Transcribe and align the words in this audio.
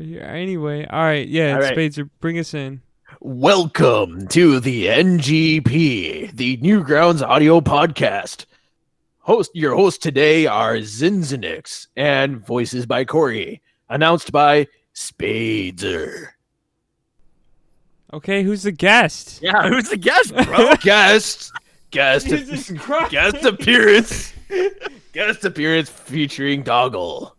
right 0.00 0.08
here. 0.08 0.22
Anyway, 0.22 0.86
all 0.86 1.02
right, 1.02 1.28
yeah, 1.28 1.54
All 1.54 1.60
right. 1.60 1.98
Bring 2.20 2.38
us 2.38 2.54
in. 2.54 2.80
Welcome 3.20 4.28
to 4.28 4.58
the 4.60 4.86
NGP, 4.86 6.32
the 6.32 6.56
Newgrounds 6.58 7.22
audio 7.22 7.60
podcast. 7.60 8.46
Host 9.18 9.50
your 9.54 9.74
hosts 9.74 9.98
today 9.98 10.46
are 10.46 10.76
Xinxinix 10.76 11.88
and 11.96 12.44
voices 12.44 12.86
by 12.86 13.04
Corey, 13.04 13.60
announced 13.90 14.32
by 14.32 14.68
Spadezer. 14.94 16.28
Okay, 18.12 18.42
who's 18.42 18.62
the 18.62 18.72
guest? 18.72 19.40
Yeah, 19.42 19.68
who's 19.68 19.90
the 19.90 19.98
guest, 19.98 20.34
bro? 20.34 20.74
Guest, 20.80 21.52
guest, 21.90 22.26
guest 23.10 23.44
appearance, 23.44 24.32
guest 25.12 25.44
appearance 25.44 25.90
featuring 25.90 26.64
dogl. 26.64 27.32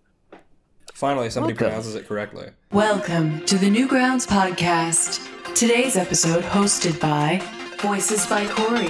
Finally, 1.01 1.31
somebody 1.31 1.53
Welcome. 1.53 1.65
pronounces 1.65 1.95
it 1.95 2.07
correctly. 2.07 2.49
Welcome 2.71 3.43
to 3.47 3.57
the 3.57 3.65
Newgrounds 3.65 4.27
Podcast. 4.27 5.27
Today's 5.55 5.97
episode 5.97 6.43
hosted 6.43 6.99
by 6.99 7.41
Voices 7.79 8.27
by 8.27 8.45
Corey 8.45 8.85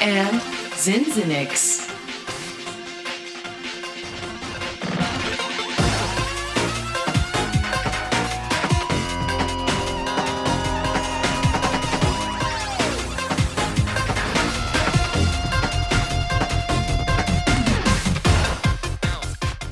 and 0.00 0.40
Xinxinix. 0.72 1.86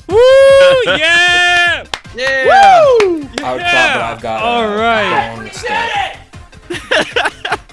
Woo! 0.07 0.95
Yeah! 0.99 1.38
Yeah. 2.19 2.43
I 2.51 3.53
would 3.53 3.61
Yeah! 3.61 3.93
thought 3.93 4.13
I've 4.13 4.21
got. 4.21 4.41
All 4.41 4.67
right. 4.67 5.37
own 5.37 5.49
stuff. 5.51 5.89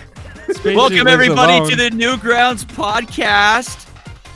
Spadezer 0.47 0.77
Welcome 0.77 1.09
everybody 1.09 1.55
alone. 1.55 1.71
to 1.71 1.75
the 1.75 1.91
Newgrounds 1.91 2.65
podcast. 2.65 3.89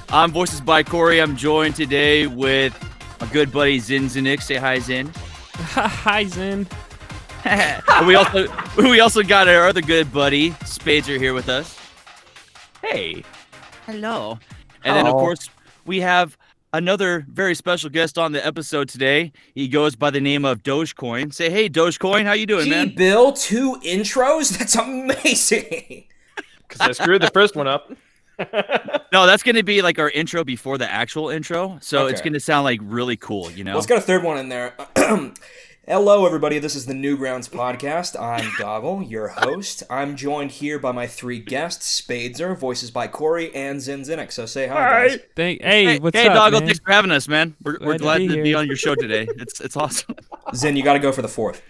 I'm 0.08 0.32
Voices 0.32 0.60
by 0.60 0.82
Corey. 0.82 1.20
I'm 1.20 1.36
joined 1.36 1.76
today 1.76 2.26
with 2.26 2.76
my 3.20 3.28
good 3.28 3.52
buddy 3.52 3.78
Xinxinix. 3.78 4.42
Say 4.42 4.56
hi, 4.56 4.80
Zin. 4.80 5.12
Hi, 5.54 6.24
Zin. 6.24 6.66
We 8.06 8.16
also 8.16 8.48
we 8.76 8.98
also 8.98 9.22
got 9.22 9.46
our 9.46 9.68
other 9.68 9.80
good 9.80 10.12
buddy 10.12 10.50
Spadezer 10.50 11.18
here 11.18 11.34
with 11.34 11.48
us. 11.48 11.78
Hey, 12.82 13.22
hello. 13.86 14.40
And 14.82 14.96
then 14.96 15.06
of 15.06 15.14
oh. 15.14 15.18
course 15.18 15.48
we 15.86 16.00
have 16.00 16.36
another 16.72 17.26
very 17.28 17.54
special 17.54 17.90
guest 17.90 18.18
on 18.18 18.32
the 18.32 18.44
episode 18.44 18.88
today. 18.88 19.32
He 19.54 19.68
goes 19.68 19.96
by 19.96 20.10
the 20.10 20.20
name 20.20 20.44
of 20.44 20.62
Dogecoin. 20.62 21.32
Say 21.32 21.50
hey, 21.50 21.68
Dogecoin, 21.68 22.24
how 22.24 22.32
you 22.32 22.46
doing, 22.46 22.64
Gee, 22.64 22.70
man? 22.70 22.94
Bill, 22.94 23.32
two 23.32 23.76
intros? 23.84 24.50
That's 24.58 24.76
amazing. 24.76 26.04
Because 26.68 26.80
I 26.80 26.92
screwed 26.92 27.22
the 27.22 27.30
first 27.30 27.56
one 27.56 27.66
up. 27.66 27.92
No, 29.12 29.26
that's 29.26 29.42
going 29.42 29.56
to 29.56 29.62
be 29.62 29.82
like 29.82 29.98
our 29.98 30.08
intro 30.08 30.44
before 30.44 30.78
the 30.78 30.91
actual 30.91 31.28
intro. 31.28 31.78
So 31.82 32.06
it's 32.06 32.22
going 32.22 32.32
to 32.32 32.41
sound 32.41 32.64
like 32.64 32.80
really 32.82 33.16
cool, 33.16 33.50
you 33.50 33.64
know? 33.64 33.74
Let's 33.74 33.86
get 33.86 33.98
a 33.98 34.00
third 34.00 34.22
one 34.22 34.38
in 34.38 34.48
there. 34.48 34.72
Hello, 35.86 36.26
everybody. 36.26 36.58
This 36.58 36.76
is 36.76 36.84
the 36.84 36.92
Newgrounds 36.92 37.48
podcast. 37.48 38.14
I'm 38.20 38.44
dogl, 38.52 39.10
your 39.10 39.28
host. 39.28 39.82
I'm 39.88 40.14
joined 40.14 40.50
here 40.52 40.78
by 40.78 40.92
my 40.92 41.06
three 41.06 41.40
guests: 41.40 42.00
Spadezer, 42.00 42.56
voices 42.56 42.90
by 42.90 43.08
Corey, 43.08 43.52
and 43.54 43.78
Zinzinic. 43.78 44.30
So 44.30 44.44
say 44.44 44.66
hi, 44.66 45.08
guys. 45.08 45.18
Thank, 45.34 45.62
hey, 45.62 45.84
hey, 45.86 45.98
what's 45.98 46.16
hey, 46.16 46.28
up, 46.28 46.34
Doggo, 46.34 46.58
man? 46.58 46.66
thanks 46.66 46.80
for 46.80 46.92
having 46.92 47.10
us, 47.10 47.28
man. 47.28 47.56
We're, 47.64 47.78
we're 47.80 47.98
Glad 47.98 48.18
to 48.18 48.28
be 48.28 48.36
to 48.36 48.42
be 48.42 48.54
on 48.54 48.66
your 48.66 48.76
show 48.76 48.94
today. 48.94 49.26
It's 49.38 49.58
it's 49.60 49.74
awesome. 49.74 50.16
Zin, 50.54 50.76
you 50.76 50.82
got 50.82 50.92
to 50.92 50.98
go 50.98 51.12
for 51.12 51.22
the 51.22 51.28
fourth. 51.28 51.62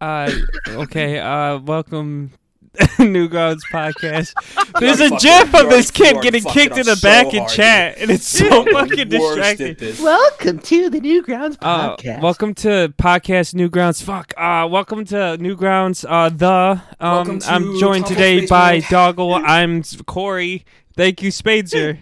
Uh, 0.00 0.32
okay. 0.68 1.18
Uh, 1.18 1.58
welcome, 1.58 2.32
Newgrounds 2.98 3.60
podcast. 3.72 4.34
There's 4.80 5.00
a 5.00 5.08
GIF 5.16 5.54
of 5.54 5.70
this 5.70 5.90
kid 5.90 6.20
getting 6.22 6.44
kicked 6.44 6.76
in 6.76 6.84
the 6.86 6.92
up 6.92 6.98
so 6.98 7.08
back 7.08 7.32
in 7.32 7.40
hard, 7.40 7.50
chat, 7.52 7.96
and 7.98 8.10
it's 8.10 8.26
so 8.38 8.64
fucking 8.66 9.08
the 9.08 9.18
distracting. 9.18 9.76
Welcome 10.04 10.58
to 10.60 10.90
the 10.90 11.00
Newgrounds 11.00 11.56
Uh, 11.60 11.96
podcast. 11.96 12.20
welcome 12.20 12.54
to 12.54 12.92
podcast 12.98 13.54
Newgrounds. 13.54 14.02
Fuck. 14.02 14.34
Uh, 14.36 14.68
welcome 14.70 15.04
to 15.06 15.14
Newgrounds. 15.38 16.04
Uh, 16.08 16.28
the 16.28 16.80
um, 17.00 17.38
to 17.38 17.50
I'm 17.50 17.78
joined 17.78 18.06
today 18.06 18.38
Space 18.38 18.50
by 18.50 18.72
World. 18.90 19.16
dogl. 19.16 19.42
I'm 19.44 19.82
Corey. 20.04 20.64
Thank 20.96 21.22
you, 21.22 21.30
Spadezer. 21.30 21.98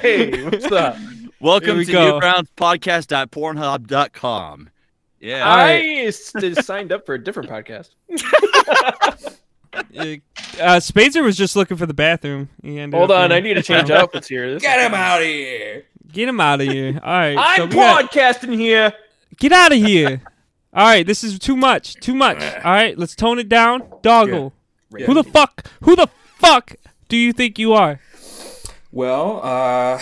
hey, 0.00 0.44
what's 0.44 0.70
up? 0.72 0.96
Welcome 1.40 1.78
we 1.78 1.84
to 1.86 1.92
go. 1.92 2.20
newgroundspodcast.pornhub.com. 2.20 4.70
Yeah. 5.20 5.48
All 5.48 5.56
right. 5.56 5.84
I 5.84 5.88
s- 6.06 6.32
signed 6.64 6.92
up 6.92 7.04
for 7.04 7.14
a 7.14 7.22
different 7.22 7.50
podcast. 7.50 7.90
Uh, 9.72 10.78
Spadezer 10.80 11.22
was 11.22 11.36
just 11.36 11.56
looking 11.56 11.76
for 11.76 11.86
the 11.86 11.94
bathroom. 11.94 12.48
He 12.62 12.78
ended 12.78 12.98
Hold 12.98 13.10
on, 13.12 13.26
in- 13.26 13.32
I 13.32 13.40
need 13.40 13.54
to 13.54 13.62
change 13.62 13.90
outfits 13.90 14.28
here. 14.28 14.52
This 14.54 14.62
Get 14.62 14.80
him 14.80 14.94
out 14.94 15.20
of 15.20 15.26
here. 15.26 15.84
Get 16.12 16.28
him 16.28 16.40
out 16.40 16.60
of 16.60 16.66
here. 16.66 17.00
All 17.02 17.12
right. 17.12 17.56
so 17.56 17.62
I'm 17.64 17.68
we 17.68 17.74
got- 17.76 18.10
podcasting 18.10 18.54
here. 18.54 18.92
Get 19.38 19.52
out 19.52 19.72
of 19.72 19.78
here. 19.78 20.22
All 20.72 20.84
right, 20.86 21.04
this 21.06 21.24
is 21.24 21.38
too 21.38 21.56
much. 21.56 21.94
Too 21.94 22.14
much. 22.14 22.40
All 22.42 22.72
right, 22.72 22.96
let's 22.98 23.14
tone 23.16 23.38
it 23.38 23.48
down. 23.48 23.80
dogl. 24.02 24.52
Yeah. 24.96 25.06
Who 25.06 25.14
the 25.14 25.24
fuck? 25.24 25.66
Who 25.82 25.96
the 25.96 26.08
fuck 26.38 26.74
do 27.08 27.16
you 27.16 27.32
think 27.32 27.58
you 27.58 27.72
are? 27.72 28.00
Well, 28.92 29.40
uh, 29.42 29.98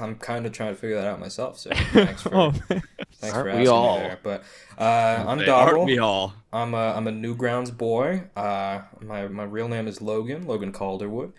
I'm 0.00 0.16
kind 0.16 0.46
of 0.46 0.52
trying 0.52 0.74
to 0.74 0.80
figure 0.80 0.96
that 0.96 1.06
out 1.06 1.20
myself. 1.20 1.58
So 1.58 1.70
thanks 1.92 2.22
for 2.22 2.34
Oh, 2.34 2.50
thanks 2.52 2.86
for 3.20 3.26
Aren't 3.34 3.44
we 3.46 3.50
asking 3.52 3.68
all? 3.68 3.96
me 3.98 4.02
there. 4.04 4.18
But 4.22 4.44
uh, 4.78 5.24
I'm 5.28 5.38
Hey, 5.38 5.48
aren't 5.50 5.76
dogl. 5.78 5.86
we 5.86 5.98
all? 5.98 6.34
I'm 6.52 6.74
a 6.74 6.92
I'm 6.94 7.06
a 7.06 7.12
Newgrounds 7.12 7.76
boy. 7.76 8.24
Uh, 8.36 8.82
my 9.00 9.28
my 9.28 9.44
real 9.44 9.68
name 9.68 9.86
is 9.88 10.00
Logan 10.02 10.46
Logan 10.46 10.72
Calderwood. 10.72 11.32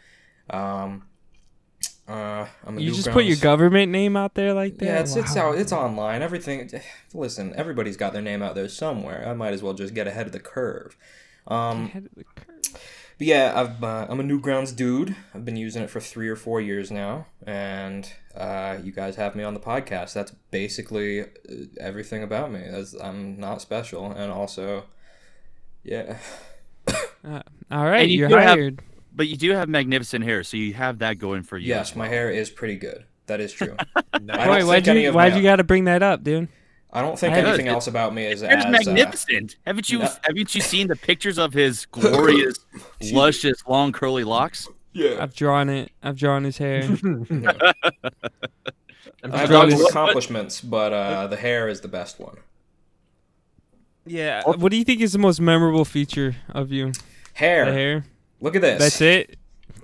Um, 0.49 1.03
uh, 2.07 2.45
I'm 2.65 2.77
a 2.77 2.81
you 2.81 2.91
just 2.93 3.11
put 3.11 3.23
your 3.25 3.37
government 3.37 3.91
name 3.91 4.17
out 4.17 4.33
there 4.35 4.53
like 4.53 4.77
that? 4.79 4.85
Yeah, 4.85 4.99
it's 4.99 5.15
it's 5.15 5.35
out 5.37 5.57
it's 5.57 5.71
online. 5.71 6.21
Everything. 6.21 6.69
Listen, 7.13 7.53
everybody's 7.55 7.97
got 7.97 8.13
their 8.13 8.21
name 8.21 8.41
out 8.41 8.55
there 8.55 8.67
somewhere. 8.69 9.27
I 9.27 9.33
might 9.33 9.53
as 9.53 9.63
well 9.63 9.73
just 9.73 9.93
get 9.93 10.07
ahead 10.07 10.25
of 10.25 10.31
the 10.33 10.39
curve. 10.39 10.97
Um, 11.47 11.85
Ahead 11.85 12.05
of 12.05 12.15
the 12.15 12.23
curve. 12.23 12.61
but 13.17 13.27
yeah, 13.27 13.51
I've, 13.55 13.83
uh, 13.83 14.07
I'm 14.09 14.19
a 14.19 14.23
Newgrounds 14.23 14.73
dude. 14.75 15.15
I've 15.33 15.43
been 15.43 15.57
using 15.57 15.83
it 15.83 15.89
for 15.89 15.99
three 15.99 16.29
or 16.29 16.35
four 16.37 16.61
years 16.61 16.89
now, 16.91 17.27
and 17.45 18.09
uh, 18.35 18.77
you 18.83 18.91
guys 18.91 19.15
have 19.15 19.35
me 19.35 19.43
on 19.43 19.53
the 19.53 19.59
podcast. 19.59 20.13
That's 20.13 20.31
basically 20.51 21.21
uh, 21.21 21.25
everything 21.79 22.23
about 22.23 22.51
me. 22.51 22.61
That's, 22.69 22.93
I'm 22.93 23.39
not 23.39 23.61
special, 23.61 24.11
and 24.11 24.31
also, 24.31 24.85
yeah. 25.83 26.17
Uh, 27.25 27.41
all 27.71 27.85
right, 27.85 28.01
And 28.01 28.11
you 28.11 28.19
you're 28.19 28.27
do 28.27 28.35
have- 28.35 28.79
But 29.15 29.29
you 29.29 29.37
do 29.37 29.51
have 29.51 29.69
magnificent 29.69 30.25
hair, 30.25 30.43
so 30.43 30.57
you 30.57 30.73
have 30.73 30.99
that 30.99 31.19
going 31.19 31.43
for 31.43 31.57
you. 31.57 31.69
Yes, 31.69 31.95
my 31.95 32.09
hair 32.09 32.29
is 32.29 32.49
pretty 32.49 32.75
good. 32.75 33.05
That 33.27 33.39
is 33.39 33.53
true. 33.53 33.77
I 34.29 34.49
Wait, 34.49 34.65
why'd 34.65 34.85
you 34.85 35.13
why'd 35.13 35.33
you 35.33 35.41
got 35.41 35.55
to 35.55 35.63
bring 35.63 35.85
that 35.85 36.03
up, 36.03 36.25
dude? 36.25 36.49
I 36.91 37.01
don't 37.01 37.17
think 37.17 37.33
I- 37.33 37.39
anything 37.39 37.69
else 37.69 37.87
about 37.87 38.13
me 38.13 38.25
is 38.25 38.41
Hair's 38.41 38.65
as 38.65 38.65
uh, 38.65 38.69
magnificent. 38.91 39.55
haven't 39.65 39.89
you 39.89 39.99
no. 39.99 40.09
haven't 40.23 40.53
you 40.53 40.59
seen 40.59 40.87
the 40.89 40.97
pictures 40.97 41.37
of 41.39 41.53
his 41.53 41.85
glorious, 41.85 42.57
luscious, 43.13 43.63
long 43.65 43.93
curly 43.93 44.25
locks? 44.25 44.67
Yeah. 44.93 45.17
I've 45.21 45.35
drawn 45.35 45.69
it. 45.69 45.91
I've 46.01 46.17
drawn 46.17 46.43
his 46.43 46.57
hair. 46.57 46.83
I 49.23 49.37
have 49.37 49.49
drawn 49.49 49.69
lots 49.69 49.73
his- 49.73 49.89
accomplishments, 49.89 50.61
but 50.61 50.93
uh, 50.93 51.27
the 51.27 51.37
hair 51.37 51.67
is 51.67 51.81
the 51.81 51.87
best 51.87 52.19
one. 52.19 52.37
yeah. 54.05 54.43
What 54.45 54.69
do 54.71 54.77
you 54.77 54.83
think 54.83 55.01
is 55.01 55.13
the 55.13 55.19
most 55.19 55.39
memorable 55.39 55.85
feature 55.85 56.35
of 56.49 56.71
you? 56.71 56.91
Hair. 57.33 57.65
The 57.65 57.71
hair. 57.73 58.05
Look 58.41 58.55
at 58.55 58.61
this. 58.61 58.79
That's 58.79 59.01
it. 59.01 59.37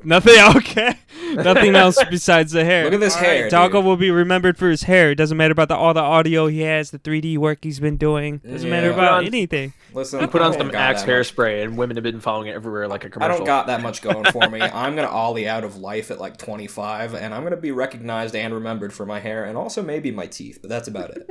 Nothing. 0.03 0.35
Okay. 0.59 0.95
Nothing 1.33 1.75
else 1.75 2.03
besides 2.09 2.53
the 2.53 2.65
hair. 2.65 2.85
Look 2.85 2.93
at 2.93 2.99
this 2.99 3.15
All 3.15 3.21
right, 3.21 3.29
hair, 3.29 3.49
Doggo 3.49 3.79
dude. 3.79 3.85
will 3.85 3.97
be 3.97 4.09
remembered 4.09 4.57
for 4.57 4.67
his 4.69 4.83
hair. 4.83 5.11
It 5.11 5.15
doesn't 5.15 5.37
matter 5.37 5.51
about 5.51 5.67
the, 5.67 5.75
all 5.75 5.93
the 5.93 5.99
audio 6.01 6.47
he 6.47 6.61
has, 6.61 6.89
the 6.89 6.97
3D 6.97 7.37
work 7.37 7.59
he's 7.61 7.79
been 7.79 7.97
doing. 7.97 8.37
Doesn't 8.39 8.67
matter 8.69 8.91
about 8.91 9.19
on- 9.19 9.25
anything. 9.25 9.73
Listen, 9.93 10.21
he 10.21 10.27
put 10.27 10.41
on 10.41 10.53
some 10.53 10.69
got 10.69 10.75
Axe 10.75 11.03
hairspray, 11.03 11.63
and 11.63 11.77
women 11.77 11.97
have 11.97 12.03
been 12.03 12.19
following 12.19 12.47
it 12.47 12.55
everywhere 12.55 12.87
like 12.87 13.03
a 13.05 13.09
commercial. 13.09 13.33
I 13.33 13.37
don't 13.37 13.45
got 13.45 13.67
that 13.67 13.81
much 13.81 14.01
going 14.01 14.25
for 14.31 14.49
me. 14.49 14.59
I'm 14.61 14.95
gonna 14.95 15.07
ollie 15.07 15.47
out 15.47 15.63
of 15.63 15.77
life 15.77 16.09
at 16.09 16.19
like 16.19 16.37
25, 16.37 17.13
and 17.13 17.33
I'm 17.33 17.43
gonna 17.43 17.57
be 17.57 17.71
recognized 17.71 18.35
and 18.35 18.53
remembered 18.53 18.91
for 18.93 19.05
my 19.05 19.19
hair, 19.19 19.45
and 19.45 19.55
also 19.57 19.83
maybe 19.83 20.09
my 20.11 20.25
teeth. 20.25 20.59
But 20.61 20.69
that's 20.69 20.87
about 20.87 21.11
it. 21.11 21.29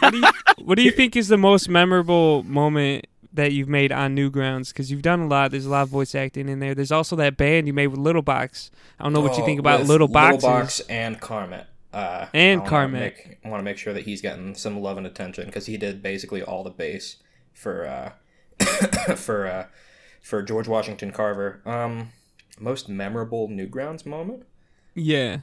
What 0.00 0.12
do 0.12 0.18
you, 0.18 0.28
what 0.64 0.74
do 0.76 0.82
you 0.82 0.90
think 0.96 1.16
is 1.16 1.28
the 1.28 1.36
most 1.38 1.68
memorable 1.68 2.42
moment 2.44 3.06
that 3.34 3.52
you've 3.52 3.68
made 3.68 3.92
on 3.92 4.16
Newgrounds? 4.16 4.68
Because 4.68 4.90
you've 4.90 5.02
done 5.02 5.20
a 5.20 5.26
lot. 5.26 5.50
There's 5.50 5.66
a 5.66 5.70
lot 5.70 5.82
of 5.82 5.88
voice 5.90 6.14
acting 6.14 6.48
in 6.48 6.60
there. 6.60 6.74
There's 6.74 6.92
also 6.92 7.14
that 7.16 7.36
band 7.36 7.66
you 7.66 7.72
made 7.72 7.88
with 7.88 7.98
Little 8.00 8.22
Box. 8.22 8.70
I 8.98 9.02
don't 9.04 9.12
know 9.12 9.20
what 9.20 9.36
you 9.36 9.42
Oh, 9.42 9.46
think 9.46 9.60
about 9.60 9.80
with 9.80 9.88
Little 9.88 10.08
Box 10.08 10.80
and 10.88 11.20
Carmet. 11.20 11.66
Uh, 11.92 12.26
And 12.34 12.62
I 12.62 12.66
Carmet. 12.66 13.38
I 13.44 13.48
want 13.48 13.60
to 13.60 13.64
make 13.64 13.78
sure 13.78 13.92
that 13.92 14.04
he's 14.04 14.20
getting 14.20 14.54
some 14.54 14.80
love 14.80 14.96
and 14.96 15.06
attention 15.06 15.46
because 15.46 15.66
he 15.66 15.76
did 15.76 16.02
basically 16.02 16.42
all 16.42 16.64
the 16.64 16.70
bass 16.70 17.16
for 17.52 17.86
uh, 17.86 18.12
for 19.16 19.46
uh, 19.46 19.66
for 20.20 20.42
George 20.42 20.66
Washington 20.66 21.12
Carver. 21.12 21.60
Um, 21.64 22.10
most 22.58 22.88
memorable 22.88 23.48
Newgrounds 23.48 24.06
moment. 24.06 24.44
Yeah. 24.94 25.38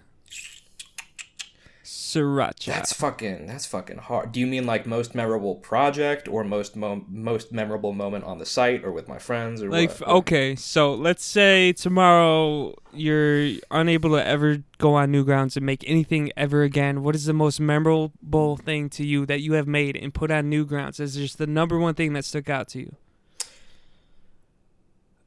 Sriracha. 1.91 2.67
That's 2.67 2.93
fucking. 2.93 3.47
That's 3.47 3.65
fucking 3.65 3.97
hard. 3.97 4.31
Do 4.31 4.39
you 4.39 4.47
mean 4.47 4.65
like 4.65 4.85
most 4.85 5.13
memorable 5.13 5.55
project 5.55 6.29
or 6.29 6.45
most 6.45 6.77
mo- 6.77 7.03
most 7.09 7.51
memorable 7.51 7.91
moment 7.91 8.23
on 8.23 8.37
the 8.37 8.45
site 8.45 8.85
or 8.85 8.93
with 8.93 9.09
my 9.09 9.19
friends 9.19 9.61
or 9.61 9.69
like 9.69 9.91
what? 9.99 10.07
okay, 10.07 10.55
so 10.55 10.93
let's 10.93 11.25
say 11.25 11.73
tomorrow 11.73 12.73
you're 12.93 13.57
unable 13.71 14.11
to 14.11 14.25
ever 14.25 14.63
go 14.77 14.93
on 14.93 15.11
Newgrounds 15.11 15.57
and 15.57 15.65
make 15.65 15.83
anything 15.85 16.31
ever 16.37 16.63
again. 16.63 17.03
What 17.03 17.13
is 17.13 17.25
the 17.25 17.33
most 17.33 17.59
memorable 17.59 18.55
thing 18.55 18.87
to 18.91 19.05
you 19.05 19.25
that 19.25 19.41
you 19.41 19.53
have 19.53 19.67
made 19.67 19.97
and 19.97 20.13
put 20.13 20.31
on 20.31 20.49
Newgrounds 20.49 21.01
as 21.01 21.17
is 21.17 21.23
just 21.23 21.39
the 21.39 21.47
number 21.47 21.77
one 21.77 21.93
thing 21.93 22.13
that 22.13 22.23
stuck 22.23 22.49
out 22.49 22.69
to 22.69 22.79
you? 22.79 22.95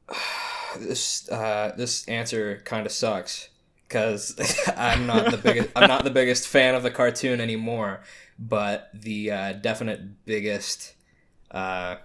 this 0.79 1.29
uh, 1.29 1.75
this 1.77 2.07
answer 2.07 2.59
kind 2.65 2.87
of 2.87 2.91
sucks 2.91 3.49
because 3.95 4.67
I'm 4.77 5.05
not 5.05 5.31
the 5.31 5.37
biggest 5.37 5.69
I'm 5.75 5.87
not 5.87 6.03
the 6.03 6.09
biggest 6.09 6.47
fan 6.47 6.75
of 6.75 6.83
the 6.83 6.91
cartoon 6.91 7.39
anymore. 7.39 8.01
But 8.37 8.89
the 8.93 9.31
uh, 9.31 9.53
definite 9.53 10.25
biggest 10.25 10.95
uh, 11.51 11.95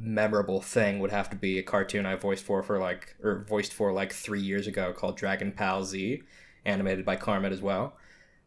memorable 0.00 0.62
thing 0.62 1.00
would 1.00 1.10
have 1.10 1.28
to 1.30 1.36
be 1.36 1.58
a 1.58 1.62
cartoon 1.62 2.06
I 2.06 2.14
voiced 2.14 2.44
for 2.44 2.62
for 2.62 2.78
like 2.78 3.14
or 3.22 3.44
voiced 3.46 3.74
for 3.74 3.92
like 3.92 4.12
three 4.14 4.40
years 4.40 4.66
ago 4.66 4.94
called 4.94 5.18
Dragon 5.18 5.52
Pal 5.52 5.84
Z, 5.84 6.22
animated 6.64 7.04
by 7.04 7.16
Carmet 7.16 7.52
as 7.52 7.60
well. 7.60 7.94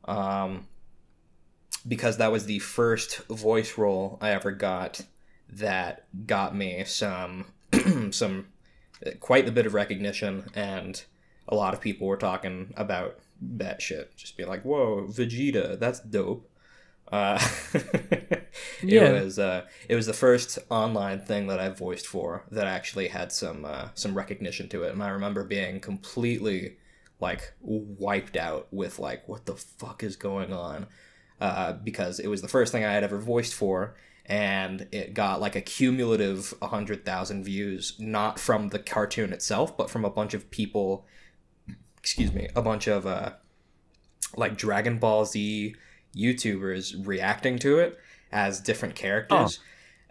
Um, 0.06 0.66
because 1.88 2.18
that 2.18 2.32
was 2.32 2.48
the 2.48 2.60
first 2.60 3.28
voice 3.28 3.78
role 3.78 4.18
I 4.22 4.32
ever 4.32 4.52
got 4.52 5.02
that 5.50 6.08
got 6.26 6.56
me 6.56 6.84
some 6.86 7.46
some 8.10 8.48
quite 9.20 9.48
a 9.48 9.52
bit 9.52 9.68
of 9.68 9.76
recognition 9.76 10.50
and 10.56 11.04
a 11.48 11.56
lot 11.56 11.74
of 11.74 11.82
people 11.82 12.08
were 12.08 12.18
talking 12.18 12.74
about 12.78 13.20
that 13.42 13.82
shit. 13.82 14.16
Just 14.18 14.38
be 14.38 14.46
like 14.46 14.64
whoa 14.64 15.06
vegeta 15.10 15.80
that's 15.80 16.00
dope. 16.00 16.50
Uh, 17.12 17.40
it 17.74 18.50
Yeah. 18.82 19.12
was 19.12 19.40
uh, 19.40 19.66
it 19.88 19.96
was 19.96 20.06
the 20.06 20.14
first 20.14 20.60
online 20.70 21.20
thing 21.20 21.48
that 21.48 21.60
I 21.60 21.70
voiced 21.70 22.08
for 22.08 22.44
that 22.52 22.68
actually 22.68 23.08
had 23.08 23.32
some 23.32 23.66
uh, 23.66 23.90
some 23.94 24.14
recognition 24.16 24.68
to 24.70 24.84
it, 24.84 24.94
and 24.94 25.02
I 25.04 25.10
remember 25.10 25.44
being 25.44 25.80
completely 25.80 26.78
like 27.20 27.54
wiped 27.62 28.38
out 28.38 28.68
with 28.72 29.00
like 29.00 29.28
what 29.28 29.46
the 29.46 29.56
fuck 29.56 30.04
is 30.04 30.16
going 30.16 30.54
on? 30.54 30.88
Uh, 31.40 31.74
because 31.74 32.20
it 32.20 32.28
was 32.28 32.42
the 32.42 32.48
first 32.48 32.72
thing 32.72 32.84
I 32.84 32.92
had 32.92 33.04
ever 33.04 33.20
voiced 33.20 33.54
for, 33.54 33.96
and 34.26 34.88
it 34.92 35.14
got 35.14 35.40
like 35.40 35.56
a 35.56 35.62
cumulative 35.62 36.54
100,000 36.60 37.44
views, 37.44 37.96
not 38.00 38.40
from 38.40 38.70
the 38.70 38.80
cartoon 38.80 39.32
itself, 39.34 39.78
but 39.78 39.90
from 39.90 40.04
a 40.04 40.10
bunch 40.10 40.34
of 40.34 40.50
people, 40.52 41.06
excuse 42.08 42.32
me, 42.32 42.48
a 42.56 42.62
bunch 42.62 42.88
of 42.88 43.06
uh, 43.06 43.32
like 44.38 44.58
Dragon 44.58 44.98
Ball 44.98 45.26
Z 45.26 45.76
YouTubers 46.16 47.06
reacting 47.06 47.60
to 47.60 47.80
it 47.80 48.00
as 48.32 48.62
different 48.62 48.96
characters. 48.96 49.60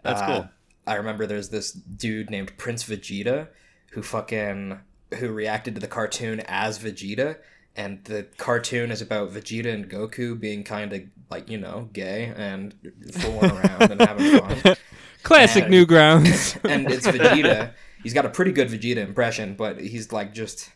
that's 0.03 0.21
Uh, 0.21 0.25
cool. 0.27 0.49
I 0.85 0.93
remember 0.95 1.25
there's 1.25 1.49
this 1.49 1.71
dude 1.71 2.29
named 2.29 2.55
Prince 2.55 2.83
Vegeta 2.83 3.47
who 3.93 4.03
fucking 4.03 4.79
who 5.17 5.29
reacted 5.31 5.73
to 5.73 5.81
the 5.81 5.87
cartoon 5.87 6.39
as 6.41 6.77
Vegeta 6.77 7.37
and 7.75 8.03
the 8.05 8.27
cartoon 8.37 8.91
is 8.91 9.01
about 9.01 9.31
Vegeta 9.31 9.73
and 9.73 9.89
Goku 9.89 10.39
being 10.39 10.63
kind 10.63 10.93
of 10.93 11.01
like, 11.31 11.49
you 11.49 11.57
know, 11.57 11.89
gay 11.93 12.31
and 12.35 12.75
fooling 13.11 13.51
around 13.51 13.91
and 13.91 14.01
having 14.01 14.39
fun. 14.39 14.75
Classic 15.23 15.63
And- 15.65 15.73
Newgrounds. 15.73 16.59
and 16.69 16.91
it's 16.91 17.07
Vegeta. 17.07 17.73
He's 18.03 18.13
got 18.13 18.25
a 18.25 18.29
pretty 18.29 18.51
good 18.51 18.69
Vegeta 18.69 18.97
impression, 18.97 19.55
but 19.55 19.79
he's 19.81 20.11
like 20.11 20.33
just 20.33 20.69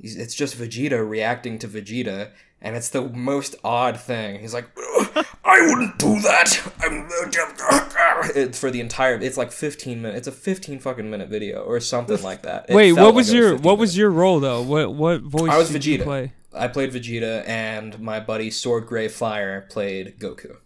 it's 0.00 0.34
just 0.34 0.56
Vegeta 0.58 1.08
reacting 1.08 1.58
to 1.60 1.68
Vegeta 1.68 2.30
and 2.60 2.76
it's 2.76 2.88
the 2.88 3.02
most 3.10 3.56
odd 3.62 4.00
thing. 4.00 4.40
He's 4.40 4.54
like, 4.54 4.70
I 5.44 5.60
wouldn't 5.68 5.98
do 5.98 6.18
that. 6.22 6.72
I'm 6.80 7.02
uh, 7.02 8.28
it's 8.34 8.58
for 8.58 8.70
the 8.70 8.80
entire. 8.80 9.20
It's 9.20 9.36
like 9.36 9.52
15 9.52 10.00
minutes. 10.00 10.26
It's 10.26 10.28
a 10.28 10.32
15 10.40 10.78
fucking 10.78 11.10
minute 11.10 11.28
video 11.28 11.60
or 11.62 11.78
something 11.80 12.22
like 12.22 12.42
that. 12.42 12.66
It 12.70 12.74
Wait, 12.74 12.94
what 12.94 13.14
was 13.14 13.30
it 13.30 13.36
your 13.36 13.50
15 13.50 13.62
what 13.64 13.78
was 13.78 13.96
your 13.98 14.10
role 14.10 14.40
though? 14.40 14.62
What 14.62 14.94
what 14.94 15.20
voice 15.20 15.50
I 15.50 15.58
was 15.58 15.70
did 15.70 15.84
you 15.84 15.98
Vegeta. 15.98 16.04
play? 16.04 16.32
I 16.54 16.68
played 16.68 16.92
Vegeta, 16.92 17.46
and 17.46 17.98
my 18.00 18.20
buddy 18.20 18.50
Sword 18.50 18.86
Gray 18.86 19.08
Fire 19.08 19.66
played 19.70 20.18
Goku. 20.18 20.56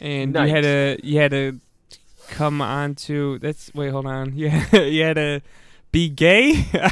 and 0.00 0.34
Nice. 0.34 0.48
you 0.48 0.54
had 0.54 0.62
to 0.62 0.98
you 1.02 1.18
had 1.18 1.30
to 1.32 1.60
come 2.28 2.60
on 2.60 2.94
to 2.94 3.38
that's 3.40 3.72
wait 3.74 3.90
hold 3.90 4.06
on 4.06 4.36
you 4.36 4.48
had, 4.50 4.86
you 4.86 5.02
had 5.02 5.14
to 5.16 5.40
be 5.92 6.08
gay 6.08 6.64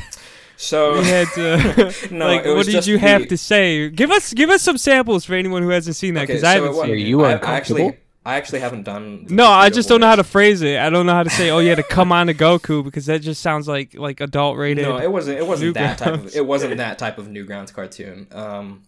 So 0.57 0.95
you 0.97 1.03
had 1.03 1.29
to 1.35 1.95
No, 2.11 2.27
like 2.27 2.45
what 2.45 2.65
did 2.67 2.73
just 2.73 2.89
you 2.89 2.99
have 2.99 3.27
to 3.29 3.37
say 3.37 3.89
give 3.91 4.11
us 4.11 4.33
give 4.33 4.51
us 4.51 4.63
some 4.63 4.79
samples 4.79 5.25
for 5.25 5.35
anyone 5.35 5.63
who 5.63 5.71
hasn't 5.71 5.97
seen 5.97 6.15
that 6.15 6.25
Okay, 6.25 6.35
because 6.35 6.45
i 6.45 6.57
so 6.57 6.63
haven't 6.65 6.79
it 6.79 6.83
seen 6.83 6.91
Are 6.91 6.95
it. 6.95 7.07
you 7.07 7.25
I, 7.25 7.33
I 7.33 7.55
actually, 7.57 7.99
I 8.25 8.37
actually 8.37 8.61
haven't 8.61 8.85
done. 8.85 9.27
no 9.29 9.47
i 9.47 9.65
video 9.65 9.75
just 9.77 9.89
don't 9.89 10.01
know 10.01 10.07
how 10.07 10.17
to 10.17 10.25
phrase 10.25 10.63
it 10.63 10.79
i 10.79 10.89
don't 10.91 11.07
know 11.07 11.13
how 11.15 11.25
to 11.25 11.31
say 11.31 11.51
oh 11.51 11.59
you 11.59 11.69
had 11.71 11.77
to 11.79 11.83
come 11.83 12.13
on 12.13 12.29
to 12.29 12.35
goku 12.35 12.85
because 12.85 13.07
that 13.07 13.21
just 13.21 13.43
sounds 13.43 13.67
like 13.67 13.95
like 13.95 14.21
adult 14.21 14.57
rated 14.57 14.85
No, 14.87 14.99
it 14.99 15.11
wasn't. 15.11 15.39
It 15.39 15.47
wasn't 15.47 15.75
that 15.75 15.99
type 15.99 16.15
of. 16.15 16.35
It 16.35 16.47
wasn't 16.47 16.77
that 16.77 16.99
type 16.99 17.19
of 17.19 17.27
Newgrounds 17.27 17.73
cartoon. 17.73 18.29
Um, 18.33 18.85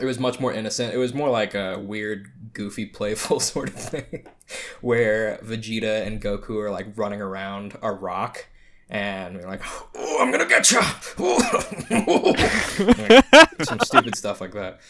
it 0.00 0.04
was 0.04 0.18
much 0.20 0.38
more 0.38 0.52
innocent. 0.52 0.92
It 0.94 0.98
was 0.98 1.14
more 1.14 1.30
like 1.30 1.54
a 1.54 1.78
weird, 1.78 2.30
goofy, 2.52 2.84
playful 2.98 3.40
sort 3.40 3.70
of 3.70 3.74
thing, 3.76 4.26
where 4.80 5.38
Vegeta 5.42 6.06
and 6.06 6.20
Goku 6.22 6.62
are 6.62 6.70
like 6.70 6.86
running 6.96 7.20
around 7.22 7.76
a 7.82 7.90
rock, 7.92 8.46
and 8.88 9.36
we're 9.36 9.46
like, 9.46 9.62
"Oh, 9.94 10.18
I'm 10.20 10.30
gonna 10.30 10.46
get 10.46 10.70
you!" 10.70 10.80
some 13.64 13.80
stupid 13.80 14.16
stuff 14.16 14.40
like 14.40 14.52
that. 14.52 14.80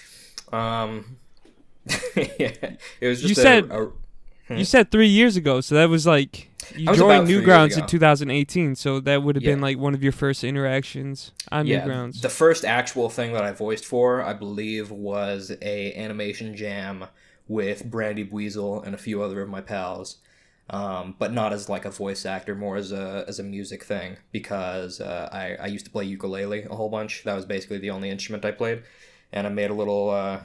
Um, 0.53 1.17
yeah, 2.17 2.77
it 3.01 3.09
was 3.09 3.23
You 3.23 3.29
just. 3.29 3.43
said- 3.43 3.71
a, 3.71 3.89
a, 4.49 4.57
you 4.57 4.65
said 4.65 4.93
three 4.93 5.09
years 5.09 5.37
ago 5.37 5.61
so 5.61 5.75
that 5.75 5.89
was 5.89 6.07
like 6.07 6.49
you 6.77 6.89
was 6.89 6.99
joined 6.99 7.27
newgrounds 7.27 7.77
in 7.77 7.85
2018 7.85 8.77
so 8.77 9.01
that 9.01 9.25
would 9.25 9.35
have 9.35 9.43
been 9.43 9.61
like 9.61 9.77
one 9.77 9.93
of 9.93 10.05
your 10.05 10.13
first 10.13 10.45
interactions 10.45 11.33
on 11.51 11.67
yeah, 11.67 11.81
newgrounds 11.85 12.21
the 12.21 12.29
first 12.29 12.65
actual 12.65 13.09
thing 13.09 13.33
that 13.33 13.43
I 13.43 13.51
voiced 13.51 13.85
for, 13.85 14.23
I 14.23 14.35
believe, 14.35 14.93
was 14.93 15.51
a 15.63 15.93
animation 15.95 16.55
jam 16.55 17.07
with 17.49 17.91
Brandy 17.91 18.25
Buizel 18.25 18.87
and 18.87 18.95
a 18.95 18.99
few 18.99 19.21
other 19.21 19.43
of 19.43 19.49
my 19.49 19.61
pals, 19.61 20.19
um, 20.71 21.15
but 21.19 21.33
not 21.33 21.53
as 21.53 21.69
like 21.69 21.85
a 21.85 21.91
voice 21.91 22.27
actor, 22.27 22.55
more 22.55 22.77
as 22.77 22.93
a 22.93 23.25
as 23.29 23.39
a 23.39 23.43
music 23.43 23.85
thing 23.85 24.17
because 24.33 25.01
uh, 25.01 25.29
I 25.33 25.57
I 25.61 25.67
used 25.67 25.85
to 25.87 25.91
play 25.91 26.05
ukulele 26.05 26.63
a 26.65 26.75
whole 26.75 26.89
bunch. 26.89 27.25
That 27.25 27.35
was 27.35 27.45
basically 27.45 27.79
the 27.79 27.91
only 27.91 28.11
instrument 28.11 28.45
I 28.45 28.51
played, 28.51 28.83
and 29.33 29.47
I 29.47 29.51
made 29.51 29.71
a 29.71 29.75
little 29.75 30.11
uh, 30.11 30.41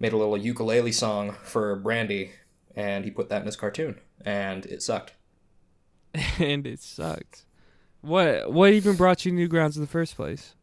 made 0.00 0.12
a 0.12 0.16
little 0.16 0.36
ukulele 0.36 0.92
song 0.92 1.36
for 1.42 1.76
Brandy, 1.76 2.32
and 2.74 3.04
he 3.04 3.10
put 3.10 3.28
that 3.28 3.40
in 3.40 3.46
his 3.46 3.56
cartoon, 3.56 4.00
and 4.24 4.66
it 4.66 4.82
sucked. 4.82 5.14
and 6.38 6.66
it 6.66 6.80
sucked 6.80 7.44
what 8.04 8.52
what 8.52 8.72
even 8.72 8.96
brought 8.96 9.24
you 9.24 9.32
newgrounds 9.32 9.76
in 9.76 9.80
the 9.80 9.88
first 9.88 10.14
place 10.14 10.54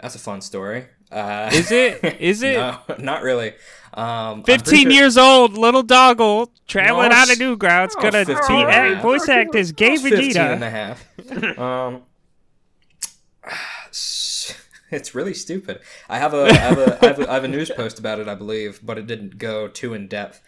That's 0.00 0.14
a 0.14 0.18
fun 0.18 0.40
story. 0.40 0.86
Uh, 1.10 1.48
Is 1.52 1.70
it? 1.72 2.04
Is 2.20 2.42
it? 2.44 2.54
no, 2.56 2.78
not 2.98 3.22
really. 3.22 3.54
Um, 3.94 4.04
I'm 4.04 4.42
15 4.44 4.82
sure- 4.82 4.90
years 4.92 5.16
old, 5.16 5.56
little 5.56 5.82
dogl, 5.82 6.48
traveling 6.66 7.08
No, 7.08 7.16
out 7.16 7.24
of 7.28 7.30
s- 7.32 7.38
Newgrounds, 7.38 7.94
no, 7.96 8.02
gonna 8.10 8.24
be 8.26 8.32
a 8.32 8.68
act, 8.68 9.02
voice 9.02 9.28
act 9.28 9.54
as 9.54 9.72
gay 9.72 9.96
15 9.96 10.36
and 10.36 10.62
a 10.62 10.70
half. 10.70 11.04
um, 11.58 12.02
it's 14.90 15.14
really 15.14 15.34
stupid. 15.34 15.80
I 16.08 16.18
have 16.18 16.34
a 16.34 16.44
I 16.44 16.52
have 16.52 16.78
a, 16.78 16.98
I 17.02 17.06
have 17.08 17.18
a 17.20 17.30
I 17.30 17.34
have 17.34 17.44
a 17.44 17.48
news 17.48 17.70
post 17.70 17.98
about 17.98 18.18
it, 18.20 18.28
I 18.28 18.34
believe, 18.34 18.80
but 18.82 18.98
it 18.98 19.06
didn't 19.06 19.38
go 19.38 19.68
too 19.68 19.94
in 19.94 20.08
depth. 20.08 20.40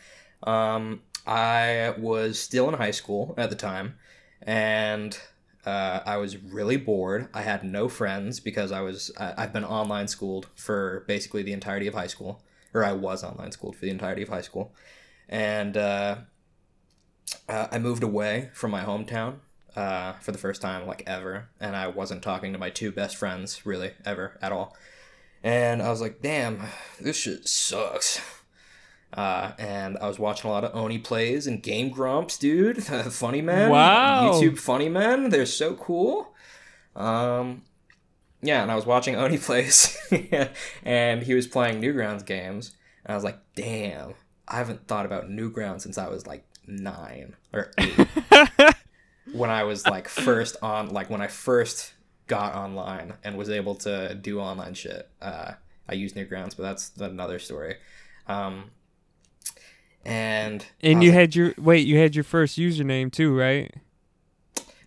Um, 0.42 1.00
I 1.26 1.94
was 1.98 2.38
still 2.38 2.68
in 2.68 2.74
high 2.74 2.90
school 2.92 3.34
at 3.36 3.50
the 3.50 3.56
time, 3.56 3.96
and 4.42 5.18
uh, 5.66 6.00
I 6.06 6.16
was 6.16 6.38
really 6.38 6.76
bored. 6.76 7.28
I 7.34 7.42
had 7.42 7.64
no 7.64 7.88
friends 7.88 8.40
because 8.40 8.72
I 8.72 8.80
was 8.80 9.10
I, 9.18 9.34
I've 9.36 9.52
been 9.52 9.64
online 9.64 10.08
schooled 10.08 10.46
for 10.54 11.04
basically 11.06 11.42
the 11.42 11.52
entirety 11.52 11.86
of 11.86 11.94
high 11.94 12.06
school, 12.06 12.42
or 12.72 12.84
I 12.84 12.92
was 12.92 13.22
online 13.22 13.52
schooled 13.52 13.76
for 13.76 13.84
the 13.84 13.90
entirety 13.90 14.22
of 14.22 14.28
high 14.30 14.40
school, 14.40 14.72
and 15.28 15.76
uh, 15.76 16.16
uh, 17.48 17.68
I 17.70 17.78
moved 17.78 18.02
away 18.02 18.50
from 18.54 18.70
my 18.70 18.82
hometown 18.82 19.36
uh, 19.76 20.14
for 20.14 20.32
the 20.32 20.38
first 20.38 20.62
time 20.62 20.86
like 20.86 21.02
ever, 21.06 21.48
and 21.60 21.76
I 21.76 21.88
wasn't 21.88 22.22
talking 22.22 22.52
to 22.52 22.58
my 22.58 22.70
two 22.70 22.90
best 22.90 23.16
friends 23.16 23.66
really 23.66 23.92
ever 24.04 24.38
at 24.40 24.52
all. 24.52 24.76
And 25.42 25.82
I 25.82 25.90
was 25.90 26.00
like, 26.00 26.22
"Damn, 26.22 26.62
this 27.00 27.16
shit 27.16 27.46
sucks." 27.48 28.20
Uh, 29.12 29.52
and 29.58 29.98
I 29.98 30.06
was 30.06 30.18
watching 30.18 30.48
a 30.48 30.52
lot 30.52 30.64
of 30.64 30.74
Oney 30.74 30.98
plays 30.98 31.46
and 31.46 31.62
Game 31.62 31.90
Grumps, 31.90 32.38
dude. 32.38 32.82
funny 33.12 33.42
men, 33.42 33.70
Wow. 33.70 34.32
YouTube 34.32 34.58
funny 34.58 34.88
men. 34.88 35.30
They're 35.30 35.46
so 35.46 35.74
cool. 35.74 36.32
Um, 36.94 37.62
yeah, 38.42 38.62
and 38.62 38.70
I 38.70 38.76
was 38.76 38.86
watching 38.86 39.16
Oney 39.16 39.38
plays, 39.46 39.96
and 40.84 41.22
he 41.22 41.34
was 41.34 41.46
playing 41.46 41.80
Newgrounds 41.82 42.24
games, 42.24 42.74
and 43.04 43.12
I 43.12 43.16
was 43.16 43.24
like, 43.24 43.38
"Damn, 43.54 44.14
I 44.48 44.56
haven't 44.56 44.86
thought 44.86 45.06
about 45.06 45.28
Newgrounds 45.28 45.82
since 45.82 45.98
I 45.98 46.08
was 46.08 46.26
like 46.26 46.44
nine 46.66 47.36
or 47.52 47.72
eight. 47.78 48.08
when 49.32 49.50
I 49.50 49.64
was 49.64 49.86
like 49.86 50.08
first 50.08 50.56
on, 50.62 50.88
like 50.90 51.10
when 51.10 51.20
I 51.20 51.26
first 51.26 51.92
got 52.26 52.54
online 52.54 53.14
and 53.24 53.36
was 53.36 53.50
able 53.50 53.74
to 53.76 54.14
do 54.14 54.40
online 54.40 54.74
shit. 54.74 55.08
Uh, 55.20 55.52
I 55.88 55.94
use 55.94 56.12
Newgrounds, 56.14 56.56
but 56.56 56.62
that's 56.62 56.92
another 56.98 57.38
story. 57.38 57.76
Um, 58.26 58.70
and 60.04 60.64
And 60.80 61.02
you 61.02 61.10
like- 61.10 61.18
had 61.20 61.34
your 61.36 61.54
wait, 61.58 61.86
you 61.86 61.98
had 61.98 62.14
your 62.14 62.24
first 62.24 62.58
username 62.58 63.10
too, 63.12 63.36
right? 63.36 63.72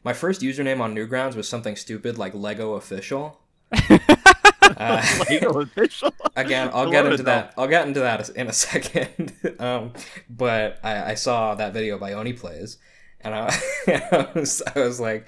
my 0.06 0.12
first 0.14 0.42
username 0.42 0.82
on 0.82 0.94
Newgrounds 0.94 1.34
was 1.36 1.48
something 1.48 1.78
stupid 1.78 2.18
like 2.18 2.34
Lego 2.34 2.74
official. 2.74 3.40
uh, 3.72 5.06
Lego 5.30 5.62
official. 5.62 6.14
again 6.36 6.70
i'll 6.74 6.88
I 6.88 6.92
get 6.92 7.06
into 7.06 7.24
that 7.24 7.54
i'll 7.58 7.68
get 7.68 7.88
into 7.88 8.02
that 8.02 8.30
in 8.30 8.48
a 8.48 8.54
second 8.54 9.34
um, 9.60 9.94
but 10.30 10.80
I, 10.84 11.12
I 11.12 11.14
saw 11.16 11.56
that 11.56 11.74
video 11.74 11.98
by 11.98 12.14
Oney 12.14 12.34
plays 12.34 12.78
and 13.22 13.34
I, 13.34 13.48
I 13.88 14.28
was 14.36 14.62
i 14.76 14.80
was 14.80 15.00
like 15.00 15.26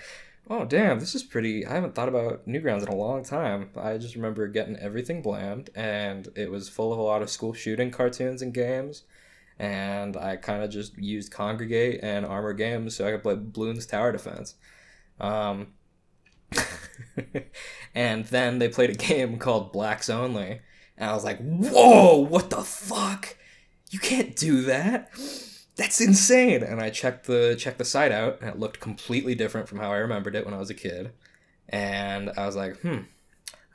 oh 0.50 0.66
damn 0.66 1.00
this 1.00 1.16
is 1.16 1.24
pretty 1.24 1.66
i 1.66 1.74
haven't 1.74 1.96
thought 1.96 2.08
about 2.10 2.48
newgrounds 2.48 2.84
in 2.84 2.88
a 2.90 2.96
long 2.96 3.24
time 3.24 3.70
i 3.78 3.98
just 3.98 4.16
remember 4.16 4.48
getting 4.48 4.76
everything 4.78 5.22
bland 5.22 5.70
and 5.76 6.28
it 6.36 6.52
was 6.52 6.70
full 6.70 6.94
of 6.94 7.00
a 7.00 7.04
lot 7.04 7.22
of 7.24 7.30
school 7.30 7.54
shooting 7.54 7.90
cartoons 7.92 8.42
and 8.44 8.54
games 8.54 9.04
and 9.58 10.18
i 10.18 10.36
kind 10.36 10.64
of 10.64 10.70
just 10.70 10.98
used 10.98 11.32
Kongregate 11.32 12.00
and 12.04 12.26
armor 12.26 12.54
games 12.54 12.96
so 12.96 13.08
i 13.08 13.12
could 13.12 13.24
play 13.24 13.36
bloons 13.36 13.86
tower 13.86 14.12
defense 14.12 14.56
um, 15.20 15.68
and 17.96 18.26
then 18.26 18.60
they 18.60 18.70
played 18.70 18.90
a 18.90 18.96
game 18.96 19.38
called 19.38 19.72
Blacks 19.72 20.10
Only. 20.10 20.62
And 20.98 21.10
I 21.10 21.14
was 21.14 21.24
like, 21.24 21.40
whoa, 21.40 22.18
what 22.18 22.50
the 22.50 22.64
fuck? 22.64 23.38
You 23.90 24.00
can't 24.00 24.36
do 24.36 24.62
that. 24.64 25.12
That's 25.76 26.00
insane. 26.00 26.64
And 26.64 26.82
I 26.82 26.90
checked 26.90 27.28
the 27.28 27.56
checked 27.58 27.78
the 27.78 27.86
site 27.86 28.12
out, 28.12 28.40
and 28.40 28.50
it 28.50 28.60
looked 28.60 28.80
completely 28.80 29.36
different 29.36 29.68
from 29.68 29.80
how 29.80 29.92
I 29.92 29.98
remembered 29.98 30.36
it 30.36 30.46
when 30.46 30.54
I 30.54 30.60
was 30.60 30.70
a 30.70 30.76
kid. 30.76 31.12
And 31.68 32.32
I 32.38 32.46
was 32.46 32.56
like, 32.56 32.80
hmm, 32.80 33.00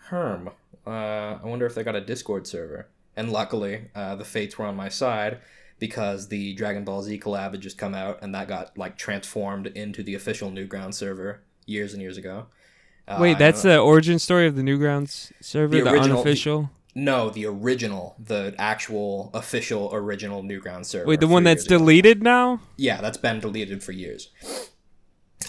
Herm. 0.07 0.51
Uh, 0.87 1.39
I 1.43 1.45
wonder 1.45 1.67
if 1.67 1.75
they 1.75 1.85
got 1.85 1.97
a 1.97 2.01
Discord 2.01 2.47
server. 2.47 2.89
And 3.17 3.31
luckily, 3.31 3.91
uh, 3.95 4.17
the 4.17 4.25
fates 4.25 4.57
were 4.57 4.65
on 4.65 4.77
my 4.77 4.89
side 4.89 5.41
because 5.81 6.29
the 6.29 6.55
Dragon 6.55 6.85
Ball 6.85 7.03
Z 7.03 7.19
collab 7.19 7.51
had 7.53 7.61
just 7.61 7.77
come 7.79 7.95
out, 7.95 8.21
and 8.23 8.33
that 8.35 8.47
got 8.47 8.79
like 8.79 8.97
transformed 8.97 9.67
into 9.67 10.05
the 10.05 10.15
official 10.15 10.51
Newgrounds 10.53 10.95
server 10.95 11.43
years 11.67 11.93
and 11.93 12.01
years 12.01 12.17
ago. 12.17 12.47
Uh, 13.09 13.19
Wait, 13.21 13.39
that's 13.39 13.63
the 13.63 13.79
origin 13.79 14.21
story 14.21 14.47
of 14.47 14.55
the 14.55 14.63
Newgrounds 14.63 15.33
server, 15.41 15.75
The 15.77 15.83
the, 15.83 15.91
original- 15.91 16.19
unofficial. 16.19 16.71
No, 16.95 17.31
the 17.31 17.47
original, 17.47 18.17
the 18.19 18.53
actual 18.59 19.31
official 19.33 19.91
original 19.93 20.43
Newgrounds 20.43 20.87
server. 20.87 21.07
Wait, 21.07 21.21
the 21.21 21.29
one 21.29 21.45
that's 21.45 21.63
years 21.63 21.67
ago. 21.67 21.79
deleted 21.79 22.23
now? 22.23 22.61
Yeah, 22.77 23.01
that's 23.01 23.17
been 23.17 23.39
deleted 23.41 23.83
for 23.85 23.93
years. 23.93 24.29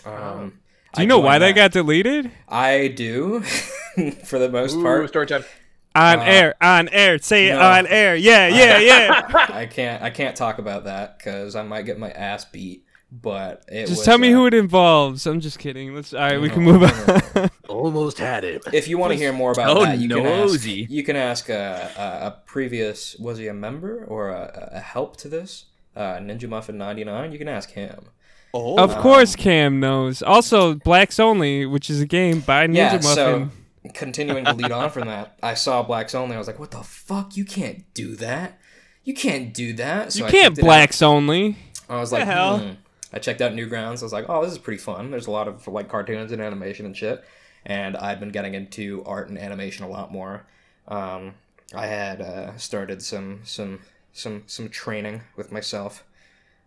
Um, 0.06 0.60
Do 0.94 1.02
you 1.02 1.04
I 1.04 1.06
know 1.06 1.20
why 1.20 1.34
joined 1.40 1.44
that 1.44 1.56
got 1.56 1.72
deleted? 1.72 2.32
I 2.48 2.90
do, 2.90 3.42
for 4.26 4.38
the 4.40 4.50
most 4.50 4.76
Ooh, 4.76 4.84
part. 4.84 5.10
story 5.10 5.26
time. 5.28 5.44
On 5.94 6.20
Uh, 6.20 6.24
air, 6.24 6.56
on 6.62 6.88
air, 6.90 7.18
say 7.18 7.48
it 7.48 7.58
on 7.58 7.86
air. 7.88 8.16
Yeah, 8.16 8.48
yeah, 8.48 8.78
yeah. 9.34 9.48
I 9.50 9.66
can't. 9.66 10.02
I 10.02 10.10
can't 10.10 10.36
talk 10.36 10.58
about 10.58 10.86
that 10.86 11.18
because 11.18 11.56
I 11.56 11.64
might 11.64 11.84
get 11.84 12.00
my 12.00 12.12
ass 12.12 12.46
beat. 12.46 12.86
But 13.14 13.66
it 13.68 13.88
just 13.88 13.98
was, 13.98 14.06
tell 14.06 14.18
me 14.18 14.32
uh, 14.32 14.38
who 14.38 14.46
it 14.46 14.54
involves. 14.54 15.28
I'm 15.28 15.42
just 15.42 15.60
kidding. 15.60 15.94
Let's. 15.94 16.14
All 16.14 16.22
right, 16.22 16.40
we 16.40 16.50
can 16.50 16.64
move 16.64 16.82
no, 16.82 17.20
on. 17.36 17.50
Almost 17.68 18.20
had 18.20 18.46
it. 18.46 18.64
If 18.72 18.88
you 18.88 18.98
want 18.98 19.12
to 19.12 19.18
hear 19.18 19.34
more 19.34 19.52
about 19.52 19.76
Oh, 19.76 19.84
that, 19.84 20.00
you 20.00 20.08
can 20.08 20.26
ask. 20.26 20.66
You 20.66 21.04
can 21.04 21.16
ask 21.18 21.50
a, 21.50 21.92
a, 21.98 22.28
a 22.28 22.38
previous. 22.46 23.18
Was 23.18 23.38
he 23.38 23.48
a 23.48 23.54
member 23.54 24.06
or 24.06 24.30
a, 24.30 24.70
a 24.76 24.80
help 24.80 25.18
to 25.18 25.28
this? 25.28 25.66
Uh, 25.94 26.20
Ninja 26.20 26.48
Muffin 26.48 26.78
ninety 26.78 27.04
nine. 27.04 27.34
You 27.34 27.38
can 27.38 27.50
ask 27.50 27.72
him. 27.72 28.06
Oh, 28.54 28.78
of 28.78 28.96
course, 28.98 29.36
Cam 29.36 29.82
knows. 29.82 30.22
Also, 30.22 30.76
Blacks 30.76 31.20
Only, 31.20 31.66
which 31.66 31.90
is 31.90 32.00
a 32.00 32.06
game 32.06 32.40
by 32.40 32.68
Ninja 32.68 32.76
yeah, 32.76 32.94
Muffin. 32.94 33.14
so 33.14 33.50
continuing 33.94 34.46
to 34.46 34.54
lead 34.54 34.72
on 34.72 34.90
from 34.90 35.08
that, 35.08 35.38
I 35.42 35.54
saw 35.56 35.84
Blacks 35.84 36.14
Only. 36.16 36.36
I 36.36 36.38
was 36.38 36.48
like, 36.48 36.60
"What 36.60 36.72
the 36.72 36.84
fuck? 36.84 37.36
You 37.36 37.46
can't 37.46 37.92
do 37.94 38.16
that. 38.18 38.60
You 39.04 39.14
can't 39.14 39.54
do 39.54 39.74
that." 39.74 40.14
So 40.14 40.20
you 40.20 40.26
I 40.26 40.32
can't. 40.32 40.56
Blacks 40.60 41.02
Only. 41.02 41.58
I 41.90 42.00
was 42.00 42.12
The 42.12 42.18
like, 42.18 42.26
hell? 42.28 42.60
hmm. 42.60 42.72
I 43.14 43.20
checked 43.20 43.42
out 43.42 43.52
Newgrounds. 43.54 44.02
I 44.02 44.06
was 44.06 44.14
like, 44.14 44.26
"Oh, 44.30 44.44
this 44.44 44.52
is 44.52 44.58
pretty 44.58 44.78
fun." 44.82 45.12
There's 45.12 45.28
a 45.28 45.32
lot 45.32 45.48
of 45.48 45.68
like 45.68 45.90
cartoons 45.90 46.32
and 46.32 46.42
animation 46.42 46.86
and 46.86 46.96
shit. 46.96 47.24
And 47.66 47.96
I've 47.98 48.20
been 48.20 48.30
getting 48.32 48.54
into 48.56 49.04
art 49.06 49.30
and 49.30 49.38
animation 49.38 49.86
a 49.86 49.90
lot 49.90 50.12
more. 50.12 50.48
Um, 50.88 51.36
I 51.76 51.86
had 51.88 52.22
uh, 52.22 52.58
started 52.58 53.02
some 53.02 53.42
some 53.44 53.80
some 54.14 54.44
some 54.48 54.70
training 54.70 55.22
with 55.36 55.52
myself. 55.52 56.04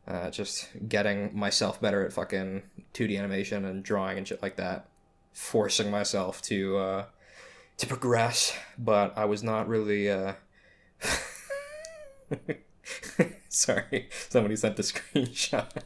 Uh, 0.06 0.28
just 0.28 0.68
getting 0.87 1.35
myself 1.37 1.80
better 1.80 2.04
at 2.04 2.12
fucking 2.12 2.62
2D 2.92 3.18
animation 3.18 3.64
and 3.64 3.83
drawing 3.83 4.18
and 4.18 4.28
shit 4.28 4.42
like 4.42 4.56
that. 4.56 4.87
Forcing 5.34 5.90
myself 5.90 6.40
to 6.42 6.78
uh, 6.78 7.04
to 7.76 7.86
progress, 7.86 8.56
but 8.78 9.12
I 9.18 9.26
was 9.26 9.42
not 9.42 9.68
really. 9.68 10.08
Uh... 10.10 10.34
Sorry, 13.48 14.08
somebody 14.28 14.56
sent 14.56 14.78
a 14.78 14.82
screenshot. 14.82 15.82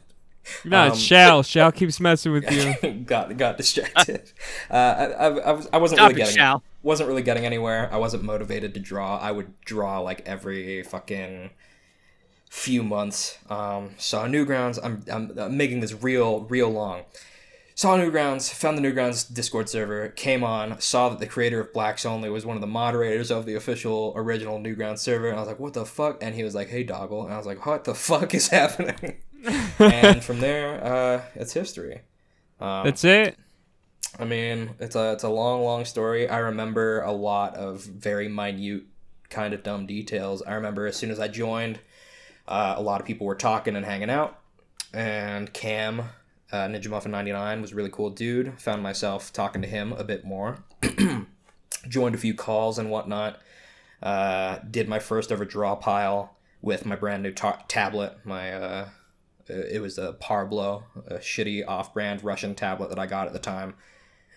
No, 0.65 0.85
it's 0.87 0.95
Um, 0.95 0.99
Shal. 0.99 1.43
Shal 1.43 1.71
keeps 1.71 1.99
messing 1.99 2.31
with 2.31 2.49
you. 2.51 2.91
got 3.05 3.35
got 3.37 3.57
distracted. 3.57 4.31
Uh, 4.69 4.75
I, 4.75 5.05
I, 5.05 5.27
I 5.27 5.51
was 5.51 5.67
I 5.73 5.77
wasn't 5.77 5.97
Stop 5.97 6.09
really 6.09 6.21
it, 6.21 6.25
getting 6.25 6.37
Shal. 6.37 6.63
wasn't 6.83 7.09
really 7.09 7.23
getting 7.23 7.45
anywhere. 7.45 7.89
I 7.91 7.97
wasn't 7.97 8.23
motivated 8.23 8.75
to 8.75 8.79
draw. 8.79 9.17
I 9.17 9.31
would 9.31 9.59
draw 9.61 9.99
like 9.99 10.21
every 10.27 10.83
fucking 10.83 11.49
few 12.51 12.83
months. 12.83 13.39
Um, 13.49 13.95
saw 13.97 14.25
Newgrounds. 14.25 14.77
I'm, 14.83 15.03
I'm 15.11 15.33
I'm 15.39 15.57
making 15.57 15.79
this 15.79 15.93
real 16.03 16.41
real 16.41 16.69
long. 16.69 17.01
Saw 17.79 17.97
Newgrounds, 17.97 18.51
found 18.51 18.77
the 18.77 18.81
Newgrounds 18.81 19.33
Discord 19.33 19.69
server, 19.69 20.09
came 20.09 20.43
on, 20.43 20.81
saw 20.81 21.07
that 21.07 21.19
the 21.19 21.25
creator 21.25 21.61
of 21.61 21.71
Blacks 21.71 22.05
Only 22.05 22.29
was 22.29 22.45
one 22.45 22.57
of 22.57 22.61
the 22.61 22.67
moderators 22.67 23.31
of 23.31 23.45
the 23.45 23.55
official 23.55 24.11
original 24.17 24.59
Newgrounds 24.59 24.99
server, 24.99 25.29
and 25.29 25.37
I 25.37 25.39
was 25.39 25.47
like, 25.47 25.61
what 25.61 25.73
the 25.73 25.85
fuck? 25.85 26.21
And 26.21 26.35
he 26.35 26.43
was 26.43 26.53
like, 26.53 26.67
hey, 26.67 26.83
dogl. 26.83 27.23
And 27.23 27.33
I 27.33 27.37
was 27.37 27.45
like, 27.45 27.65
what 27.65 27.85
the 27.85 27.95
fuck 27.95 28.33
is 28.33 28.47
happening? 28.49 29.19
and 29.79 30.21
from 30.25 30.41
there, 30.41 30.83
uh, 30.83 31.21
it's 31.35 31.53
history. 31.53 32.01
Um, 32.59 32.83
That's 32.83 33.05
it. 33.05 33.37
I 34.19 34.25
mean, 34.25 34.71
it's 34.79 34.97
a 34.97 35.13
it's 35.13 35.23
a 35.23 35.29
long, 35.29 35.63
long 35.63 35.85
story. 35.85 36.27
I 36.27 36.39
remember 36.39 36.99
a 37.03 37.13
lot 37.13 37.55
of 37.55 37.85
very 37.85 38.27
minute, 38.27 38.87
kind 39.29 39.53
of 39.53 39.63
dumb 39.63 39.85
details. 39.85 40.41
I 40.41 40.55
remember 40.55 40.85
as 40.85 40.97
soon 40.97 41.11
as 41.11 41.19
I 41.21 41.29
joined, 41.29 41.79
uh, 42.45 42.73
a 42.75 42.81
lot 42.81 42.99
of 42.99 43.07
people 43.07 43.25
were 43.25 43.35
talking 43.35 43.77
and 43.77 43.85
hanging 43.85 44.09
out, 44.09 44.37
and 44.93 45.53
Cam, 45.53 46.09
uh, 46.51 46.67
Ninja 46.67 46.89
Muffin 46.89 47.11
ninety 47.11 47.31
nine, 47.31 47.61
was 47.61 47.71
a 47.71 47.75
really 47.75 47.89
cool 47.89 48.09
dude. 48.09 48.59
Found 48.61 48.83
myself 48.83 49.31
talking 49.33 49.61
to 49.61 49.67
him 49.67 49.93
a 49.93 50.03
bit 50.03 50.25
more. 50.25 50.63
Joined 51.87 52.15
a 52.15 52.17
few 52.17 52.33
calls 52.33 52.77
and 52.77 52.89
whatnot. 52.89 53.39
Uh, 54.01 54.59
did 54.69 54.87
my 54.87 54.99
first 54.99 55.31
ever 55.31 55.45
draw 55.45 55.75
pile 55.75 56.37
with 56.61 56.85
my 56.85 56.95
brand 56.95 57.23
new 57.23 57.31
ta- 57.31 57.63
tablet. 57.67 58.17
My 58.23 58.53
uh, 58.53 58.89
it 59.47 59.81
was 59.81 59.97
a 59.97 60.13
Parblo, 60.13 60.83
a 61.07 61.15
shitty 61.15 61.67
off-brand 61.67 62.23
Russian 62.23 62.53
tablet 62.55 62.89
that 62.89 62.99
I 62.99 63.07
got 63.07 63.27
at 63.27 63.33
the 63.33 63.39
time. 63.39 63.73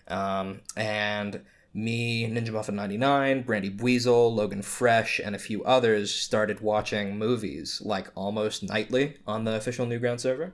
Um, 0.07 0.61
and 0.75 1.41
me, 1.73 2.27
Ninja 2.27 2.51
Muffin 2.51 2.75
99, 2.75 3.43
Brandy 3.43 3.69
Buizel, 3.69 4.33
Logan 4.33 4.61
Fresh, 4.61 5.19
and 5.23 5.35
a 5.35 5.39
few 5.39 5.63
others 5.63 6.13
started 6.13 6.61
watching 6.61 7.17
movies 7.17 7.81
like 7.83 8.09
almost 8.15 8.63
nightly 8.63 9.17
on 9.27 9.43
the 9.43 9.55
official 9.55 9.85
Newground 9.85 10.19
server. 10.19 10.53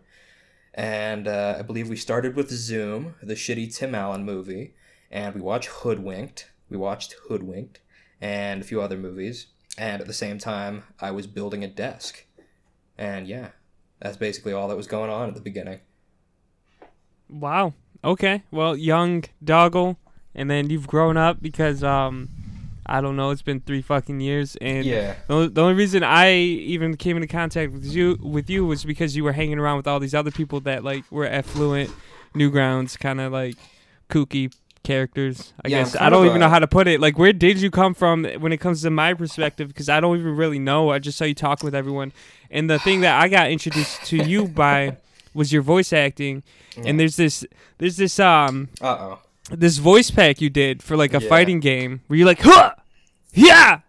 And 0.80 1.28
uh, 1.28 1.58
I 1.60 1.62
believe 1.62 1.90
we 1.90 1.98
started 1.98 2.38
with 2.38 2.50
Zoom, 2.50 3.16
the 3.22 3.34
shitty 3.34 3.76
Tim 3.76 3.94
Allen 3.94 4.24
movie, 4.24 4.76
and 5.12 5.36
we 5.36 5.42
watched 5.42 5.68
Hoodwinked. 5.68 6.50
We 6.70 6.78
watched 6.78 7.18
Hoodwinked 7.28 7.82
and 8.22 8.62
a 8.62 8.64
few 8.64 8.82
other 8.82 8.96
movies. 8.96 9.48
And 9.78 10.00
at 10.00 10.08
the 10.08 10.14
same 10.14 10.38
time, 10.38 10.84
I 10.98 11.12
was 11.12 11.28
building 11.28 11.66
a 11.66 11.68
desk. 11.68 12.26
And 12.98 13.28
yeah, 13.28 13.50
that's 14.00 14.16
basically 14.16 14.54
all 14.54 14.70
that 14.70 14.78
was 14.78 14.88
going 14.88 15.12
on 15.12 15.28
at 15.28 15.36
the 15.36 15.42
beginning. 15.42 15.82
Wow. 17.30 17.74
Okay. 18.02 18.44
Well, 18.50 18.78
young 18.78 19.26
dogl, 19.44 19.98
and 20.34 20.50
then 20.50 20.70
you've 20.70 20.88
grown 20.88 21.18
up 21.18 21.42
because 21.42 21.84
um, 21.84 22.30
I 22.90 23.02
don't 23.02 23.16
know. 23.16 23.30
It's 23.30 23.42
been 23.42 23.60
three 23.62 23.82
fucking 23.82 24.20
years, 24.20 24.56
and 24.62 24.86
Yeah. 24.86 25.16
the 25.28 25.34
only, 25.34 25.48
the 25.50 25.62
only 25.62 25.74
reason 25.76 26.04
I 26.04 26.34
even 26.34 26.98
came 26.98 27.16
into 27.18 27.28
contact 27.28 27.72
with 27.72 27.86
you 27.86 28.18
with 28.22 28.50
you 28.50 28.66
was 28.66 28.84
because 28.84 29.16
you 29.16 29.24
were 29.24 29.34
hanging 29.34 29.60
around 29.60 29.78
with 29.78 29.88
all 29.88 30.00
these 30.00 30.16
other 30.16 30.32
people 30.32 30.60
that 30.62 30.84
like 30.84 31.04
were 31.12 31.28
affluent, 31.28 31.92
Newgrounds, 32.36 32.98
kind 33.00 33.22
of 33.22 33.32
like 33.32 33.56
kooky 34.10 34.54
characters. 34.84 35.54
I 35.64 35.68
Yeah, 35.70 35.80
guess 35.84 35.96
I 35.96 36.10
don't 36.10 36.26
even 36.26 36.40
know 36.40 36.50
how 36.50 36.60
to 36.60 36.68
put 36.68 36.88
it. 36.88 37.00
Like, 37.00 37.18
where 37.18 37.34
did 37.34 37.62
you 37.62 37.70
come 37.70 37.94
from 37.94 38.24
when 38.40 38.52
it 38.52 38.58
comes 38.58 38.82
to 38.84 38.90
my 38.90 39.14
perspective? 39.14 39.68
Because 39.68 39.90
I 39.90 40.00
don't 40.00 40.18
even 40.20 40.36
really 40.36 40.60
know. 40.60 40.90
I 40.90 41.00
just 41.00 41.18
saw 41.18 41.26
you 41.26 41.36
talking 41.36 41.68
with 41.68 41.76
everyone, 41.76 42.12
and 42.50 42.70
the 42.70 42.80
thing 42.80 43.02
that 43.02 43.22
I 43.22 43.28
got 43.28 43.52
introduced 43.52 44.04
to 44.06 44.18
you 44.18 44.48
by 44.64 44.98
was 45.34 45.54
your 45.54 45.62
voice 45.62 45.94
acting. 45.94 46.44
Yeah. 46.78 46.84
And 46.88 47.00
there's 47.00 47.18
this, 47.18 47.46
there's 47.78 47.98
this 47.98 48.20
um, 48.20 48.70
Uh 48.82 48.98
oh. 49.00 49.20
this 49.52 49.78
voice 49.78 50.10
pack 50.12 50.42
you 50.42 50.50
did 50.50 50.82
for 50.82 50.96
like 50.98 51.14
a 51.14 51.22
Yeah. 51.22 51.30
fighting 51.30 51.60
game 51.60 52.02
where 52.08 52.18
you're 52.18 52.26
like, 52.28 52.42
huh, 52.42 52.74
yeah, 53.34 53.82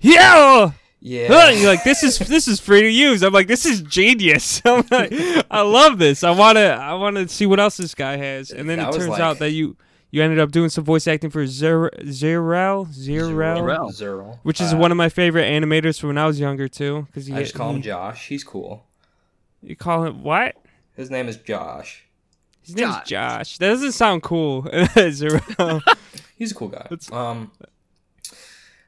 yeah. 0.00 0.70
Yeah. 1.00 1.50
You're 1.50 1.70
like, 1.70 1.84
this 1.84 2.02
is 2.02 2.18
this 2.18 2.48
is 2.48 2.58
free 2.58 2.80
to 2.82 2.90
use. 2.90 3.22
I'm 3.22 3.32
like, 3.32 3.46
this 3.46 3.64
is 3.64 3.80
genius. 3.82 4.60
I'm 4.64 4.84
like, 4.90 5.12
I 5.50 5.60
love 5.60 5.98
this. 5.98 6.24
I 6.24 6.32
wanna 6.32 6.60
I 6.80 6.94
wanna 6.94 7.28
see 7.28 7.46
what 7.46 7.60
else 7.60 7.76
this 7.76 7.94
guy 7.94 8.16
has. 8.16 8.50
And 8.50 8.68
then 8.68 8.78
That 8.78 8.88
it 8.94 8.98
turns 8.98 9.10
like- 9.10 9.20
out 9.20 9.38
that 9.38 9.50
you 9.52 9.76
you 10.10 10.22
ended 10.22 10.40
up 10.40 10.50
doing 10.50 10.68
some 10.68 10.82
voice 10.82 11.06
acting 11.06 11.30
for 11.30 11.46
Zer- 11.46 11.90
Zeurel, 12.04 12.86
Zeurel, 12.88 13.58
Zeurel. 13.60 13.92
Zerl. 13.92 14.38
which 14.42 14.60
is 14.60 14.72
Uh, 14.72 14.78
one 14.78 14.90
of 14.90 14.96
my 14.96 15.08
favorite 15.08 15.44
animators 15.44 16.00
from 16.00 16.08
when 16.08 16.18
I 16.18 16.26
was 16.26 16.40
younger 16.40 16.66
too. 16.68 17.06
Because 17.12 17.30
I 17.30 17.40
just 17.42 17.54
call 17.54 17.70
him 17.70 17.82
Josh. 17.82 18.26
He's 18.28 18.42
cool. 18.42 18.84
You 19.62 19.76
call 19.76 20.04
him 20.04 20.24
what? 20.24 20.56
His 20.96 21.10
name 21.10 21.28
is 21.28 21.36
Josh. 21.36 22.04
His 22.62 22.74
name's 22.74 22.94
Josh. 22.96 23.08
Josh. 23.08 23.58
That 23.58 23.68
doesn't 23.68 23.92
sound 23.92 24.22
cool. 24.24 24.62
Zeurel. 24.96 25.82
He's 26.36 26.50
a 26.50 26.54
cool 26.54 26.68
guy. 26.68 26.86
That's- 26.90 27.12
Um, 27.12 27.52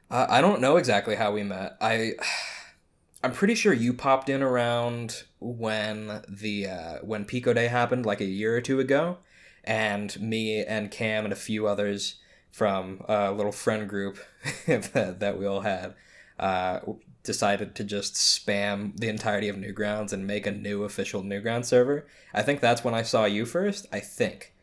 I 0.09 0.37
I 0.37 0.41
don't 0.41 0.61
know 0.61 0.77
exactly 0.77 1.15
how 1.15 1.31
we 1.31 1.43
met. 1.43 1.77
I, 1.81 2.13
I'm 3.23 3.33
pretty 3.33 3.55
sure 3.55 3.73
you 3.73 3.93
popped 3.93 4.29
in 4.29 4.41
around 4.41 5.23
when 5.39 6.23
the 6.27 6.67
uh, 6.67 6.97
when 7.01 7.25
Pico 7.25 7.53
Day 7.53 7.67
happened, 7.67 8.05
like 8.05 8.21
a 8.21 8.25
year 8.25 8.55
or 8.55 8.61
two 8.61 8.79
ago, 8.79 9.17
and 9.63 10.19
me 10.21 10.63
and 10.63 10.91
Cam 10.91 11.25
and 11.25 11.33
a 11.33 11.37
few 11.37 11.67
others 11.67 12.15
from 12.51 13.03
a 13.07 13.31
little 13.31 13.51
friend 13.51 13.87
group 13.87 14.17
that, 14.67 15.19
that 15.19 15.37
we 15.37 15.45
all 15.45 15.61
had 15.61 15.93
uh, 16.39 16.79
decided 17.23 17.75
to 17.75 17.83
just 17.83 18.15
spam 18.15 18.97
the 18.97 19.09
entirety 19.09 19.49
of 19.49 19.55
Newgrounds 19.55 20.13
and 20.13 20.25
make 20.25 20.47
a 20.47 20.51
new 20.51 20.83
official 20.83 21.21
Newgrounds 21.21 21.65
server. 21.65 22.07
I 22.33 22.41
think 22.41 22.59
that's 22.59 22.83
when 22.83 22.93
I 22.93 23.03
saw 23.03 23.25
you 23.25 23.45
first. 23.45 23.85
I 23.91 23.99
think. 23.99 24.53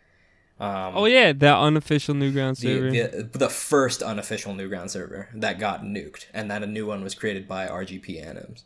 Um, 0.58 0.96
oh 0.96 1.04
yeah, 1.04 1.32
that 1.32 1.58
unofficial 1.58 2.14
Newgrounds 2.14 2.58
server. 2.58 2.90
the, 2.90 3.28
the, 3.30 3.38
the 3.40 3.48
first 3.50 4.02
unofficial 4.02 4.54
Newground 4.54 4.88
server 4.90 5.28
that 5.34 5.58
got 5.58 5.82
nuked, 5.82 6.26
and 6.32 6.50
then 6.50 6.62
a 6.62 6.66
new 6.66 6.86
one 6.86 7.02
was 7.02 7.14
created 7.14 7.46
by 7.46 7.66
RGP 7.66 8.24
Anims. 8.24 8.62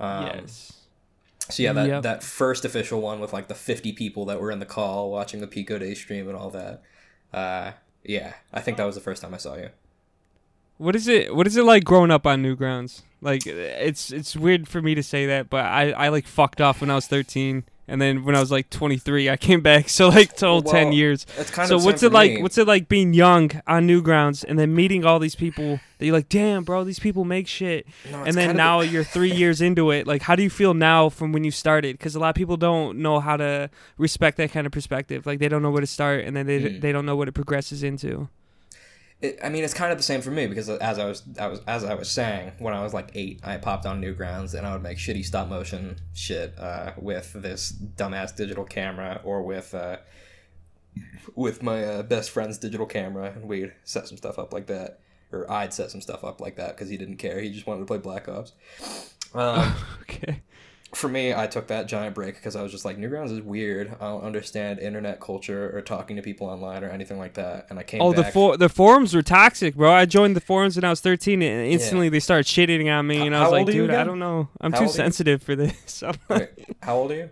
Um, 0.00 0.26
yes. 0.26 0.72
So 1.48 1.62
yeah, 1.62 1.72
that, 1.74 1.86
Yep. 1.88 2.02
that 2.02 2.22
first 2.24 2.64
official 2.64 3.00
one 3.00 3.20
with 3.20 3.32
like 3.32 3.48
the 3.48 3.54
50 3.54 3.92
people 3.92 4.24
that 4.26 4.40
were 4.40 4.50
in 4.50 4.58
the 4.58 4.66
call 4.66 5.10
watching 5.10 5.40
the 5.40 5.46
Pico 5.46 5.78
Day 5.78 5.94
stream 5.94 6.28
and 6.28 6.36
all 6.36 6.50
that. 6.50 6.82
Uh, 7.32 7.72
yeah, 8.04 8.34
I 8.52 8.60
think 8.60 8.76
that 8.76 8.84
was 8.84 8.96
the 8.96 9.00
first 9.00 9.22
time 9.22 9.32
I 9.32 9.38
saw 9.38 9.54
you. 9.56 9.70
What 10.76 10.94
is 10.94 11.08
it? 11.08 11.34
What 11.34 11.46
is 11.46 11.56
it 11.56 11.64
like 11.64 11.84
growing 11.84 12.10
up 12.10 12.26
on 12.26 12.42
Newgrounds? 12.42 13.02
Like 13.20 13.46
it's 13.46 14.12
it's 14.12 14.36
weird 14.36 14.68
for 14.68 14.80
me 14.82 14.94
to 14.94 15.02
say 15.02 15.26
that, 15.26 15.50
but 15.50 15.64
I 15.64 15.90
I 15.92 16.08
like 16.08 16.26
fucked 16.26 16.60
off 16.60 16.80
when 16.80 16.90
I 16.90 16.94
was 16.94 17.06
13, 17.08 17.64
and 17.88 18.00
then 18.00 18.24
when 18.24 18.36
I 18.36 18.40
was 18.40 18.50
like 18.50 18.70
23, 18.70 19.28
I 19.30 19.36
came 19.36 19.60
back. 19.60 19.88
So 19.98 20.08
like 20.10 20.36
total 20.36 20.62
10 20.62 20.92
years. 20.92 21.26
It's 21.38 21.50
kind 21.50 21.68
So 21.68 21.76
of 21.76 21.84
what's 21.84 22.02
it 22.02 22.12
like? 22.12 22.32
me. 22.34 22.42
What's 22.42 22.58
it 22.58 22.66
like 22.66 22.88
being 22.88 23.14
young 23.14 23.50
on 23.66 23.86
new 23.86 24.02
grounds 24.02 24.44
and 24.44 24.58
then 24.58 24.74
meeting 24.74 25.04
all 25.04 25.18
these 25.18 25.34
people 25.34 25.80
that 25.98 26.06
you're 26.06 26.14
like, 26.14 26.28
damn, 26.28 26.62
bro, 26.62 26.84
these 26.84 27.00
people 27.00 27.24
make 27.24 27.48
shit. 27.48 27.86
No, 28.12 28.22
and 28.24 28.34
then 28.36 28.56
now 28.56 28.80
you're 28.92 29.02
three 29.02 29.32
years 29.32 29.60
into 29.60 29.90
it. 29.90 30.06
Like, 30.06 30.22
how 30.22 30.36
do 30.36 30.42
you 30.44 30.50
feel 30.50 30.74
now 30.74 31.08
from 31.08 31.32
when 31.32 31.42
you 31.42 31.50
started? 31.50 31.98
Because 31.98 32.14
a 32.14 32.20
lot 32.20 32.28
of 32.28 32.34
people 32.36 32.56
don't 32.56 32.98
know 32.98 33.18
how 33.18 33.36
to 33.36 33.70
respect 33.96 34.36
that 34.36 34.52
kind 34.52 34.66
of 34.66 34.72
perspective. 34.72 35.26
Like, 35.26 35.38
they 35.40 35.48
don't 35.48 35.62
know 35.62 35.70
where 35.72 35.80
to 35.80 35.86
start, 35.88 36.24
and 36.24 36.36
then 36.36 36.46
they 36.46 36.60
Mm. 36.60 36.80
they 36.80 36.92
don't 36.92 37.06
know 37.06 37.16
what 37.16 37.26
it 37.28 37.32
progresses 37.32 37.82
into. 37.82 38.28
It, 39.20 39.38
I 39.42 39.48
mean, 39.48 39.64
it's 39.64 39.74
kind 39.74 39.90
of 39.90 39.98
the 39.98 40.04
same 40.04 40.20
for 40.20 40.30
me 40.30 40.46
because 40.46 40.68
as 40.68 40.98
I 40.98 41.04
was, 41.06 41.22
I 41.38 41.46
was, 41.48 41.60
as 41.66 41.84
I 41.84 41.94
was 41.94 42.08
saying, 42.08 42.52
when 42.58 42.72
I 42.74 42.82
was 42.82 42.94
like 42.94 43.10
eight, 43.14 43.40
I 43.42 43.56
popped 43.56 43.84
on 43.86 44.00
Newgrounds 44.00 44.54
and 44.54 44.66
I 44.66 44.72
would 44.72 44.82
make 44.82 44.98
shitty 44.98 45.24
stop 45.24 45.48
motion 45.48 45.96
shit 46.14 46.56
uh, 46.58 46.92
with 46.96 47.32
this 47.34 47.72
dumbass 47.72 48.34
digital 48.36 48.64
camera 48.64 49.20
or 49.24 49.42
with 49.42 49.74
uh, 49.74 49.96
with 51.34 51.62
my 51.62 51.84
uh, 51.84 52.02
best 52.02 52.30
friend's 52.30 52.58
digital 52.58 52.86
camera, 52.86 53.32
and 53.34 53.44
we'd 53.48 53.72
set 53.84 54.08
some 54.08 54.16
stuff 54.16 54.38
up 54.38 54.52
like 54.52 54.66
that, 54.66 55.00
or 55.32 55.50
I'd 55.50 55.72
set 55.72 55.90
some 55.90 56.00
stuff 56.00 56.24
up 56.24 56.40
like 56.40 56.56
that 56.56 56.76
because 56.76 56.88
he 56.88 56.96
didn't 56.96 57.16
care. 57.16 57.40
He 57.40 57.50
just 57.50 57.66
wanted 57.66 57.80
to 57.80 57.86
play 57.86 57.98
Black 57.98 58.28
Ops. 58.28 58.52
Um, 59.34 59.74
Okay. 60.02 60.40
For 60.94 61.08
me, 61.08 61.34
I 61.34 61.46
took 61.46 61.66
that 61.68 61.86
giant 61.86 62.14
break 62.14 62.36
because 62.36 62.56
I 62.56 62.62
was 62.62 62.72
just 62.72 62.84
like, 62.84 62.96
Newgrounds 62.96 63.30
is 63.30 63.40
weird. 63.42 63.94
I 64.00 64.06
don't 64.06 64.22
understand 64.24 64.78
internet 64.78 65.20
culture 65.20 65.70
or 65.76 65.82
talking 65.82 66.16
to 66.16 66.22
people 66.22 66.46
online 66.46 66.82
or 66.82 66.88
anything 66.88 67.18
like 67.18 67.34
that. 67.34 67.66
And 67.70 67.78
I 67.78 67.82
came 67.82 68.00
Oh, 68.00 68.12
the 68.12 68.22
back. 68.22 68.32
for- 68.32 68.56
the 68.56 68.68
forums 68.70 69.14
were 69.14 69.22
toxic, 69.22 69.74
bro. 69.76 69.92
I 69.92 70.06
joined 70.06 70.34
the 70.34 70.40
forums 70.40 70.76
when 70.76 70.84
I 70.84 70.90
was 70.90 71.00
13, 71.00 71.42
and 71.42 71.66
instantly 71.72 72.08
they 72.08 72.20
started 72.20 72.46
shitting 72.46 72.90
on 72.90 73.06
me, 73.06 73.26
and 73.26 73.36
I 73.36 73.42
was 73.42 73.52
like, 73.52 73.66
dude, 73.66 73.90
I 73.90 74.04
don't 74.04 74.18
know. 74.18 74.48
I'm 74.60 74.72
How 74.72 74.78
too 74.78 74.84
old 74.84 74.90
are 74.90 74.92
you? 74.92 74.96
sensitive 74.96 75.42
for 75.42 75.54
this. 75.54 76.02
Wait, 76.28 76.48
how 76.82 76.96
old 76.96 77.10
are 77.12 77.16
you? 77.16 77.30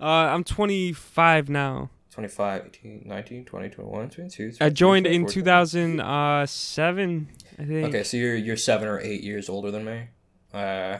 uh, 0.00 0.04
I'm 0.04 0.42
25 0.44 1.48
now. 1.48 1.90
25, 2.12 2.62
18, 2.66 3.02
19, 3.06 3.44
20, 3.44 3.68
21, 3.68 4.10
22, 4.10 4.42
I 4.56 4.68
23, 4.68 4.70
joined 4.74 5.06
in 5.06 5.12
24. 5.22 5.32
2007, 5.32 7.28
I 7.58 7.64
think. 7.64 7.88
Okay, 7.88 8.02
so 8.02 8.16
you're 8.16 8.34
you're 8.36 8.56
seven 8.56 8.88
or 8.88 8.98
eight 9.00 9.22
years 9.22 9.48
older 9.48 9.70
than 9.70 9.84
me. 9.84 10.08
Uh, 10.52 10.98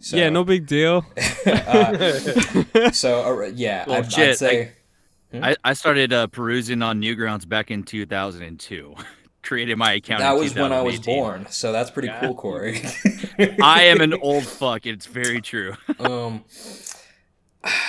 so, 0.00 0.16
Yeah, 0.16 0.28
no 0.30 0.44
big 0.44 0.66
deal. 0.66 1.04
uh, 1.46 2.18
so 2.92 3.42
uh, 3.42 3.50
yeah, 3.54 3.84
Well, 3.86 3.98
I'd, 3.98 4.14
I'd 4.18 4.36
say 4.36 4.72
I, 5.32 5.56
I 5.64 5.72
started 5.72 6.12
uh, 6.12 6.26
perusing 6.28 6.82
on 6.82 7.00
Newgrounds 7.00 7.48
back 7.48 7.70
in 7.70 7.82
2002. 7.82 8.94
Created 9.42 9.76
my 9.76 9.92
account. 9.94 10.20
that 10.20 10.34
in 10.34 10.38
was 10.40 10.54
when 10.54 10.72
I 10.72 10.80
was 10.80 11.00
born. 11.00 11.46
So 11.50 11.70
that's 11.70 11.90
pretty 11.90 12.08
Yeah. 12.08 12.20
cool, 12.20 12.34
Corey. 12.34 12.80
I 13.62 13.82
am 13.84 14.00
an 14.00 14.14
old 14.14 14.44
fuck. 14.44 14.86
It's 14.86 15.06
very 15.06 15.40
true. 15.42 15.74
um. 15.98 16.44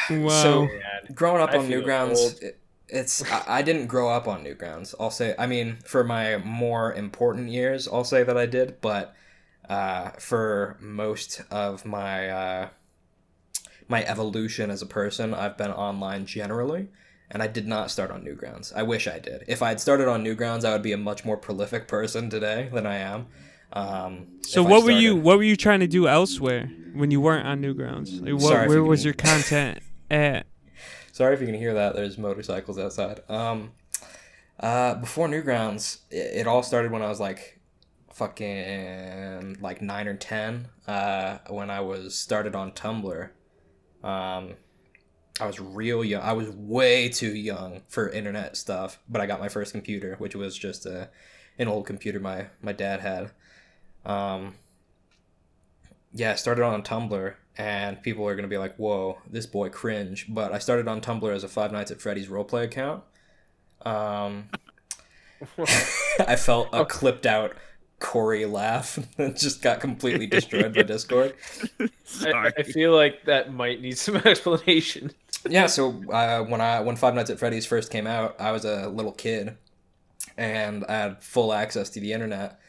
Wow. 0.09 0.29
So 0.29 0.65
Man. 0.65 0.79
growing 1.13 1.41
up 1.41 1.51
I 1.51 1.57
on 1.57 1.67
feel 1.67 1.81
Newgrounds, 1.81 2.41
it, 2.41 2.59
it's 2.87 3.23
I, 3.29 3.43
I 3.47 3.61
didn't 3.61 3.87
grow 3.87 4.09
up 4.09 4.27
on 4.27 4.43
Newgrounds. 4.43 4.95
I'll 4.99 5.11
say, 5.11 5.35
I 5.37 5.47
mean, 5.47 5.77
for 5.85 6.03
my 6.03 6.37
more 6.37 6.93
important 6.93 7.49
years, 7.49 7.87
I'll 7.87 8.03
say 8.03 8.23
that 8.23 8.37
I 8.37 8.45
did, 8.45 8.79
but 8.81 9.15
uh, 9.69 10.11
for 10.19 10.77
most 10.79 11.41
of 11.51 11.85
my 11.85 12.29
uh, 12.29 12.69
my 13.87 14.03
evolution 14.05 14.69
as 14.71 14.81
a 14.81 14.85
person, 14.85 15.33
I've 15.33 15.57
been 15.57 15.71
online 15.71 16.25
generally, 16.25 16.87
and 17.29 17.43
I 17.43 17.47
did 17.47 17.67
not 17.67 17.91
start 17.91 18.11
on 18.11 18.23
Newgrounds. 18.23 18.73
I 18.75 18.83
wish 18.83 19.07
I 19.07 19.19
did. 19.19 19.43
If 19.47 19.61
I 19.61 19.69
had 19.69 19.79
started 19.79 20.07
on 20.07 20.23
Newgrounds, 20.23 20.65
I 20.65 20.71
would 20.73 20.81
be 20.81 20.91
a 20.93 20.97
much 20.97 21.23
more 21.25 21.37
prolific 21.37 21.87
person 21.87 22.29
today 22.29 22.69
than 22.73 22.85
I 22.85 22.97
am. 22.97 23.27
Um, 23.73 24.27
So 24.41 24.63
what 24.63 24.83
were 24.83 24.91
you 24.91 25.15
what 25.15 25.37
were 25.37 25.43
you 25.43 25.55
trying 25.55 25.81
to 25.81 25.87
do 25.87 26.07
elsewhere 26.07 26.69
when 26.93 27.11
you 27.11 27.19
weren't 27.21 27.45
on 27.47 27.61
Newgrounds? 27.61 28.21
Like 28.21 28.33
what, 28.33 28.41
Sorry 28.53 28.67
where 28.67 28.77
you 28.77 28.83
was 28.85 29.01
can- 29.01 29.05
your 29.05 29.13
content 29.13 29.79
at? 30.11 30.45
Sorry 31.11 31.33
if 31.33 31.39
you 31.41 31.45
can 31.47 31.55
hear 31.55 31.73
that. 31.73 31.95
There's 31.95 32.17
motorcycles 32.17 32.77
outside. 32.77 33.21
Um, 33.29 33.71
uh, 34.59 34.95
before 34.95 35.27
Newgrounds, 35.27 35.99
it, 36.09 36.41
it 36.41 36.47
all 36.47 36.61
started 36.63 36.91
when 36.91 37.01
I 37.01 37.07
was 37.07 37.19
like, 37.19 37.59
fucking 38.15 39.57
like 39.59 39.81
nine 39.81 40.07
or 40.07 40.15
ten. 40.15 40.69
Uh, 40.87 41.37
when 41.49 41.69
I 41.69 41.81
was 41.81 42.17
started 42.17 42.55
on 42.55 42.71
Tumblr. 42.71 43.29
Um, 44.03 44.53
I 45.39 45.45
was 45.45 45.59
real 45.59 46.03
young. 46.03 46.21
I 46.21 46.31
was 46.31 46.49
way 46.49 47.09
too 47.09 47.35
young 47.35 47.81
for 47.89 48.09
internet 48.09 48.55
stuff, 48.55 48.99
but 49.09 49.19
I 49.19 49.25
got 49.25 49.41
my 49.41 49.49
first 49.49 49.73
computer, 49.73 50.15
which 50.17 50.33
was 50.33 50.57
just 50.57 50.85
a 50.85 51.09
an 51.59 51.67
old 51.67 51.85
computer 51.85 52.19
my 52.19 52.47
my 52.61 52.71
dad 52.71 53.01
had. 53.01 53.31
Um, 54.05 54.55
yeah, 56.13 56.31
I 56.31 56.35
started 56.35 56.63
on 56.63 56.83
Tumblr, 56.83 57.33
and 57.57 58.01
people 58.01 58.25
are 58.27 58.35
gonna 58.35 58.47
be 58.47 58.57
like, 58.57 58.77
"Whoa, 58.77 59.17
this 59.29 59.45
boy 59.45 59.69
cringe." 59.69 60.27
But 60.29 60.53
I 60.53 60.59
started 60.59 60.87
on 60.87 61.01
Tumblr 61.01 61.35
as 61.35 61.43
a 61.43 61.49
Five 61.49 61.73
Nights 61.73 61.91
at 61.91 61.99
Freddy's 61.99 62.27
roleplay 62.27 62.63
account. 62.63 63.03
Um, 63.85 64.49
I 66.25 66.37
felt 66.37 66.69
a 66.71 66.85
clipped 66.85 67.25
out 67.25 67.57
Corey 68.05 68.45
laugh 68.45 68.99
that 69.17 69.35
just 69.37 69.61
got 69.61 69.79
completely 69.79 70.27
destroyed 70.27 70.73
by 70.75 70.83
Discord. 70.93 71.33
I, 71.79 71.89
Sorry. 72.03 72.51
I 72.57 72.63
feel 72.63 72.95
like 72.95 73.25
that 73.25 73.51
might 73.53 73.81
need 73.81 73.97
some 73.97 74.15
explanation. 74.25 75.11
Yeah, 75.47 75.67
so 75.67 76.03
uh, 76.11 76.43
when 76.43 76.61
I 76.61 76.79
when 76.81 76.95
Five 76.95 77.15
Nights 77.15 77.29
at 77.29 77.39
Freddy's 77.39 77.65
first 77.65 77.91
came 77.91 78.07
out, 78.07 78.35
I 78.39 78.51
was 78.51 78.65
a 78.65 78.89
little 78.89 79.11
kid, 79.11 79.57
and 80.37 80.85
I 80.87 80.93
had 80.93 81.23
full 81.23 81.53
access 81.53 81.89
to 81.91 81.99
the 81.99 82.13
internet, 82.13 82.59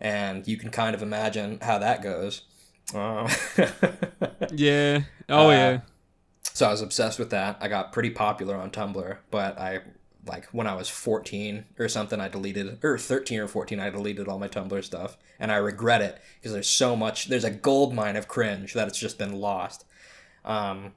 and 0.00 0.46
you 0.48 0.56
can 0.56 0.70
kind 0.70 0.94
of 0.94 1.02
imagine 1.02 1.58
how 1.62 1.78
that 1.78 2.02
goes. 2.02 2.42
Um, 2.94 3.28
Yeah. 4.52 5.02
Oh 5.28 5.48
Uh, 5.48 5.50
yeah. 5.50 5.80
so 6.42 6.66
I 6.68 6.70
was 6.70 6.80
obsessed 6.82 7.18
with 7.18 7.30
that. 7.30 7.56
I 7.60 7.68
got 7.68 7.92
pretty 7.92 8.10
popular 8.10 8.56
on 8.56 8.70
Tumblr, 8.70 9.18
but 9.30 9.58
I 9.58 9.80
like 10.26 10.46
when 10.46 10.66
I 10.66 10.74
was 10.74 10.88
14 10.88 11.64
or 11.78 11.88
something, 11.88 12.20
I 12.20 12.28
deleted 12.28 12.78
or 12.82 12.98
13 12.98 13.40
or 13.40 13.48
14, 13.48 13.80
I 13.80 13.90
deleted 13.90 14.28
all 14.28 14.38
my 14.38 14.48
Tumblr 14.48 14.82
stuff, 14.84 15.16
and 15.38 15.52
I 15.52 15.56
regret 15.56 16.02
it 16.02 16.20
because 16.38 16.52
there's 16.52 16.68
so 16.68 16.96
much. 16.96 17.26
There's 17.26 17.44
a 17.44 17.50
gold 17.50 17.94
mine 17.94 18.16
of 18.16 18.28
cringe 18.28 18.74
that 18.74 18.88
it's 18.88 18.98
just 18.98 19.18
been 19.18 19.40
lost. 19.40 19.84
Um, 20.44 20.92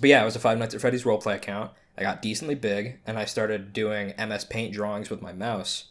but 0.00 0.10
yeah, 0.10 0.22
it 0.22 0.24
was 0.24 0.36
a 0.36 0.40
Five 0.40 0.58
Nights 0.58 0.74
at 0.74 0.80
Freddy's 0.80 1.04
roleplay 1.04 1.36
account. 1.36 1.72
I 1.98 2.02
got 2.02 2.22
decently 2.22 2.54
big, 2.54 3.00
and 3.06 3.18
I 3.18 3.24
started 3.24 3.72
doing 3.72 4.12
MS 4.18 4.44
Paint 4.44 4.74
drawings 4.74 5.08
with 5.08 5.22
my 5.22 5.32
mouse. 5.32 5.86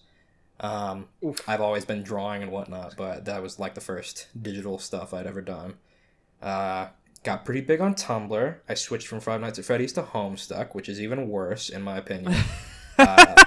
Um, 0.60 1.08
I've 1.48 1.62
always 1.62 1.84
been 1.84 2.04
drawing 2.04 2.44
and 2.44 2.52
whatnot, 2.52 2.96
but 2.96 3.26
that 3.26 3.42
was 3.42 3.60
like 3.60 3.74
the 3.74 3.82
first 3.82 4.28
digital 4.40 4.78
stuff 4.78 5.14
I'd 5.14 5.28
ever 5.28 5.42
done. 5.42 5.76
Uh, 6.42 6.88
got 7.26 7.44
pretty 7.44 7.62
big 7.62 7.82
on 7.82 7.94
Tumblr. 7.96 8.56
I 8.70 8.74
switched 8.76 9.08
from 9.08 9.20
Five 9.20 9.42
Nights 9.42 9.60
at 9.60 9.66
Freddy's 9.66 9.92
to 9.94 10.04
Homestuck, 10.04 10.74
which 10.74 10.88
is 10.88 11.02
even 11.02 11.28
worse 11.28 11.70
in 11.70 11.82
my 11.82 11.98
opinion. 11.98 12.34
uh, 12.98 13.44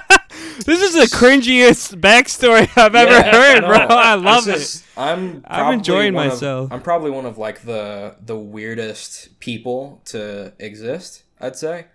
This 0.65 0.81
is 0.81 0.93
the 0.93 1.15
cringiest 1.17 1.99
backstory 2.01 2.69
I've 2.77 2.93
ever 2.93 3.11
yeah, 3.11 3.31
heard, 3.31 3.61
no, 3.61 3.67
bro. 3.69 3.77
I 3.89 4.15
love 4.15 4.43
this 4.45 4.55
it. 4.55 4.61
is- 4.61 4.83
I'm 4.97 5.43
I'm 5.47 5.73
enjoying 5.73 6.13
one 6.13 6.27
of- 6.27 6.33
myself. 6.33 6.71
I'm 6.71 6.81
probably 6.81 7.11
one 7.11 7.25
of 7.25 7.37
like 7.37 7.61
the 7.63 8.15
the 8.25 8.37
weirdest 8.37 9.39
people 9.39 10.01
to 10.05 10.51
exist. 10.59 11.23
I'd 11.39 11.55
say. 11.55 11.85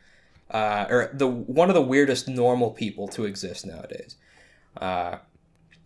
uh, 0.51 0.87
or 0.89 1.11
the 1.13 1.27
one 1.29 1.69
of 1.69 1.75
the 1.75 1.83
weirdest 1.83 2.27
normal 2.29 2.71
people 2.71 3.07
to 3.09 3.25
exist 3.27 3.67
nowadays. 3.67 4.17
Uh, 4.77 5.19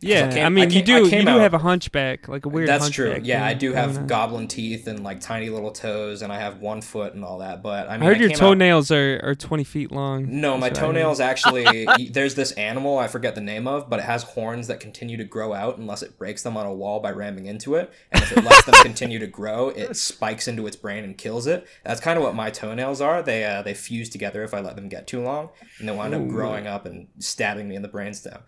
Yeah, 0.00 0.30
came- 0.30 0.46
I 0.46 0.48
mean, 0.48 0.70
I 0.70 0.74
you 0.74 0.82
do. 0.82 1.04
You 1.08 1.22
do 1.24 1.28
out- 1.28 1.40
have 1.40 1.54
a 1.54 1.58
hunchback, 1.58 2.28
like 2.28 2.46
a 2.46 2.48
weird. 2.48 2.68
that's 2.68 2.88
true. 2.88 3.18
Yeah, 3.20 3.44
I 3.44 3.54
do 3.54 3.72
have 3.72 4.06
goblin 4.06 4.46
teeth 4.46 4.86
and 4.86 5.02
like 5.02 5.20
tiny 5.20 5.50
little 5.50 5.72
toes, 5.72 6.22
and 6.22 6.32
I 6.32 6.38
have 6.38 6.60
one 6.60 6.80
foot 6.82 7.14
and 7.14 7.24
all 7.24 7.38
that. 7.38 7.62
But 7.64 7.88
I 7.88 7.94
I 7.94 7.98
mean, 7.98 8.06
heard 8.08 8.20
your 8.20 8.28
came 8.28 8.36
out- 8.36 8.40
toenails 8.40 8.90
are, 8.92 9.20
are 9.24 9.34
twenty 9.34 9.64
feet 9.64 9.90
long. 9.90 10.40
No, 10.40 10.56
my 10.56 10.66
I 10.66 10.70
toenails 10.70 11.18
actually. 11.18 11.86
there's 12.12 12.36
this 12.36 12.52
animal 12.52 12.98
I 12.98 13.08
forget 13.08 13.34
the 13.34 13.40
name 13.40 13.66
of, 13.66 13.90
but 13.90 13.98
it 13.98 14.04
has 14.04 14.22
horns 14.22 14.68
that 14.68 14.78
continue 14.78 15.16
to 15.16 15.24
grow 15.24 15.52
out 15.52 15.78
unless 15.78 16.02
it 16.02 16.16
breaks 16.16 16.44
them 16.44 16.56
on 16.56 16.64
a 16.64 16.72
wall 16.72 17.00
by 17.00 17.10
ramming 17.10 17.46
into 17.46 17.74
it. 17.74 17.90
And 18.12 18.22
if 18.22 18.30
it 18.36 18.44
lets 18.44 18.64
them 18.66 18.74
continue 18.82 19.18
to 19.18 19.26
grow, 19.26 19.70
it 19.70 19.96
spikes 19.96 20.46
into 20.46 20.66
its 20.68 20.76
brain 20.76 21.02
and 21.02 21.18
kills 21.18 21.48
it. 21.48 21.66
That's 21.84 22.00
kind 22.00 22.16
of 22.16 22.22
what 22.22 22.36
my 22.36 22.50
toenails 22.50 23.00
are. 23.00 23.20
They 23.20 23.44
uh, 23.44 23.62
they 23.62 23.74
fuse 23.74 24.08
together 24.08 24.44
if 24.44 24.54
I 24.54 24.60
let 24.60 24.76
them 24.76 24.88
get 24.88 25.08
too 25.08 25.20
long, 25.20 25.48
and 25.80 25.88
they 25.88 25.92
wind 25.92 26.14
up 26.14 26.28
growing 26.28 26.68
up 26.68 26.86
and 26.86 27.08
stabbing 27.18 27.68
me 27.68 27.74
in 27.74 27.82
the 27.82 27.88
brainstem. 27.88 28.42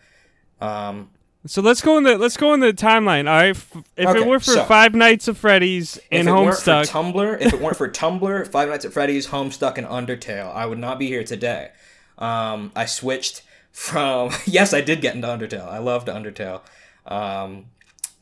Um, 0.60 1.10
So 1.46 1.62
let's 1.62 1.81
go 1.81 1.96
in 1.96 2.05
the 2.05 2.18
let's 2.18 2.37
go 2.37 2.53
in 2.53 2.61
the 2.61 2.72
timeline. 2.72 3.29
All 3.29 3.37
right, 3.37 3.50
if 3.50 3.74
Okay, 3.98 4.20
it 4.20 4.26
were 4.26 4.38
for 4.40 4.53
so- 4.53 4.64
Five 4.64 4.94
Nights 4.94 5.26
of 5.26 5.38
Freddy's 5.38 5.98
and 6.12 6.29
weren't 6.29 6.57
for 6.59 6.70
Homestuck, 6.70 6.90
Tumblr, 6.90 7.40
if 7.40 7.55
it 7.55 7.61
weren't 7.61 7.76
for 7.79 7.88
Tumblr, 7.90 8.48
Five 8.48 8.68
Nights 8.68 8.85
at 8.85 8.92
Freddy's, 8.92 9.29
Homestuck, 9.29 9.79
and 9.79 9.87
Undertale, 9.87 10.55
I 10.55 10.66
would 10.66 10.79
not 10.79 10.98
be 10.98 11.07
here 11.07 11.24
today. 11.24 11.70
Um, 12.18 12.72
I 12.76 12.85
switched 12.85 13.42
from 13.72 14.33
yes, 14.46 14.74
I 14.74 14.83
did 14.83 15.00
get 15.00 15.14
into 15.14 15.29
Undertale. 15.29 15.66
I 15.66 15.79
loved 15.79 16.09
Undertale. 16.09 16.61
Um, 17.07 17.66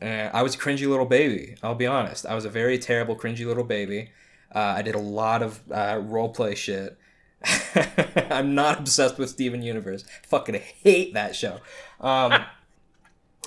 I 0.00 0.42
was 0.42 0.54
a 0.54 0.58
cringy 0.58 0.86
little 0.86 1.06
baby. 1.06 1.56
I'll 1.60 1.74
be 1.74 1.86
honest. 1.88 2.24
I 2.24 2.36
was 2.36 2.44
a 2.44 2.50
very 2.50 2.78
terrible, 2.78 3.16
cringy 3.16 3.44
little 3.44 3.64
baby. 3.64 4.10
Uh, 4.54 4.60
I 4.76 4.82
did 4.82 4.94
a 4.94 5.00
lot 5.00 5.42
of 5.42 5.60
uh, 5.72 5.94
roleplay 5.96 6.56
shit. 6.56 6.96
I'm 8.30 8.54
not 8.54 8.78
obsessed 8.78 9.18
with 9.18 9.30
Steven 9.30 9.60
Universe. 9.62 10.04
Fucking 10.28 10.54
hate 10.84 11.14
that 11.14 11.34
show. 11.34 11.58
Um, 12.00 12.44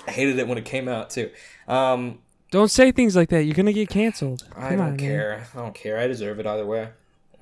I 0.08 0.12
hated 0.12 0.40
it 0.40 0.48
when 0.48 0.58
it 0.58 0.66
came 0.66 0.88
out 0.88 1.10
too. 1.10 1.30
Um, 1.68 2.20
don't 2.50 2.70
say 2.70 2.92
things 2.92 3.16
like 3.16 3.30
that. 3.30 3.44
You're 3.44 3.56
gonna 3.56 3.74
get 3.74 3.90
canceled. 3.90 4.48
I 4.56 4.72
don't 4.72 4.80
on, 4.82 4.98
care. 4.98 5.46
I 5.54 5.58
don't 5.58 5.76
care. 5.76 5.98
I 6.00 6.08
deserve 6.08 6.40
it 6.40 6.46
either 6.48 6.66
way. 6.66 6.90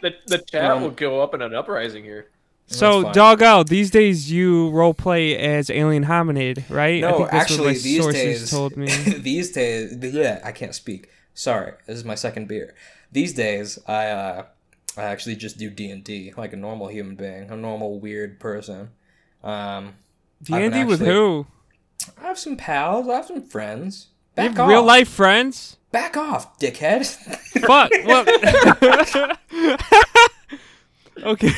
The, 0.00 0.14
the 0.26 0.38
chat 0.38 0.70
Um, 0.70 0.82
will 0.82 0.90
go 0.90 1.22
up 1.22 1.34
in 1.34 1.42
an 1.42 1.54
uprising 1.54 2.04
here. 2.04 2.28
so, 2.66 3.02
fine. 3.02 3.12
dog 3.14 3.42
out. 3.42 3.68
These 3.68 3.90
days, 3.90 4.30
you 4.30 4.68
role 4.70 4.94
play 4.94 5.36
as 5.36 5.70
Alien 5.70 6.04
Hominid, 6.04 6.68
right? 6.68 7.02
I 7.02 7.10
no, 7.10 7.18
think 7.18 7.30
that's 7.30 7.50
what 7.58 7.68
actually, 7.68 7.72
these 7.74 8.02
sources 8.02 8.40
days, 8.40 8.50
told 8.50 8.76
me. 8.76 8.86
these 9.18 9.50
days, 9.52 9.96
yeah, 10.12 10.40
I 10.44 10.52
can't 10.52 10.74
speak. 10.74 11.08
Sorry, 11.34 11.72
this 11.86 11.96
is 11.96 12.04
my 12.04 12.14
second 12.14 12.48
beer. 12.48 12.74
These 13.10 13.32
days, 13.32 13.78
I 13.88 14.06
uh, 14.08 14.44
I 14.96 15.02
actually 15.04 15.36
just 15.36 15.56
do 15.58 15.70
D 15.70 15.90
and 15.90 16.04
D 16.04 16.32
like 16.36 16.52
a 16.52 16.56
normal 16.56 16.88
human 16.88 17.14
being, 17.16 17.50
a 17.50 17.56
normal 17.56 17.98
weird 17.98 18.38
person. 18.38 18.90
Um, 19.42 19.94
D 20.42 20.54
and 20.54 20.72
D 20.72 20.84
with 20.84 21.00
who? 21.00 21.46
I 22.20 22.22
have 22.28 22.38
some 22.38 22.56
pals. 22.56 23.08
I 23.08 23.16
have 23.16 23.26
some 23.26 23.42
friends. 23.42 24.08
You 24.36 24.44
have 24.44 24.58
off. 24.58 24.68
real 24.68 24.82
life 24.84 25.08
friends? 25.08 25.76
Back 25.90 26.16
off, 26.16 26.58
dickhead. 26.58 27.06
Fuck. 27.66 27.90
What? 28.04 28.28
okay. 31.22 31.48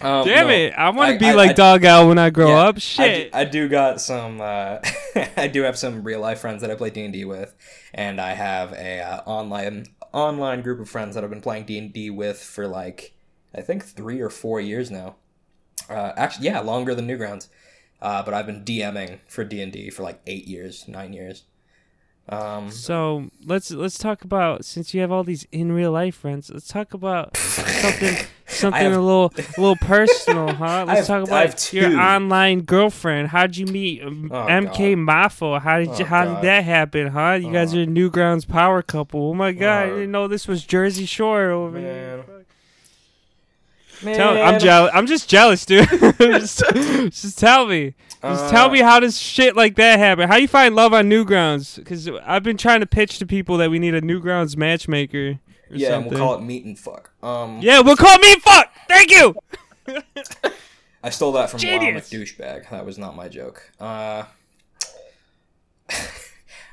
Um, 0.00 0.24
Damn 0.26 0.46
no. 0.46 0.52
it! 0.52 0.72
I 0.76 0.90
want 0.90 1.14
to 1.14 1.18
be 1.18 1.30
I- 1.30 1.34
like 1.34 1.50
I- 1.50 1.54
Dog 1.54 1.84
Owl 1.84 2.08
when 2.08 2.18
I 2.18 2.30
grow 2.30 2.48
Yeah, 2.48 2.58
up. 2.68 2.74
I 2.76 2.78
do, 2.78 2.80
Shit. 2.80 3.34
I 3.34 3.44
do 3.44 3.68
got 3.68 4.00
some. 4.00 4.40
Uh, 4.40 4.78
I 5.36 5.48
do 5.48 5.62
have 5.62 5.76
some 5.78 6.04
real 6.04 6.20
life 6.20 6.40
friends 6.40 6.60
that 6.62 6.70
I 6.70 6.74
play 6.74 6.90
D 6.90 7.02
and 7.04 7.12
D 7.12 7.24
with, 7.24 7.54
and 7.92 8.20
I 8.20 8.32
have 8.34 8.72
a 8.74 9.00
uh, 9.00 9.20
online 9.26 9.86
online 10.12 10.62
group 10.62 10.78
of 10.78 10.88
friends 10.88 11.14
that 11.16 11.24
I've 11.24 11.30
been 11.30 11.40
playing 11.40 11.64
D 11.64 11.78
and 11.78 11.92
D 11.92 12.10
with 12.10 12.40
for 12.40 12.68
like 12.68 13.14
I 13.54 13.60
think 13.62 13.84
three 13.84 14.20
or 14.20 14.30
four 14.30 14.60
years 14.60 14.90
now. 14.90 15.16
Uh, 15.90 16.12
actually, 16.16 16.46
yeah, 16.46 16.60
longer 16.60 16.94
than 16.94 17.06
Newgrounds. 17.08 17.48
Uh, 18.04 18.22
but 18.22 18.34
I've 18.34 18.44
been 18.46 18.62
DMing 18.64 19.18
for 19.26 19.42
D 19.44 19.62
and 19.62 19.72
D 19.72 19.88
for 19.90 20.02
like 20.02 20.20
eight 20.26 20.46
years, 20.46 20.86
nine 20.86 21.12
years. 21.14 21.44
Um, 22.28 22.70
So 22.70 23.30
let's 23.44 23.70
let's 23.70 23.98
talk 23.98 24.24
about 24.24 24.64
since 24.64 24.94
you 24.94 25.00
have 25.02 25.10
all 25.12 25.24
these 25.24 25.46
in 25.52 25.72
real 25.72 25.90
life 25.92 26.14
friends. 26.16 26.50
Let's 26.52 26.68
talk 26.68 26.94
about 26.94 27.36
something 27.36 28.16
something 28.46 28.82
have- 28.82 28.92
a 28.92 28.98
little 29.00 29.32
a 29.36 29.60
little 29.60 29.76
personal, 29.76 30.52
huh? 30.54 30.84
Let's 30.88 31.06
have- 31.06 31.06
talk 31.06 31.26
about 31.28 31.72
your 31.72 31.90
two. 31.90 31.96
online 31.98 32.60
girlfriend. 32.62 33.28
How'd 33.28 33.56
you 33.56 33.66
meet 33.66 34.02
um, 34.02 34.30
Oh, 34.32 34.46
MK 34.46 34.96
Maffo? 34.96 35.60
How 35.60 35.78
did 35.78 35.88
you 35.98 36.04
Oh, 36.04 36.08
how 36.08 36.24
God. 36.24 36.34
did 36.36 36.44
that 36.48 36.64
happen, 36.64 37.06
huh? 37.08 37.32
You 37.42 37.52
guys 37.52 37.74
Oh. 37.74 37.78
are 37.78 37.82
a 37.82 37.86
Newgrounds 37.86 38.46
power 38.48 38.80
couple. 38.82 39.30
Oh 39.30 39.34
my 39.34 39.52
god, 39.52 39.88
I 39.88 39.90
Oh. 39.90 39.94
didn't 39.96 40.12
know 40.12 40.28
this 40.28 40.46
was 40.48 40.64
Jersey 40.64 41.06
Shore 41.06 41.50
over 41.50 41.78
here. 41.78 42.24
Man. 44.02 44.16
Tell, 44.16 44.36
I'm 44.42 44.58
jealous. 44.58 44.90
I'm 44.94 45.06
just 45.06 45.28
jealous, 45.28 45.64
dude. 45.64 45.88
just, 46.18 46.62
just 46.74 47.38
tell 47.38 47.66
me. 47.66 47.94
Just 48.22 48.50
tell 48.50 48.68
Uh, 48.68 48.72
me 48.72 48.80
how 48.80 49.00
does 49.00 49.20
shit 49.20 49.54
like 49.54 49.76
that 49.76 49.98
happen? 49.98 50.28
How 50.28 50.36
you 50.36 50.48
find 50.48 50.74
love 50.74 50.92
on 50.94 51.08
Newgrounds? 51.10 51.76
Because 51.76 52.08
I've 52.24 52.42
been 52.42 52.56
trying 52.56 52.80
to 52.80 52.86
pitch 52.86 53.18
to 53.18 53.26
people 53.26 53.56
that 53.58 53.70
we 53.70 53.78
need 53.78 53.94
a 53.94 54.00
Newgrounds 54.00 54.56
matchmaker. 54.56 55.38
Or 55.70 55.76
Yeah, 55.76 55.96
and 55.98 56.06
we'll 56.10 56.18
call 56.18 56.34
it 56.36 56.42
meet 56.42 56.64
and 56.64 56.78
fuck. 56.78 57.10
Um, 57.22 57.60
Yeah, 57.60 57.80
we'll 57.80 57.96
call 57.96 58.16
me 58.18 58.34
fuck. 58.40 58.72
Thank 58.88 59.10
you. 59.10 59.36
I 61.02 61.10
stole 61.10 61.32
that 61.32 61.50
from 61.50 61.60
Wild 61.62 61.80
Genius. 61.82 62.10
McDouchebag. 62.10 62.70
That 62.70 62.86
was 62.86 62.96
not 62.98 63.14
my 63.14 63.28
joke. 63.28 63.70
Uh, 63.78 64.24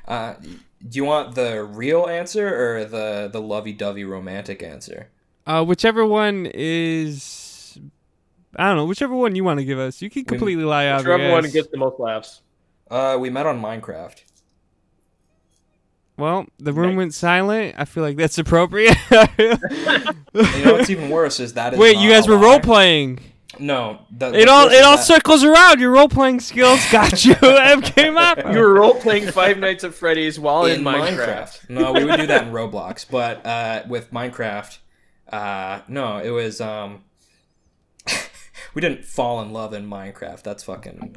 uh, 0.08 0.34
do 0.40 0.96
you 0.96 1.04
want 1.04 1.34
the 1.34 1.62
real 1.62 2.06
answer 2.08 2.48
or 2.78 2.84
the 2.84 3.28
the 3.32 3.40
lovey-dovey 3.40 4.04
romantic 4.04 4.62
answer? 4.62 5.08
Uh, 5.46 5.64
whichever 5.64 6.04
one 6.06 6.46
is, 6.54 7.78
I 8.56 8.68
don't 8.68 8.76
know. 8.76 8.84
Whichever 8.86 9.14
one 9.14 9.34
you 9.34 9.44
want 9.44 9.58
to 9.60 9.64
give 9.64 9.78
us, 9.78 10.00
you 10.02 10.08
can 10.10 10.24
completely 10.24 10.64
lie 10.64 10.86
out. 10.86 11.00
Whichever 11.00 11.22
your 11.22 11.32
one 11.32 11.50
gets 11.50 11.68
the 11.68 11.78
most 11.78 11.98
laughs. 11.98 12.42
Uh, 12.90 13.16
we 13.20 13.30
met 13.30 13.46
on 13.46 13.60
Minecraft. 13.60 14.22
Well, 16.18 16.46
the 16.58 16.72
room 16.72 16.90
Right. 16.90 16.96
went 16.98 17.14
silent. 17.14 17.74
I 17.78 17.84
feel 17.86 18.02
like 18.02 18.16
that's 18.16 18.38
appropriate. 18.38 18.96
You 20.34 20.64
know 20.64 20.72
what's 20.72 20.88
even 20.88 21.10
worse 21.10 21.40
is 21.40 21.52
that 21.54 21.74
is 21.74 21.78
Wait, 21.78 21.98
you 21.98 22.08
guys 22.08 22.26
were 22.26 22.38
role 22.38 22.58
playing. 22.58 23.18
No, 23.58 23.98
the, 24.10 24.32
It 24.32 24.48
all 24.48 24.64
worse 24.64 24.72
it 24.74 24.78
is 24.78 24.86
all 24.86 24.96
that- 24.96 25.04
circles 25.04 25.44
around. 25.44 25.78
Your 25.78 25.90
role 25.90 26.08
playing 26.08 26.40
skills 26.40 26.80
got 26.90 27.22
you 27.26 27.34
MK 27.34 28.14
Mafia. 28.14 28.50
You 28.52 28.58
were 28.60 28.72
role 28.72 28.94
playing 28.94 29.30
Five 29.30 29.58
Nights 29.58 29.84
at 29.84 29.92
Freddy's 29.92 30.40
while 30.40 30.64
in, 30.64 30.80
Minecraft. 30.82 31.68
No, 31.68 31.92
we 31.92 32.04
would 32.06 32.16
do 32.20 32.26
that 32.28 32.46
in 32.46 32.52
Roblox, 32.52 33.04
but 33.10 33.44
uh, 33.44 33.82
with 33.88 34.10
Minecraft, 34.10 34.78
uh, 35.32 35.80
no, 35.88 36.18
it 36.18 36.30
was 36.30 36.60
um, 36.60 37.02
we 38.74 38.80
didn't 38.80 39.04
fall 39.04 39.40
in 39.42 39.52
love 39.52 39.72
in 39.74 39.88
Minecraft. 39.88 40.42
That's 40.42 40.62
fucking 40.64 41.14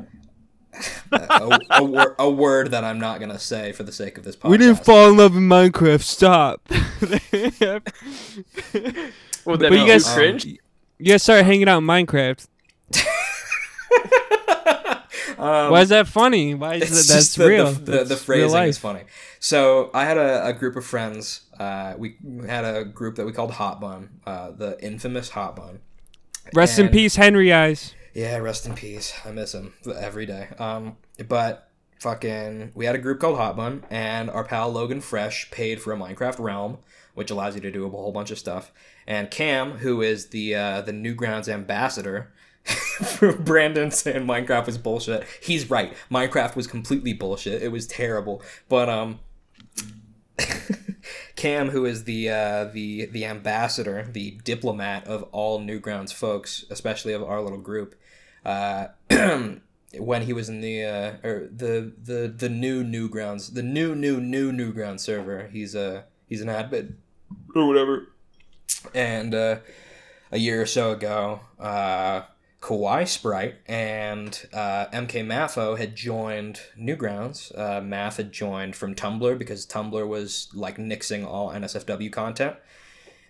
a, 1.11 1.59
a, 1.71 1.83
wor- 1.83 2.15
a 2.19 2.29
word 2.29 2.71
that 2.71 2.83
I'm 2.83 2.99
not 2.99 3.19
gonna 3.19 3.39
say 3.39 3.71
for 3.71 3.83
the 3.83 3.91
sake 3.91 4.17
of 4.17 4.23
this 4.23 4.35
podcast. 4.35 4.49
We 4.49 4.57
didn't 4.57 4.83
fall 4.83 5.09
in 5.09 5.17
love 5.17 5.35
in 5.35 5.47
Minecraft. 5.47 6.01
Stop. 6.01 6.61
Would 9.45 9.59
But 9.59 9.59
that 9.59 9.71
you 9.71 9.85
guys, 9.87 10.05
too 10.05 10.13
cringe? 10.13 10.45
you 10.45 10.57
guys 11.05 11.23
started 11.23 11.43
hanging 11.43 11.67
out 11.69 11.79
in 11.79 11.83
Minecraft. 11.85 12.47
Um, 15.37 15.71
Why 15.71 15.81
is 15.81 15.89
that 15.89 16.07
funny? 16.07 16.53
Why 16.53 16.75
is 16.75 17.07
that, 17.07 17.13
that's 17.13 17.35
the, 17.35 17.47
real? 17.47 17.71
The, 17.71 17.91
the, 17.91 18.03
the 18.05 18.15
phrasing 18.15 18.51
life. 18.51 18.69
is 18.69 18.77
funny. 18.77 19.01
So 19.39 19.89
I 19.93 20.05
had 20.05 20.17
a, 20.17 20.45
a 20.47 20.53
group 20.53 20.77
of 20.77 20.85
friends. 20.85 21.41
Uh, 21.59 21.95
we 21.97 22.17
had 22.47 22.65
a 22.65 22.83
group 22.83 23.15
that 23.15 23.25
we 23.25 23.31
called 23.31 23.51
Hot 23.51 23.79
Bun, 23.79 24.09
uh, 24.25 24.51
the 24.51 24.77
infamous 24.83 25.29
Hot 25.29 25.55
Bun. 25.55 25.79
Rest 26.53 26.77
in 26.79 26.89
peace, 26.89 27.15
Henry 27.15 27.51
Eyes. 27.51 27.93
Yeah, 28.13 28.37
rest 28.37 28.65
in 28.65 28.75
peace. 28.75 29.13
I 29.25 29.31
miss 29.31 29.53
him 29.53 29.73
every 29.85 30.25
day. 30.25 30.47
Um, 30.57 30.97
but 31.27 31.69
fucking, 31.99 32.71
we 32.73 32.85
had 32.85 32.95
a 32.95 32.99
group 32.99 33.19
called 33.19 33.37
Hot 33.37 33.57
Bun, 33.57 33.83
and 33.89 34.29
our 34.29 34.43
pal 34.43 34.71
Logan 34.71 35.01
Fresh 35.01 35.51
paid 35.51 35.81
for 35.81 35.91
a 35.91 35.97
Minecraft 35.97 36.39
realm, 36.39 36.77
which 37.13 37.31
allows 37.31 37.55
you 37.55 37.61
to 37.61 37.71
do 37.71 37.85
a 37.85 37.89
whole 37.89 38.11
bunch 38.11 38.31
of 38.31 38.39
stuff. 38.39 38.71
And 39.07 39.29
Cam, 39.29 39.71
who 39.79 40.01
is 40.01 40.27
the 40.27 40.55
uh, 40.55 40.81
the 40.81 40.91
Newgrounds 40.91 41.47
ambassador. 41.47 42.31
Brandon 43.39 43.91
saying 43.91 44.25
Minecraft 44.25 44.65
was 44.65 44.77
bullshit. 44.79 45.23
He's 45.39 45.69
right. 45.69 45.93
Minecraft 46.09 46.55
was 46.55 46.65
completely 46.65 47.13
bullshit. 47.13 47.61
It 47.61 47.71
was 47.71 47.85
terrible. 47.85 48.41
But 48.69 48.89
um, 48.89 49.19
Cam, 51.35 51.69
who 51.69 51.85
is 51.85 52.05
the 52.05 52.29
uh, 52.29 52.65
the 52.65 53.05
the 53.07 53.25
ambassador, 53.25 54.07
the 54.11 54.31
diplomat 54.43 55.05
of 55.07 55.23
all 55.31 55.59
Newgrounds 55.59 56.13
folks, 56.13 56.65
especially 56.69 57.13
of 57.13 57.23
our 57.23 57.41
little 57.41 57.57
group, 57.57 57.95
uh, 58.45 58.87
when 59.09 60.21
he 60.21 60.33
was 60.33 60.47
in 60.47 60.61
the 60.61 60.83
uh, 60.83 61.27
or 61.27 61.49
the 61.53 61.91
the 62.01 62.33
the 62.35 62.49
new 62.49 62.83
Newgrounds, 62.83 63.53
the 63.53 63.63
new 63.63 63.95
new 63.95 64.21
new 64.21 64.51
Newgrounds 64.51 65.01
server, 65.01 65.49
he's 65.51 65.75
a 65.75 66.05
he's 66.27 66.41
an 66.41 66.47
admin 66.47 66.93
or 67.53 67.67
whatever. 67.67 68.07
And 68.93 69.33
uh, 69.33 69.57
a 70.31 70.37
year 70.37 70.61
or 70.61 70.65
so 70.65 70.91
ago, 70.91 71.41
Kawai 72.65 73.07
Sprite 73.07 73.57
and 73.67 74.47
uh, 74.51 74.87
MK 74.87 75.23
Maffo 75.23 75.77
had 75.77 75.95
joined 75.95 76.61
Newgrounds. 76.75 77.55
Uh, 77.55 77.79
Math 77.79 78.17
had 78.17 78.31
joined 78.31 78.75
from 78.75 78.95
Tumblr 78.95 79.37
because 79.37 79.67
Tumblr 79.67 80.07
was 80.07 80.49
like 80.51 80.77
nixing 80.77 81.27
all 81.27 81.51
NSFW 81.51 82.11
content, 82.11 82.55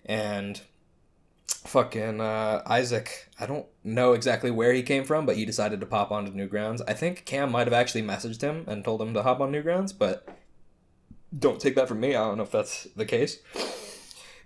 and 0.05 0.61
fucking 1.65 2.21
uh, 2.21 2.61
Isaac. 2.65 3.29
I 3.37 3.45
don't 3.45 3.65
know 3.83 4.13
exactly 4.13 4.51
where 4.51 4.71
he 4.71 4.81
came 4.81 5.03
from, 5.03 5.25
but 5.25 5.35
he 5.35 5.43
decided 5.43 5.81
to 5.81 5.85
pop 5.85 6.11
onto 6.11 6.31
Newgrounds. 6.31 6.79
I 6.87 6.93
think 6.93 7.25
Cam 7.25 7.51
might 7.51 7.67
have 7.67 7.73
actually 7.73 8.03
messaged 8.03 8.39
him 8.39 8.63
and 8.67 8.85
told 8.85 9.01
him 9.01 9.13
to 9.15 9.21
hop 9.21 9.41
on 9.41 9.51
Newgrounds, 9.51 9.93
but 9.97 10.29
don't 11.37 11.59
take 11.59 11.75
that 11.75 11.89
from 11.89 11.99
me. 11.99 12.15
I 12.15 12.25
don't 12.25 12.37
know 12.37 12.43
if 12.43 12.51
that's 12.51 12.87
the 12.95 13.05
case. 13.05 13.39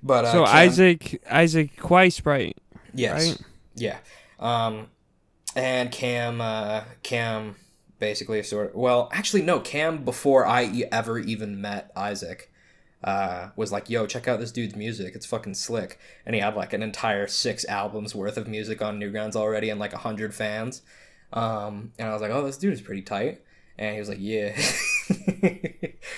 But 0.02 0.25
uh, 0.25 0.32
so 0.32 0.45
Cam- 0.45 0.56
Isaac 0.56 1.21
Isaac 1.30 1.78
Quaisprite. 1.78 2.58
yes, 2.95 3.28
right? 3.28 3.41
yeah, 3.75 3.97
um, 4.39 4.88
and 5.56 5.91
Cam, 5.91 6.41
uh, 6.41 6.84
Cam, 7.04 7.56
basically 7.99 8.41
sort 8.43 8.69
of. 8.69 8.75
Well, 8.75 9.10
actually, 9.12 9.41
no, 9.41 9.60
Cam 9.60 10.04
before 10.04 10.45
I 10.45 10.65
e- 10.65 10.86
ever 10.91 11.19
even 11.19 11.62
met 11.62 11.91
Isaac. 11.95 12.52
Uh, 13.02 13.52
was 13.56 13.71
like, 13.71 13.89
yo, 13.89 14.06
check 14.06 14.28
out 14.28 14.39
this 14.39 14.52
dude's 14.52 14.75
music. 14.75 15.15
It's 15.15 15.25
fucking 15.25 15.54
slick. 15.54 15.97
And 16.25 16.36
he 16.36 16.41
had 16.41 16.56
like 16.56 16.73
an 16.73 16.84
entire 16.84 17.28
six 17.28 17.63
albums 17.65 18.13
worth 18.13 18.36
of 18.36 18.45
music 18.45 18.82
on 18.82 18.99
Newgrounds 18.99 19.38
already 19.38 19.69
and 19.69 19.80
like 19.80 19.93
a 19.93 19.99
hundred 19.99 20.36
fans. 20.36 20.82
Um, 21.32 21.93
and 21.97 22.10
I 22.10 22.13
was 22.13 22.21
like, 22.21 22.32
oh, 22.32 22.45
this 22.45 22.58
dude 22.58 22.73
is 22.73 22.82
pretty 22.82 23.02
tight. 23.02 23.41
And 23.78 23.93
he 23.93 23.99
was 23.99 24.10
like, 24.10 24.17
yeah. 24.19 24.52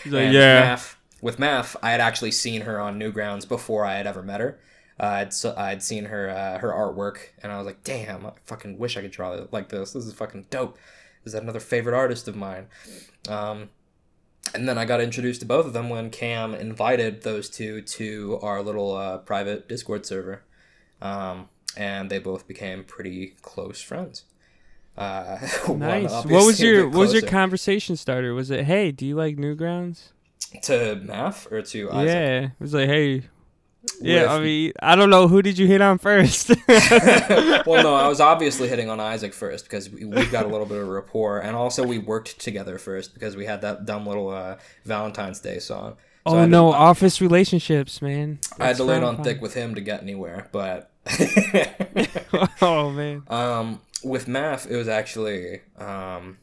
He's 0.03 0.13
like, 0.13 0.31
yeah. 0.31 0.61
Math, 0.61 0.97
with 1.21 1.37
Math, 1.37 1.75
I 1.83 1.91
had 1.91 2.01
actually 2.01 2.31
seen 2.31 2.61
her 2.61 2.79
on 2.79 2.99
Newgrounds 2.99 3.47
before 3.47 3.85
I 3.85 3.97
had 3.97 4.07
ever 4.07 4.23
met 4.23 4.39
her. 4.39 4.59
Uh, 5.01 5.05
I'd, 5.05 5.27
s- 5.27 5.45
I'd 5.45 5.81
seen 5.81 6.05
her 6.05 6.29
uh, 6.29 6.59
her 6.59 6.69
artwork, 6.71 7.17
and 7.41 7.51
I 7.51 7.57
was 7.57 7.65
like, 7.65 7.83
damn, 7.83 8.23
I 8.25 8.33
fucking 8.45 8.77
wish 8.77 8.95
I 8.97 9.01
could 9.01 9.09
draw 9.11 9.33
it 9.33 9.51
like 9.51 9.69
this. 9.69 9.93
This 9.93 10.05
is 10.05 10.13
fucking 10.13 10.45
dope. 10.51 10.77
This 11.23 11.33
is 11.33 11.39
another 11.41 11.59
favorite 11.59 11.95
artist 11.95 12.27
of 12.27 12.35
mine. 12.35 12.67
Um, 13.27 13.69
and 14.53 14.67
then 14.69 14.77
I 14.77 14.85
got 14.85 15.01
introduced 15.01 15.39
to 15.41 15.45
both 15.47 15.65
of 15.65 15.73
them 15.73 15.89
when 15.89 16.09
Cam 16.11 16.53
invited 16.53 17.23
those 17.23 17.49
two 17.49 17.81
to 17.81 18.37
our 18.43 18.61
little 18.61 18.95
uh, 18.95 19.17
private 19.19 19.67
Discord 19.67 20.05
server. 20.05 20.43
Um, 21.01 21.49
and 21.75 22.09
they 22.11 22.19
both 22.19 22.47
became 22.47 22.83
pretty 22.83 23.35
close 23.41 23.81
friends. 23.81 24.25
Uh, 24.97 25.37
Nice. 25.69 26.11
What 26.25 26.45
was 26.45 26.61
your 26.61 26.87
what 26.89 26.99
was 26.99 27.13
your 27.13 27.21
conversation 27.23 27.95
starter? 27.95 28.33
Was 28.35 28.51
it 28.51 28.65
hey, 28.65 28.91
do 28.91 29.05
you 29.05 29.15
like 29.15 29.37
Newgrounds? 29.37 30.09
to 30.63 30.95
Math 30.97 31.49
or 31.51 31.61
to 31.61 31.91
Isaac? 31.91 32.07
Yeah. 32.07 32.39
It 32.45 32.51
was 32.59 32.73
like 32.73 32.87
hey. 32.89 33.23
Yeah, 33.99 34.31
I 34.31 34.39
mean, 34.39 34.73
I 34.81 34.95
don't 34.95 35.09
know 35.09 35.27
who 35.27 35.41
did 35.41 35.57
you 35.57 35.65
hit 35.65 35.81
on 35.81 35.97
first. 35.97 36.49
well, 36.67 37.83
no, 37.83 37.95
I 37.95 38.07
was 38.07 38.19
obviously 38.19 38.67
hitting 38.67 38.89
on 38.89 38.99
Isaac 38.99 39.33
first 39.33 39.65
because 39.65 39.89
we, 39.89 40.05
we've 40.05 40.31
got 40.31 40.45
a 40.45 40.47
little 40.47 40.67
bit 40.67 40.77
of 40.77 40.87
rapport, 40.87 41.39
and 41.39 41.55
also 41.55 41.85
we 41.85 41.97
worked 41.97 42.39
together 42.39 42.77
first 42.77 43.13
because 43.13 43.35
we 43.35 43.45
had 43.45 43.61
that 43.61 43.85
dumb 43.85 44.05
little 44.05 44.29
uh, 44.29 44.57
Valentine's 44.85 45.39
Day 45.39 45.59
song. 45.59 45.97
So 46.27 46.33
oh 46.33 46.37
had 46.37 46.45
to- 46.45 46.51
no, 46.51 46.71
office 46.71 47.21
relationships, 47.21 48.01
man. 48.01 48.39
I 48.59 48.67
had 48.67 48.77
to 48.77 48.83
That's 48.83 49.01
lean 49.01 49.03
on 49.03 49.23
thick 49.23 49.41
with 49.41 49.55
him 49.55 49.73
to 49.73 49.81
get 49.81 50.01
anywhere, 50.01 50.47
but 50.51 50.91
oh 52.61 52.91
man. 52.91 53.23
um, 53.27 53.81
with 54.03 54.27
math, 54.27 54.69
it 54.69 54.75
was 54.75 54.87
actually 54.87 55.61
um, 55.79 56.37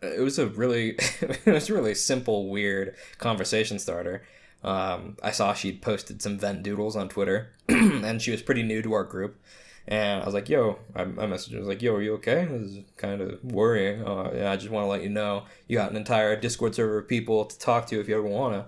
it 0.00 0.20
was 0.20 0.38
a 0.38 0.48
really 0.48 0.96
it 1.20 1.46
was 1.46 1.70
a 1.70 1.74
really 1.74 1.94
simple, 1.94 2.48
weird 2.50 2.96
conversation 3.18 3.78
starter. 3.78 4.24
Um, 4.64 5.16
I 5.22 5.30
saw 5.32 5.54
she'd 5.54 5.82
posted 5.82 6.22
some 6.22 6.38
vent 6.38 6.62
doodles 6.62 6.96
on 6.96 7.08
Twitter, 7.08 7.52
and 7.68 8.22
she 8.22 8.30
was 8.30 8.42
pretty 8.42 8.62
new 8.62 8.82
to 8.82 8.92
our 8.92 9.04
group. 9.04 9.40
And 9.88 10.22
I 10.22 10.24
was 10.24 10.34
like, 10.34 10.48
"Yo," 10.48 10.78
I, 10.94 11.02
I 11.02 11.04
messaged 11.04 11.50
her. 11.52 11.56
I 11.56 11.60
was 11.60 11.68
like, 11.68 11.82
"Yo, 11.82 11.94
are 11.94 12.02
you 12.02 12.14
okay? 12.14 12.44
This 12.44 12.62
is 12.62 12.84
kind 12.96 13.20
of 13.20 13.42
worrying. 13.42 14.06
Uh, 14.06 14.30
yeah, 14.34 14.52
I 14.52 14.56
just 14.56 14.70
want 14.70 14.84
to 14.84 14.88
let 14.88 15.02
you 15.02 15.08
know 15.08 15.44
you 15.66 15.76
got 15.78 15.90
an 15.90 15.96
entire 15.96 16.36
Discord 16.40 16.74
server 16.76 16.98
of 16.98 17.08
people 17.08 17.44
to 17.44 17.58
talk 17.58 17.86
to 17.88 17.98
if 17.98 18.08
you 18.08 18.14
ever 18.16 18.26
wanna." 18.26 18.66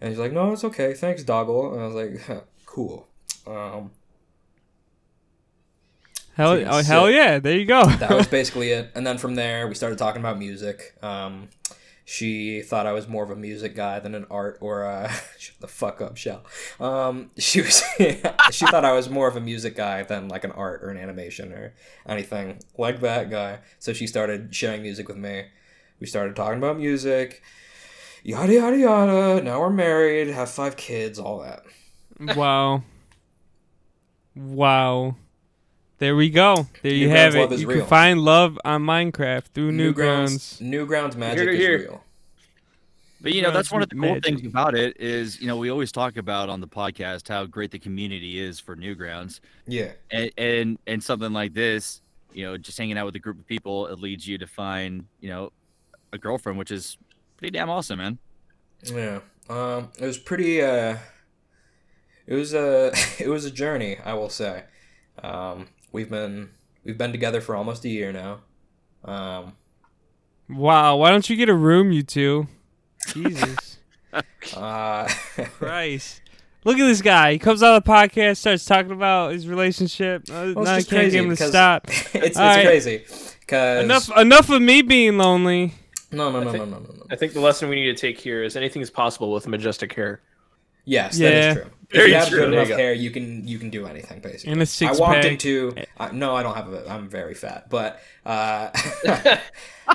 And 0.00 0.10
she's 0.10 0.18
like, 0.18 0.32
"No, 0.32 0.52
it's 0.52 0.64
okay. 0.64 0.94
Thanks, 0.94 1.22
dogl." 1.22 1.74
And 1.74 1.82
I 1.82 1.86
was 1.86 1.94
like, 1.94 2.46
"Cool." 2.64 3.06
Um, 3.46 3.90
Hell, 6.36 6.52
oh, 6.66 6.82
hell 6.82 7.08
yeah! 7.08 7.38
There 7.38 7.56
you 7.56 7.64
go. 7.64 7.84
that 7.84 8.10
was 8.10 8.26
basically 8.38 8.70
it. 8.70 8.90
And 8.96 9.06
then 9.06 9.18
from 9.18 9.36
there, 9.36 9.68
we 9.68 9.74
started 9.76 9.98
talking 9.98 10.20
about 10.20 10.36
music. 10.36 10.96
Um, 11.00 11.48
she 12.04 12.60
thought 12.60 12.86
I 12.86 12.92
was 12.92 13.08
more 13.08 13.24
of 13.24 13.30
a 13.30 13.36
music 13.36 13.74
guy 13.74 13.98
than 13.98 14.14
an 14.14 14.26
art 14.30 14.58
or 14.60 14.82
a 14.82 15.10
shut 15.38 15.56
the 15.60 15.68
fuck 15.68 16.00
up, 16.02 16.16
shell. 16.16 16.44
Um, 16.78 17.30
she 17.38 17.62
was 17.62 17.82
she 18.50 18.66
thought 18.66 18.84
I 18.84 18.92
was 18.92 19.08
more 19.08 19.26
of 19.26 19.36
a 19.36 19.40
music 19.40 19.74
guy 19.74 20.02
than 20.02 20.28
like 20.28 20.44
an 20.44 20.52
art 20.52 20.84
or 20.84 20.90
an 20.90 20.98
animation 20.98 21.52
or 21.52 21.74
anything 22.06 22.60
like 22.76 23.00
that 23.00 23.30
guy. 23.30 23.60
So 23.78 23.92
she 23.92 24.06
started 24.06 24.54
sharing 24.54 24.82
music 24.82 25.08
with 25.08 25.16
me. 25.16 25.46
We 25.98 26.06
started 26.06 26.36
talking 26.36 26.58
about 26.58 26.78
music. 26.78 27.42
Yada 28.22 28.52
yada 28.52 28.76
yada. 28.76 29.42
Now 29.42 29.60
we're 29.60 29.70
married, 29.70 30.28
have 30.28 30.50
five 30.50 30.76
kids, 30.76 31.18
all 31.18 31.40
that. 31.40 31.64
wow. 32.36 32.82
Wow. 34.36 35.16
There 35.98 36.16
we 36.16 36.28
go. 36.28 36.66
There 36.82 36.92
you 36.92 37.08
Newgrounds 37.08 37.10
have 37.16 37.34
love 37.34 37.52
it. 37.52 37.54
is 37.56 37.60
You 37.62 37.68
real. 37.68 37.78
can 37.80 37.86
find 37.88 38.20
love 38.20 38.58
on 38.64 38.82
Minecraft 38.82 39.44
through 39.54 39.72
Newgrounds, 39.72 40.60
Newgrounds. 40.60 40.60
Newgrounds 40.60 41.16
magic 41.16 41.48
Here 41.50 41.78
to 41.78 41.84
is 41.84 41.90
real. 41.90 42.04
But 43.20 43.32
you 43.32 43.40
know, 43.40 43.50
that's 43.52 43.70
one 43.72 43.82
of 43.82 43.88
the 43.88 43.94
cool 43.94 44.14
Magic. 44.14 44.24
things 44.24 44.44
about 44.46 44.74
it 44.74 45.00
is, 45.00 45.40
you 45.40 45.46
know, 45.46 45.56
we 45.56 45.70
always 45.70 45.90
talk 45.90 46.18
about 46.18 46.50
on 46.50 46.60
the 46.60 46.66
podcast 46.68 47.26
how 47.28 47.46
great 47.46 47.70
the 47.70 47.78
community 47.78 48.38
is 48.38 48.60
for 48.60 48.76
Newgrounds. 48.76 49.40
Yeah. 49.66 49.92
And 50.10 50.30
and, 50.36 50.78
and 50.86 51.02
something 51.02 51.32
like 51.32 51.54
this, 51.54 52.02
you 52.34 52.44
know, 52.44 52.58
just 52.58 52.76
hanging 52.76 52.98
out 52.98 53.06
with 53.06 53.16
a 53.16 53.20
group 53.20 53.38
of 53.38 53.46
people, 53.46 53.86
it 53.86 53.98
leads 53.98 54.26
you 54.28 54.36
to 54.38 54.46
find, 54.46 55.06
you 55.20 55.30
know, 55.30 55.52
a 56.12 56.18
girlfriend, 56.18 56.58
which 56.58 56.70
is 56.70 56.98
pretty 57.38 57.52
damn 57.52 57.70
awesome, 57.70 57.98
man. 57.98 58.18
Yeah. 58.82 59.20
Um, 59.48 59.88
it 59.98 60.04
was 60.04 60.18
pretty. 60.18 60.60
Uh, 60.60 60.98
it 62.26 62.34
was 62.34 62.52
a 62.52 62.92
it 63.18 63.28
was 63.28 63.46
a 63.46 63.50
journey, 63.50 63.96
I 64.04 64.12
will 64.12 64.28
say. 64.28 64.64
Um, 65.22 65.68
we've 65.94 66.10
been 66.10 66.50
we've 66.84 66.98
been 66.98 67.12
together 67.12 67.40
for 67.40 67.56
almost 67.56 67.84
a 67.84 67.88
year 67.88 68.12
now. 68.12 68.40
Um, 69.04 69.54
Wow. 70.48 70.96
Why 70.98 71.10
don't 71.10 71.28
you 71.30 71.36
get 71.36 71.48
a 71.48 71.54
room, 71.54 71.90
you 71.90 72.02
two? 72.02 72.46
Jesus 73.08 73.78
uh, 74.56 75.08
Christ. 75.58 76.20
Look 76.64 76.78
at 76.78 76.86
this 76.86 77.00
guy. 77.02 77.32
He 77.32 77.38
comes 77.38 77.62
on 77.62 77.74
the 77.74 77.82
podcast, 77.82 78.38
starts 78.38 78.64
talking 78.64 78.92
about 78.92 79.32
his 79.32 79.46
relationship. 79.48 80.24
Uh, 80.30 80.32
Well, 80.32 80.48
it's 80.48 80.56
now 80.56 80.72
I 80.74 80.76
just 80.78 80.90
can't 80.90 81.00
crazy 81.00 81.18
get 81.18 81.24
him 81.24 81.36
to 81.36 81.48
stop. 81.48 81.86
it's 81.88 82.14
it's 82.14 82.36
All 82.36 82.46
right. 82.46 82.66
crazy. 82.66 83.04
Cause 83.46 83.84
Enough. 83.84 84.10
Enough 84.18 84.50
of 84.50 84.60
me 84.62 84.82
being 84.82 85.16
lonely. 85.18 85.74
No, 86.10 86.30
no, 86.30 86.40
no, 86.42 86.50
think- 86.52 86.64
no, 86.64 86.78
no, 86.78 86.84
no, 86.84 86.92
no. 86.94 87.06
I 87.10 87.16
think 87.16 87.32
the 87.32 87.40
lesson 87.40 87.68
we 87.68 87.76
need 87.76 87.86
to 87.86 87.94
take 87.94 88.18
here 88.20 88.42
is 88.42 88.56
anything 88.56 88.82
is 88.82 88.90
possible 88.90 89.32
with 89.32 89.46
majestic 89.48 89.94
hair. 89.94 90.20
Yes, 90.84 91.18
that 91.18 91.32
Yeah. 91.32 91.50
is 91.50 91.56
true. 91.56 91.70
If 91.90 92.08
you 92.08 92.14
have 92.14 92.28
true. 92.28 92.38
good 92.40 92.52
enough 92.54 92.68
you 92.68 92.74
hair, 92.76 92.92
you 92.92 93.10
can 93.10 93.46
you 93.46 93.58
can 93.58 93.70
do 93.70 93.86
anything 93.86 94.20
basically. 94.20 94.52
And 94.52 94.62
a 94.62 94.66
six 94.66 94.98
I 94.98 95.00
walked 95.00 95.22
pack. 95.22 95.24
into 95.26 95.74
I, 95.98 96.10
no, 96.10 96.34
I 96.34 96.42
don't 96.42 96.56
have 96.56 96.72
a. 96.72 96.88
I'm 96.90 97.08
very 97.08 97.34
fat, 97.34 97.70
but 97.70 98.00
uh, 98.26 98.70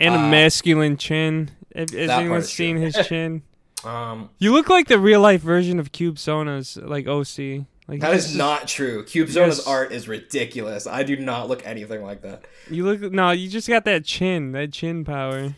And 0.01 0.15
a 0.15 0.17
Uh, 0.19 0.29
masculine 0.29 0.97
chin. 0.97 1.51
Has, 1.75 1.91
has 1.91 2.09
anyone 2.09 2.41
seen 2.43 2.77
true. 2.77 2.85
his 2.85 3.07
chin? 3.07 3.41
um, 3.83 4.29
You 4.39 4.53
look 4.53 4.69
like 4.69 4.87
the 4.87 4.99
real 4.99 5.19
life 5.21 5.41
version 5.41 5.77
of 5.79 5.91
Cube 5.91 6.17
Sona's 6.19 6.77
like 6.77 7.05
OC. 7.07 7.65
Like 7.87 8.01
that 8.01 8.11
this 8.11 8.29
is 8.29 8.35
not 8.35 8.67
true. 8.67 9.03
Cube 9.03 9.29
Zona's 9.29 9.57
Yes. 9.57 9.67
art 9.67 9.91
is 9.91 10.07
ridiculous. 10.07 10.85
I 10.87 11.03
do 11.03 11.15
not 11.17 11.49
look 11.49 11.65
anything 11.65 12.03
like 12.03 12.21
that. 12.21 12.45
You 12.69 12.85
look 12.85 13.11
no. 13.11 13.31
You 13.31 13.49
just 13.49 13.67
got 13.67 13.83
that 13.85 14.05
chin. 14.05 14.51
That 14.53 14.71
chin 14.71 15.03
power. 15.03 15.55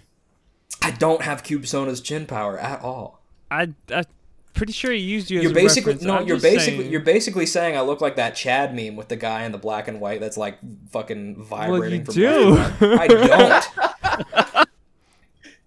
I 0.81 0.91
don't 0.91 1.21
have 1.21 1.43
Cube 1.43 1.67
Sona's 1.67 2.01
chin 2.01 2.25
power 2.25 2.57
at 2.57 2.81
all. 2.81 3.19
I 3.51 3.69
I 3.93 4.05
pretty 4.53 4.73
sure 4.73 4.91
he 4.91 4.99
used 4.99 5.29
you 5.31 5.39
as 5.39 5.43
You're 5.43 5.51
a 5.51 5.55
basically 5.55 5.93
reference. 5.93 6.07
no. 6.07 6.15
I'm 6.17 6.27
you're 6.27 6.39
basically 6.39 6.79
saying. 6.79 6.91
you're 6.91 7.01
basically 7.01 7.45
saying 7.45 7.77
I 7.77 7.81
look 7.81 8.01
like 8.01 8.15
that 8.17 8.35
Chad 8.35 8.75
meme 8.75 8.95
with 8.95 9.07
the 9.09 9.15
guy 9.15 9.43
in 9.43 9.51
the 9.51 9.57
black 9.57 9.87
and 9.87 9.99
white 9.99 10.19
that's 10.19 10.37
like 10.37 10.57
fucking 10.91 11.43
vibrating 11.43 11.99
you 12.01 12.05
from 12.05 12.13
do. 12.15 12.55
black 12.55 12.81
and 12.81 12.91
white. 12.99 13.11
I 13.11 14.23
don't. 14.55 14.67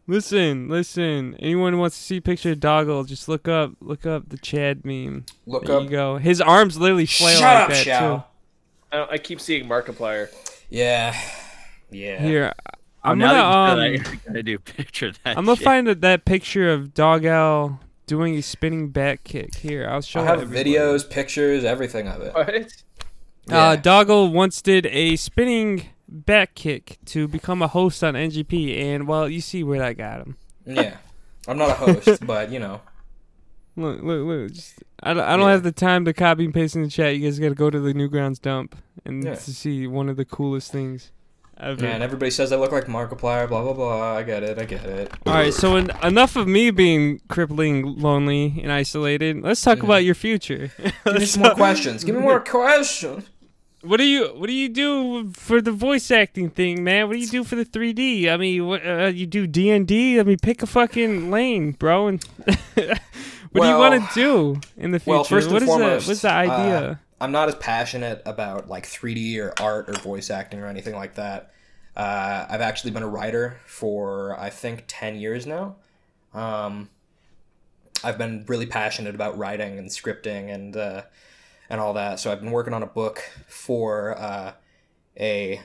Listen, 0.06 0.68
listen. 0.68 1.34
Anyone 1.38 1.72
who 1.72 1.78
wants 1.78 1.96
to 1.96 2.02
see 2.02 2.18
a 2.18 2.20
picture 2.20 2.52
of 2.52 2.58
dogl, 2.60 3.06
just 3.06 3.26
look 3.26 3.48
up, 3.48 3.72
look 3.80 4.04
up 4.04 4.28
the 4.28 4.36
Chad 4.36 4.84
meme. 4.84 5.24
Look 5.46 5.64
There 5.64 5.76
up. 5.78 5.84
you 5.84 5.88
go. 5.88 6.18
His 6.18 6.42
arms 6.42 6.76
literally 6.78 7.06
flail 7.06 7.38
Shut 7.38 7.42
like 7.42 7.62
up, 7.62 7.68
that 7.70 7.76
Shao. 7.84 8.24
I, 8.92 8.96
don't- 8.98 9.10
I 9.12 9.16
keep 9.18 9.40
seeing 9.40 9.66
Markiplier. 9.66 10.28
Yeah. 10.68 11.18
Yeah. 11.90 12.20
Here, 12.20 12.52
I'm 13.02 13.16
now 13.18 13.32
gonna 13.32 13.80
that 13.80 13.90
you 13.92 13.96
um, 13.98 14.04
said 14.04 14.04
that, 14.04 14.12
I 14.12 14.26
gotta 14.28 14.42
do 14.42 14.58
picture 14.58 15.12
that. 15.24 15.38
I'm 15.38 15.46
gonna 15.46 15.56
shit. 15.56 15.64
find 15.64 15.86
that, 15.86 16.00
that 16.02 16.24
picture 16.26 16.70
of 16.70 16.92
Dog 16.92 17.24
Owl 17.24 17.80
doing 18.06 18.34
a 18.36 18.42
spinning 18.42 18.88
back 18.90 19.24
kick. 19.24 19.54
Here, 19.56 19.88
I'll 19.88 20.00
show. 20.02 20.20
I 20.20 20.24
have 20.24 20.42
everybody. 20.42 20.74
videos, 20.74 21.08
pictures, 21.08 21.64
everything 21.64 22.08
of 22.08 22.20
it. 22.22 22.34
What? 22.34 22.48
Uh, 23.50 23.76
dogl 23.76 24.32
once 24.32 24.62
did 24.62 24.86
a 24.86 25.16
spinning 25.16 25.88
back 26.08 26.54
kick 26.54 26.98
to 27.06 27.28
become 27.28 27.60
a 27.62 27.68
host 27.68 28.02
on 28.02 28.14
NGP, 28.14 28.78
and 28.80 29.06
well, 29.06 29.28
you 29.28 29.40
see 29.40 29.62
where 29.62 29.78
that 29.80 29.96
got 29.98 30.20
him. 30.20 30.36
Yeah. 30.66 30.96
I'm 31.46 31.58
not 31.58 31.70
a 31.70 31.74
host, 31.74 32.26
but 32.26 32.50
you 32.50 32.58
know. 32.58 32.80
Look, 33.76 34.02
look, 34.02 34.26
look. 34.26 34.52
Just, 34.52 34.82
I 35.02 35.12
don't, 35.12 35.24
I 35.24 35.36
don't 35.36 35.46
Yeah. 35.46 35.52
have 35.52 35.62
the 35.62 35.72
time 35.72 36.04
to 36.06 36.12
copy 36.14 36.44
and 36.44 36.54
paste 36.54 36.76
in 36.76 36.82
the 36.82 36.88
chat. 36.88 37.16
You 37.16 37.22
guys 37.28 37.38
got 37.38 37.48
to 37.50 37.54
go 37.54 37.68
to 37.70 37.80
the 37.80 37.92
Newgrounds 37.92 38.40
dump 38.40 38.76
and 39.04 39.22
Yeah. 39.24 39.34
to 39.34 39.52
see 39.54 39.86
one 39.86 40.08
of 40.08 40.16
the 40.16 40.24
coolest 40.24 40.70
things. 40.72 41.10
Ever. 41.58 41.82
Man, 41.82 42.02
everybody 42.02 42.30
says 42.30 42.52
I 42.52 42.56
look 42.56 42.72
like 42.72 42.86
Markiplier. 42.86 43.48
Blah 43.48 43.62
blah 43.62 43.72
blah. 43.72 44.14
I 44.16 44.22
get 44.22 44.42
it. 44.42 44.58
I 44.58 44.64
get 44.64 44.84
it. 44.84 45.12
All 45.26 45.34
right, 45.34 45.52
so 45.54 45.76
en- 45.76 45.90
enough 46.02 46.36
of 46.36 46.46
me 46.48 46.70
being 46.70 47.20
crippling, 47.28 47.98
lonely, 47.98 48.60
and 48.62 48.72
isolated. 48.72 49.42
Let's 49.42 49.62
talk 49.62 49.82
about 49.82 50.04
your 50.04 50.14
future. 50.14 50.70
Give 51.04 51.14
me 51.14 51.24
some 51.26 51.42
more 51.42 51.54
questions. 51.54 52.04
Give 52.04 52.14
me 52.14 52.20
more 52.20 52.40
questions. 52.40 53.24
What 53.82 53.98
do 53.98 54.04
you 54.04 54.28
What 54.28 54.46
do 54.46 54.54
you 54.54 54.70
do 54.70 55.30
for 55.32 55.60
the 55.60 55.72
voice 55.72 56.10
acting 56.10 56.48
thing, 56.48 56.82
man? 56.82 57.06
What 57.06 57.14
do 57.14 57.18
you 57.18 57.28
do 57.28 57.44
for 57.44 57.54
the 57.54 57.66
3D? 57.66 58.28
I 58.30 58.38
mean, 58.38 58.66
what 58.66 58.86
uh, 58.86 59.12
you 59.14 59.26
do 59.26 59.46
D 59.46 59.70
and 59.70 59.86
D? 59.86 60.18
I 60.18 60.22
mean, 60.22 60.38
pick 60.42 60.62
a 60.62 60.66
fucking 60.66 61.30
lane, 61.30 61.72
bro. 61.72 62.08
And 62.08 62.24
what 62.74 63.62
do 63.62 63.68
you 63.68 63.76
want 63.76 64.02
to 64.02 64.14
do 64.14 64.60
in 64.78 64.92
the 64.92 64.98
future? 64.98 65.16
Well, 65.16 65.24
first 65.24 65.46
and 65.48 65.52
What 65.52 65.62
is 65.62 65.68
foremost, 65.68 66.06
the 66.06 66.10
What's 66.10 66.22
the 66.22 66.30
idea? 66.32 66.78
uh, 66.78 66.94
I'm 67.24 67.32
not 67.32 67.48
as 67.48 67.54
passionate 67.56 68.22
about 68.26 68.68
like 68.68 68.86
3D 68.86 69.38
or 69.38 69.54
art 69.60 69.88
or 69.88 69.94
voice 69.94 70.30
acting 70.30 70.60
or 70.60 70.66
anything 70.66 70.94
like 70.94 71.14
that. 71.14 71.52
Uh, 71.96 72.46
I've 72.48 72.60
actually 72.60 72.90
been 72.90 73.02
a 73.02 73.08
writer 73.08 73.56
for 73.66 74.38
I 74.38 74.50
think 74.50 74.84
10 74.86 75.16
years 75.16 75.46
now. 75.46 75.76
Um, 76.34 76.90
I've 78.02 78.18
been 78.18 78.44
really 78.46 78.66
passionate 78.66 79.14
about 79.14 79.38
writing 79.38 79.78
and 79.78 79.88
scripting 79.88 80.52
and 80.52 80.76
uh, 80.76 81.02
and 81.70 81.80
all 81.80 81.94
that. 81.94 82.20
So 82.20 82.30
I've 82.30 82.40
been 82.40 82.50
working 82.50 82.74
on 82.74 82.82
a 82.82 82.86
book 82.86 83.22
for 83.48 84.18
uh, 84.18 84.52
a 85.18 85.60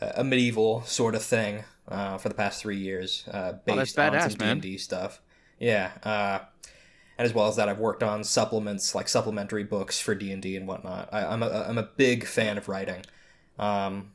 a 0.00 0.24
medieval 0.24 0.82
sort 0.82 1.14
of 1.14 1.22
thing 1.22 1.64
uh, 1.88 2.16
for 2.16 2.28
the 2.30 2.34
past 2.34 2.62
three 2.62 2.78
years, 2.78 3.24
uh, 3.30 3.52
Oh, 3.68 3.76
based 3.76 3.98
on 3.98 4.18
some 4.30 4.38
man. 4.38 4.60
D&D 4.60 4.78
stuff. 4.78 5.20
Yeah, 5.58 5.90
uh, 6.02 6.38
and 7.18 7.24
as 7.26 7.32
well 7.34 7.46
as 7.48 7.56
that, 7.56 7.68
I've 7.68 7.78
worked 7.78 8.02
on 8.02 8.24
supplements 8.24 8.94
like 8.94 9.08
supplementary 9.08 9.64
books 9.64 10.00
for 10.00 10.14
D 10.14 10.32
and 10.32 10.42
D 10.42 10.56
and 10.56 10.66
whatnot. 10.66 11.08
I, 11.12 11.24
I'm 11.26 11.42
a 11.42 11.48
I'm 11.68 11.78
a 11.78 11.82
big 11.96 12.26
fan 12.26 12.58
of 12.58 12.68
writing, 12.68 13.02
um, 13.58 14.12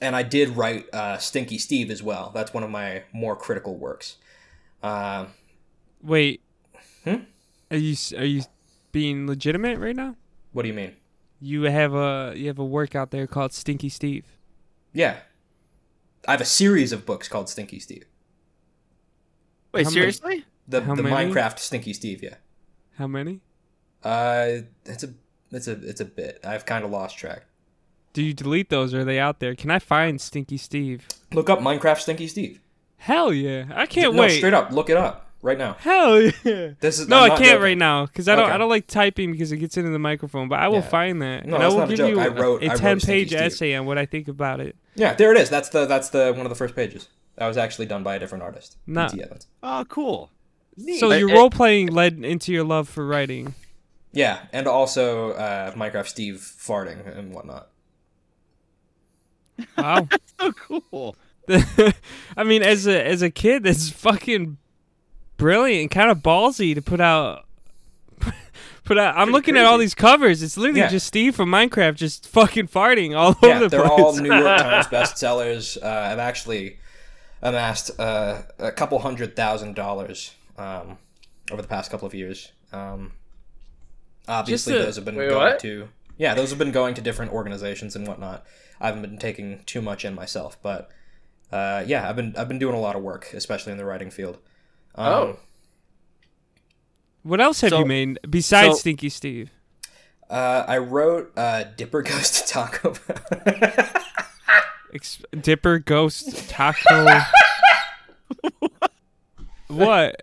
and 0.00 0.14
I 0.16 0.22
did 0.22 0.50
write 0.56 0.92
uh, 0.94 1.18
Stinky 1.18 1.58
Steve 1.58 1.90
as 1.90 2.02
well. 2.02 2.30
That's 2.34 2.54
one 2.54 2.62
of 2.62 2.70
my 2.70 3.02
more 3.12 3.36
critical 3.36 3.76
works. 3.76 4.16
Uh, 4.82 5.26
Wait, 6.02 6.40
Hmm? 7.04 7.16
are 7.70 7.76
you 7.76 7.96
Are 8.16 8.24
you 8.24 8.42
being 8.90 9.26
legitimate 9.26 9.78
right 9.78 9.94
now? 9.96 10.16
what 10.52 10.62
do 10.62 10.68
you 10.68 10.74
mean? 10.74 10.94
You 11.40 11.62
have 11.64 11.94
a 11.94 12.32
You 12.36 12.46
have 12.48 12.58
a 12.58 12.64
work 12.64 12.94
out 12.94 13.10
there 13.10 13.26
called 13.26 13.52
Stinky 13.52 13.88
Steve. 13.88 14.24
Yeah, 14.92 15.16
I 16.28 16.32
have 16.32 16.40
a 16.40 16.44
series 16.44 16.92
of 16.92 17.04
books 17.06 17.28
called 17.28 17.48
Stinky 17.48 17.78
Steve. 17.78 18.04
Wait, 19.72 19.84
How 19.84 19.90
many- 19.90 19.94
seriously? 20.00 20.44
The 20.68 20.80
How 20.82 20.94
the 20.94 21.02
many? 21.02 21.32
Minecraft 21.32 21.58
Stinky 21.58 21.92
Steve. 21.92 22.22
Yeah. 22.22 22.34
How 22.98 23.06
many? 23.06 23.40
Uh, 24.02 24.62
it's 24.84 25.02
a 25.04 25.10
it's 25.50 25.68
a 25.68 25.72
it's 25.88 26.00
a 26.00 26.04
bit. 26.04 26.40
I've 26.44 26.66
kind 26.66 26.84
of 26.84 26.90
lost 26.90 27.16
track. 27.18 27.44
Do 28.12 28.22
you 28.22 28.34
delete 28.34 28.68
those? 28.70 28.92
Or 28.94 29.00
are 29.00 29.04
they 29.04 29.18
out 29.18 29.40
there? 29.40 29.54
Can 29.54 29.70
I 29.70 29.78
find 29.78 30.20
Stinky 30.20 30.56
Steve? 30.56 31.06
Look 31.32 31.48
up 31.48 31.60
Minecraft 31.60 32.00
Stinky 32.00 32.28
Steve. 32.28 32.60
Hell 32.98 33.32
yeah! 33.32 33.64
I 33.74 33.86
can't 33.86 34.14
no, 34.14 34.20
wait. 34.22 34.36
straight 34.38 34.54
up, 34.54 34.70
look 34.70 34.88
it 34.88 34.96
up 34.96 35.30
right 35.42 35.58
now. 35.58 35.74
Hell 35.80 36.20
yeah! 36.22 36.70
This 36.78 37.00
is 37.00 37.08
No, 37.08 37.16
I'm 37.18 37.22
I 37.24 37.28
not 37.28 37.38
can't 37.38 37.48
joking. 37.50 37.62
right 37.62 37.78
now 37.78 38.06
because 38.06 38.28
I 38.28 38.36
don't. 38.36 38.44
Okay. 38.44 38.52
I 38.54 38.58
don't 38.58 38.68
like 38.68 38.86
typing 38.86 39.32
because 39.32 39.50
it 39.50 39.56
gets 39.56 39.76
into 39.76 39.90
the 39.90 39.98
microphone. 39.98 40.48
But 40.48 40.60
I 40.60 40.68
will 40.68 40.76
Yeah. 40.76 40.80
find 40.82 41.20
that, 41.22 41.46
No, 41.46 41.56
and 41.56 41.64
I 41.64 41.68
will 41.68 41.78
not 41.78 41.84
a 41.84 41.88
give 41.88 41.98
joke. 41.98 42.10
you 42.10 42.20
I 42.20 42.26
a- 42.26 42.30
wrote- 42.30 42.62
a 42.62 42.66
I 42.66 42.68
wrote 42.70 42.78
ten-page 42.78 43.28
Steve. 43.28 43.40
essay 43.40 43.74
on 43.74 43.86
what 43.86 43.98
I 43.98 44.06
think 44.06 44.28
about 44.28 44.60
it. 44.60 44.76
Yeah, 44.94 45.14
there 45.14 45.34
it 45.34 45.40
is. 45.40 45.50
That's 45.50 45.70
the 45.70 45.86
that's 45.86 46.10
the 46.10 46.32
one 46.36 46.46
of 46.46 46.50
the 46.50 46.54
first 46.56 46.76
pages. 46.76 47.08
That 47.36 47.46
was 47.48 47.56
actually 47.56 47.86
done 47.86 48.02
by 48.04 48.14
a 48.16 48.18
different 48.20 48.44
artist. 48.44 48.76
Nah. 48.86 49.08
P.T. 49.08 49.22
Evans. 49.24 49.46
Oh, 49.62 49.84
cool. 49.88 50.30
So 50.98 51.08
But 51.08 51.20
your 51.20 51.30
it- 51.30 51.34
role 51.34 51.50
playing 51.50 51.88
led 51.88 52.24
into 52.24 52.52
your 52.52 52.64
love 52.64 52.88
for 52.88 53.06
writing. 53.06 53.54
Yeah, 54.12 54.40
and 54.52 54.66
also 54.66 55.32
uh, 55.32 55.72
Minecraft 55.72 56.06
Steve 56.06 56.36
farting 56.36 57.16
and 57.16 57.32
whatnot. 57.34 57.68
Wow. 59.76 60.08
So 60.40 60.52
cool. 60.52 61.14
I 62.36 62.42
mean, 62.44 62.62
as 62.62 62.86
a 62.88 63.06
as 63.06 63.22
a 63.22 63.30
kid, 63.30 63.62
that's 63.62 63.90
fucking 63.90 64.56
brilliant 65.36 65.82
and 65.82 65.90
kind 65.90 66.10
of 66.10 66.18
ballsy 66.18 66.74
to 66.74 66.82
put 66.82 67.00
out. 67.00 67.44
Put 68.84 68.98
out. 68.98 69.16
I'm 69.16 69.30
looking 69.30 69.56
at 69.56 69.64
all 69.64 69.78
these 69.78 69.94
covers. 69.94 70.42
It's 70.42 70.56
literally 70.56 70.80
Yeah. 70.80 70.88
just 70.88 71.06
Steve 71.06 71.36
from 71.36 71.48
Minecraft 71.50 71.94
just 71.94 72.26
fucking 72.26 72.66
farting 72.66 73.16
all 73.16 73.36
Yeah, 73.40 73.50
over 73.50 73.68
the 73.68 73.76
place. 73.76 73.82
they're 73.82 73.86
all 73.86 74.16
New 74.16 74.34
York 74.34 74.58
Times 74.60 74.86
bestsellers. 74.88 75.80
Uh, 75.80 75.86
I've 75.86 76.18
actually 76.18 76.78
amassed 77.40 77.92
uh, 78.00 78.42
a 78.58 78.72
couple 78.72 78.98
hundred 78.98 79.36
thousand 79.36 79.76
dollars 79.76 80.34
um, 80.58 80.98
over 81.50 81.62
the 81.62 81.68
past 81.68 81.90
couple 81.90 82.06
of 82.06 82.14
years. 82.14 82.52
Um, 82.72 83.12
obviously, 84.28 84.72
Just 84.74 84.82
a- 84.82 84.86
those 84.86 84.96
have 84.96 85.04
been 85.04 85.16
Wait, 85.16 85.28
going 85.28 85.40
what? 85.52 85.58
to 85.60 85.88
yeah, 86.18 86.34
those 86.34 86.50
have 86.50 86.58
been 86.58 86.72
going 86.72 86.94
to 86.94 87.00
different 87.00 87.32
organizations 87.32 87.96
and 87.96 88.06
whatnot. 88.06 88.44
I 88.80 88.86
haven't 88.86 89.02
been 89.02 89.18
taking 89.18 89.62
too 89.66 89.80
much 89.82 90.04
in 90.04 90.14
myself, 90.14 90.56
but 90.62 90.90
uh, 91.50 91.82
yeah, 91.86 92.08
I've 92.08 92.16
been 92.16 92.34
I've 92.36 92.48
been 92.48 92.58
doing 92.58 92.74
a 92.74 92.80
lot 92.80 92.96
of 92.96 93.02
work, 93.02 93.32
especially 93.32 93.72
in 93.72 93.78
the 93.78 93.84
writing 93.84 94.10
field. 94.10 94.38
Um, 94.94 95.06
Oh. 95.12 95.38
What 97.24 97.40
else 97.40 97.60
have 97.60 97.70
So- 97.70 97.78
you 97.80 97.84
made 97.86 98.18
besides 98.28 98.74
so- 98.74 98.78
Stinky 98.80 99.08
Steve? 99.08 99.50
Uh, 100.30 100.64
I 100.66 100.78
wrote 100.78 101.30
uh, 101.36 101.64
Dipper 101.76 102.02
Goes 102.02 102.30
to 102.42 102.46
Taco 102.48 102.94
Bell. 103.06 103.88
Ex- 104.94 105.22
Dipper 105.38 105.78
Ghost 105.78 106.48
Taco. 106.48 107.06
what? 109.68 110.16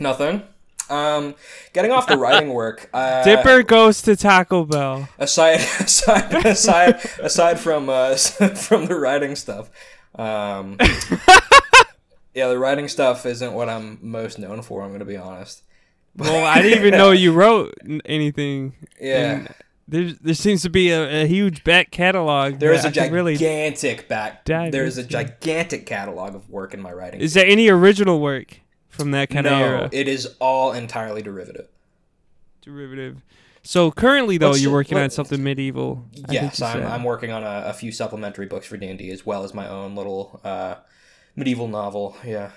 Nothing. 0.00 0.42
Um, 0.88 1.36
getting 1.72 1.92
off 1.92 2.06
the 2.08 2.18
writing 2.18 2.52
work. 2.52 2.90
Uh, 2.92 3.22
Dipper 3.22 3.62
goes 3.62 4.02
to 4.02 4.16
Taco 4.16 4.64
Bell. 4.64 5.08
aside 5.18 5.60
aside 5.80 6.46
aside 6.46 7.00
aside 7.20 7.60
from 7.60 7.88
uh, 7.88 8.16
from 8.16 8.86
the 8.86 8.98
writing 8.98 9.36
stuff. 9.36 9.70
Um, 10.16 10.76
yeah, 12.34 12.48
the 12.48 12.58
writing 12.58 12.88
stuff 12.88 13.24
isn't 13.24 13.52
what 13.52 13.68
I'm 13.68 13.98
most 14.02 14.38
known 14.38 14.62
for. 14.62 14.82
I'm 14.82 14.88
going 14.88 14.98
to 15.00 15.04
be 15.04 15.16
honest. 15.16 15.62
Well, 16.16 16.44
I 16.44 16.60
didn't 16.60 16.78
even 16.80 16.98
know 16.98 17.12
you 17.12 17.32
wrote 17.32 17.72
anything. 18.04 18.74
Yeah. 19.00 19.30
And 19.30 19.54
there, 19.86 20.12
there 20.20 20.34
seems 20.34 20.62
to 20.62 20.70
be 20.70 20.90
a, 20.90 21.22
a 21.22 21.26
huge 21.26 21.62
back 21.62 21.92
catalog. 21.92 22.58
There 22.58 22.72
is 22.72 22.84
a 22.84 22.90
could 22.90 23.12
really. 23.12 23.34
gigantic 23.34 24.08
back. 24.08 24.44
There 24.44 24.84
is 24.84 24.98
a 24.98 25.04
gigantic 25.04 25.86
catalog 25.86 26.34
of 26.34 26.50
work 26.50 26.74
in 26.74 26.82
my 26.82 26.92
writing. 26.92 27.20
Is 27.20 27.34
there 27.34 27.46
any 27.46 27.68
original 27.68 28.20
work 28.20 28.60
from 28.90 29.10
that 29.12 29.30
kind 29.30 29.44
no, 29.44 29.54
of 29.54 29.60
era? 29.60 29.88
it 29.92 30.06
is 30.08 30.36
all 30.38 30.72
entirely 30.72 31.22
derivative. 31.22 31.66
Derivative. 32.62 33.22
So 33.62 33.90
currently, 33.90 34.38
though, 34.38 34.50
What's 34.50 34.60
you're 34.62 34.70
the- 34.70 34.74
working 34.74 34.98
on 34.98 35.10
something 35.10 35.42
medieval. 35.42 36.04
I 36.28 36.32
yes, 36.32 36.60
I'm. 36.62 36.82
I'm 36.84 37.04
working 37.04 37.30
on 37.32 37.42
a, 37.42 37.64
a 37.66 37.72
few 37.72 37.92
supplementary 37.92 38.46
books 38.46 38.66
for 38.66 38.76
D 38.76 38.86
and 38.86 38.98
D 38.98 39.10
as 39.10 39.24
well 39.26 39.44
as 39.44 39.52
my 39.54 39.68
own 39.68 39.94
little 39.94 40.40
uh, 40.44 40.76
medieval 41.36 41.68
novel. 41.68 42.16
Yeah. 42.24 42.50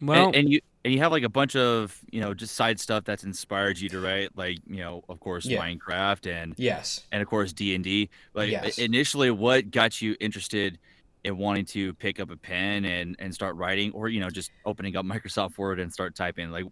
Well, 0.00 0.26
and, 0.26 0.36
and 0.36 0.50
you 0.50 0.60
and 0.84 0.92
you 0.92 1.00
have 1.00 1.12
like 1.12 1.22
a 1.22 1.28
bunch 1.28 1.56
of 1.56 1.98
you 2.10 2.20
know 2.20 2.34
just 2.34 2.54
side 2.54 2.78
stuff 2.78 3.04
that's 3.04 3.24
inspired 3.24 3.78
you 3.78 3.88
to 3.90 4.00
write 4.00 4.36
like 4.36 4.58
you 4.66 4.78
know 4.78 5.02
of 5.08 5.18
course 5.20 5.46
Yeah. 5.46 5.60
Minecraft 5.62 6.30
and 6.30 6.54
Yes. 6.56 7.02
and 7.10 7.22
of 7.22 7.28
course 7.28 7.52
D 7.52 7.74
and 7.74 7.82
D. 7.82 8.10
Like 8.34 8.50
Yes. 8.50 8.78
initially, 8.78 9.30
what 9.30 9.70
got 9.70 10.02
you 10.02 10.16
interested 10.20 10.78
in 11.24 11.36
wanting 11.38 11.64
to 11.66 11.94
pick 11.94 12.20
up 12.20 12.30
a 12.30 12.36
pen 12.36 12.84
and 12.84 13.16
and 13.18 13.34
start 13.34 13.56
writing, 13.56 13.92
or 13.92 14.08
you 14.08 14.20
know 14.20 14.30
just 14.30 14.50
opening 14.64 14.96
up 14.96 15.04
Microsoft 15.06 15.58
Word 15.58 15.80
and 15.80 15.92
start 15.92 16.14
typing? 16.14 16.50
Like 16.50 16.66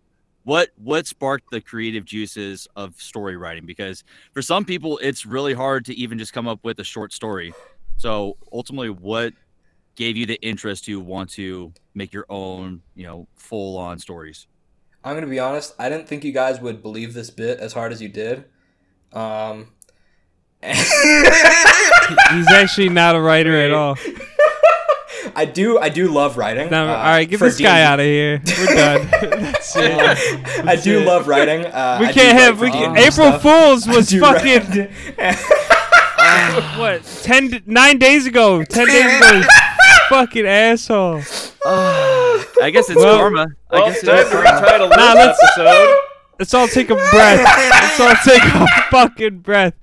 what 0.45 0.71
what 0.77 1.07
sparked 1.07 1.51
the 1.51 1.61
creative 1.61 2.05
juices 2.05 2.69
of 2.77 3.01
story 3.01 3.37
writing? 3.37 3.67
Because 3.67 4.05
for 4.33 4.43
some 4.43 4.65
people, 4.65 4.99
it's 4.99 5.25
really 5.25 5.55
hard 5.55 5.85
to 5.87 5.95
even 5.95 6.19
just 6.19 6.33
come 6.33 6.49
up 6.49 6.61
with 6.63 6.79
a 6.81 6.85
short 6.85 7.13
story. 7.13 7.53
So 7.97 8.37
ultimately, 8.53 8.91
what 8.91 9.33
gave 9.95 10.17
you 10.17 10.27
the 10.27 10.41
interest 10.43 10.85
to 10.87 10.99
want 11.01 11.31
to 11.31 11.73
make 11.95 12.13
your 12.13 12.27
own, 12.29 12.83
you 12.95 13.05
know, 13.05 13.29
full 13.37 13.77
on 13.79 13.99
stories? 13.99 14.47
I'm 15.05 15.15
gonna 15.15 15.27
be 15.27 15.41
honest. 15.41 15.75
I 15.79 15.89
didn't 15.89 16.09
think 16.09 16.25
you 16.25 16.33
guys 16.33 16.61
would 16.61 16.83
believe 16.83 17.15
this 17.15 17.31
bit 17.31 17.59
as 17.61 17.73
hard 17.73 17.93
as 17.93 18.01
you 18.01 18.09
did. 18.09 18.45
Um, 19.13 19.69
he's 20.63 22.53
actually 22.53 22.89
not 22.89 23.15
a 23.15 23.21
writer 23.21 23.55
at 23.55 23.73
all. 23.73 23.97
I 25.37 25.45
do. 25.45 25.79
I 25.79 25.89
do 25.89 26.09
love 26.11 26.37
writing. 26.37 26.71
Now, 26.71 26.85
uh, 26.93 26.97
all 26.97 27.05
right, 27.05 27.29
get 27.29 27.41
this 27.41 27.59
guy 27.61 27.77
D&D. 27.79 27.83
out 27.83 28.01
of 28.01 28.07
here. 28.07 28.43
We're 28.59 28.67
done. 28.75 29.09
That's 29.43 29.77
it. 29.77 30.67
I 30.67 30.77
do 30.77 30.99
it. 31.01 31.07
love 31.07 31.29
writing. 31.29 31.65
Uh, 31.67 31.99
We 32.01 32.07
I 32.07 32.13
can't 32.13 32.39
have. 32.39 32.61
We 32.61 32.71
can, 32.71 32.97
April 32.97 33.13
stuff. 33.39 33.43
Fools 33.43 33.87
was 33.87 34.13
fucking 34.13 34.89
write- 35.19 35.39
what 36.79 37.05
ten 37.23 37.63
nine 37.67 37.99
days 37.99 38.27
ago. 38.27 38.65
Ten 38.65 38.87
days 38.87 39.17
ago. 39.19 39.43
fucking 40.09 40.47
asshole. 40.47 41.23
I 41.65 42.71
guess 42.73 42.89
it's 42.91 42.97
Well- 42.97 43.17
karma. 43.19 43.47
I 43.71 43.75
Well, 43.81 43.87
guess 43.87 44.03
time 44.03 44.19
it's 44.19 44.31
to 44.31 44.37
karma. 44.43 44.51
retitle 44.51 44.89
this 44.89 44.97
Nah, 44.99 45.13
let's- 45.15 45.43
episode. 45.45 45.97
Let's 46.39 46.55
all 46.55 46.67
take 46.67 46.91
a 46.91 46.95
breath. 46.95 47.45
Let's 47.71 48.01
all 48.01 48.15
take 48.25 48.43
a 48.43 48.67
fucking 48.91 49.39
breath. 49.41 49.75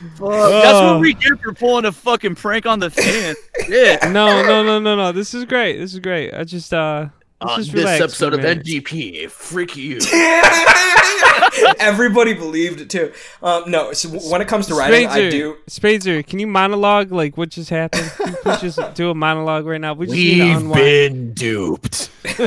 That's 0.00 0.20
Oh. 0.20 0.92
what 0.94 1.00
we 1.00 1.14
get 1.14 1.40
for 1.42 1.52
pulling 1.52 1.84
a 1.84 1.92
fucking 1.92 2.34
prank 2.36 2.66
on 2.66 2.78
the 2.80 2.90
fan. 2.90 3.34
Yeah. 3.68 3.98
No, 4.12 4.42
no, 4.42 4.62
no, 4.62 4.78
no, 4.78 4.94
no. 4.96 5.12
This 5.12 5.34
is 5.34 5.44
great. 5.44 5.78
This 5.78 5.92
is 5.94 6.00
great. 6.00 6.32
I 6.34 6.44
just 6.44 6.72
uh 6.72 7.06
Let's 7.40 7.52
On 7.52 7.58
just 7.58 7.72
this 7.72 7.78
relax 7.80 7.98
for 7.98 8.04
episode 8.04 8.34
of 8.34 8.40
minute. 8.42 8.64
NGP, 8.66 9.30
freak 9.30 9.76
you. 9.76 9.98
Everybody 11.78 12.32
believed 12.32 12.80
it 12.80 12.88
too. 12.88 13.12
Um, 13.42 13.70
no, 13.70 13.92
so 13.92 14.08
when 14.30 14.40
it 14.40 14.48
comes 14.48 14.66
to 14.68 14.74
writing, 14.74 15.06
I 15.08 15.28
do. 15.28 15.56
Spazer, 15.68 16.26
can 16.26 16.38
you 16.38 16.46
monologue 16.46 17.12
like 17.12 17.36
what 17.36 17.50
just 17.50 17.68
happened? 17.70 18.10
Can 18.16 18.34
you 18.46 18.56
just 18.58 18.78
do 18.94 19.10
a 19.10 19.14
monologue 19.14 19.66
right 19.66 19.80
now? 19.80 19.92
We 19.94 20.06
just 20.06 20.16
We've 20.16 20.56
unwind. 20.56 20.74
been 20.74 21.34
duped. 21.34 22.10
We've 22.24 22.38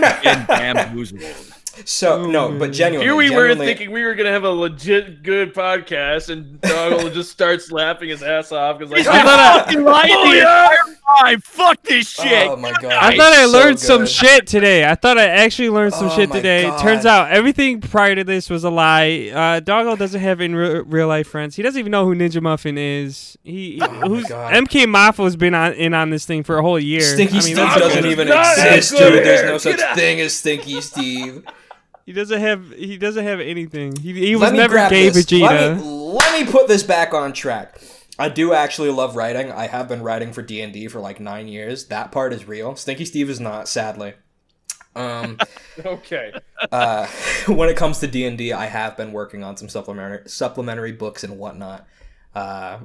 been 0.00 0.46
bamboozled. 0.46 1.52
So 1.88 2.26
no, 2.26 2.50
but 2.58 2.72
genuinely, 2.72 3.06
Here 3.06 3.14
we 3.14 3.30
were 3.30 3.54
thinking 3.54 3.92
we 3.92 4.02
were 4.02 4.16
gonna 4.16 4.32
have 4.32 4.42
a 4.42 4.50
legit 4.50 5.22
good 5.22 5.54
podcast, 5.54 6.30
and 6.30 6.60
Doggle 6.60 7.10
just 7.14 7.30
starts 7.30 7.70
laughing 7.70 8.08
his 8.08 8.24
ass 8.24 8.50
off 8.50 8.80
because 8.80 8.90
like 8.90 9.06
I 9.06 9.22
thought 9.22 9.38
I, 9.38 9.60
Fucking 9.66 9.84
lying 9.84 10.10
Oh, 10.12 10.28
the 10.30 10.36
yeah. 10.36 10.64
entire 10.64 10.96
time. 11.22 11.40
Fuck 11.42 11.82
this 11.84 12.08
shit. 12.10 12.48
Oh 12.48 12.56
my 12.56 12.72
god! 12.72 12.86
I 12.92 13.16
thought 13.16 13.32
I 13.32 13.44
So 13.46 13.52
learned 13.52 13.78
some 13.78 14.04
shit 14.04 14.48
today. 14.48 14.84
I 14.84 14.96
thought 14.96 15.16
I 15.16 15.26
actually 15.28 15.70
learned 15.70 15.94
some 15.94 16.08
Oh 16.08 16.16
shit 16.16 16.32
today. 16.32 16.64
God. 16.64 16.80
Turns 16.82 17.06
out 17.06 17.30
everything 17.30 17.80
prior 17.80 18.16
to 18.16 18.24
this 18.24 18.50
was 18.50 18.64
a 18.64 18.70
lie. 18.70 19.30
Uh, 19.32 19.60
Doggo 19.60 19.94
doesn't 19.94 20.20
have 20.20 20.40
in 20.40 20.56
re- 20.56 20.80
real 20.80 21.06
life 21.06 21.28
friends. 21.28 21.54
He 21.54 21.62
doesn't 21.62 21.78
even 21.78 21.92
know 21.92 22.04
who 22.04 22.16
Ninja 22.16 22.42
Muffin 22.42 22.76
is. 22.78 23.38
He 23.44 23.78
Oh 23.80 23.86
who's 24.08 24.26
MK 24.26 24.86
Maffo's 24.86 25.36
been 25.36 25.54
on 25.54 25.72
in 25.74 25.94
on 25.94 26.10
this 26.10 26.26
thing 26.26 26.42
for 26.42 26.58
a 26.58 26.62
whole 26.62 26.80
year. 26.80 27.02
Stinky 27.02 27.38
I 27.38 27.42
mean, 27.42 27.54
Steve 27.54 27.74
doesn't 27.78 28.06
even 28.06 28.26
exist, 28.26 28.90
dude. 28.96 29.24
There's 29.24 29.44
no 29.44 29.58
such 29.58 29.80
thing 29.94 30.20
as 30.20 30.34
Stinky 30.34 30.80
Steve. 30.80 31.44
He 32.06 32.12
doesn't 32.12 32.40
have. 32.40 32.70
He 32.70 32.96
doesn't 32.96 33.24
have 33.24 33.40
anything. 33.40 33.96
He, 33.96 34.12
he 34.12 34.36
was 34.36 34.52
never 34.52 34.74
grab 34.74 34.90
gay 34.90 35.08
this. 35.08 35.26
Vegeta. 35.26 35.42
Let 35.42 35.76
me, 35.76 35.82
let 35.82 36.46
me 36.46 36.50
put 36.50 36.68
this 36.68 36.84
back 36.84 37.12
on 37.12 37.32
track. 37.32 37.80
I 38.16 38.28
do 38.28 38.52
actually 38.52 38.90
love 38.90 39.16
writing. 39.16 39.50
I 39.50 39.66
have 39.66 39.88
been 39.88 40.02
writing 40.02 40.32
for 40.32 40.40
D 40.40 40.60
and 40.62 40.72
D 40.72 40.86
for 40.86 41.00
like 41.00 41.18
nine 41.18 41.48
years. 41.48 41.86
That 41.86 42.12
part 42.12 42.32
is 42.32 42.46
real. 42.46 42.76
Stinky 42.76 43.04
Steve 43.04 43.28
is 43.28 43.40
not, 43.40 43.68
sadly. 43.68 44.14
Um, 44.94 45.38
okay. 45.84 46.32
uh, 46.70 47.06
when 47.48 47.68
it 47.68 47.76
comes 47.76 47.98
to 47.98 48.06
D 48.06 48.24
and 48.24 48.40
I 48.52 48.66
have 48.66 48.96
been 48.96 49.12
working 49.12 49.42
on 49.42 49.56
some 49.56 49.68
supplementary 49.68 50.28
supplementary 50.28 50.92
books 50.92 51.24
and 51.24 51.38
whatnot, 51.38 51.86
uh, 52.36 52.78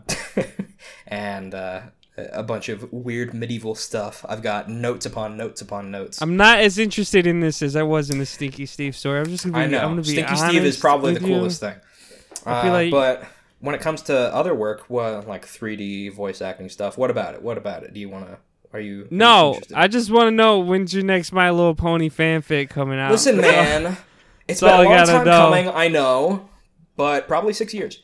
and 1.08 1.54
uh, 1.54 1.82
a 2.18 2.44
bunch 2.44 2.70
of 2.70 2.92
weird 2.92 3.34
medieval 3.34 3.74
stuff. 3.76 4.26
I've 4.28 4.42
got 4.42 4.70
notes 4.70 5.06
upon 5.06 5.38
notes 5.38 5.62
upon 5.62 5.92
notes. 5.92 6.22
I'm 6.22 6.36
not 6.38 6.60
as 6.60 6.78
interested 6.78 7.26
in 7.26 7.40
this 7.40 7.62
as 7.62 7.76
I 7.76 7.84
was 7.84 8.10
in 8.10 8.20
the 8.20 8.26
Stinky 8.26 8.66
Steve 8.66 8.96
story. 8.96 9.20
I'm 9.20 9.26
just 9.28 9.46
gonna 9.46 9.58
be. 9.58 9.64
I 9.64 9.68
know. 9.68 9.80
I'm 9.80 9.92
gonna 9.92 10.02
be 10.02 10.10
Stinky 10.10 10.36
Steve 10.36 10.64
is 10.66 10.78
probably 10.78 11.14
the 11.14 11.20
with 11.22 11.30
you. 11.30 11.36
coolest 11.38 11.60
thing. 11.62 11.76
I 12.46 12.62
feel 12.64 12.72
Uh, 12.72 12.74
like- 12.74 12.92
but 12.92 13.24
when 13.60 13.76
it 13.76 13.82
comes 13.82 14.02
to 14.04 14.16
other 14.34 14.54
work, 14.56 14.86
well, 14.90 15.24
like 15.28 15.46
3D 15.48 16.10
voice 16.10 16.42
acting 16.42 16.68
stuff, 16.70 16.98
what 16.98 17.10
about 17.12 17.34
it? 17.36 17.42
What 17.42 17.58
about 17.58 17.84
it? 17.84 17.94
Do 17.94 18.00
you 18.00 18.10
want 18.10 18.28
to? 18.28 18.38
Are 18.74 18.80
you? 18.80 19.02
are 19.02 19.04
you 19.04 19.08
No. 19.12 19.60
I 19.76 19.88
just 19.88 20.10
want 20.12 20.28
to 20.28 20.32
know 20.32 20.60
when's 20.60 20.94
your 20.94 21.04
next 21.04 21.32
My 21.32 21.50
Little 21.52 21.76
Pony 21.76 22.10
fanfic 22.10 22.70
coming 22.70 23.00
out. 23.00 23.12
Listen, 23.12 23.38
man. 23.42 23.98
It's 24.48 24.60
That's 24.60 24.62
been 24.62 24.70
all 24.70 24.82
a 24.82 24.96
I 24.96 24.98
long 24.98 25.06
time 25.08 25.26
know. 25.26 25.32
coming. 25.50 25.68
I 25.70 25.88
know, 25.88 26.50
but 26.98 27.28
probably 27.28 27.54
six 27.54 27.74
years. 27.74 28.02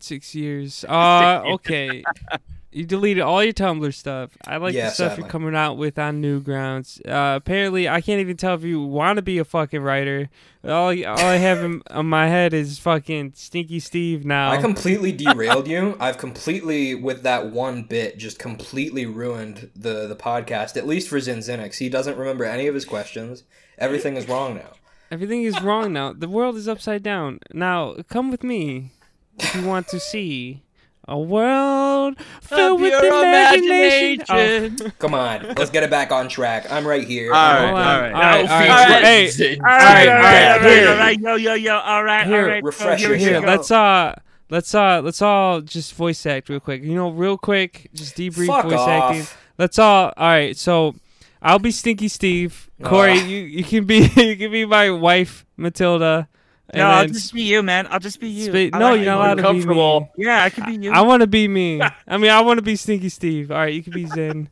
Six 0.00 0.34
years. 0.34 0.84
Uh, 0.88 1.42
okay. 1.54 2.02
You 2.74 2.84
deleted 2.84 3.22
all 3.22 3.42
your 3.44 3.52
Tumblr 3.52 3.94
stuff. 3.94 4.36
I 4.48 4.56
like 4.56 4.74
Yeah, 4.74 4.86
the 4.86 4.90
stuff 4.90 5.10
sadly. 5.12 5.22
you're 5.22 5.30
coming 5.30 5.54
out 5.54 5.78
with 5.78 5.96
on 5.96 6.20
Newgrounds. 6.20 7.00
Uh, 7.08 7.36
apparently, 7.36 7.88
I 7.88 8.00
can't 8.00 8.20
even 8.20 8.36
tell 8.36 8.56
if 8.56 8.64
you 8.64 8.82
want 8.82 9.16
to 9.18 9.22
be 9.22 9.38
a 9.38 9.44
fucking 9.44 9.80
writer. 9.80 10.28
All, 10.64 10.88
all 10.88 11.18
I 11.18 11.36
have 11.36 11.58
in, 11.62 11.82
on 11.92 12.06
my 12.06 12.26
head 12.26 12.52
is 12.52 12.80
fucking 12.80 13.34
Stinky 13.36 13.78
Steve 13.78 14.24
now. 14.24 14.50
I 14.50 14.56
completely 14.60 15.12
derailed 15.12 15.68
you. 15.68 15.96
I've 16.00 16.18
completely, 16.18 16.96
with 16.96 17.22
that 17.22 17.52
one 17.52 17.84
bit, 17.84 18.18
just 18.18 18.40
completely 18.40 19.06
ruined 19.06 19.70
the 19.76 20.08
the 20.08 20.16
podcast. 20.16 20.76
At 20.76 20.84
least 20.84 21.08
for 21.08 21.18
Xinxinix, 21.18 21.76
he 21.78 21.88
doesn't 21.88 22.18
remember 22.18 22.44
any 22.44 22.66
of 22.66 22.74
his 22.74 22.84
questions. 22.84 23.44
Everything 23.78 24.16
is 24.16 24.28
wrong 24.28 24.56
now. 24.56 24.72
Everything 25.12 25.44
is 25.44 25.60
wrong 25.62 25.92
now. 25.92 26.12
The 26.12 26.28
world 26.28 26.56
is 26.56 26.66
upside 26.66 27.04
down. 27.04 27.38
Now, 27.52 27.94
come 28.08 28.32
with 28.32 28.42
me 28.42 28.90
if 29.38 29.54
you 29.54 29.62
want 29.64 29.86
to 29.88 30.00
see 30.00 30.63
a 31.06 31.18
world 31.18 32.16
filled 32.40 32.80
with 32.80 32.92
your 32.92 33.04
imagination. 33.22 34.76
Oh. 34.80 34.90
Come 34.98 35.14
on, 35.14 35.54
let's 35.56 35.70
get 35.70 35.82
it 35.82 35.90
back 35.90 36.10
on 36.12 36.28
track. 36.28 36.70
I'm 36.70 36.86
right 36.86 37.06
here. 37.06 37.32
All 37.32 37.52
right, 37.54 37.66
Hold 37.66 37.78
on. 37.78 37.86
all 37.86 38.00
right. 38.00 38.12
All 38.12 38.20
right, 38.20 38.38
all 38.40 38.44
Now 38.46 38.88
right. 38.88 38.88
feature 38.88 39.06
Hey, 39.06 39.26
Zin- 39.28 39.60
All 39.60 39.66
right, 39.66 39.82
Alright, 39.82 40.08
all 40.08 40.14
right, 40.14 40.24
alright, 40.24 40.62
all 40.62 40.68
right, 40.68 40.76
here. 40.78 40.88
all 40.88 40.96
right, 40.96 41.20
yo, 41.20 41.34
yo, 41.36 41.54
yo, 41.54 41.76
all 41.78 42.04
right, 42.04 42.26
Here, 42.26 42.36
all 42.42 42.46
right. 42.48 42.62
refresh 42.62 43.00
here 43.00 43.08
your 43.10 43.18
Here, 43.18 43.40
let's 43.40 43.70
uh, 43.70 44.14
let's 44.50 44.74
uh, 44.74 45.00
let's 45.02 45.20
all 45.22 45.60
just 45.60 45.94
voice 45.94 46.24
act 46.26 46.48
real 46.48 46.60
quick. 46.60 46.82
You 46.82 46.94
know, 46.94 47.10
real 47.10 47.36
quick, 47.38 47.90
just 47.94 48.16
debrief 48.16 48.46
Fuck 48.46 48.64
voice 48.64 48.74
off. 48.74 48.88
acting. 49.14 49.26
Let's 49.58 49.78
all. 49.78 50.12
All 50.16 50.28
right, 50.28 50.56
so 50.56 50.94
I'll 51.42 51.58
be 51.58 51.70
Stinky 51.70 52.08
Steve. 52.08 52.70
Corey, 52.82 53.12
Ugh. 53.20 53.26
you 53.26 53.38
you 53.38 53.64
can 53.64 53.84
be 53.84 53.98
you 54.16 54.36
can 54.36 54.50
be 54.50 54.64
my 54.64 54.90
wife 54.90 55.44
Matilda. 55.56 56.28
And 56.70 56.78
No, 56.80 56.86
I'll 56.86 57.06
just 57.06 57.32
be 57.34 57.42
you, 57.42 57.62
man. 57.62 57.86
I'll 57.90 58.00
just 58.00 58.18
be 58.20 58.28
you. 58.28 58.46
Spa- 58.46 58.76
I 58.76 58.78
no, 58.80 58.90
like 58.92 58.96
you're 59.02 59.06
not 59.06 59.18
allowed 59.18 59.34
to 59.34 59.36
be 59.36 59.42
me. 59.42 59.48
Uncomfortable. 59.48 60.10
Yeah, 60.16 60.42
I 60.44 60.50
could 60.50 60.66
be 60.66 60.76
you. 60.76 60.92
I 60.92 61.02
want 61.02 61.20
to 61.20 61.26
be 61.26 61.46
me. 61.46 61.80
I 62.08 62.16
mean, 62.16 62.30
I 62.30 62.40
want 62.40 62.58
to 62.58 62.62
be 62.62 62.74
Stinky 62.76 63.08
Steve. 63.10 63.50
All 63.50 63.58
right, 63.58 63.72
you 63.72 63.82
can 63.82 63.92
be 63.92 64.06
Zen. 64.06 64.48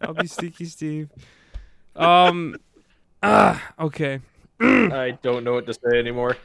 I'll 0.00 0.14
be 0.14 0.26
Stinky 0.26 0.64
Steve. 0.66 1.10
Um. 1.96 2.56
Ah. 3.22 3.62
Okay. 3.78 4.18
I 4.60 5.18
don't 5.22 5.44
know 5.44 5.52
what 5.52 5.66
to 5.66 5.74
say 5.74 5.98
anymore. 5.98 6.38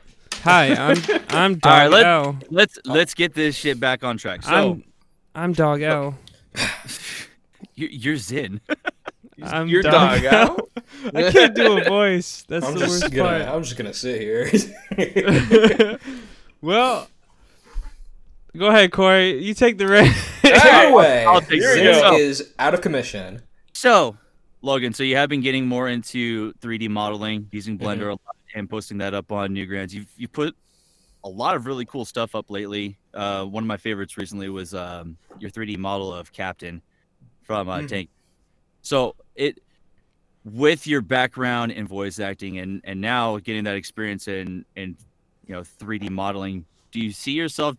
Hi, 0.43 0.73
I'm 0.73 0.97
I'm 1.29 1.55
Dog 1.55 1.71
All 1.71 1.79
right, 1.79 1.89
let- 1.89 2.05
L. 2.05 2.37
let's 2.49 2.77
let's 2.83 3.13
get 3.13 3.33
this 3.33 3.55
shit 3.55 3.79
back 3.79 4.03
on 4.03 4.17
track. 4.17 4.43
So 4.43 4.49
I'm 4.53 4.83
I'm 5.33 5.53
Dog 5.53 5.81
L. 5.81 6.17
you, 7.75 7.87
you're 7.91 8.17
Zin. 8.17 8.59
I'm 9.43 9.67
Your 9.67 9.81
Dog 9.83 10.21
dog 10.21 10.25
out. 10.25 10.69
I 11.13 11.31
can't 11.31 11.55
do 11.55 11.77
a 11.79 11.83
voice. 11.83 12.43
That's 12.47 12.65
I'm 12.65 12.73
the 12.75 12.79
worst 12.87 13.11
gonna. 13.11 13.45
part. 13.45 13.53
I'm 13.55 13.63
just 13.63 13.77
gonna 13.77 13.93
sit 13.93 14.21
here. 14.21 14.49
well, 16.61 17.07
go 18.57 18.67
ahead, 18.67 18.91
Corey. 18.91 19.43
You 19.43 19.53
take 19.53 19.77
the 19.77 19.87
reins. 19.87 20.15
anyway, 20.43 21.23
I'll 21.27 21.41
take 21.41 21.61
it. 21.61 22.19
Is 22.19 22.53
out 22.59 22.73
of 22.73 22.81
commission. 22.81 23.41
So, 23.73 24.17
Logan, 24.61 24.93
so 24.93 25.03
you 25.03 25.15
have 25.17 25.29
been 25.29 25.41
getting 25.41 25.67
more 25.67 25.87
into 25.89 26.53
3D 26.53 26.89
modeling, 26.89 27.47
using 27.51 27.77
Blender 27.77 28.07
a 28.07 28.11
lot, 28.11 28.35
and 28.55 28.69
posting 28.69 28.97
that 28.99 29.13
up 29.13 29.31
on 29.31 29.49
Newgrounds. 29.53 29.91
You've 29.93 30.07
you 30.17 30.27
put 30.27 30.55
a 31.23 31.29
lot 31.29 31.55
of 31.55 31.65
really 31.65 31.85
cool 31.85 32.05
stuff 32.05 32.35
up 32.35 32.49
lately. 32.49 32.97
Uh, 33.13 33.43
one 33.45 33.63
of 33.63 33.67
my 33.67 33.77
favorites 33.77 34.17
recently 34.17 34.47
was 34.49 34.73
um, 34.73 35.17
your 35.39 35.49
3D 35.49 35.77
model 35.77 36.13
of 36.13 36.31
Captain 36.31 36.81
from 37.43 37.67
uh, 37.69 37.79
Mhm. 37.79 37.87
Tank. 37.87 38.09
So 38.81 39.15
it 39.35 39.61
with 40.43 40.85
your 40.85 41.01
background 41.01 41.71
in 41.71 41.87
voice 41.87 42.19
acting 42.19 42.59
and 42.59 42.81
and 42.83 43.01
now 43.01 43.37
getting 43.39 43.63
that 43.63 43.75
experience 43.75 44.27
in 44.27 44.65
in 44.75 44.95
you 45.47 45.53
know 45.53 45.61
3D 45.61 46.09
modeling, 46.09 46.65
do 46.91 46.99
you 46.99 47.11
see 47.11 47.31
yourself 47.31 47.75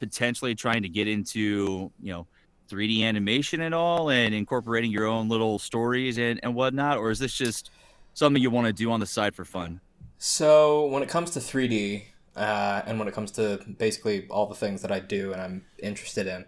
potentially 0.00 0.54
trying 0.54 0.82
to 0.82 0.88
get 0.88 1.08
into 1.08 1.90
you 2.00 2.12
know 2.12 2.26
3D 2.68 3.02
animation 3.02 3.60
at 3.60 3.72
all 3.72 4.10
and 4.10 4.34
incorporating 4.34 4.90
your 4.90 5.06
own 5.06 5.28
little 5.28 5.58
stories 5.58 6.18
and, 6.18 6.38
and 6.42 6.54
whatnot? 6.54 6.98
Or 6.98 7.10
is 7.10 7.18
this 7.18 7.34
just 7.34 7.70
something 8.14 8.42
you 8.42 8.50
want 8.50 8.66
to 8.66 8.72
do 8.72 8.90
on 8.90 9.00
the 9.00 9.06
side 9.06 9.34
for 9.34 9.44
fun? 9.44 9.80
So 10.18 10.86
when 10.86 11.02
it 11.02 11.08
comes 11.08 11.30
to 11.30 11.38
3D, 11.38 12.02
uh, 12.36 12.82
and 12.86 12.98
when 12.98 13.08
it 13.08 13.14
comes 13.14 13.30
to 13.32 13.60
basically 13.78 14.26
all 14.28 14.46
the 14.46 14.54
things 14.54 14.82
that 14.82 14.92
I 14.92 15.00
do 15.00 15.32
and 15.32 15.40
I'm 15.40 15.64
interested 15.78 16.26
in, 16.26 16.44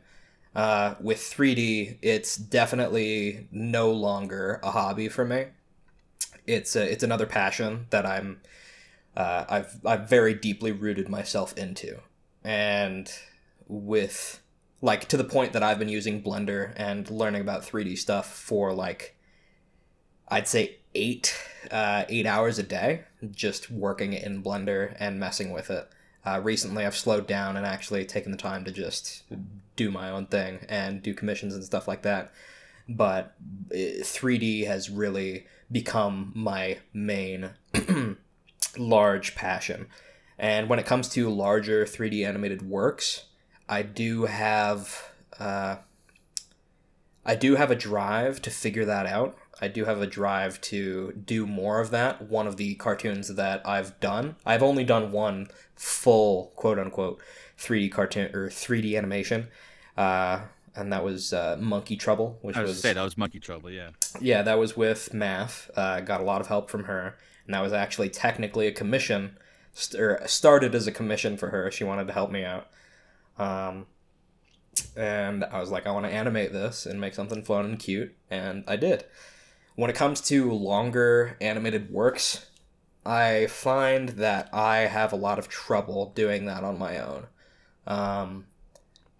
uh, 0.54 0.94
with 1.00 1.18
3D, 1.18 1.98
it's 2.02 2.36
definitely 2.36 3.46
no 3.52 3.90
longer 3.92 4.60
a 4.62 4.70
hobby 4.72 5.08
for 5.08 5.24
me. 5.24 5.46
It's 6.46 6.74
a, 6.74 6.90
it's 6.90 7.04
another 7.04 7.26
passion 7.26 7.86
that 7.90 8.04
I'm 8.04 8.40
uh, 9.16 9.44
I've 9.48 9.80
I've 9.84 10.08
very 10.08 10.34
deeply 10.34 10.72
rooted 10.72 11.08
myself 11.08 11.56
into, 11.56 12.00
and 12.44 13.10
with 13.68 14.40
like 14.82 15.08
to 15.08 15.16
the 15.16 15.24
point 15.24 15.52
that 15.52 15.62
I've 15.62 15.78
been 15.78 15.88
using 15.88 16.22
Blender 16.22 16.72
and 16.76 17.08
learning 17.10 17.42
about 17.42 17.62
3D 17.62 17.98
stuff 17.98 18.32
for 18.32 18.72
like 18.72 19.16
I'd 20.28 20.48
say 20.48 20.78
eight 20.94 21.36
uh, 21.70 22.04
eight 22.08 22.26
hours 22.26 22.58
a 22.58 22.62
day 22.62 23.02
just 23.30 23.70
working 23.70 24.12
in 24.12 24.42
Blender 24.42 24.96
and 24.98 25.20
messing 25.20 25.52
with 25.52 25.70
it. 25.70 25.88
Uh, 26.24 26.40
recently, 26.42 26.84
I've 26.84 26.96
slowed 26.96 27.26
down 27.26 27.56
and 27.56 27.66
actually 27.66 28.04
taken 28.04 28.30
the 28.30 28.38
time 28.38 28.64
to 28.64 28.70
just 28.70 29.22
do 29.80 29.90
my 29.90 30.10
own 30.10 30.26
thing 30.26 30.58
and 30.68 31.02
do 31.02 31.14
commissions 31.14 31.54
and 31.54 31.64
stuff 31.64 31.88
like 31.88 32.02
that. 32.02 32.32
But 32.86 33.34
eh, 33.72 34.02
3D 34.02 34.66
has 34.66 34.90
really 34.90 35.46
become 35.72 36.32
my 36.34 36.80
main 36.92 37.50
large 38.76 39.34
passion. 39.34 39.86
And 40.38 40.68
when 40.68 40.78
it 40.78 40.84
comes 40.84 41.08
to 41.10 41.30
larger 41.30 41.86
3D 41.86 42.26
animated 42.26 42.60
works, 42.60 43.24
I 43.70 43.80
do 43.80 44.26
have 44.26 45.10
uh, 45.38 45.76
I 47.24 47.34
do 47.36 47.56
have 47.56 47.70
a 47.70 47.76
drive 47.76 48.42
to 48.42 48.50
figure 48.50 48.84
that 48.84 49.06
out. 49.06 49.38
I 49.62 49.68
do 49.68 49.86
have 49.86 50.02
a 50.02 50.06
drive 50.06 50.60
to 50.62 51.12
do 51.12 51.46
more 51.46 51.80
of 51.80 51.90
that. 51.90 52.28
One 52.28 52.46
of 52.46 52.58
the 52.58 52.74
cartoons 52.74 53.28
that 53.28 53.66
I've 53.66 53.98
done, 54.00 54.36
I've 54.44 54.62
only 54.62 54.84
done 54.84 55.10
one 55.10 55.48
full 55.74 56.52
quote 56.56 56.78
unquote 56.78 57.22
3D 57.58 57.90
cartoon 57.92 58.34
or 58.34 58.48
3D 58.48 58.96
animation. 58.96 59.48
Uh, 59.96 60.40
and 60.76 60.92
that 60.92 61.04
was 61.04 61.32
uh, 61.32 61.56
Monkey 61.60 61.96
Trouble, 61.96 62.38
which 62.42 62.56
I 62.56 62.62
was, 62.62 62.70
was 62.70 62.80
say 62.80 62.92
that 62.92 63.02
was 63.02 63.18
Monkey 63.18 63.40
Trouble. 63.40 63.70
Yeah. 63.70 63.90
yeah, 64.20 64.42
that 64.42 64.58
was 64.58 64.76
with 64.76 65.12
Math. 65.12 65.70
Uh, 65.76 66.00
got 66.00 66.20
a 66.20 66.24
lot 66.24 66.40
of 66.40 66.46
help 66.46 66.70
from 66.70 66.84
her, 66.84 67.16
and 67.46 67.54
that 67.54 67.60
was 67.60 67.72
actually 67.72 68.08
technically 68.08 68.66
a 68.66 68.72
commission, 68.72 69.36
st- 69.72 70.00
or 70.00 70.22
started 70.26 70.74
as 70.74 70.86
a 70.86 70.92
commission 70.92 71.36
for 71.36 71.50
her. 71.50 71.70
She 71.70 71.84
wanted 71.84 72.06
to 72.06 72.12
help 72.12 72.30
me 72.30 72.44
out, 72.44 72.68
um, 73.38 73.86
and 74.96 75.44
I 75.44 75.60
was 75.60 75.70
like, 75.70 75.86
I 75.86 75.90
want 75.90 76.06
to 76.06 76.12
animate 76.12 76.52
this 76.52 76.86
and 76.86 77.00
make 77.00 77.14
something 77.14 77.42
fun 77.42 77.64
and 77.64 77.78
cute, 77.78 78.14
and 78.30 78.64
I 78.66 78.76
did. 78.76 79.04
When 79.74 79.90
it 79.90 79.96
comes 79.96 80.20
to 80.22 80.52
longer 80.52 81.36
animated 81.40 81.90
works, 81.90 82.46
I 83.04 83.46
find 83.46 84.10
that 84.10 84.50
I 84.52 84.78
have 84.78 85.12
a 85.12 85.16
lot 85.16 85.38
of 85.38 85.48
trouble 85.48 86.12
doing 86.14 86.46
that 86.46 86.64
on 86.64 86.78
my 86.78 86.98
own. 86.98 87.26
Um, 87.86 88.46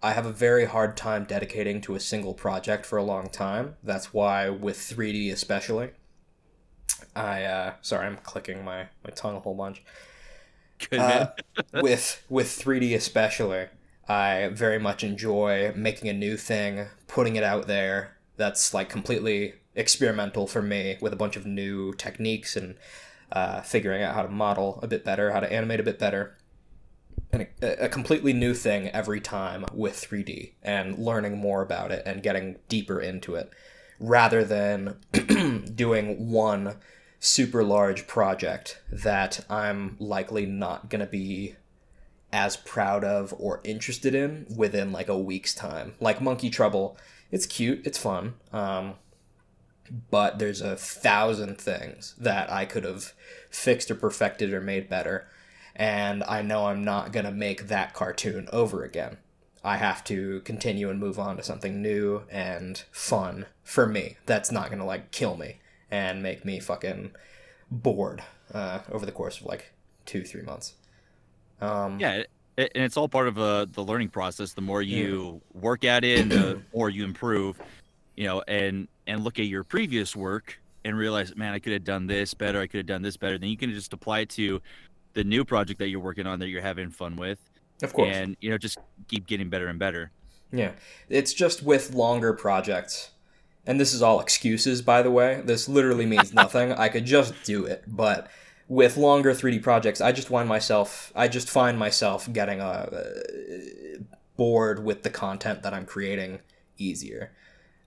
I 0.03 0.13
have 0.13 0.25
a 0.25 0.31
very 0.31 0.65
hard 0.65 0.97
time 0.97 1.25
dedicating 1.25 1.79
to 1.81 1.95
a 1.95 1.99
single 1.99 2.33
project 2.33 2.85
for 2.85 2.97
a 2.97 3.03
long 3.03 3.29
time. 3.29 3.75
That's 3.83 4.13
why 4.13 4.49
with 4.49 4.77
3D 4.77 5.31
especially, 5.31 5.91
I 7.15 7.43
uh, 7.43 7.73
sorry, 7.81 8.07
I'm 8.07 8.17
clicking 8.17 8.63
my, 8.63 8.87
my 9.03 9.11
tongue 9.13 9.35
a 9.35 9.39
whole 9.39 9.53
bunch. 9.53 9.83
Uh, 10.91 11.27
with 11.81 12.25
with 12.29 12.47
3D 12.47 12.95
especially, 12.95 13.67
I 14.07 14.49
very 14.51 14.79
much 14.79 15.03
enjoy 15.03 15.71
making 15.75 16.09
a 16.09 16.13
new 16.13 16.35
thing, 16.35 16.87
putting 17.07 17.35
it 17.35 17.43
out 17.43 17.67
there. 17.67 18.17
That's 18.37 18.73
like 18.73 18.89
completely 18.89 19.53
experimental 19.75 20.47
for 20.47 20.61
me 20.61 20.97
with 20.99 21.13
a 21.13 21.17
bunch 21.17 21.35
of 21.35 21.45
new 21.45 21.93
techniques 21.93 22.55
and 22.55 22.75
uh, 23.31 23.61
figuring 23.61 24.01
out 24.01 24.15
how 24.15 24.23
to 24.23 24.29
model 24.29 24.79
a 24.81 24.87
bit 24.87 25.05
better, 25.05 25.31
how 25.31 25.39
to 25.39 25.51
animate 25.51 25.79
a 25.79 25.83
bit 25.83 25.99
better. 25.99 26.37
And 27.33 27.47
a, 27.61 27.85
a 27.85 27.89
completely 27.89 28.33
new 28.33 28.53
thing 28.53 28.89
every 28.89 29.21
time 29.21 29.65
with 29.73 29.93
3D 29.95 30.51
and 30.61 30.97
learning 30.97 31.37
more 31.37 31.61
about 31.61 31.91
it 31.91 32.03
and 32.05 32.23
getting 32.23 32.57
deeper 32.67 32.99
into 32.99 33.35
it 33.35 33.51
rather 33.99 34.43
than 34.43 34.97
doing 35.75 36.31
one 36.31 36.75
super 37.19 37.63
large 37.63 38.07
project 38.07 38.81
that 38.91 39.45
I'm 39.49 39.95
likely 39.99 40.45
not 40.45 40.89
going 40.89 41.01
to 41.01 41.11
be 41.11 41.55
as 42.33 42.57
proud 42.57 43.03
of 43.03 43.33
or 43.37 43.61
interested 43.63 44.15
in 44.15 44.45
within 44.55 44.91
like 44.91 45.07
a 45.07 45.17
week's 45.17 45.53
time. 45.53 45.93
Like 45.99 46.21
Monkey 46.21 46.49
Trouble, 46.49 46.97
it's 47.29 47.45
cute, 47.45 47.85
it's 47.85 47.97
fun. 47.97 48.35
Um, 48.51 48.95
but 50.09 50.39
there's 50.39 50.61
a 50.61 50.75
thousand 50.75 51.57
things 51.57 52.15
that 52.17 52.51
I 52.51 52.65
could 52.65 52.85
have 52.85 53.13
fixed 53.49 53.91
or 53.91 53.95
perfected 53.95 54.53
or 54.53 54.61
made 54.61 54.89
better. 54.89 55.27
And 55.75 56.23
I 56.23 56.41
know 56.41 56.67
I'm 56.67 56.83
not 56.83 57.11
going 57.11 57.25
to 57.25 57.31
make 57.31 57.67
that 57.67 57.93
cartoon 57.93 58.47
over 58.51 58.83
again. 58.83 59.17
I 59.63 59.77
have 59.77 60.03
to 60.05 60.41
continue 60.41 60.89
and 60.89 60.99
move 60.99 61.19
on 61.19 61.37
to 61.37 61.43
something 61.43 61.81
new 61.81 62.23
and 62.31 62.81
fun 62.91 63.45
for 63.63 63.85
me. 63.87 64.17
That's 64.25 64.51
not 64.51 64.67
going 64.67 64.79
to 64.79 64.85
like 64.85 65.11
kill 65.11 65.37
me 65.37 65.57
and 65.89 66.23
make 66.23 66.43
me 66.43 66.59
fucking 66.59 67.11
bored 67.69 68.23
uh, 68.53 68.79
over 68.91 69.05
the 69.05 69.11
course 69.11 69.39
of 69.39 69.45
like 69.45 69.71
two, 70.05 70.23
three 70.23 70.41
months. 70.41 70.73
Um, 71.61 71.99
Yeah, 71.99 72.13
it, 72.13 72.29
it- 72.57 72.71
and 72.75 72.83
it's 72.83 72.97
all 72.97 73.07
part 73.07 73.27
of 73.27 73.37
uh, 73.37 73.65
the 73.71 73.83
learning 73.83 74.09
process. 74.09 74.53
The 74.53 74.61
more 74.61 74.81
you 74.81 75.41
work 75.53 75.83
at 75.83 76.03
it, 76.03 76.19
and 76.19 76.31
the 76.31 76.61
more 76.73 76.89
you 76.89 77.03
improve, 77.05 77.59
you 78.17 78.25
know, 78.25 78.43
and 78.47 78.87
and 79.07 79.23
look 79.23 79.39
at 79.39 79.45
your 79.45 79.63
previous 79.63 80.15
work 80.15 80.59
and 80.83 80.97
realize, 80.97 81.35
man, 81.35 81.53
I 81.53 81.59
could 81.59 81.73
have 81.73 81.83
done 81.83 82.07
this 82.07 82.33
better. 82.33 82.59
I 82.59 82.67
could 82.67 82.79
have 82.79 82.85
done 82.87 83.01
this 83.03 83.15
better. 83.17 83.37
Then 83.37 83.49
you 83.49 83.57
can 83.57 83.71
just 83.71 83.93
apply 83.93 84.19
it 84.21 84.29
to 84.31 84.61
the 85.13 85.23
new 85.23 85.43
project 85.45 85.79
that 85.79 85.89
you're 85.89 85.99
working 85.99 86.27
on 86.27 86.39
that 86.39 86.47
you're 86.47 86.61
having 86.61 86.89
fun 86.89 87.15
with, 87.15 87.39
Of 87.83 87.93
course. 87.93 88.15
and 88.15 88.37
you 88.41 88.49
know, 88.49 88.57
just 88.57 88.77
keep 89.07 89.27
getting 89.27 89.49
better 89.49 89.67
and 89.67 89.77
better. 89.79 90.11
Yeah. 90.51 90.71
It's 91.09 91.33
just 91.33 91.63
with 91.63 91.93
longer 91.93 92.33
projects. 92.33 93.11
And 93.65 93.79
this 93.79 93.93
is 93.93 94.01
all 94.01 94.19
excuses, 94.19 94.81
by 94.81 95.01
the 95.01 95.11
way. 95.11 95.41
This 95.45 95.69
literally 95.69 96.05
means 96.05 96.33
nothing. 96.43 96.73
I 96.73 96.89
could 96.89 97.05
just 97.05 97.33
do 97.43 97.65
it. 97.65 97.83
But 97.87 98.29
with 98.67 98.97
longer 98.97 99.33
3D 99.33 99.61
projects, 99.61 100.01
I 100.01 100.11
just 100.11 100.29
find 100.29 100.47
myself, 100.49 101.11
I 101.15 101.27
just 101.27 101.49
find 101.49 101.77
myself 101.77 102.31
getting 102.31 102.59
uh, 102.61 102.89
bored 104.37 104.83
with 104.83 105.03
the 105.03 105.09
content 105.09 105.63
that 105.63 105.73
I'm 105.73 105.85
creating 105.85 106.39
easier 106.77 107.31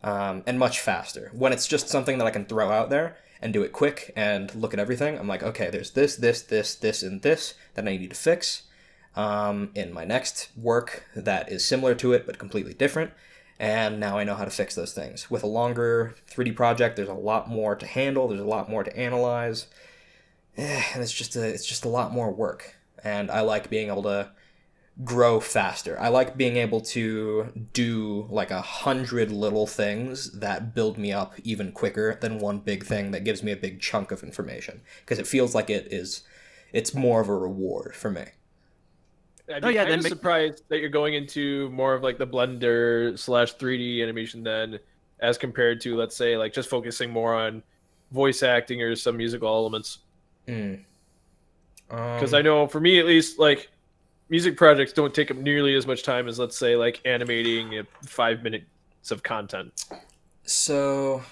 um, 0.02 0.42
and 0.46 0.58
much 0.58 0.80
faster. 0.80 1.30
When 1.32 1.52
it's 1.52 1.66
just 1.66 1.88
something 1.88 2.18
that 2.18 2.26
I 2.26 2.30
can 2.30 2.44
throw 2.44 2.70
out 2.70 2.90
there 2.90 3.16
and 3.44 3.52
do 3.52 3.62
it 3.62 3.72
quick 3.72 4.12
and 4.16 4.52
look 4.56 4.74
at 4.74 4.80
everything, 4.80 5.16
I'm 5.16 5.28
like, 5.28 5.44
okay, 5.44 5.70
there's 5.70 5.92
this, 5.92 6.16
this, 6.16 6.42
this, 6.42 6.74
this, 6.74 7.02
and 7.04 7.22
this 7.22 7.54
that 7.74 7.86
I 7.86 7.96
need 7.96 8.10
to 8.10 8.16
fix 8.16 8.62
um, 9.14 9.70
in 9.76 9.92
my 9.92 10.04
next 10.04 10.48
work 10.56 11.04
that 11.14 11.52
is 11.52 11.64
similar 11.64 11.94
to 11.94 12.12
it 12.12 12.26
but 12.26 12.38
completely 12.38 12.74
different. 12.74 13.12
And 13.60 14.00
now 14.00 14.18
I 14.18 14.24
know 14.24 14.34
how 14.34 14.44
to 14.44 14.50
fix 14.50 14.74
those 14.74 14.92
things. 14.92 15.30
With 15.30 15.44
a 15.44 15.46
longer 15.46 16.16
3D 16.28 16.56
project, 16.56 16.96
there's 16.96 17.08
a 17.08 17.14
lot 17.14 17.48
more 17.48 17.76
to 17.76 17.86
handle. 17.86 18.26
There's 18.26 18.40
a 18.40 18.44
lot 18.44 18.68
more 18.68 18.82
to 18.82 18.96
analyze, 18.96 19.68
Eh, 20.56 20.82
and 20.94 21.02
it's 21.02 21.12
just 21.12 21.34
a 21.36 21.42
it's 21.42 21.66
just 21.66 21.84
a 21.84 21.88
lot 21.88 22.12
more 22.12 22.30
work. 22.30 22.76
And 23.02 23.30
I 23.30 23.40
like 23.40 23.70
being 23.70 23.88
able 23.88 24.04
to 24.04 24.30
grow 25.02 25.40
faster. 25.40 25.98
I 25.98 26.08
like 26.08 26.36
being 26.36 26.56
able 26.56 26.80
to 26.82 27.50
do 27.72 28.28
like 28.30 28.52
a 28.52 28.60
hundred 28.62 29.32
little 29.32 29.66
things 29.66 30.30
that 30.38 30.72
build 30.74 30.98
me 30.98 31.12
up 31.12 31.34
even 31.42 31.72
quicker 31.72 32.14
than 32.20 32.38
one 32.38 32.58
big 32.58 32.84
thing 32.84 33.10
that 33.10 33.24
gives 33.24 33.42
me 33.42 33.50
a 33.50 33.56
big 33.56 33.80
chunk 33.80 34.12
of 34.12 34.22
information 34.22 34.82
because 35.00 35.18
it 35.18 35.26
feels 35.26 35.52
like 35.54 35.68
it 35.68 35.88
is 35.92 36.22
it's 36.72 36.94
more 36.94 37.20
of 37.20 37.28
a 37.28 37.36
reward 37.36 37.96
for 37.96 38.10
me. 38.10 38.24
I'd 39.52 39.64
Oh, 39.64 39.68
yeah, 39.68 39.82
kind 39.82 39.90
that 39.92 39.98
of 39.98 40.02
make- 40.04 40.10
surprised 40.12 40.62
that 40.68 40.78
you're 40.78 40.88
going 40.88 41.14
into 41.14 41.68
more 41.70 41.94
of 41.94 42.02
like 42.02 42.18
the 42.18 42.26
Blender 42.26 43.18
slash 43.18 43.56
3D 43.56 44.00
animation 44.02 44.42
then, 44.42 44.78
as 45.20 45.36
compared 45.38 45.80
to 45.82 45.96
let's 45.96 46.16
say 46.16 46.36
like 46.36 46.52
just 46.52 46.68
focusing 46.68 47.10
more 47.10 47.34
on 47.34 47.62
voice 48.12 48.42
acting 48.42 48.80
or 48.80 48.94
some 48.94 49.16
musical 49.16 49.48
elements. 49.48 49.98
Mm. 50.46 50.84
Because 51.88 52.32
Um, 52.32 52.38
I 52.38 52.42
know 52.42 52.66
for 52.68 52.80
me 52.80 52.98
at 52.98 53.06
least, 53.06 53.38
like 53.38 53.70
music 54.28 54.56
projects 54.56 54.92
don't 54.92 55.14
take 55.14 55.30
up 55.30 55.36
nearly 55.36 55.74
as 55.74 55.86
much 55.86 56.02
time 56.02 56.28
as 56.28 56.38
let's 56.38 56.56
say 56.56 56.76
like 56.76 57.00
animating 57.04 57.78
uh, 57.78 57.82
five 58.02 58.42
minutes 58.42 59.10
of 59.10 59.22
content. 59.22 59.84
So, 60.44 61.22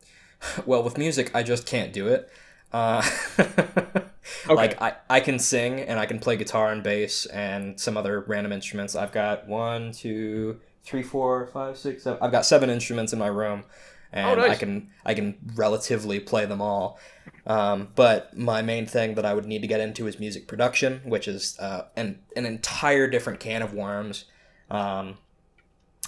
well, 0.66 0.82
with 0.82 0.98
music, 0.98 1.30
I 1.34 1.42
just 1.42 1.66
can't 1.66 1.92
do 1.92 2.08
it. 2.08 2.30
Uh, 2.72 3.02
Like 4.48 4.80
I, 4.80 4.94
I 5.08 5.20
can 5.20 5.38
sing 5.38 5.80
and 5.80 5.98
I 5.98 6.06
can 6.06 6.18
play 6.18 6.36
guitar 6.36 6.70
and 6.72 6.82
bass 6.82 7.26
and 7.26 7.78
some 7.78 7.96
other 7.96 8.20
random 8.20 8.52
instruments. 8.52 8.94
I've 8.94 9.12
got 9.12 9.46
one, 9.48 9.92
two, 9.92 10.60
three, 10.84 11.02
four, 11.02 11.46
five, 11.46 11.76
six, 11.76 12.04
seven. 12.04 12.18
I've 12.22 12.32
got 12.32 12.46
seven 12.46 12.70
instruments 12.70 13.12
in 13.12 13.18
my 13.18 13.28
room, 13.28 13.64
and 14.12 14.40
Oh, 14.40 14.46
nice. 14.46 14.50
I 14.52 14.54
can 14.56 14.90
I 15.04 15.14
can 15.14 15.36
relatively 15.54 16.20
play 16.20 16.44
them 16.46 16.60
all. 16.60 16.98
Um, 17.46 17.88
but 17.94 18.36
my 18.36 18.62
main 18.62 18.86
thing 18.86 19.14
that 19.14 19.24
I 19.24 19.34
would 19.34 19.46
need 19.46 19.62
to 19.62 19.68
get 19.68 19.80
into 19.80 20.06
is 20.06 20.18
music 20.20 20.46
production, 20.46 21.00
which 21.04 21.26
is 21.26 21.58
uh, 21.58 21.86
an 21.96 22.20
an 22.36 22.46
entire 22.46 23.08
different 23.08 23.40
can 23.40 23.62
of 23.62 23.72
worms. 23.74 24.26
Um, 24.70 25.18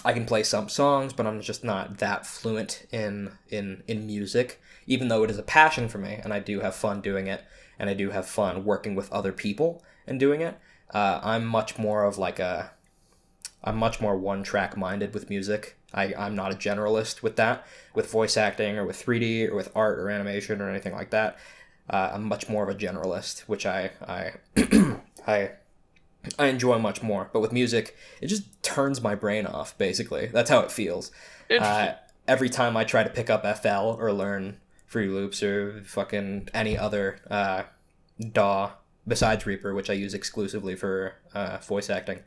I 0.03 0.13
can 0.13 0.25
play 0.25 0.43
some 0.43 0.69
songs, 0.69 1.13
but 1.13 1.25
I'm 1.25 1.41
just 1.41 1.63
not 1.63 1.97
that 1.97 2.25
fluent 2.25 2.85
in 2.91 3.31
in 3.49 3.83
in 3.87 4.05
music. 4.05 4.61
Even 4.87 5.07
though 5.07 5.23
it 5.23 5.31
is 5.31 5.39
a 5.39 5.43
passion 5.43 5.89
for 5.89 5.97
me, 5.97 6.19
and 6.23 6.31
I 6.31 6.39
do 6.39 6.59
have 6.59 6.75
fun 6.75 7.01
doing 7.01 7.25
it, 7.27 7.43
and 7.79 7.89
I 7.89 7.95
do 7.95 8.11
have 8.11 8.27
fun 8.27 8.63
working 8.63 8.93
with 8.93 9.11
other 9.11 9.31
people 9.31 9.83
and 10.05 10.19
doing 10.19 10.41
it. 10.41 10.59
Uh, 10.93 11.19
I'm 11.23 11.45
much 11.45 11.79
more 11.79 12.03
of 12.03 12.19
like 12.19 12.37
a, 12.37 12.71
I'm 13.65 13.77
much 13.77 13.99
more 13.99 14.15
one 14.15 14.43
track 14.43 14.77
minded 14.77 15.13
with 15.13 15.29
music. 15.29 15.77
I 15.93 16.13
I'm 16.17 16.35
not 16.35 16.53
a 16.53 16.55
generalist 16.55 17.23
with 17.23 17.35
that, 17.37 17.65
with 17.93 18.09
voice 18.11 18.37
acting 18.37 18.77
or 18.77 18.85
with 18.85 19.03
3D 19.03 19.49
or 19.49 19.55
with 19.55 19.71
art 19.75 19.99
or 19.99 20.09
animation 20.09 20.61
or 20.61 20.69
anything 20.69 20.93
like 20.93 21.09
that. 21.09 21.37
Uh, 21.89 22.11
I'm 22.13 22.23
much 22.23 22.47
more 22.47 22.63
of 22.63 22.69
a 22.69 22.77
generalist, 22.77 23.41
which 23.41 23.65
I 23.65 23.91
I 24.07 24.33
I 25.27 25.51
I 26.39 26.47
enjoy 26.47 26.77
much 26.79 27.01
more. 27.01 27.29
But 27.33 27.41
with 27.41 27.51
music, 27.51 27.95
it 28.21 28.27
just 28.27 28.63
turns 28.63 29.01
my 29.01 29.15
brain 29.15 29.45
off. 29.45 29.77
Basically, 29.77 30.27
that's 30.27 30.49
how 30.49 30.59
it 30.61 30.71
feels. 30.71 31.11
Uh, 31.63 31.93
every 32.27 32.49
time 32.49 32.75
I 32.75 32.83
try 32.83 33.03
to 33.03 33.09
pick 33.09 33.29
up 33.29 33.43
FL 33.61 33.97
or 33.99 34.11
learn 34.11 34.57
Fruity 34.87 35.11
Loops 35.11 35.43
or 35.43 35.83
fucking 35.83 36.49
any 36.53 36.77
other 36.77 37.19
uh, 37.29 37.63
DAW 38.19 38.71
besides 39.07 39.45
Reaper, 39.45 39.73
which 39.73 39.89
I 39.89 39.93
use 39.93 40.13
exclusively 40.13 40.75
for 40.75 41.13
uh, 41.33 41.57
voice 41.59 41.89
acting, 41.89 42.21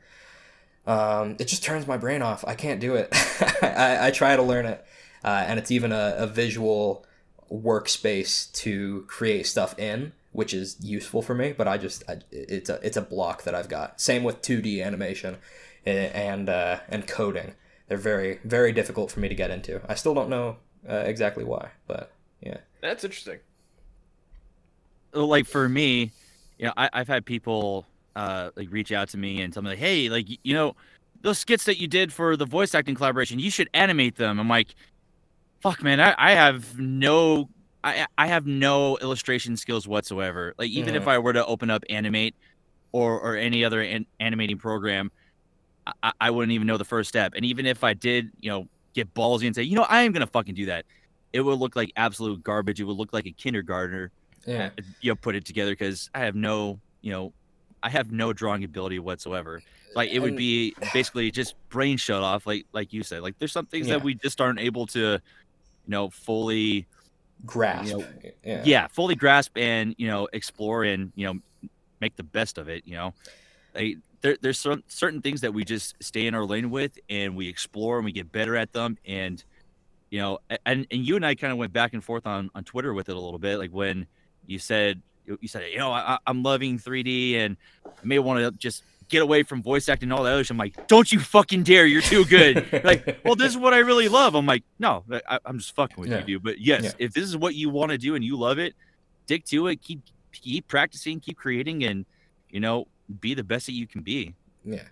um, 0.88 1.36
it 1.38 1.48
just 1.48 1.62
turns 1.62 1.86
my 1.86 1.98
brain 1.98 2.22
off. 2.22 2.44
I 2.46 2.54
can't 2.54 2.80
do 2.80 2.94
it. 2.94 3.10
I, 3.62 4.08
I 4.08 4.10
try 4.10 4.34
to 4.34 4.42
learn 4.42 4.64
it, 4.64 4.84
uh, 5.22 5.44
and 5.46 5.58
it's 5.58 5.70
even 5.70 5.92
a, 5.92 6.14
a 6.16 6.26
visual 6.26 7.04
workspace 7.52 8.50
to 8.52 9.04
create 9.06 9.46
stuff 9.46 9.78
in, 9.78 10.12
which 10.32 10.54
is 10.54 10.78
useful 10.80 11.20
for 11.20 11.34
me. 11.34 11.52
But 11.52 11.68
I 11.68 11.76
just 11.76 12.04
I, 12.08 12.20
it's 12.32 12.70
a 12.70 12.80
it's 12.82 12.96
a 12.96 13.02
block 13.02 13.42
that 13.42 13.54
I've 13.54 13.68
got. 13.68 14.00
Same 14.00 14.24
with 14.24 14.40
two 14.40 14.62
D 14.62 14.82
animation 14.82 15.36
eh, 15.84 16.10
and 16.14 16.48
uh, 16.48 16.80
and 16.88 17.06
coding. 17.06 17.52
They're 17.88 17.98
very 17.98 18.40
very 18.42 18.72
difficult 18.72 19.10
for 19.10 19.20
me 19.20 19.28
to 19.28 19.34
get 19.34 19.50
into. 19.50 19.82
I 19.90 19.94
still 19.94 20.14
don't 20.14 20.30
know 20.30 20.56
uh, 20.88 20.94
exactly 21.04 21.44
why, 21.44 21.68
but 21.86 22.12
yeah. 22.40 22.58
That's 22.80 23.04
interesting. 23.04 23.40
like 25.12 25.46
for 25.46 25.68
me, 25.68 26.12
you 26.58 26.66
know, 26.66 26.72
I, 26.78 26.88
I've 26.94 27.08
had 27.08 27.26
people 27.26 27.84
uh 28.18 28.50
like 28.56 28.68
reach 28.72 28.92
out 28.92 29.10
to 29.10 29.18
me 29.18 29.42
and 29.42 29.52
tell 29.54 29.62
me 29.64 29.70
like, 29.70 29.80
hey, 29.80 30.10
like 30.10 30.26
you 30.44 30.54
know, 30.54 30.74
those 31.22 31.38
skits 31.38 31.64
that 31.66 31.78
you 31.80 31.88
did 31.88 32.12
for 32.12 32.36
the 32.36 32.46
voice 32.46 32.74
acting 32.74 32.96
collaboration, 32.96 33.40
you 33.40 33.50
should 33.50 33.70
animate 33.74 34.16
them. 34.16 34.40
I'm 34.40 34.48
like, 34.48 34.74
fuck, 35.62 35.82
man, 35.82 36.00
I, 36.00 36.14
I 36.18 36.32
have 36.32 36.78
no, 36.78 37.50
I, 37.84 38.06
I 38.18 38.26
have 38.28 38.46
no 38.46 38.98
illustration 38.98 39.56
skills 39.56 39.88
whatsoever. 39.88 40.54
Like 40.58 40.70
even 40.70 40.94
if 40.96 41.06
Mhm. 41.06 41.08
I 41.08 41.18
were 41.18 41.32
to 41.34 41.46
open 41.46 41.70
up 41.70 41.84
Animate 41.90 42.36
or 42.92 43.20
or 43.20 43.36
any 43.36 43.64
other 43.64 43.82
an, 43.82 44.06
animating 44.20 44.58
program, 44.58 45.10
I, 46.02 46.12
I 46.20 46.30
wouldn't 46.30 46.52
even 46.52 46.66
know 46.66 46.76
the 46.78 46.84
first 46.84 47.08
step. 47.08 47.32
And 47.36 47.44
even 47.44 47.66
if 47.66 47.84
I 47.84 47.94
did, 47.94 48.30
you 48.40 48.50
know, 48.50 48.66
get 48.94 49.12
ballsy 49.14 49.46
and 49.46 49.54
say, 49.54 49.62
you 49.62 49.76
know, 49.76 49.86
I 49.88 50.02
am 50.02 50.12
gonna 50.12 50.26
fucking 50.26 50.54
do 50.54 50.66
that, 50.66 50.86
it 51.32 51.40
would 51.42 51.58
look 51.58 51.76
like 51.76 51.92
absolute 51.96 52.42
garbage. 52.42 52.80
It 52.80 52.84
would 52.84 52.96
look 52.96 53.12
like 53.12 53.26
a 53.26 53.32
kindergartner 53.32 54.12
Yeah. 54.46 54.70
you 55.00 55.10
know 55.10 55.16
put 55.16 55.34
it 55.36 55.44
together 55.44 55.72
because 55.72 56.10
I 56.14 56.20
have 56.20 56.34
no 56.34 56.80
you 57.02 57.12
know 57.12 57.34
I 57.82 57.90
have 57.90 58.10
no 58.12 58.32
drawing 58.32 58.64
ability 58.64 58.98
whatsoever. 58.98 59.62
Like 59.94 60.10
it 60.10 60.18
would 60.20 60.36
be 60.36 60.74
basically 60.92 61.30
just 61.30 61.54
brain 61.68 61.96
shut 61.96 62.22
off, 62.22 62.46
like 62.46 62.66
like 62.72 62.92
you 62.92 63.02
said. 63.02 63.22
Like 63.22 63.38
there's 63.38 63.52
some 63.52 63.66
things 63.66 63.86
Yeah. 63.88 63.94
that 63.94 64.04
we 64.04 64.14
just 64.14 64.40
aren't 64.40 64.60
able 64.60 64.86
to, 64.88 65.00
you 65.00 65.20
know, 65.86 66.10
fully 66.10 66.86
Grasp. 67.46 67.92
know, 67.92 68.04
yeah. 68.44 68.62
yeah. 68.64 68.86
fully 68.88 69.14
grasp 69.14 69.56
and 69.56 69.94
you 69.96 70.08
know 70.08 70.28
explore 70.32 70.82
and 70.84 71.12
you 71.14 71.26
know 71.26 71.70
make 72.00 72.16
the 72.16 72.24
best 72.24 72.58
of 72.58 72.68
it. 72.68 72.82
You 72.84 72.96
know, 72.96 73.14
like 73.74 73.96
there, 74.22 74.36
there's 74.40 74.58
some 74.58 74.82
certain 74.88 75.22
things 75.22 75.40
that 75.42 75.54
we 75.54 75.64
just 75.64 75.94
stay 76.00 76.26
in 76.26 76.34
our 76.34 76.44
lane 76.44 76.70
with 76.70 76.98
and 77.08 77.36
we 77.36 77.48
explore 77.48 77.96
and 77.98 78.04
we 78.04 78.10
get 78.12 78.32
better 78.32 78.56
at 78.56 78.72
them 78.72 78.98
and 79.06 79.44
you 80.10 80.18
know 80.18 80.40
and 80.66 80.84
and 80.90 81.06
you 81.06 81.14
and 81.14 81.24
I 81.24 81.36
kind 81.36 81.52
of 81.52 81.58
went 81.58 81.72
back 81.72 81.92
and 81.92 82.02
forth 82.02 82.26
on 82.26 82.50
on 82.56 82.64
Twitter 82.64 82.92
with 82.92 83.08
it 83.08 83.14
a 83.16 83.20
little 83.20 83.38
bit 83.38 83.58
like 83.58 83.70
when 83.70 84.08
you 84.46 84.58
said 84.58 85.00
you 85.28 85.38
you 85.40 85.48
said 85.48 85.62
you 85.70 85.78
know 85.78 85.92
I, 85.92 86.18
I'm 86.26 86.42
loving 86.42 86.78
3D 86.78 87.34
and 87.36 87.56
I 87.86 87.90
may 88.02 88.18
want 88.18 88.40
to 88.40 88.50
just 88.58 88.82
get 89.08 89.22
away 89.22 89.42
from 89.42 89.62
voice 89.62 89.88
acting 89.88 90.10
and 90.10 90.18
all 90.18 90.24
that 90.24 90.32
other 90.34 90.44
shit. 90.44 90.50
I'm 90.50 90.58
like, 90.58 90.86
don't 90.86 91.10
you 91.10 91.18
fucking 91.18 91.62
dare! 91.62 91.86
You're 91.86 92.02
too 92.02 92.26
good. 92.26 92.66
like, 92.84 93.20
well, 93.24 93.36
this 93.36 93.48
is 93.52 93.56
what 93.56 93.72
I 93.72 93.78
really 93.78 94.06
love. 94.08 94.34
I'm 94.34 94.44
like, 94.44 94.64
no, 94.78 95.02
I, 95.26 95.38
I'm 95.46 95.58
just 95.58 95.74
fucking 95.74 95.96
with 95.98 96.10
Yeah. 96.10 96.18
you, 96.20 96.24
dude. 96.24 96.42
But 96.42 96.58
yes, 96.60 96.82
Yeah. 96.84 96.90
if 96.98 97.14
this 97.14 97.24
is 97.24 97.34
what 97.36 97.54
you 97.54 97.70
want 97.70 97.90
to 97.92 97.96
do 97.98 98.14
and 98.16 98.22
you 98.24 98.36
love 98.36 98.58
it, 98.58 98.74
stick 99.24 99.44
to 99.46 99.68
it. 99.68 99.80
Keep 99.82 100.02
keep 100.32 100.68
practicing, 100.68 101.20
keep 101.20 101.36
creating, 101.38 101.84
and 101.84 102.04
you 102.50 102.60
know, 102.60 102.86
be 103.20 103.32
the 103.34 103.44
best 103.44 103.66
that 103.66 103.72
you 103.72 103.86
can 103.86 104.02
be. 104.02 104.34
Yeah. 104.64 104.82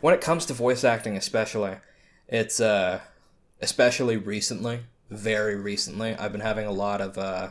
When 0.00 0.14
it 0.14 0.20
comes 0.22 0.46
to 0.46 0.54
voice 0.54 0.82
acting, 0.84 1.16
especially, 1.16 1.76
it's 2.26 2.60
uh, 2.60 3.00
especially 3.60 4.16
recently, 4.16 4.80
very 5.10 5.56
recently, 5.56 6.14
I've 6.14 6.32
been 6.32 6.40
having 6.40 6.66
a 6.66 6.72
lot 6.72 7.00
of 7.02 7.18
uh, 7.18 7.50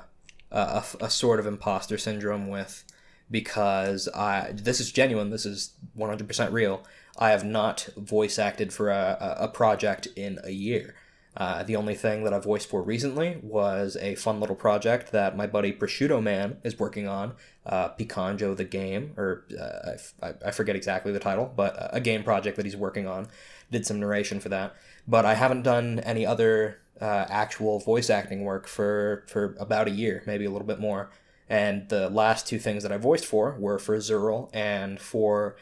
a, 0.52 0.84
a, 1.02 1.10
sort 1.10 1.40
of 1.40 1.46
imposter 1.46 1.98
syndrome 1.98 2.48
with 2.48 2.84
because 3.30 4.08
I 4.10 4.52
this 4.54 4.80
is 4.80 4.92
genuine. 4.92 5.30
This 5.30 5.46
is 5.46 5.74
one 5.94 6.10
hundred 6.10 6.28
percent 6.28 6.54
real. 6.54 6.86
I 7.18 7.32
have 7.32 7.44
not 7.44 7.90
voice 7.98 8.38
acted 8.40 8.72
for 8.72 8.90
a, 8.90 9.36
a 9.40 9.48
project 9.48 10.08
in 10.16 10.40
a 10.44 10.52
year. 10.52 10.96
Uh, 11.36 11.62
the 11.62 11.76
only 11.76 11.94
thing 11.94 12.24
that 12.24 12.34
I 12.34 12.40
voiced 12.40 12.68
for 12.68 12.82
recently 12.82 13.38
was 13.44 13.96
a 14.02 14.16
fun 14.16 14.40
little 14.40 14.56
project 14.56 15.12
that 15.12 15.38
my 15.38 15.46
buddy 15.46 15.72
Prosciutto 15.72 16.22
Man 16.22 16.58
is 16.64 16.80
working 16.80 17.08
on, 17.08 17.34
uh, 17.64 17.90
Picanjo 17.90 18.58
the 18.58 18.64
game, 18.64 19.14
or 19.18 19.46
uh, 19.60 19.90
I 19.90 19.94
f- 19.94 20.14
I, 20.44 20.52
forget 20.52 20.76
exactly 20.76 21.12
the 21.12 21.20
title, 21.20 21.54
but 21.56 21.90
a 21.94 22.02
game 22.02 22.24
project 22.24 22.58
that 22.58 22.66
he's 22.66 22.76
working 22.76 23.06
on. 23.06 23.28
Did 23.70 23.86
some 23.86 24.00
narration 24.00 24.40
for 24.40 24.50
that, 24.50 24.76
but 25.08 25.26
I 25.26 25.36
haven't 25.36 25.62
done 25.62 26.00
any 26.00 26.26
other 26.26 26.80
uh, 27.02 27.26
actual 27.30 27.80
voice 27.80 28.10
acting 28.10 28.44
work 28.44 28.68
for 28.68 29.24
for 29.28 29.56
about 29.60 29.88
a 29.88 29.92
year, 29.92 30.24
maybe 30.26 30.46
a 30.46 30.50
little 30.50 30.68
bit 30.68 30.80
more. 30.80 31.10
And 31.50 31.88
the 31.90 32.10
last 32.10 32.48
two 32.48 32.60
things 32.60 32.84
that 32.84 32.92
I 32.92 32.98
voiced 32.98 33.26
for 33.26 33.56
were 33.58 33.80
for 33.80 33.98
Zeurel 33.98 34.50
and 34.54 35.00
for 35.00 35.56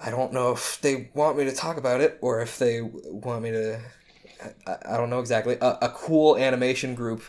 I 0.00 0.10
don't 0.10 0.32
know 0.32 0.52
if 0.52 0.80
they 0.80 1.10
want 1.14 1.38
me 1.38 1.44
to 1.44 1.52
talk 1.52 1.76
about 1.76 2.00
it 2.00 2.18
or 2.20 2.40
if 2.40 2.58
they 2.58 2.80
want 2.82 3.42
me 3.42 3.50
to. 3.50 3.80
I, 4.66 4.76
I 4.94 4.96
don't 4.96 5.10
know 5.10 5.20
exactly. 5.20 5.56
A, 5.60 5.78
a 5.82 5.88
cool 5.90 6.36
animation 6.36 6.94
group 6.94 7.22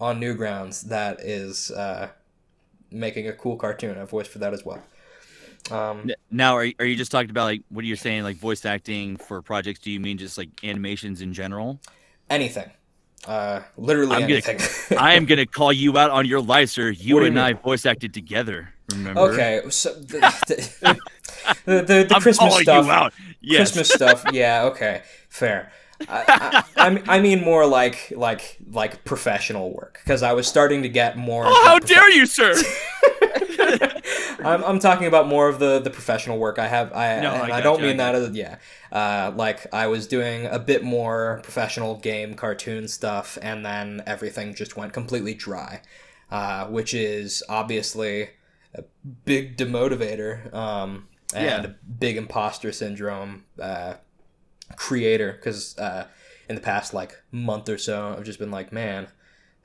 on 0.00 0.20
Newgrounds 0.20 0.82
that 0.88 1.20
is 1.20 1.70
uh, 1.70 2.10
making 2.90 3.28
a 3.28 3.32
cool 3.32 3.56
cartoon. 3.56 3.98
I 3.98 4.04
voiced 4.04 4.30
for 4.30 4.38
that 4.38 4.52
as 4.52 4.64
well. 4.64 4.82
Um, 5.70 6.10
Now, 6.30 6.56
are, 6.56 6.66
are 6.78 6.84
you 6.84 6.96
just 6.96 7.10
talking 7.10 7.30
about 7.30 7.44
like 7.44 7.62
what 7.68 7.82
are 7.84 7.88
you 7.88 7.96
saying, 7.96 8.22
like 8.22 8.36
voice 8.36 8.64
acting 8.64 9.16
for 9.16 9.42
projects? 9.42 9.80
Do 9.80 9.90
you 9.90 10.00
mean 10.00 10.18
just 10.18 10.38
like 10.38 10.50
animations 10.64 11.20
in 11.20 11.32
general? 11.32 11.80
Anything. 12.30 12.70
Uh, 13.26 13.60
literally 13.76 14.14
I'm 14.16 14.22
gonna- 14.22 14.34
anything. 14.34 14.98
I 14.98 15.14
am 15.14 15.26
gonna 15.26 15.46
call 15.58 15.72
you 15.72 15.98
out 15.98 16.10
on 16.10 16.26
your 16.26 16.40
life, 16.40 16.70
sir. 16.70 16.90
You 16.90 17.14
What 17.16 17.20
you 17.22 17.26
and 17.26 17.34
mean? 17.36 17.44
I 17.44 17.52
voice 17.54 17.84
acted 17.86 18.14
together. 18.14 18.72
Remember? 18.92 19.20
Okay, 19.32 19.60
so 19.70 19.92
the 19.94 20.18
the, 20.46 20.98
the, 21.66 21.82
the, 21.82 22.06
the 22.08 22.14
Christmas 22.20 22.56
stuff. 22.58 22.86
you 22.86 22.90
out. 22.90 23.12
Yes. 23.40 23.72
Christmas 23.72 23.90
stuff. 23.90 24.24
Yeah, 24.32 24.64
okay, 24.66 25.02
fair. 25.28 25.72
I, 26.08 26.62
I, 26.76 26.86
I 26.86 26.90
mean- 26.90 27.04
I 27.08 27.20
mean 27.20 27.44
more 27.44 27.66
like 27.66 28.12
like 28.16 28.56
like 28.70 29.04
professional 29.04 29.72
work 29.74 29.98
because 30.04 30.22
I 30.22 30.32
was 30.32 30.46
starting 30.46 30.82
to 30.82 30.88
get 30.88 31.18
more. 31.18 31.44
Oh, 31.46 31.64
how 31.66 31.78
dare 31.80 32.08
you, 32.10 32.24
sir? 32.24 32.54
I'm, 34.44 34.62
I'm 34.64 34.78
talking 34.78 35.06
about 35.06 35.26
more 35.28 35.48
of 35.48 35.58
the 35.58 35.78
the 35.80 35.90
professional 35.90 36.38
work 36.38 36.58
I 36.58 36.68
have. 36.68 36.92
I 36.92 37.20
No, 37.20 37.32
I 37.32 37.44
and 37.44 37.52
I, 37.52 37.60
don't 37.60 37.80
I 37.80 37.86
mean 37.86 37.96
that 37.98 38.14
as 38.14 38.30
yeah. 38.30 38.56
Uh, 38.92 39.32
like 39.34 39.66
I 39.74 39.86
was 39.88 40.06
doing 40.06 40.46
a 40.46 40.58
bit 40.58 40.82
more 40.84 41.40
professional 41.42 41.96
game 41.96 42.34
cartoon 42.34 42.88
stuff, 42.88 43.36
and 43.42 43.64
then 43.64 44.02
everything 44.06 44.54
just 44.54 44.76
went 44.76 44.92
completely 44.92 45.34
dry, 45.34 45.82
uh, 46.30 46.66
which 46.66 46.94
is 46.94 47.42
obviously 47.48 48.30
a 48.74 48.84
big 49.24 49.56
demotivator 49.56 50.52
um, 50.54 51.08
and 51.34 51.64
Yeah. 51.64 51.70
a 51.70 51.74
big 51.98 52.16
imposter 52.16 52.70
syndrome 52.72 53.44
uh, 53.60 53.94
creator. 54.76 55.32
Because 55.32 55.76
uh, 55.78 56.06
in 56.48 56.54
the 56.54 56.60
past 56.60 56.94
like 56.94 57.16
month 57.32 57.68
or 57.68 57.78
so, 57.78 58.14
I've 58.16 58.24
just 58.24 58.38
been 58.38 58.50
like, 58.50 58.72
man. 58.72 59.08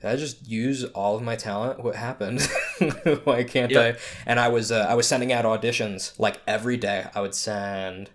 Did 0.00 0.10
I 0.10 0.16
just 0.16 0.46
use 0.46 0.84
all 0.84 1.16
of 1.16 1.22
my 1.22 1.34
talent? 1.34 1.82
What 1.82 1.94
happened? 1.96 2.46
Why 3.24 3.44
can't 3.44 3.70
Yeah. 3.72 3.80
I? 3.80 3.96
And 4.26 4.40
I 4.40 4.48
was 4.48 4.70
uh, 4.72 4.86
I 4.88 4.94
was 4.94 5.06
sending 5.06 5.32
out 5.32 5.44
auditions 5.44 6.18
like 6.18 6.40
every 6.46 6.76
day. 6.76 7.06
I 7.14 7.20
would 7.20 7.34
send. 7.34 8.10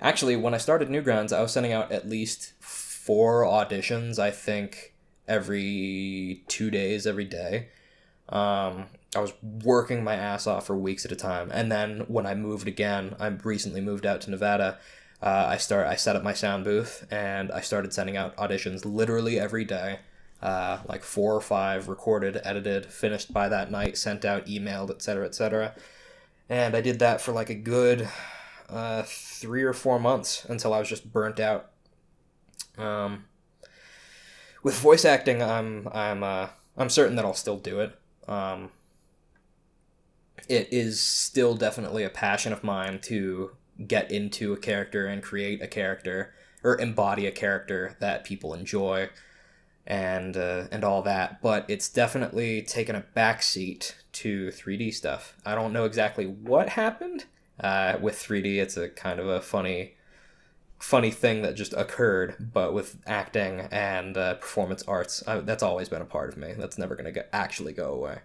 Actually, 0.00 0.36
when 0.36 0.54
I 0.54 0.58
started 0.58 0.88
Newgrounds, 0.88 1.32
I 1.32 1.40
was 1.40 1.52
sending 1.52 1.72
out 1.72 1.90
at 1.92 2.08
least 2.08 2.52
four 2.60 3.44
auditions. 3.44 4.18
I 4.18 4.30
think 4.30 4.94
every 5.26 6.44
two 6.48 6.70
days, 6.70 7.06
every 7.06 7.24
day. 7.24 7.68
Um, 8.28 8.86
I 9.14 9.20
was 9.20 9.32
working 9.64 10.04
my 10.04 10.14
ass 10.14 10.46
off 10.46 10.66
for 10.66 10.76
weeks 10.76 11.04
at 11.04 11.12
a 11.12 11.16
time, 11.16 11.50
and 11.52 11.70
then 11.72 12.00
when 12.08 12.26
I 12.26 12.34
moved 12.34 12.68
again, 12.68 13.14
I 13.18 13.28
recently 13.28 13.80
moved 13.80 14.04
out 14.04 14.20
to 14.22 14.30
Nevada. 14.30 14.78
Uh, 15.22 15.46
I 15.48 15.56
start 15.56 15.86
I 15.86 15.96
set 15.96 16.14
up 16.14 16.22
my 16.22 16.34
sound 16.34 16.64
booth 16.64 17.06
and 17.10 17.50
I 17.50 17.62
started 17.62 17.94
sending 17.94 18.18
out 18.18 18.36
auditions 18.36 18.84
literally 18.84 19.40
every 19.40 19.64
day 19.64 20.00
uh, 20.42 20.78
like 20.86 21.02
four 21.02 21.34
or 21.34 21.40
five 21.40 21.88
recorded, 21.88 22.40
edited, 22.44 22.86
finished 22.86 23.32
by 23.32 23.48
that 23.48 23.70
night, 23.70 23.96
sent 23.96 24.24
out, 24.24 24.46
emailed, 24.46 24.90
etc., 24.90 25.26
etc. 25.26 25.74
And 26.48 26.76
I 26.76 26.80
did 26.80 26.98
that 26.98 27.20
for 27.20 27.32
like 27.32 27.50
a 27.50 27.54
good 27.54 28.08
uh, 28.68 29.02
three 29.06 29.62
or 29.62 29.72
four 29.72 29.98
months 29.98 30.44
until 30.44 30.72
I 30.72 30.78
was 30.78 30.88
just 30.88 31.12
burnt 31.12 31.40
out. 31.40 31.70
Um, 32.78 33.24
with 34.62 34.78
voice 34.78 35.04
acting, 35.04 35.42
I'm 35.42 35.88
I'm 35.92 36.22
uh, 36.22 36.48
I'm 36.76 36.90
certain 36.90 37.16
that 37.16 37.24
I'll 37.24 37.34
still 37.34 37.58
do 37.58 37.80
it. 37.80 37.98
Um, 38.28 38.70
it 40.48 40.68
is 40.70 41.00
still 41.00 41.54
definitely 41.54 42.04
a 42.04 42.10
passion 42.10 42.52
of 42.52 42.62
mine 42.62 43.00
to 43.02 43.52
get 43.86 44.10
into 44.10 44.52
a 44.52 44.56
character 44.56 45.06
and 45.06 45.22
create 45.22 45.62
a 45.62 45.66
character 45.66 46.34
or 46.62 46.80
embody 46.80 47.26
a 47.26 47.32
character 47.32 47.96
that 48.00 48.24
people 48.24 48.54
enjoy 48.54 49.08
and 49.86 50.36
uh, 50.36 50.64
and 50.72 50.84
all 50.84 51.02
that, 51.02 51.40
but 51.40 51.64
it's 51.68 51.88
definitely 51.88 52.62
taken 52.62 52.96
a 52.96 53.04
backseat 53.16 53.94
to 54.12 54.48
3D 54.48 54.92
stuff. 54.92 55.36
I 55.44 55.54
don't 55.54 55.72
know 55.72 55.84
exactly 55.84 56.26
what 56.26 56.70
happened 56.70 57.26
uh, 57.60 57.96
with 58.00 58.16
3D. 58.16 58.56
It's 58.56 58.76
a 58.76 58.88
kind 58.88 59.20
of 59.20 59.28
a 59.28 59.40
funny 59.40 59.94
funny 60.78 61.10
thing 61.10 61.42
that 61.42 61.54
just 61.54 61.72
occurred, 61.72 62.50
but 62.52 62.74
with 62.74 62.98
acting 63.06 63.60
and 63.70 64.16
uh, 64.16 64.34
performance 64.34 64.82
arts, 64.86 65.22
I, 65.26 65.38
that's 65.38 65.62
always 65.62 65.88
been 65.88 66.02
a 66.02 66.06
part 66.06 66.28
of 66.28 66.36
me. 66.36 66.54
That's 66.56 66.78
never 66.78 66.96
gonna 66.96 67.12
actually 67.32 67.72
go 67.72 67.92
away. 67.92 68.18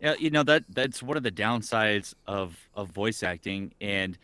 Yeah, 0.00 0.14
you 0.18 0.30
know 0.30 0.42
that 0.42 0.64
that's 0.68 1.02
one 1.02 1.16
of 1.16 1.22
the 1.22 1.32
downsides 1.32 2.14
of 2.26 2.68
of 2.74 2.90
voice 2.90 3.22
acting. 3.22 3.72
And 3.80 4.18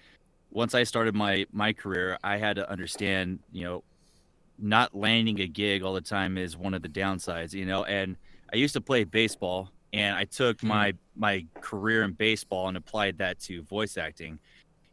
once 0.51 0.75
I 0.75 0.83
started 0.83 1.15
my 1.15 1.47
my 1.51 1.73
career, 1.73 2.19
I 2.23 2.37
had 2.37 2.57
to 2.57 2.71
understand, 2.71 3.39
you 3.53 3.65
know, 3.65 3.85
not 4.61 4.95
landing 4.95 5.41
a 5.41 5.47
gig 5.47 5.83
all 5.83 5.95
the 5.95 6.01
time 6.01 6.37
is 6.39 6.57
one 6.57 6.75
of 6.75 6.83
the 6.83 6.89
downsides. 6.89 7.53
You 7.53 7.67
know, 7.67 7.85
and 7.85 8.17
I 8.53 8.57
used 8.57 8.75
to 8.75 8.81
play 8.81 9.05
baseball, 9.05 9.71
and 9.93 10.17
I 10.17 10.25
took 10.25 10.61
Hmm. 10.61 10.69
my 10.69 10.95
my 11.17 11.47
career 11.61 12.03
in 12.05 12.13
baseball 12.13 12.69
and 12.69 12.77
applied 12.77 13.19
that 13.19 13.39
to 13.41 13.63
voice 13.63 13.97
acting. 13.97 14.39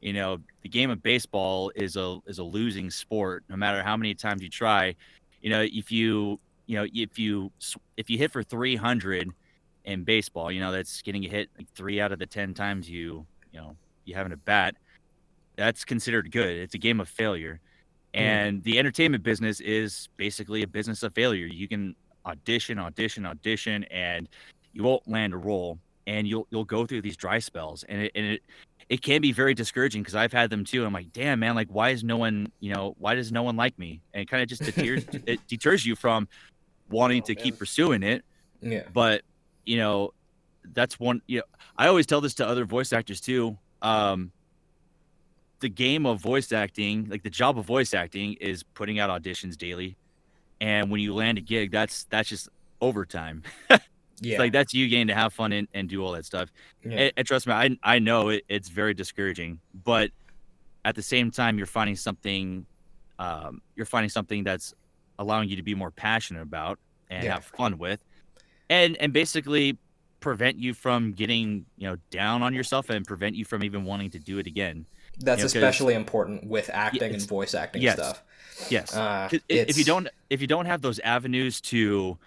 You 0.01 0.13
know, 0.13 0.39
the 0.61 0.70
game 0.70 0.89
of 0.89 1.01
baseball 1.01 1.72
is 1.76 1.95
a 1.95 2.20
is 2.28 2.39
a 2.39 2.43
losing 2.43 2.89
sport. 2.89 3.43
No 3.49 3.55
matter 3.55 3.82
how 3.84 3.97
many 3.97 4.13
times 4.13 4.41
you 4.41 4.49
try, 4.49 4.95
you 5.41 5.49
know, 5.49 5.61
if 5.61 5.91
you 5.91 6.39
you 6.68 6.78
know 6.78 6.88
if 6.93 7.18
you 7.18 7.51
if 7.97 8.09
you 8.09 8.18
hit 8.18 8.32
for 8.32 8.43
300 8.43 9.30
in 9.86 10.03
baseball, 10.03 10.51
you 10.51 10.59
know, 10.59 10.72
that's 10.72 11.01
getting 11.01 11.24
a 11.26 11.30
hit 11.30 11.49
like 11.57 11.68
three 11.74 11.99
out 12.01 12.11
of 12.11 12.20
the 12.20 12.26
10 12.26 12.53
times 12.53 12.89
you, 12.89 13.26
you 13.53 13.59
know, 13.59 13.76
you 14.05 14.13
having 14.15 14.34
a 14.34 14.38
bat. 14.38 14.76
that's 15.55 15.84
considered 15.86 16.30
good. 16.32 16.55
It's 16.57 16.76
a 16.76 16.78
game 16.78 16.99
of 16.99 17.07
failure. 17.09 17.59
And 18.18 18.63
the 18.63 18.80
entertainment 18.80 19.24
business 19.24 19.59
is 19.59 20.09
basically 20.18 20.63
a 20.63 20.68
business 20.68 21.03
of 21.03 21.13
failure. 21.13 21.45
You 21.45 21.68
can 21.68 21.95
audition, 22.26 22.80
audition, 22.80 23.26
audition, 23.26 23.84
and 23.86 24.28
you 24.74 24.84
won't 24.84 25.07
land 25.07 25.34
a 25.34 25.38
role. 25.38 25.80
And 26.07 26.28
you'll 26.28 26.47
you'll 26.51 26.63
go 26.65 26.86
through 26.86 27.01
these 27.01 27.18
dry 27.18 27.39
spells, 27.39 27.84
and 27.84 28.03
it 28.03 28.11
and 28.15 28.26
it 28.26 28.41
it 28.88 29.01
can 29.01 29.22
be 29.22 29.34
very 29.34 29.53
discouraging 29.53 30.01
because 30.01 30.15
I've 30.15 30.32
had 30.32 30.49
them 30.49 30.63
too. 30.63 30.86
I'm 30.86 30.93
like, 30.93 31.11
damn 31.11 31.39
man, 31.39 31.53
like 31.53 31.68
why 31.70 31.89
is 31.89 32.03
no 32.03 32.15
one, 32.15 32.49
you 32.61 32.74
know, 32.74 32.95
why 32.97 33.13
does 33.15 33.30
no 33.32 33.43
one 33.43 33.57
like 33.57 33.78
me? 33.78 33.99
And 34.13 34.22
it 34.22 34.30
kind 34.30 34.41
of 34.41 34.47
just 34.47 34.63
deters 34.63 35.03
it 35.26 35.45
deters 35.47 35.86
you 35.86 35.97
from 35.97 36.30
wanting 36.89 37.22
Oh, 37.24 37.26
to 37.26 37.36
man. 37.36 37.43
keep 37.43 37.59
pursuing 37.59 38.03
it. 38.03 38.24
Yeah. 38.61 38.84
But 38.93 39.24
you 39.65 39.76
know, 39.76 40.13
that's 40.74 40.97
one. 40.97 41.22
You 41.28 41.39
know, 41.39 41.43
I 41.78 41.88
always 41.88 42.05
tell 42.05 42.22
this 42.22 42.36
to 42.36 42.47
other 42.47 42.63
voice 42.63 42.93
actors 42.93 43.20
too. 43.20 43.57
Um, 43.82 44.32
the 45.60 45.70
game 45.70 46.05
of 46.05 46.22
voice 46.22 46.51
acting, 46.51 47.08
like 47.10 47.24
the 47.24 47.30
job 47.30 47.58
of 47.58 47.66
voice 47.66 47.93
acting, 47.93 48.34
is 48.34 48.64
putting 48.64 48.99
out 48.99 49.10
auditions 49.10 49.58
daily, 49.58 49.97
and 50.62 50.89
when 50.91 51.01
you 51.01 51.14
land 51.14 51.38
a 51.38 51.41
gig, 51.41 51.72
that's 51.72 52.03
that's 52.05 52.30
just 52.30 52.49
overtime. 52.82 53.43
Yeah. 54.20 54.39
Like 54.39 54.51
that's 54.51 54.74
you 54.74 54.88
getting 54.88 55.05
to 55.10 55.14
have 55.14 55.32
fun 55.32 55.51
and, 55.51 55.68
and 55.76 55.88
do 55.88 56.03
all 56.03 56.12
that 56.14 56.26
stuff. 56.26 56.49
yeah. 56.84 56.91
And, 57.01 57.14
and 57.18 57.28
trust 57.28 57.45
me, 57.45 57.53
I 57.53 57.78
I 57.84 57.99
know 57.99 58.30
it, 58.30 58.45
it's 58.49 58.68
very 58.68 58.95
discouraging, 58.95 59.60
but 59.84 60.10
at 60.86 60.95
the 60.95 61.03
same 61.03 61.30
time, 61.30 61.60
you're 61.60 61.68
finding 61.68 61.95
something, 61.95 62.66
um, 63.20 63.62
you're 63.76 63.86
finding 63.86 64.10
something 64.10 64.43
that's 64.43 64.74
allowing 65.20 65.49
you 65.49 65.55
to 65.55 65.62
be 65.62 65.76
more 65.76 65.91
passionate 65.91 66.41
about 66.41 66.80
and 67.12 67.26
Yeah. 67.26 67.34
have 67.36 67.45
fun 67.45 67.78
with, 67.78 68.03
and 68.72 68.97
and 68.97 69.14
basically 69.14 69.78
prevent 70.20 70.58
you 70.58 70.74
from 70.74 71.12
getting 71.12 71.64
you 71.78 71.88
know 71.88 71.97
down 72.10 72.41
on 72.41 72.55
yourself 72.55 72.89
and 72.89 73.05
prevent 73.05 73.36
you 73.36 73.45
from 73.45 73.64
even 73.64 73.86
wanting 73.86 74.10
to 74.10 74.18
do 74.20 74.39
it 74.39 74.47
again. 74.47 74.84
That's 75.20 75.39
you 75.39 75.43
know, 75.43 75.68
especially 75.68 75.93
important 75.93 76.45
with 76.45 76.70
acting 76.72 77.13
and 77.13 77.28
voice 77.28 77.53
acting 77.53 77.82
yes. 77.82 77.95
stuff. 77.95 78.24
Yes. 78.70 78.95
Uh, 78.95 79.30
if 79.49 79.78
you 79.78 79.84
don't 79.84 80.07
if 80.30 80.41
you 80.41 80.47
don't 80.47 80.65
have 80.65 80.82
those 80.82 80.99
avenues 80.99 81.61
to 81.61 82.18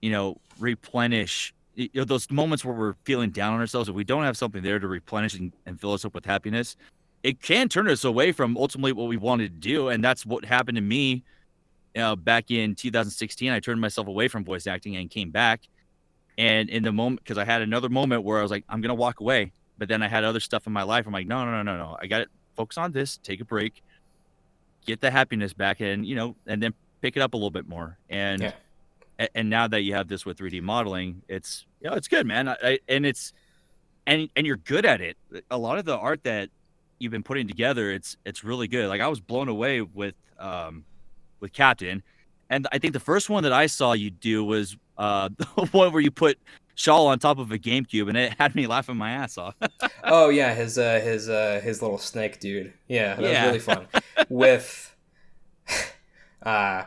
you 0.00 0.10
know 0.10 0.38
replenish 0.58 1.54
you 1.74 1.88
know, 1.94 2.04
those 2.04 2.30
moments 2.30 2.64
where 2.64 2.74
we're 2.74 2.94
feeling 3.04 3.30
down 3.30 3.54
on 3.54 3.60
ourselves 3.60 3.88
if 3.88 3.94
we 3.94 4.04
don't 4.04 4.24
have 4.24 4.36
something 4.36 4.62
there 4.62 4.78
to 4.78 4.88
replenish 4.88 5.34
and, 5.34 5.52
and 5.66 5.80
fill 5.80 5.92
us 5.92 6.04
up 6.04 6.14
with 6.14 6.24
happiness 6.24 6.76
it 7.22 7.40
can 7.40 7.68
turn 7.68 7.88
us 7.88 8.04
away 8.04 8.32
from 8.32 8.56
ultimately 8.56 8.92
what 8.92 9.08
we 9.08 9.16
wanted 9.16 9.62
to 9.62 9.68
do 9.68 9.88
and 9.88 10.04
that's 10.04 10.26
what 10.26 10.44
happened 10.44 10.76
to 10.76 10.82
me 10.82 11.22
uh, 11.96 12.14
back 12.14 12.50
in 12.50 12.74
2016 12.74 13.50
i 13.50 13.60
turned 13.60 13.80
myself 13.80 14.06
away 14.06 14.28
from 14.28 14.44
voice 14.44 14.66
acting 14.66 14.96
and 14.96 15.10
came 15.10 15.30
back 15.30 15.62
and 16.38 16.68
in 16.68 16.82
the 16.82 16.92
moment 16.92 17.20
because 17.22 17.38
i 17.38 17.44
had 17.44 17.62
another 17.62 17.88
moment 17.88 18.22
where 18.22 18.38
i 18.38 18.42
was 18.42 18.50
like 18.50 18.64
i'm 18.68 18.80
gonna 18.80 18.94
walk 18.94 19.20
away 19.20 19.52
but 19.80 19.88
then 19.88 20.02
i 20.02 20.08
had 20.08 20.22
other 20.22 20.38
stuff 20.38 20.68
in 20.68 20.72
my 20.72 20.84
life. 20.84 21.06
I'm 21.06 21.12
like 21.12 21.26
no 21.26 21.44
no 21.44 21.50
no 21.50 21.62
no 21.62 21.76
no. 21.76 21.96
I 22.00 22.06
gotta 22.06 22.26
focus 22.56 22.78
on 22.78 22.92
this 22.92 23.16
take 23.16 23.40
a 23.40 23.44
break 23.44 23.82
get 24.86 25.00
the 25.00 25.10
happiness 25.10 25.52
back 25.52 25.80
and 25.80 26.06
you 26.06 26.14
know 26.14 26.36
and 26.46 26.62
then 26.62 26.72
pick 27.00 27.16
it 27.16 27.20
up 27.20 27.34
a 27.34 27.36
little 27.36 27.50
bit 27.50 27.66
more. 27.66 27.98
And 28.10 28.42
Yeah. 28.42 28.52
and 29.34 29.50
now 29.50 29.66
that 29.68 29.80
you 29.82 29.94
have 29.94 30.06
this 30.06 30.24
with 30.26 30.38
3d 30.38 30.60
modeling 30.62 31.22
it's 31.28 31.66
you 31.80 31.88
know 31.90 31.96
it's 31.96 32.06
good 32.08 32.26
man. 32.26 32.48
I, 32.48 32.56
I, 32.62 32.78
and 32.88 33.04
it's 33.06 33.32
and 34.06 34.28
and 34.36 34.46
you're 34.46 34.58
good 34.58 34.84
at 34.84 35.00
it. 35.00 35.16
A 35.50 35.58
lot 35.58 35.78
of 35.78 35.84
the 35.86 35.96
art 35.96 36.22
that 36.24 36.50
you've 36.98 37.12
been 37.12 37.22
putting 37.22 37.48
together 37.48 37.90
it's 37.90 38.16
it's 38.26 38.44
really 38.44 38.68
good. 38.68 38.88
Like 38.88 39.00
i 39.00 39.08
was 39.08 39.18
blown 39.20 39.48
away 39.48 39.80
with 39.80 40.14
um 40.38 40.84
with 41.40 41.52
captain. 41.54 42.02
And 42.50 42.66
i 42.72 42.78
think 42.78 42.92
the 42.92 43.00
first 43.00 43.30
one 43.30 43.44
that 43.44 43.52
i 43.54 43.64
saw 43.66 43.94
you 43.94 44.10
do 44.10 44.44
was 44.44 44.76
uh 44.98 45.30
the 45.38 45.46
one 45.72 45.90
where 45.92 46.02
you 46.02 46.10
put 46.10 46.38
shawl 46.80 47.06
on 47.08 47.18
top 47.18 47.38
of 47.38 47.52
a 47.52 47.58
gamecube 47.58 48.08
and 48.08 48.16
it 48.16 48.32
had 48.38 48.54
me 48.54 48.66
laughing 48.66 48.96
my 48.96 49.10
ass 49.10 49.36
off 49.36 49.54
Oh 50.04 50.28
yeah, 50.30 50.54
his 50.54 50.78
uh, 50.78 51.00
his 51.02 51.28
uh, 51.28 51.60
his 51.62 51.82
little 51.82 51.98
snake 51.98 52.40
dude. 52.40 52.72
Yeah, 52.88 53.14
that 53.16 53.22
Yeah. 53.22 53.28
was 53.30 53.40
really 53.42 53.58
fun. 53.58 53.86
With, 54.28 54.94
uh, 56.42 56.84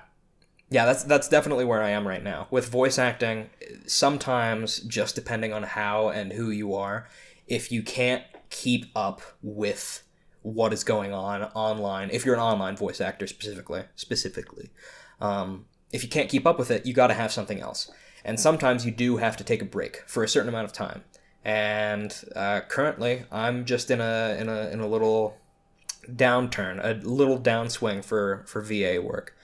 yeah, 0.70 0.86
that's 0.86 1.04
that's 1.04 1.30
definitely 1.30 1.66
where 1.66 1.82
I 1.84 1.90
am 1.92 2.08
right 2.08 2.24
now 2.24 2.48
with 2.50 2.70
voice 2.70 2.98
acting. 2.98 3.50
Sometimes, 3.86 4.80
just 4.80 5.16
depending 5.16 5.54
on 5.54 5.64
how 5.64 6.10
and 6.10 6.34
who 6.34 6.50
you 6.50 6.74
are, 6.76 7.08
if 7.48 7.72
you 7.72 7.84
can't 7.84 8.24
keep 8.50 8.86
up 8.96 9.22
with 9.42 10.04
what 10.42 10.74
is 10.74 10.84
going 10.84 11.14
on 11.14 11.44
online, 11.54 12.10
if 12.12 12.26
you're 12.26 12.36
an 12.36 12.42
online 12.42 12.76
voice 12.76 13.00
actor 13.00 13.28
specifically, 13.28 13.84
specifically, 13.96 14.72
um, 15.22 15.66
if 15.92 16.04
you 16.04 16.10
can't 16.10 16.30
keep 16.30 16.46
up 16.48 16.58
with 16.60 16.72
it, 16.72 16.86
you 16.86 16.94
got 16.94 17.08
to 17.08 17.14
have 17.14 17.32
something 17.32 17.62
else. 17.62 17.92
And 18.26 18.40
sometimes 18.40 18.86
you 18.86 18.92
do 18.92 19.18
have 19.18 19.36
to 19.38 19.44
take 19.44 19.62
a 19.62 19.66
break 19.66 20.04
for 20.08 20.24
a 20.24 20.28
certain 20.28 20.50
amount 20.50 20.66
of 20.66 20.74
time 20.74 21.04
and 21.46 22.24
uh, 22.36 22.62
currently 22.62 23.24
I'm 23.32 23.66
just 23.66 23.92
in 23.92 24.00
a 24.00 24.38
in 24.40 24.50
a 24.50 24.70
in 24.70 24.80
a 24.80 24.88
little 24.88 25.38
downturn, 26.10 26.84
a 26.84 27.06
little 27.06 27.40
downswing 27.40 28.04
for 28.04 28.44
for 28.48 28.62
VA 28.62 29.02
work, 29.02 29.36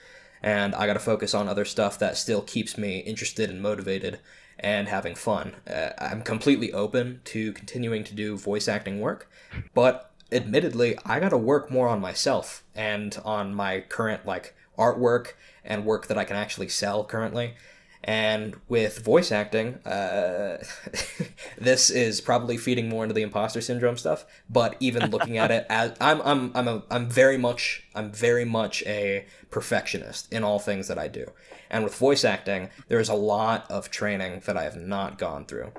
and 0.42 0.74
I 0.74 0.86
got 0.86 0.94
to 0.94 1.00
focus 1.00 1.34
on 1.34 1.48
other 1.48 1.64
stuff 1.64 1.98
that 1.98 2.16
still 2.16 2.42
keeps 2.42 2.78
me 2.78 3.00
interested 3.00 3.50
and 3.50 3.60
motivated 3.60 4.20
and 4.58 4.88
having 4.88 5.14
fun. 5.14 5.56
Uh, 5.66 5.90
I'm 5.98 6.22
completely 6.22 6.72
open 6.72 7.20
to 7.26 7.52
continuing 7.52 8.04
to 8.04 8.14
do 8.14 8.36
voice 8.36 8.68
acting 8.68 9.00
work, 9.00 9.30
but 9.74 10.10
admittedly, 10.32 10.96
I 11.04 11.20
got 11.20 11.30
to 11.30 11.38
work 11.38 11.70
more 11.70 11.88
on 11.88 12.00
myself 12.00 12.64
and 12.74 13.18
on 13.24 13.54
my 13.54 13.80
current 13.80 14.24
like 14.24 14.54
artwork 14.78 15.32
and 15.64 15.84
work 15.84 16.06
that 16.06 16.16
I 16.16 16.24
can 16.24 16.36
actually 16.36 16.68
sell 16.68 17.04
currently. 17.04 17.54
And 18.02 18.56
with 18.68 19.04
voice 19.04 19.30
acting, 19.30 19.74
uh, 19.86 20.62
this 21.58 21.90
is 21.90 22.20
probably 22.20 22.56
feeding 22.56 22.88
more 22.88 23.04
into 23.04 23.14
the 23.14 23.22
imposter 23.22 23.60
syndrome 23.60 23.98
stuff. 23.98 24.24
But 24.48 24.76
even 24.80 25.10
looking 25.10 25.36
at 25.36 25.50
it 25.50 25.66
as 25.70 25.94
I'm, 26.00 26.22
I'm, 26.22 26.50
I'm, 26.54 26.68
a, 26.68 26.82
I'm 26.90 27.10
very 27.10 27.36
much, 27.36 27.84
I'm 27.94 28.10
very 28.10 28.44
much 28.44 28.82
a 28.86 29.26
perfectionist 29.50 30.32
in 30.32 30.44
all 30.44 30.58
things 30.58 30.88
that 30.88 30.98
I 30.98 31.08
do. 31.08 31.26
And 31.68 31.84
with 31.84 31.94
voice 31.94 32.24
acting, 32.24 32.70
there's 32.88 33.08
a 33.08 33.14
lot 33.14 33.70
of 33.70 33.90
training 33.90 34.42
that 34.46 34.56
I 34.56 34.64
have 34.64 34.76
not 34.76 35.18
gone 35.18 35.44
through. 35.44 35.72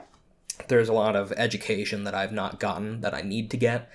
There's 0.68 0.90
a 0.90 0.94
lot 0.94 1.16
of 1.16 1.34
education 1.34 2.04
that 2.04 2.14
I've 2.14 2.32
not 2.32 2.60
gotten 2.60 3.02
that 3.02 3.16
I 3.16 3.22
need 3.22 3.50
to 3.52 3.58
get. 3.58 3.90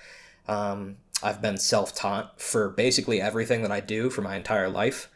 Um, 0.49 0.97
I've 1.23 1.41
been 1.41 1.57
self-taught 1.57 2.41
for 2.41 2.69
basically 2.69 3.21
everything 3.21 3.61
that 3.61 3.71
I 3.71 3.79
do 3.79 4.09
for 4.09 4.21
my 4.21 4.35
entire 4.35 4.69
life 4.69 5.09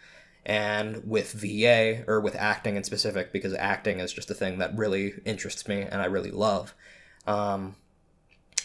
and 0.46 1.04
with 1.08 1.34
VA 1.34 2.04
or 2.08 2.20
with 2.20 2.36
acting 2.36 2.76
in 2.76 2.84
specific, 2.84 3.32
because 3.32 3.54
acting 3.54 4.00
is 4.00 4.12
just 4.14 4.32
a 4.32 4.34
thing 4.34 4.58
that 4.60 4.76
really 4.76 5.14
interests 5.26 5.68
me 5.68 5.82
and 5.82 6.02
I 6.02 6.06
really 6.06 6.32
love. 6.32 6.74
Um, 7.28 7.76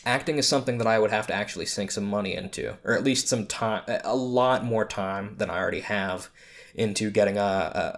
acting 0.05 0.39
is 0.39 0.49
something 0.49 0.79
that 0.79 0.87
I 0.87 0.99
would 0.99 1.11
have 1.11 1.27
to 1.27 1.35
actually 1.35 1.66
sink 1.66 1.91
some 1.91 2.05
money 2.05 2.35
into, 2.35 2.77
or 2.85 2.95
at 2.95 3.05
least 3.05 3.29
some 3.29 3.47
time, 3.47 3.83
a 4.05 4.16
lot 4.16 4.64
more 4.64 4.85
time 4.85 5.35
than 5.39 5.51
I 5.51 5.59
already 5.59 5.81
have 5.81 6.29
into 6.74 7.11
getting 7.11 7.39
a, 7.39 7.41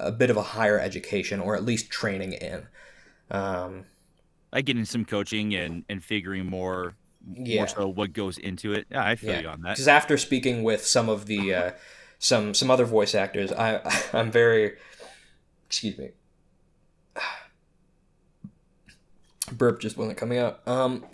a, 0.00 0.06
a 0.08 0.12
bit 0.12 0.30
of 0.30 0.36
a 0.36 0.42
higher 0.42 0.78
education 0.78 1.40
or 1.40 1.54
at 1.56 1.64
least 1.64 1.90
training 1.90 2.32
in. 2.32 2.66
Um, 3.30 3.84
like 4.52 4.64
getting 4.64 4.84
some 4.86 5.04
coaching 5.04 5.54
and 5.54 5.84
and 5.88 6.02
figuring 6.02 6.46
more 6.46 6.94
Yeah. 7.36 7.58
more 7.58 7.68
so 7.68 7.88
what 7.88 8.14
goes 8.14 8.38
into 8.38 8.72
it 8.72 8.86
yeah 8.90 9.04
i 9.04 9.14
feel 9.16 9.30
Yeah. 9.30 9.40
you 9.40 9.48
on 9.48 9.60
that 9.62 9.74
because 9.74 9.88
after 9.88 10.16
speaking 10.16 10.62
with 10.62 10.86
some 10.86 11.10
of 11.10 11.26
the 11.26 11.52
uh, 11.54 11.70
some 12.18 12.54
some 12.54 12.70
other 12.70 12.84
voice 12.84 13.14
actors, 13.14 13.52
I 13.52 13.80
I'm 14.12 14.30
very 14.30 14.76
excuse 15.66 15.98
me. 15.98 16.10
Burp 19.52 19.80
just 19.80 19.96
wasn't 19.96 20.18
coming 20.18 20.38
out. 20.38 20.60
Um, 20.66 21.06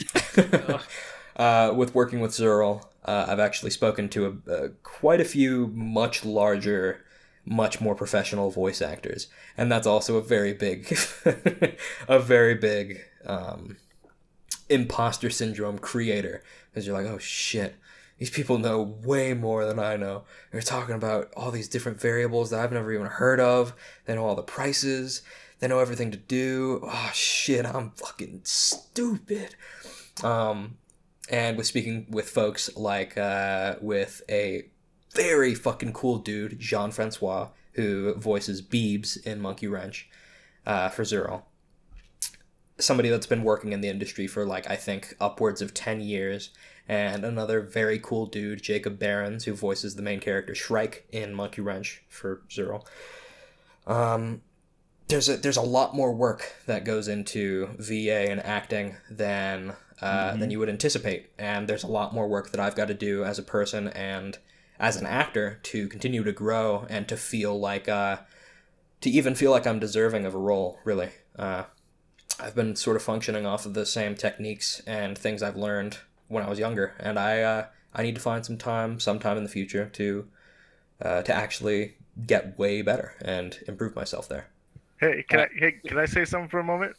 uh, 1.37 1.73
with 1.75 1.95
working 1.95 2.21
with 2.21 2.33
Zeurel, 2.33 2.85
uh, 3.05 3.27
I've 3.29 3.39
actually 3.39 3.71
spoken 3.71 4.09
to 4.11 4.27
a, 4.27 4.53
a, 4.53 4.69
quite 4.83 5.21
a 5.21 5.25
few 5.25 5.69
much 5.69 6.25
larger, 6.25 7.05
much 7.45 7.81
more 7.81 7.95
professional 7.95 8.51
voice 8.51 8.83
actors, 8.83 9.29
and 9.57 9.71
that's 9.71 9.87
also 9.87 10.17
a 10.17 10.23
very 10.23 10.53
big, 10.53 10.99
a 12.09 12.19
very 12.19 12.55
big 12.55 13.03
um, 13.25 13.77
imposter 14.69 15.31
syndrome 15.31 15.79
creator. 15.79 16.43
Because 16.71 16.89
you're 16.89 17.01
like, 17.01 17.07
oh 17.07 17.19
shit, 17.19 17.77
these 18.19 18.31
people 18.31 18.59
know 18.59 18.83
way 18.83 19.35
more 19.35 19.65
than 19.65 19.79
I 19.79 19.97
know. 19.97 20.25
They're 20.53 20.61
talking 20.61 20.95
about 20.95 21.33
all 21.37 21.51
these 21.51 21.69
different 21.69 22.01
variables 22.01 22.51
that 22.51 22.61
I've 22.61 22.73
never 22.73 22.93
even 22.93 23.07
heard 23.07 23.41
of. 23.41 23.75
They 24.05 24.15
know 24.15 24.25
all 24.25 24.37
the 24.37 24.43
prices. 24.43 25.23
They 25.59 25.69
know 25.69 25.81
everything 25.81 26.11
to 26.11 26.19
do. 26.19 26.81
Oh 26.85 27.11
shit, 27.13 27.67
I'm 27.67 27.91
fucking 27.93 28.43
stupid. 28.45 29.57
Um, 30.23 30.77
and 31.31 31.57
with 31.57 31.67
speaking 31.67 32.07
with 32.09 32.29
folks 32.29 32.75
like 32.77 33.17
uh, 33.17 33.77
with 33.81 34.23
a 34.29 34.69
very 35.15 35.55
fucking 35.55 35.93
cool 35.93 36.19
dude, 36.19 36.59
Jean 36.59 36.91
Francois, 36.91 37.49
who 37.73 38.15
voices 38.15 38.63
Beebs 38.63 39.25
in 39.25 39.41
Monkey 39.41 39.67
Wrench 39.67 40.09
uh, 40.67 40.89
for 40.89 41.03
Zeurel. 41.03 41.43
Somebody 42.79 43.09
that's 43.09 43.27
been 43.27 43.45
working 43.45 43.73
in 43.73 43.81
the 43.81 43.89
industry 43.89 44.27
for 44.27 44.45
like 44.45 44.69
I 44.69 44.77
think 44.77 45.15
upwards 45.21 45.63
of 45.63 45.73
ten 45.73 46.01
years, 46.01 46.51
and 46.89 47.25
another 47.25 47.61
very 47.61 47.99
cool 47.99 48.27
dude, 48.27 48.63
Jacob 48.63 48.99
Barons, 48.99 49.45
who 49.45 49.55
voices 49.55 49.97
the 49.97 50.03
main 50.03 50.21
character 50.21 50.55
Shrike 50.55 51.07
in 51.11 51.35
Monkey 51.35 51.63
Wrench 51.63 52.03
for 52.09 52.43
Zeurel. 52.51 52.87
Um, 53.87 54.43
there's 55.09 55.29
a 55.29 55.37
there's 55.37 55.57
a 55.57 55.63
lot 55.63 55.95
more 55.95 56.15
work 56.15 56.55
that 56.67 56.85
goes 56.85 57.09
into 57.09 57.69
VA 57.79 58.31
and 58.31 58.45
acting 58.45 58.97
than 59.11 59.75
uh, 60.01 60.37
than 60.37 60.51
you 60.51 60.59
would 60.59 60.69
anticipate. 60.69 61.31
And 61.39 61.69
there's 61.69 61.85
a 61.85 61.89
lot 61.89 62.13
more 62.13 62.29
work 62.29 62.51
that 62.51 62.61
I've 62.61 62.75
got 62.75 62.89
to 62.89 62.95
do 62.95 63.25
as 63.25 63.39
a 63.39 63.43
person 63.43 63.89
and 63.89 64.37
as 64.79 64.97
an 64.97 65.07
actor 65.07 65.61
to 65.63 65.89
continue 65.89 66.25
to 66.25 66.33
grow 66.33 66.87
and 66.91 67.09
to 67.09 67.17
feel 67.17 67.59
like, 67.59 67.89
uh, 67.89 68.19
to 69.01 69.11
even 69.11 69.35
feel 69.35 69.51
like 69.51 69.67
I'm 69.67 69.79
deserving 69.79 70.27
of 70.27 70.35
a 70.35 70.39
role, 70.39 70.79
really. 70.85 71.11
Uh, 71.39 71.65
I've 72.41 72.57
been 72.57 72.75
sort 72.75 72.97
of 72.97 73.03
functioning 73.03 73.47
off 73.47 73.67
of 73.67 73.75
the 73.75 73.87
same 73.87 74.17
techniques 74.17 74.83
and 74.87 75.17
things 75.17 75.43
I've 75.43 75.57
learned 75.57 75.99
when 76.35 76.45
I 76.45 76.49
was 76.51 76.59
younger, 76.59 76.95
and 76.99 77.19
I 77.19 77.41
uh, 77.43 77.67
I 77.95 78.03
need 78.03 78.15
to 78.17 78.21
find 78.21 78.45
some 78.45 78.59
time, 78.59 79.01
sometime 79.01 79.37
in 79.37 79.45
the 79.45 79.49
future, 79.51 79.89
to 79.95 80.29
uh, 81.01 81.23
to 81.23 81.35
actually 81.35 81.95
get 82.27 82.59
way 82.59 82.83
better 82.83 83.15
and 83.23 83.59
improve 83.67 83.97
myself 83.97 84.29
there. 84.29 84.47
Hey, 85.01 85.25
can 85.29 85.41
I 85.41 85.49
hey, 85.57 85.73
can 85.87 85.99
I 85.99 86.07
say 86.07 86.25
something 86.25 86.49
for 86.49 86.61
a 86.61 86.65
moment? 86.65 86.97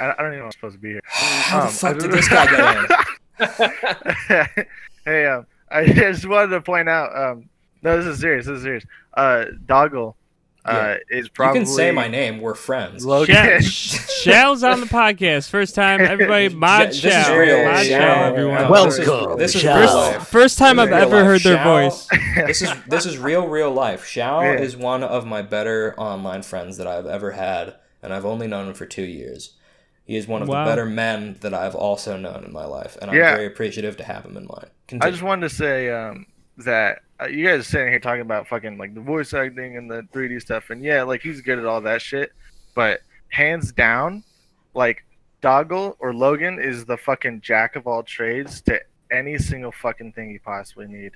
I, 0.00 0.10
I 0.10 0.14
don't 0.22 0.28
even 0.28 0.38
know 0.40 0.44
I'm 0.46 0.52
supposed 0.52 0.74
to 0.74 0.80
be 0.80 0.90
here. 0.90 1.00
How 1.06 1.60
Um, 1.60 1.66
the 1.66 1.72
fuck 1.72 1.98
did 1.98 2.10
this 2.10 2.28
guy 2.28 2.46
get 2.46 2.90
in? 3.38 4.64
hey, 5.04 5.26
um, 5.26 5.46
I 5.70 5.86
just 5.92 6.26
wanted 6.26 6.48
to 6.48 6.60
point 6.60 6.88
out. 6.88 7.16
Um, 7.16 7.48
no, 7.82 7.96
this 7.96 8.06
is 8.06 8.20
serious. 8.20 8.46
This 8.46 8.56
is 8.58 8.62
serious. 8.62 8.84
Uh, 9.14 9.46
Doggle, 9.66 10.16
uh, 10.64 10.96
is 11.10 11.26
You 11.38 11.52
can 11.52 11.64
say 11.66 11.90
my 11.92 12.08
name. 12.08 12.40
We're 12.40 12.54
friends. 12.54 13.04
Logan. 13.06 13.60
Shell's 13.62 14.62
on 14.62 14.80
the 14.80 14.86
podcast. 14.86 15.48
First 15.48 15.74
time, 15.74 16.00
everybody. 16.00 16.48
Mod 16.54 16.88
This 16.88 16.96
is 16.96 17.00
Shell. 17.12 17.36
real. 17.36 17.64
Mod 17.64 17.86
Shell. 17.86 18.00
Shell, 18.00 18.24
everyone. 18.24 18.68
Welcome, 18.70 18.90
This 18.90 18.98
is, 18.98 19.36
this 19.38 19.54
is 19.54 19.60
Shell. 19.62 19.78
real 19.80 20.12
First, 20.12 20.26
first 20.30 20.58
time 20.58 20.78
I've 20.78 20.88
real 20.88 20.98
ever 20.98 21.16
life. 21.16 21.24
heard 21.26 21.40
their 21.42 21.56
Shao- 21.56 21.88
voice. 21.88 22.08
this 22.46 22.62
is 22.62 22.70
this 22.88 23.06
is 23.06 23.18
real 23.18 23.46
real 23.48 23.70
life. 23.70 24.04
Shao 24.04 24.42
Yeah. 24.42 24.52
is 24.60 24.76
one 24.76 25.02
of 25.02 25.26
my 25.26 25.42
better 25.42 25.94
online 25.98 26.42
friends 26.42 26.76
that 26.78 26.86
I've 26.86 27.06
ever 27.06 27.32
had, 27.32 27.74
and 28.02 28.12
I've 28.12 28.26
only 28.26 28.46
known 28.46 28.68
him 28.68 28.74
for 28.74 28.86
two 28.86 29.04
years. 29.04 29.54
He 30.04 30.16
is 30.16 30.26
one 30.26 30.42
of 30.42 30.48
Wow. 30.48 30.64
the 30.64 30.70
better 30.70 30.86
men 30.86 31.36
that 31.40 31.52
I've 31.54 31.74
also 31.74 32.16
known 32.16 32.44
in 32.44 32.52
my 32.52 32.64
life, 32.64 32.96
and 33.00 33.10
I'm 33.10 33.16
Yeah. 33.16 33.34
very 33.34 33.46
appreciative 33.46 33.96
to 33.98 34.04
have 34.04 34.24
him 34.24 34.36
in 34.36 34.46
mine. 34.46 35.00
I 35.02 35.10
just 35.10 35.22
wanted 35.22 35.48
to 35.48 35.54
say 35.54 35.90
um, 35.90 36.26
that 36.58 37.00
you 37.26 37.46
guys 37.46 37.60
are 37.60 37.64
sitting 37.64 37.88
here 37.88 37.98
talking 37.98 38.20
about 38.20 38.46
fucking 38.46 38.78
like 38.78 38.94
the 38.94 39.00
voice 39.00 39.34
acting 39.34 39.76
and 39.76 39.90
the 39.90 40.02
3D 40.12 40.40
stuff, 40.40 40.70
and 40.70 40.82
yeah, 40.82 41.02
like 41.02 41.20
he's 41.20 41.40
good 41.40 41.58
at 41.58 41.64
all 41.64 41.80
that 41.80 42.00
shit. 42.00 42.32
But 42.74 43.00
hands 43.30 43.72
down, 43.72 44.22
like 44.74 45.04
Doggle 45.40 45.96
or 45.98 46.14
Logan 46.14 46.60
is 46.60 46.84
the 46.84 46.96
fucking 46.96 47.40
jack 47.40 47.76
of 47.76 47.86
all 47.86 48.02
trades 48.02 48.60
to 48.62 48.80
any 49.10 49.38
single 49.38 49.72
fucking 49.72 50.12
thing 50.12 50.30
you 50.30 50.40
possibly 50.40 50.86
need. 50.86 51.12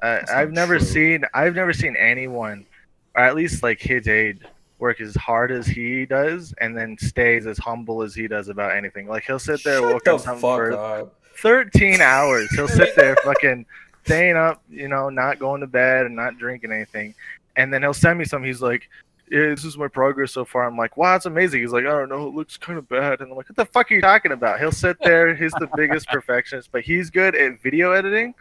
Uh, 0.00 0.20
I've 0.32 0.52
never 0.52 0.78
true. 0.78 0.86
seen, 0.86 1.24
I've 1.34 1.54
never 1.54 1.72
seen 1.72 1.96
anyone, 1.96 2.66
or 3.14 3.22
at 3.22 3.34
least 3.36 3.62
like 3.62 3.80
his 3.80 4.08
age, 4.08 4.40
work 4.78 5.00
as 5.00 5.14
hard 5.14 5.52
as 5.52 5.66
he 5.66 6.06
does, 6.06 6.54
and 6.60 6.76
then 6.76 6.98
stays 6.98 7.46
as 7.46 7.58
humble 7.58 8.02
as 8.02 8.14
he 8.14 8.26
does 8.26 8.48
about 8.48 8.74
anything. 8.76 9.06
Like 9.06 9.24
he'll 9.24 9.38
sit 9.38 9.62
there 9.62 9.78
Shut 9.78 9.94
working 9.94 10.12
the 10.14 10.18
something 10.18 10.40
for 10.40 10.72
up. 10.72 11.20
13 11.38 12.00
hours. 12.00 12.48
He'll 12.50 12.68
sit 12.68 12.96
there 12.96 13.16
fucking 13.24 13.64
staying 14.04 14.36
up, 14.36 14.62
you 14.68 14.88
know, 14.88 15.08
not 15.08 15.38
going 15.38 15.60
to 15.60 15.66
bed 15.66 16.06
and 16.06 16.16
not 16.16 16.38
drinking 16.38 16.72
anything. 16.72 17.14
And 17.56 17.72
then 17.72 17.82
he'll 17.82 17.94
send 17.94 18.18
me 18.18 18.24
some. 18.24 18.42
He's 18.42 18.62
like, 18.62 18.88
yeah, 19.30 19.48
this 19.48 19.64
is 19.64 19.78
my 19.78 19.88
progress 19.88 20.32
so 20.32 20.44
far. 20.44 20.64
I'm 20.64 20.76
like, 20.76 20.96
wow, 20.96 21.16
it's 21.16 21.26
amazing. 21.26 21.60
He's 21.60 21.72
like, 21.72 21.84
I 21.84 21.90
don't 21.90 22.08
know, 22.08 22.26
it 22.26 22.34
looks 22.34 22.56
kind 22.56 22.78
of 22.78 22.88
bad. 22.88 23.20
And 23.20 23.30
I'm 23.30 23.36
like, 23.36 23.48
what 23.48 23.56
the 23.56 23.64
fuck 23.64 23.90
are 23.90 23.94
you 23.94 24.00
talking 24.00 24.32
about? 24.32 24.60
He'll 24.60 24.72
sit 24.72 24.98
there. 25.00 25.34
He's 25.34 25.52
the 25.52 25.68
biggest 25.74 26.06
perfectionist, 26.12 26.70
but 26.70 26.82
he's 26.82 27.08
good 27.10 27.34
at 27.34 27.62
video 27.62 27.92
editing, 27.92 28.34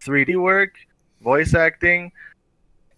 3D 0.00 0.40
work, 0.40 0.74
voice 1.20 1.54
acting, 1.54 2.12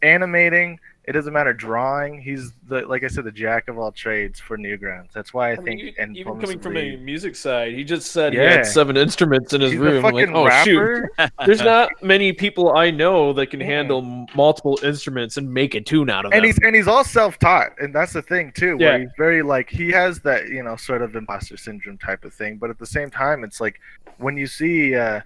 animating. 0.03 0.79
It 1.09 1.13
doesn't 1.13 1.33
matter 1.33 1.55
drawing. 1.55 2.21
He's 2.21 2.53
the 2.69 2.83
like 2.87 3.03
I 3.03 3.09
said, 3.09 3.25
the 3.25 3.33
jack 3.33 3.69
of 3.69 3.79
all 3.79 3.91
trades 3.91 4.39
for 4.39 4.59
Newgrounds. 4.59 5.11
That's 5.13 5.33
why 5.33 5.49
I, 5.49 5.53
I 5.53 5.57
think 5.57 5.81
e- 5.81 5.95
and 5.99 6.15
even 6.17 6.39
coming 6.39 6.59
from 6.61 6.77
a 6.77 6.97
music 6.97 7.35
side, 7.35 7.73
he 7.73 7.83
just 7.83 8.13
said 8.13 8.35
he 8.35 8.39
Yeah. 8.39 8.57
had 8.59 8.67
seven 8.67 8.97
instruments 8.99 9.55
in 9.55 9.63
his 9.63 9.73
he's 9.73 9.81
room. 9.81 10.03
Like, 10.03 10.29
oh 10.35 10.51
shoot, 10.65 11.09
there's 11.47 11.63
not 11.63 11.91
many 12.03 12.35
people 12.35 12.77
I 12.77 12.91
know 12.91 13.33
that 13.33 13.47
can 13.47 13.61
Yeah. 13.61 13.67
handle 13.67 14.03
multiple 14.37 14.79
instruments 14.83 15.39
and 15.39 15.51
make 15.53 15.75
a 15.75 15.81
tune 15.81 16.11
out 16.11 16.27
of 16.27 16.33
and 16.33 16.41
them. 16.41 16.45
he's 16.45 16.59
and 16.63 16.77
he's 16.77 16.87
all 16.89 17.05
self-taught 17.05 17.71
and 17.81 17.95
that's 17.95 18.13
the 18.13 18.21
thing 18.23 18.53
too 18.53 18.77
where 18.77 18.93
Yeah. 18.93 18.99
he's 18.99 19.11
very 19.17 19.41
like 19.43 19.71
he 19.71 19.91
has 19.93 20.21
that 20.21 20.49
you 20.49 20.63
know 20.63 20.77
sort 20.77 21.01
of 21.01 21.17
imposter 21.17 21.57
syndrome 21.57 21.97
type 21.99 22.25
of 22.27 22.35
thing 22.35 22.59
but 22.59 22.69
at 22.69 22.79
the 22.79 22.87
same 22.87 23.11
time 23.11 23.45
it's 23.45 23.61
like 23.63 23.81
when 24.19 24.37
you 24.37 24.47
see 24.47 24.95
uh, 24.95 25.21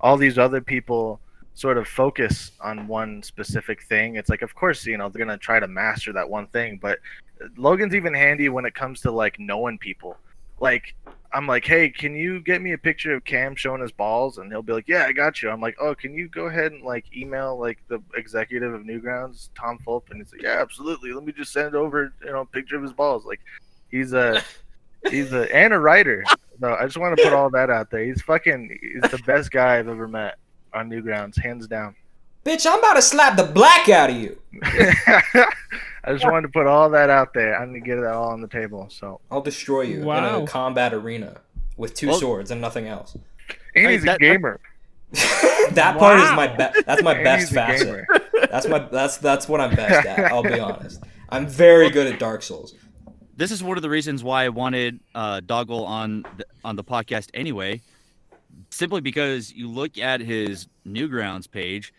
all 0.00 0.16
these 0.16 0.36
other 0.36 0.60
people 0.60 1.20
sort 1.58 1.76
of 1.76 1.88
focus 1.88 2.52
on 2.60 2.86
one 2.86 3.20
specific 3.22 3.82
thing 3.82 4.14
it's 4.14 4.28
like 4.30 4.42
of 4.42 4.54
course 4.54 4.86
you 4.86 4.96
know 4.96 5.08
they're 5.08 5.24
gonna 5.24 5.36
try 5.36 5.58
to 5.58 5.66
master 5.66 6.12
that 6.12 6.28
one 6.28 6.46
thing 6.48 6.78
but 6.80 6.98
logan's 7.56 7.94
even 7.94 8.14
handy 8.14 8.48
when 8.48 8.64
it 8.64 8.74
comes 8.74 9.00
to 9.02 9.10
like 9.10 9.38
knowing 9.38 9.78
people. 9.78 10.16
Like 10.60 10.94
i'm 11.34 11.46
like 11.46 11.66
hey 11.66 11.90
can 11.90 12.14
you 12.14 12.40
get 12.40 12.62
me 12.62 12.72
a 12.72 12.78
picture 12.78 13.14
of 13.14 13.24
cam 13.24 13.54
showing 13.54 13.80
his 13.82 13.92
balls? 13.92 14.38
And 14.38 14.50
he'll 14.50 14.62
be 14.62 14.72
like 14.72 14.88
yeah 14.88 15.04
i 15.06 15.12
got 15.12 15.40
you. 15.40 15.50
I'm 15.50 15.60
like 15.60 15.76
oh 15.80 15.94
can 15.94 16.14
you 16.14 16.28
go 16.28 16.46
ahead 16.46 16.72
and 16.72 16.82
like 16.82 17.04
email 17.16 17.58
like 17.58 17.78
the 17.88 18.00
executive 18.16 18.74
of 18.74 18.82
newgrounds 18.82 19.50
tom 19.54 19.78
fulp? 19.78 20.10
And 20.10 20.20
he's 20.20 20.32
like 20.32 20.42
yeah 20.42 20.60
absolutely. 20.60 21.12
Let 21.12 21.24
me 21.24 21.32
just 21.32 21.52
send 21.52 21.74
over 21.74 22.12
you 22.24 22.32
know 22.32 22.40
a 22.40 22.46
picture 22.46 22.76
of 22.76 22.82
his 22.82 22.92
balls. 22.92 23.24
Like 23.24 23.40
he's 23.90 24.12
a 24.12 24.42
he's 25.10 25.32
a 25.32 25.54
and 25.54 25.72
a 25.72 25.78
writer. 25.78 26.24
No 26.60 26.74
i 26.74 26.84
just 26.84 26.96
want 26.96 27.16
to 27.16 27.22
put 27.22 27.32
all 27.32 27.50
that 27.50 27.70
out 27.70 27.90
there. 27.90 28.04
He's 28.04 28.22
fucking 28.22 28.78
he's 28.82 29.10
the 29.10 29.22
best 29.24 29.52
guy 29.52 29.78
i've 29.78 29.88
ever 29.88 30.08
met 30.08 30.38
on 30.78 30.88
newgrounds 30.90 31.38
hands 31.40 31.66
down 31.66 31.94
Bitch, 32.44 32.64
I'm 32.66 32.78
about 32.78 32.94
to 32.94 33.02
slap 33.02 33.36
the 33.36 33.44
black 33.44 33.90
out 33.90 34.08
of 34.08 34.16
you. 34.16 34.38
I 34.62 36.12
just 36.12 36.24
wanted 36.24 36.42
to 36.42 36.48
put 36.48 36.66
all 36.66 36.88
that 36.90 37.10
out 37.10 37.34
there. 37.34 37.54
I'm 37.60 37.68
gonna 37.68 37.80
get 37.80 37.98
it 37.98 38.04
all 38.06 38.28
on 38.30 38.40
the 38.40 38.48
table. 38.48 38.86
So, 38.90 39.20
I'll 39.30 39.42
destroy 39.42 39.82
you 39.82 40.10
in 40.10 40.24
a 40.24 40.46
combat 40.46 40.94
arena 40.94 41.40
with 41.76 41.92
two 41.94 42.06
Well- 42.08 42.18
swords 42.20 42.50
and 42.50 42.60
nothing 42.60 42.86
else. 42.86 43.16
and 43.76 43.90
he's 43.90 44.02
a 44.02 44.06
that- 44.06 44.12
that- 44.12 44.20
gamer. 44.20 44.60
that 45.72 45.96
part 45.98 46.20
is 46.20 46.30
my 46.32 46.46
best. 46.46 46.86
That's 46.86 47.02
my 47.02 47.14
best 47.22 47.52
facet. 47.52 47.86
gamer. 47.86 48.06
That's 48.50 48.66
my 48.68 48.78
that's 48.78 49.16
that's 49.18 49.48
what 49.48 49.60
I'm 49.60 49.74
best 49.74 50.06
at. 50.06 50.30
I'll 50.32 50.42
be 50.42 50.60
honest. 50.68 51.02
I'm 51.28 51.46
very 51.46 51.90
good 51.90 52.06
at 52.10 52.18
Dark 52.18 52.42
Souls. 52.42 52.74
this 53.36 53.50
is 53.50 53.62
one 53.62 53.76
of 53.76 53.82
the 53.82 53.90
reasons 53.90 54.22
why 54.24 54.44
I 54.44 54.48
wanted 54.50 55.00
uh, 55.14 55.40
Doggle 55.40 55.84
on 55.84 56.24
the, 56.38 56.46
on 56.64 56.76
the 56.76 56.84
podcast 56.84 57.28
anyway. 57.34 57.80
Simply 58.70 59.00
because 59.00 59.52
you 59.52 59.68
look 59.68 59.98
at 59.98 60.20
his 60.20 60.68
Newgrounds 60.86 61.50
page, 61.50 61.92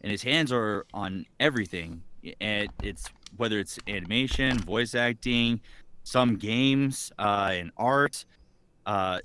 and 0.00 0.10
his 0.10 0.22
hands 0.22 0.52
are 0.52 0.84
on 0.92 1.24
everything, 1.40 2.02
and 2.40 2.68
it's 2.82 3.08
whether 3.36 3.58
it's 3.58 3.78
animation, 3.88 4.58
voice 4.58 4.94
acting, 4.94 5.60
some 6.04 6.36
games, 6.36 7.12
uh, 7.18 7.50
and 7.52 7.70
art. 7.76 8.24
Uh, 8.86 9.20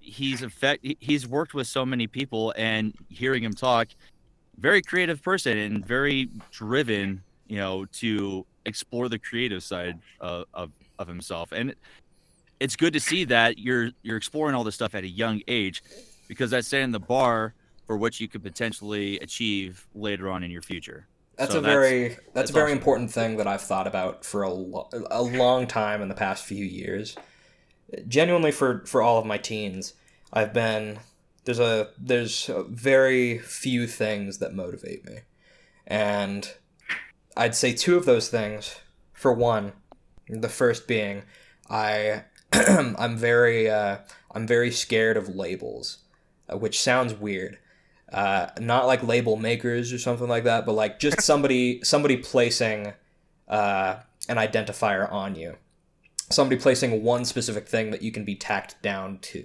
he's 0.00 0.42
effect. 0.42 0.84
he- 0.84 0.96
He's 1.00 1.26
worked 1.26 1.54
with 1.54 1.66
so 1.66 1.84
many 1.86 2.06
people, 2.06 2.52
and 2.56 2.94
hearing 3.08 3.42
him 3.42 3.52
talk, 3.52 3.88
very 4.58 4.82
creative 4.82 5.22
person 5.22 5.56
and 5.58 5.84
very 5.86 6.28
driven. 6.50 7.22
You 7.48 7.58
know 7.58 7.84
to 8.00 8.46
explore 8.64 9.08
the 9.10 9.18
creative 9.18 9.62
side 9.62 9.98
of, 10.20 10.46
of, 10.54 10.70
of 10.98 11.06
himself 11.08 11.52
and 11.52 11.74
it's 12.62 12.76
good 12.76 12.92
to 12.94 13.00
see 13.00 13.24
that 13.24 13.58
you're 13.58 13.90
you're 14.02 14.16
exploring 14.16 14.54
all 14.54 14.64
this 14.64 14.74
stuff 14.76 14.94
at 14.94 15.04
a 15.04 15.08
young 15.08 15.42
age 15.48 15.82
because 16.28 16.50
that's 16.50 16.68
setting 16.68 16.92
the 16.92 17.00
bar 17.00 17.54
for 17.86 17.96
what 17.96 18.20
you 18.20 18.28
could 18.28 18.42
potentially 18.42 19.18
achieve 19.20 19.86
later 19.94 20.30
on 20.30 20.42
in 20.44 20.50
your 20.50 20.62
future 20.62 21.08
That's 21.36 21.54
So 21.54 21.58
a 21.58 21.60
very 21.60 22.08
that's, 22.08 22.20
that's 22.34 22.50
a 22.50 22.52
very 22.52 22.72
awesome. 22.72 22.78
important 22.78 23.10
thing 23.10 23.36
that 23.38 23.46
I've 23.46 23.62
thought 23.62 23.86
about 23.86 24.24
for 24.24 24.42
a, 24.42 24.50
lo- 24.50 24.88
a 25.10 25.22
long 25.22 25.66
time 25.66 26.02
in 26.02 26.08
the 26.08 26.14
past 26.14 26.44
few 26.44 26.64
years. 26.64 27.18
Genuinely 28.08 28.52
for 28.52 28.84
for 28.86 29.02
all 29.02 29.18
of 29.18 29.26
my 29.26 29.38
teens, 29.38 29.94
I've 30.32 30.52
been 30.52 31.00
there's 31.44 31.58
a 31.60 31.90
there's 31.98 32.48
a 32.48 32.62
very 32.64 33.38
few 33.38 33.86
things 33.86 34.38
that 34.38 34.54
motivate 34.54 35.04
me. 35.04 35.20
And 35.86 36.50
I'd 37.36 37.54
say 37.54 37.72
two 37.74 37.96
of 37.96 38.04
those 38.06 38.28
things. 38.28 38.76
For 39.12 39.32
one, 39.32 39.72
the 40.28 40.48
first 40.48 40.88
being 40.88 41.22
I 41.68 42.24
I'm 42.98 43.16
very 43.16 43.70
uh, 43.70 43.98
I'm 44.30 44.46
very 44.46 44.70
scared 44.70 45.16
of 45.16 45.34
labels, 45.34 45.98
uh, 46.48 46.56
which 46.56 46.80
sounds 46.80 47.14
weird 47.14 47.58
uh, 48.12 48.48
not 48.60 48.86
like 48.86 49.02
label 49.02 49.36
makers 49.36 49.92
or 49.92 49.98
something 49.98 50.28
like 50.28 50.44
that, 50.44 50.66
but 50.66 50.72
like 50.72 50.98
just 50.98 51.20
somebody 51.22 51.82
somebody 51.82 52.16
placing 52.16 52.92
uh, 53.48 53.96
an 54.28 54.36
identifier 54.36 55.10
on 55.10 55.34
you, 55.34 55.56
somebody 56.30 56.60
placing 56.60 57.02
one 57.02 57.24
specific 57.24 57.66
thing 57.66 57.90
that 57.90 58.02
you 58.02 58.12
can 58.12 58.24
be 58.24 58.34
tacked 58.34 58.80
down 58.82 59.18
to, 59.20 59.44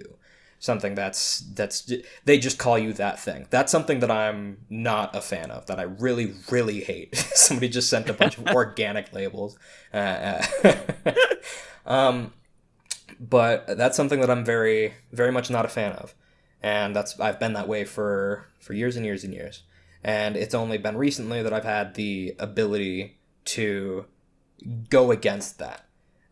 something 0.58 0.94
that's 0.94 1.40
that's 1.54 1.90
they 2.26 2.38
just 2.38 2.58
call 2.58 2.78
you 2.78 2.92
that 2.92 3.18
thing. 3.18 3.46
That's 3.48 3.72
something 3.72 4.00
that 4.00 4.10
I'm 4.10 4.58
not 4.68 5.16
a 5.16 5.22
fan 5.22 5.50
of. 5.50 5.64
That 5.66 5.80
I 5.80 5.84
really 5.84 6.34
really 6.50 6.80
hate. 6.80 7.16
somebody 7.34 7.70
just 7.70 7.88
sent 7.88 8.10
a 8.10 8.12
bunch 8.12 8.36
of 8.36 8.46
organic 8.48 9.14
labels. 9.14 9.58
Uh, 9.94 10.42
uh, 10.62 10.74
um, 11.86 12.34
but 13.20 13.66
that's 13.76 13.96
something 13.96 14.20
that 14.20 14.30
I'm 14.30 14.44
very 14.44 14.94
very 15.12 15.32
much 15.32 15.50
not 15.50 15.64
a 15.64 15.68
fan 15.68 15.92
of 15.92 16.14
and 16.62 16.94
that's 16.94 17.18
I've 17.20 17.38
been 17.38 17.52
that 17.54 17.68
way 17.68 17.84
for 17.84 18.46
for 18.58 18.72
years 18.72 18.96
and 18.96 19.04
years 19.04 19.24
and 19.24 19.32
years. 19.32 19.62
And 20.02 20.36
it's 20.36 20.54
only 20.54 20.78
been 20.78 20.96
recently 20.96 21.42
that 21.42 21.52
I've 21.52 21.64
had 21.64 21.94
the 21.94 22.34
ability 22.38 23.18
to 23.46 24.06
go 24.88 25.10
against 25.10 25.58
that. 25.58 25.84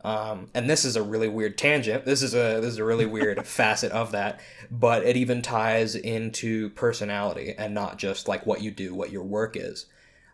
Um, 0.05 0.49
and 0.55 0.71
this 0.71 0.85
is 0.85 0.95
a 0.95 1.03
really 1.03 1.29
weird 1.29 1.59
tangent. 1.59 2.05
This 2.05 2.23
is 2.23 2.35
a 2.35 2.61
this 2.61 2.73
is 2.73 2.79
a 2.79 2.85
really 2.85 3.07
weird 3.07 3.45
facet 3.47 3.93
of 3.93 4.13
that, 4.13 4.41
but 4.71 5.05
it 5.05 5.17
even 5.17 5.43
ties 5.43 5.95
into 5.95 6.71
personality 6.71 7.55
and 7.57 7.75
not 7.75 7.99
just 7.99 8.29
like 8.29 8.47
what 8.47 8.63
you 8.63 8.71
do, 8.71 8.95
what 8.95 9.11
your 9.11 9.25
work 9.25 9.57
is. 9.57 9.87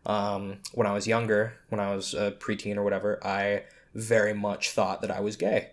Um, 0.05 0.59
when 0.75 0.87
I 0.87 0.93
was 0.93 1.07
younger, 1.07 1.55
when 1.69 1.81
I 1.81 1.95
was 1.95 2.13
a 2.13 2.33
preteen 2.33 2.77
or 2.77 2.83
whatever, 2.83 3.25
I 3.25 3.63
very 3.95 4.35
much 4.35 4.71
thought 4.71 5.01
that 5.03 5.11
I 5.11 5.21
was 5.21 5.37
gay, 5.37 5.71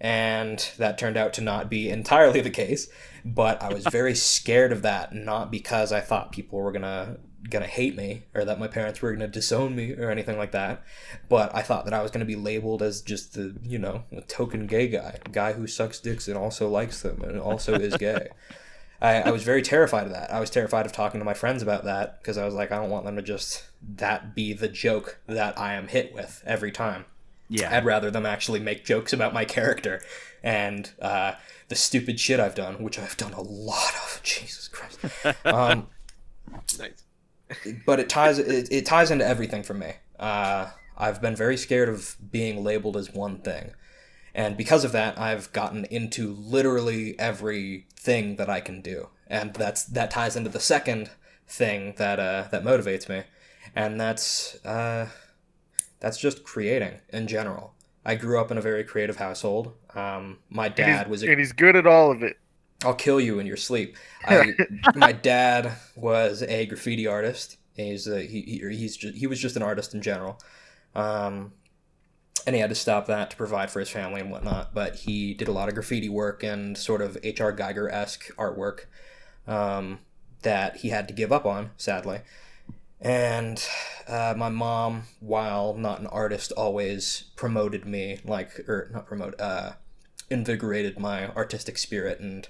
and 0.00 0.70
that 0.78 0.96
turned 0.98 1.16
out 1.16 1.34
to 1.34 1.40
not 1.40 1.68
be 1.68 1.90
entirely 1.90 2.40
the 2.40 2.50
case. 2.50 2.88
But 3.24 3.62
I 3.62 3.72
was 3.72 3.84
very 3.86 4.14
scared 4.16 4.72
of 4.72 4.82
that, 4.82 5.14
not 5.14 5.50
because 5.50 5.92
I 5.92 6.00
thought 6.00 6.32
people 6.32 6.58
were 6.58 6.72
gonna 6.72 7.18
gonna 7.48 7.66
hate 7.66 7.96
me 7.96 8.22
or 8.34 8.44
that 8.44 8.60
my 8.60 8.68
parents 8.68 9.00
were 9.00 9.12
gonna 9.12 9.26
disown 9.26 9.74
me 9.74 9.94
or 9.94 10.10
anything 10.10 10.38
like 10.38 10.52
that. 10.52 10.82
But 11.28 11.54
I 11.54 11.62
thought 11.62 11.84
that 11.84 11.94
I 11.94 12.02
was 12.02 12.10
gonna 12.10 12.24
be 12.24 12.36
labeled 12.36 12.82
as 12.82 13.02
just 13.02 13.34
the 13.34 13.56
you 13.62 13.78
know 13.78 14.04
a 14.12 14.22
token 14.22 14.66
gay 14.66 14.88
guy, 14.88 15.18
guy 15.32 15.52
who 15.52 15.66
sucks 15.66 16.00
dicks 16.00 16.28
and 16.28 16.36
also 16.36 16.68
likes 16.68 17.02
them 17.02 17.22
and 17.22 17.38
also 17.38 17.74
is 17.74 17.96
gay. 17.96 18.28
I, 19.02 19.22
I 19.22 19.30
was 19.30 19.42
very 19.42 19.62
terrified 19.62 20.06
of 20.06 20.12
that. 20.12 20.32
I 20.32 20.40
was 20.40 20.50
terrified 20.50 20.84
of 20.84 20.92
talking 20.92 21.20
to 21.20 21.24
my 21.24 21.32
friends 21.32 21.62
about 21.62 21.84
that 21.84 22.20
because 22.20 22.36
I 22.36 22.44
was 22.44 22.54
like, 22.54 22.70
I 22.70 22.76
don't 22.76 22.90
want 22.90 23.06
them 23.06 23.16
to 23.16 23.22
just 23.22 23.64
that 23.96 24.34
be 24.34 24.52
the 24.52 24.68
joke 24.68 25.20
that 25.26 25.58
I 25.58 25.74
am 25.74 25.88
hit 25.88 26.12
with 26.12 26.42
every 26.44 26.70
time. 26.70 27.06
Yeah. 27.50 27.76
I'd 27.76 27.84
rather 27.84 28.10
them 28.10 28.24
actually 28.24 28.60
make 28.60 28.84
jokes 28.84 29.12
about 29.12 29.34
my 29.34 29.44
character 29.44 30.00
and 30.42 30.90
uh, 31.02 31.32
the 31.68 31.74
stupid 31.74 32.18
shit 32.18 32.40
I've 32.40 32.54
done, 32.54 32.82
which 32.82 32.98
I've 32.98 33.16
done 33.16 33.32
a 33.34 33.42
lot 33.42 33.92
of. 33.96 34.20
Jesus 34.24 34.68
Christ. 34.68 34.98
Um, 35.44 35.88
Nice. 36.78 37.04
but 37.84 38.00
it 38.00 38.08
ties 38.08 38.38
it, 38.38 38.68
it 38.70 38.86
ties 38.86 39.10
into 39.10 39.26
everything 39.26 39.62
for 39.62 39.74
me. 39.74 39.92
Uh, 40.18 40.70
I've 40.96 41.20
been 41.20 41.34
very 41.36 41.56
scared 41.56 41.88
of 41.88 42.16
being 42.30 42.62
labeled 42.62 42.96
as 42.96 43.12
one 43.12 43.38
thing, 43.38 43.72
and 44.34 44.56
because 44.56 44.84
of 44.84 44.92
that, 44.92 45.18
I've 45.18 45.52
gotten 45.52 45.84
into 45.86 46.32
literally 46.34 47.18
every 47.18 47.86
thing 47.96 48.36
that 48.36 48.48
I 48.50 48.60
can 48.60 48.80
do, 48.82 49.08
and 49.26 49.52
that's 49.54 49.84
that 49.84 50.10
ties 50.10 50.36
into 50.36 50.50
the 50.50 50.60
second 50.60 51.10
thing 51.48 51.94
that 51.98 52.20
uh, 52.20 52.48
that 52.50 52.62
motivates 52.62 53.08
me, 53.08 53.22
and 53.74 54.00
that's 54.00 54.62
uh, 54.64 55.08
that's 56.00 56.18
just 56.18 56.44
creating 56.44 56.94
in 57.10 57.26
general. 57.26 57.74
I 58.04 58.14
grew 58.14 58.40
up 58.40 58.50
in 58.50 58.58
a 58.58 58.62
very 58.62 58.82
creative 58.82 59.16
household. 59.16 59.74
Um, 59.94 60.38
my 60.48 60.68
dad 60.68 61.08
was 61.08 61.22
a 61.22 61.30
and 61.30 61.38
he's 61.38 61.52
good 61.52 61.76
at 61.76 61.86
all 61.86 62.10
of 62.10 62.22
it. 62.22 62.38
I'll 62.82 62.94
kill 62.94 63.20
you 63.20 63.38
in 63.38 63.46
your 63.46 63.58
sleep. 63.58 63.96
I, 64.24 64.54
my 64.94 65.12
dad 65.12 65.72
was 65.96 66.42
a 66.42 66.64
graffiti 66.66 67.06
artist. 67.06 67.58
He's 67.76 68.06
a, 68.06 68.22
he, 68.22 68.40
he 68.42 68.76
he's 68.76 68.96
just, 68.96 69.16
he 69.16 69.26
was 69.26 69.38
just 69.38 69.56
an 69.56 69.62
artist 69.62 69.94
in 69.94 70.00
general, 70.02 70.40
um, 70.94 71.52
and 72.46 72.56
he 72.56 72.60
had 72.60 72.70
to 72.70 72.74
stop 72.74 73.06
that 73.06 73.30
to 73.30 73.36
provide 73.36 73.70
for 73.70 73.80
his 73.80 73.90
family 73.90 74.20
and 74.20 74.30
whatnot. 74.30 74.74
But 74.74 74.96
he 74.96 75.34
did 75.34 75.48
a 75.48 75.52
lot 75.52 75.68
of 75.68 75.74
graffiti 75.74 76.08
work 76.08 76.42
and 76.42 76.76
sort 76.76 77.02
of 77.02 77.18
H.R. 77.22 77.54
Giger 77.54 77.90
esque 77.92 78.34
artwork 78.36 78.86
um, 79.46 80.00
that 80.42 80.78
he 80.78 80.88
had 80.88 81.06
to 81.08 81.14
give 81.14 81.32
up 81.32 81.46
on, 81.46 81.70
sadly. 81.76 82.20
And 83.00 83.64
uh, 84.06 84.34
my 84.36 84.50
mom, 84.50 85.04
while 85.20 85.74
not 85.74 86.00
an 86.00 86.06
artist, 86.06 86.52
always 86.52 87.24
promoted 87.36 87.86
me, 87.86 88.20
like, 88.24 88.60
or 88.68 88.90
not 88.92 89.06
promote, 89.06 89.40
uh, 89.40 89.72
invigorated 90.28 90.98
my 90.98 91.28
artistic 91.28 91.78
spirit 91.78 92.20
and 92.20 92.48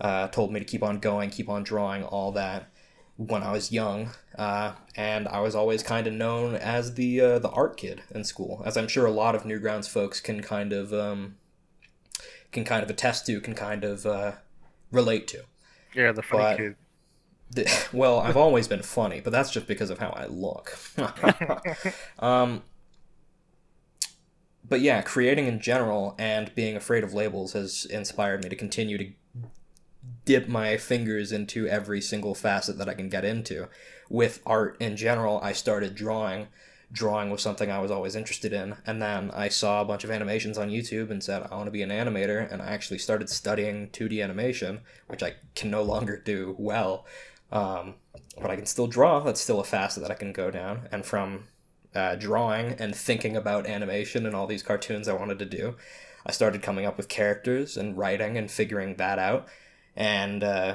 uh, 0.00 0.28
told 0.28 0.52
me 0.52 0.60
to 0.60 0.66
keep 0.66 0.82
on 0.82 0.98
going, 0.98 1.30
keep 1.30 1.48
on 1.48 1.62
drawing, 1.62 2.04
all 2.04 2.32
that 2.32 2.70
when 3.16 3.42
I 3.42 3.52
was 3.52 3.72
young. 3.72 4.10
Uh, 4.36 4.72
and 4.96 5.26
I 5.28 5.40
was 5.40 5.54
always 5.54 5.82
kind 5.82 6.06
of 6.06 6.12
known 6.12 6.54
as 6.54 6.94
the 6.94 7.20
uh, 7.20 7.38
the 7.38 7.50
art 7.50 7.76
kid 7.76 8.02
in 8.14 8.24
school, 8.24 8.62
as 8.64 8.76
I'm 8.76 8.88
sure 8.88 9.06
a 9.06 9.10
lot 9.10 9.34
of 9.34 9.42
Newgrounds 9.42 9.88
folks 9.88 10.20
can 10.20 10.42
kind 10.42 10.72
of 10.72 10.92
um, 10.92 11.36
can 12.52 12.64
kind 12.64 12.82
of 12.82 12.90
attest 12.90 13.26
to, 13.26 13.40
can 13.40 13.54
kind 13.54 13.84
of 13.84 14.06
uh, 14.06 14.32
relate 14.90 15.26
to. 15.28 15.44
Yeah, 15.94 16.12
the 16.12 16.22
funny 16.22 16.42
But- 16.42 16.56
kid. 16.56 16.76
The- 17.50 17.88
well, 17.92 18.20
I've 18.20 18.36
always 18.36 18.68
been 18.68 18.82
funny, 18.82 19.20
but 19.20 19.32
that's 19.32 19.50
just 19.50 19.66
because 19.66 19.90
of 19.90 19.98
how 19.98 20.10
I 20.10 20.26
look. 20.26 20.78
um, 22.18 22.62
but 24.68 24.80
yeah, 24.80 25.02
creating 25.02 25.46
in 25.46 25.60
general 25.60 26.14
and 26.18 26.54
being 26.54 26.76
afraid 26.76 27.02
of 27.02 27.12
labels 27.12 27.54
has 27.54 27.84
inspired 27.86 28.42
me 28.44 28.48
to 28.48 28.56
continue 28.56 28.96
to 28.98 29.12
dip 30.24 30.48
my 30.48 30.76
fingers 30.76 31.32
into 31.32 31.66
every 31.66 32.00
single 32.00 32.34
facet 32.34 32.78
that 32.78 32.88
I 32.88 32.94
can 32.94 33.08
get 33.08 33.24
into. 33.24 33.68
With 34.08 34.40
art 34.46 34.76
in 34.80 34.96
general, 34.96 35.40
I 35.42 35.52
started 35.52 35.94
drawing. 35.94 36.48
Drawing 36.92 37.30
was 37.30 37.42
something 37.42 37.70
I 37.70 37.78
was 37.80 37.90
always 37.90 38.16
interested 38.16 38.52
in, 38.52 38.76
and 38.84 39.00
then 39.00 39.30
I 39.32 39.48
saw 39.48 39.80
a 39.80 39.84
bunch 39.84 40.02
of 40.02 40.10
animations 40.10 40.58
on 40.58 40.70
YouTube 40.70 41.10
and 41.10 41.22
said, 41.22 41.46
I 41.48 41.54
want 41.54 41.66
to 41.66 41.70
be 41.70 41.82
an 41.82 41.90
animator, 41.90 42.50
and 42.50 42.60
I 42.60 42.66
actually 42.66 42.98
started 42.98 43.28
studying 43.28 43.90
2D 43.90 44.22
animation, 44.22 44.80
which 45.06 45.22
I 45.22 45.34
can 45.54 45.70
no 45.70 45.82
longer 45.82 46.16
do 46.16 46.56
well. 46.58 47.06
Um, 47.52 47.94
but 48.40 48.50
I 48.50 48.56
can 48.56 48.66
still 48.66 48.86
draw. 48.86 49.20
That's 49.20 49.40
still 49.40 49.60
a 49.60 49.64
facet 49.64 50.02
that 50.02 50.10
I 50.12 50.14
can 50.14 50.32
go 50.32 50.50
down. 50.50 50.88
And 50.92 51.04
from 51.04 51.48
uh, 51.94 52.14
drawing 52.14 52.72
and 52.72 52.94
thinking 52.94 53.36
about 53.36 53.66
animation 53.66 54.26
and 54.26 54.34
all 54.34 54.46
these 54.46 54.62
cartoons 54.62 55.08
I 55.08 55.14
wanted 55.14 55.38
to 55.40 55.44
do, 55.44 55.76
I 56.24 56.32
started 56.32 56.62
coming 56.62 56.86
up 56.86 56.96
with 56.96 57.08
characters 57.08 57.76
and 57.76 57.96
writing 57.96 58.36
and 58.36 58.50
figuring 58.50 58.96
that 58.96 59.18
out 59.18 59.48
and 59.96 60.44
uh, 60.44 60.74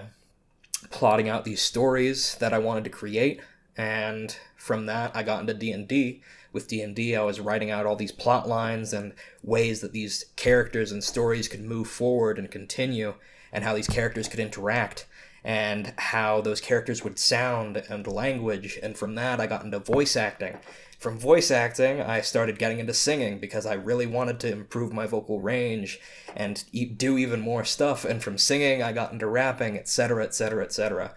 plotting 0.90 1.30
out 1.30 1.46
these 1.46 1.62
stories 1.62 2.36
that 2.36 2.54
I 2.54 2.60
wanted 2.60 2.84
to 2.86 2.90
create. 2.90 3.40
And 3.78 4.36
from 4.56 4.86
that, 4.88 5.16
I 5.16 5.24
got 5.24 5.42
into 5.42 5.54
D 5.54 5.72
and 5.72 5.88
D. 5.88 6.22
With 6.52 6.68
D 6.68 6.82
and 6.82 6.96
D, 6.96 7.16
I 7.16 7.24
was 7.24 7.40
writing 7.40 7.70
out 7.70 7.86
all 7.86 7.96
these 7.96 8.12
plot 8.12 8.48
lines 8.48 8.94
and 8.94 9.14
ways 9.44 9.82
that 9.82 9.92
these 9.92 10.26
characters 10.36 10.92
and 10.92 11.04
stories 11.04 11.48
could 11.48 11.62
move 11.62 11.88
forward 11.88 12.40
and 12.40 12.50
continue, 12.50 13.16
and 13.52 13.64
how 13.64 13.76
these 13.76 13.88
characters 13.88 14.28
could 14.28 14.40
interact 14.40 15.06
and 15.46 15.94
how 15.98 16.42
those 16.42 16.60
characters 16.60 17.04
would 17.04 17.20
sound 17.20 17.78
and 17.78 18.08
language. 18.08 18.80
And 18.82 18.98
from 18.98 19.14
that, 19.14 19.40
I 19.40 19.46
got 19.46 19.64
into 19.64 19.78
voice 19.78 20.16
acting. 20.16 20.58
From 20.98 21.20
voice 21.20 21.52
acting, 21.52 22.02
I 22.02 22.22
started 22.22 22.58
getting 22.58 22.80
into 22.80 22.96
singing 22.96 23.40
because 23.40 23.68
I 23.68 23.74
really 23.74 24.08
wanted 24.08 24.40
to 24.40 24.52
improve 24.52 24.92
my 24.92 25.06
vocal 25.06 25.40
range 25.40 26.00
and 26.36 26.64
do 26.98 27.20
even 27.20 27.42
more 27.42 27.64
stuff. 27.64 28.06
And 28.06 28.24
from 28.24 28.40
singing, 28.40 28.82
I 28.82 28.92
got 28.92 29.14
into 29.14 29.28
rapping, 29.28 29.78
etc., 29.78 30.24
etc., 30.24 30.64
etc. 30.64 31.14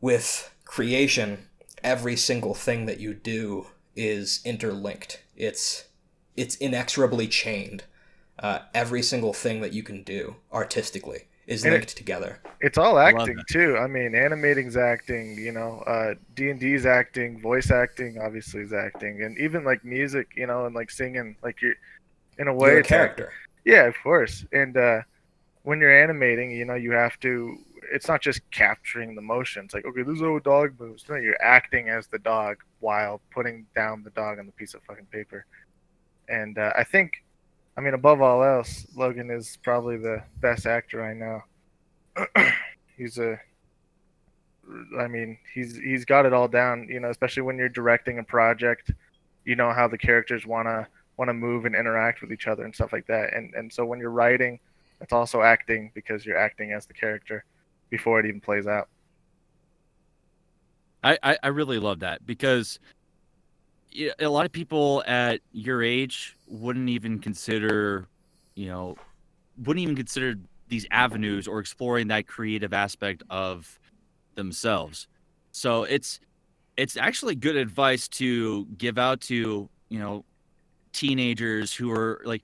With 0.00 0.50
creation, 0.64 1.48
every 1.82 2.16
single 2.16 2.54
thing 2.54 2.86
that 2.86 2.98
you 2.98 3.12
do 3.12 3.66
is 3.94 4.40
interlinked. 4.46 5.22
It's 5.36 5.84
it's 6.34 6.56
inexorably 6.56 7.28
chained. 7.28 7.84
Uh, 8.38 8.60
every 8.72 9.02
single 9.02 9.34
thing 9.34 9.60
that 9.60 9.74
you 9.74 9.82
can 9.82 10.02
do 10.02 10.36
artistically 10.50 11.28
is 11.46 11.64
And 11.64 11.74
it- 11.74 11.78
linked 11.78 11.96
together. 11.96 12.40
It's 12.60 12.78
all 12.78 12.98
acting 12.98 13.38
too. 13.50 13.76
I 13.76 13.86
mean, 13.86 14.14
animating's 14.14 14.76
acting. 14.76 15.36
You 15.36 15.52
know, 15.52 15.80
uh, 15.86 16.14
D 16.34 16.50
and 16.50 16.58
D's 16.58 16.86
acting. 16.86 17.40
Voice 17.40 17.70
acting 17.70 18.18
obviously 18.18 18.62
is 18.62 18.72
acting, 18.72 19.22
and 19.22 19.36
even 19.38 19.64
like 19.64 19.84
music. 19.84 20.28
You 20.34 20.46
know, 20.46 20.64
and 20.66 20.74
like 20.74 20.90
singing. 20.90 21.36
Like 21.42 21.60
you're, 21.60 21.74
in 22.38 22.48
a 22.48 22.54
way, 22.54 22.70
You're 22.70 22.80
a 22.80 22.84
character. 22.84 23.30
Yeah, 23.64 23.82
of 23.84 23.94
course. 24.02 24.44
And 24.52 24.76
uh, 24.76 25.02
when 25.62 25.78
you're 25.80 26.02
animating, 26.02 26.50
you 26.50 26.64
know, 26.64 26.74
you 26.74 26.92
have 26.92 27.18
to. 27.20 27.58
It's 27.92 28.08
not 28.08 28.22
just 28.22 28.40
capturing 28.50 29.14
the 29.14 29.20
motion. 29.20 29.66
It's 29.66 29.74
like, 29.74 29.84
okay, 29.84 30.02
this 30.02 30.16
is 30.16 30.22
how 30.22 30.36
a 30.36 30.40
dog 30.40 30.72
moves. 30.80 31.04
No, 31.06 31.16
you're 31.16 31.40
acting 31.42 31.90
as 31.90 32.06
the 32.06 32.18
dog 32.18 32.56
while 32.80 33.20
putting 33.30 33.66
down 33.74 34.02
the 34.02 34.10
dog 34.10 34.38
on 34.38 34.46
the 34.46 34.52
piece 34.52 34.72
of 34.72 34.82
fucking 34.84 35.06
paper. 35.12 35.44
And 36.30 36.56
uh, 36.58 36.72
I 36.78 36.82
think, 36.84 37.22
I 37.76 37.80
mean, 37.80 37.94
above 37.94 38.20
all 38.20 38.44
else, 38.44 38.86
Logan 38.94 39.30
is 39.30 39.58
probably 39.62 39.96
the 39.96 40.22
best 40.40 40.66
actor 40.66 41.02
I 41.02 41.14
know. 41.14 41.42
he's 42.96 43.18
a. 43.18 43.38
I 44.98 45.08
mean, 45.08 45.36
he's 45.52 45.76
he's 45.76 46.04
got 46.04 46.24
it 46.24 46.32
all 46.32 46.48
down. 46.48 46.88
You 46.88 47.00
know, 47.00 47.10
especially 47.10 47.42
when 47.42 47.58
you're 47.58 47.68
directing 47.68 48.18
a 48.18 48.24
project, 48.24 48.92
you 49.44 49.56
know 49.56 49.72
how 49.72 49.88
the 49.88 49.98
characters 49.98 50.46
wanna 50.46 50.88
want 51.16 51.28
to 51.28 51.34
move 51.34 51.64
and 51.64 51.74
interact 51.74 52.22
with 52.22 52.32
each 52.32 52.46
other 52.46 52.64
and 52.64 52.74
stuff 52.74 52.92
like 52.92 53.06
that. 53.08 53.34
And 53.34 53.52
and 53.54 53.72
so 53.72 53.84
when 53.84 53.98
you're 53.98 54.10
writing, 54.10 54.60
it's 55.00 55.12
also 55.12 55.42
acting 55.42 55.90
because 55.94 56.24
you're 56.24 56.38
acting 56.38 56.72
as 56.72 56.86
the 56.86 56.94
character 56.94 57.44
before 57.90 58.20
it 58.20 58.26
even 58.26 58.40
plays 58.40 58.66
out. 58.66 58.88
I, 61.04 61.36
I, 61.42 61.48
really 61.48 61.78
love 61.78 62.00
that 62.00 62.24
because 62.24 62.78
a 63.94 64.28
lot 64.28 64.44
of 64.44 64.52
people 64.52 65.02
at 65.06 65.40
your 65.52 65.82
age 65.82 66.36
wouldn't 66.46 66.88
even 66.88 67.18
consider, 67.18 68.06
you 68.54 68.68
know, 68.68 68.96
wouldn't 69.64 69.82
even 69.82 69.96
consider 69.96 70.36
these 70.68 70.86
avenues 70.90 71.46
or 71.46 71.60
exploring 71.60 72.08
that 72.08 72.26
creative 72.26 72.72
aspect 72.72 73.22
of 73.30 73.78
themselves. 74.34 75.06
So 75.52 75.84
it's 75.84 76.20
it's 76.76 76.96
actually 76.96 77.36
good 77.36 77.54
advice 77.54 78.08
to 78.08 78.66
give 78.76 78.98
out 78.98 79.20
to, 79.22 79.68
you 79.88 79.98
know, 79.98 80.24
teenagers 80.92 81.72
who 81.72 81.92
are 81.92 82.20
like 82.24 82.42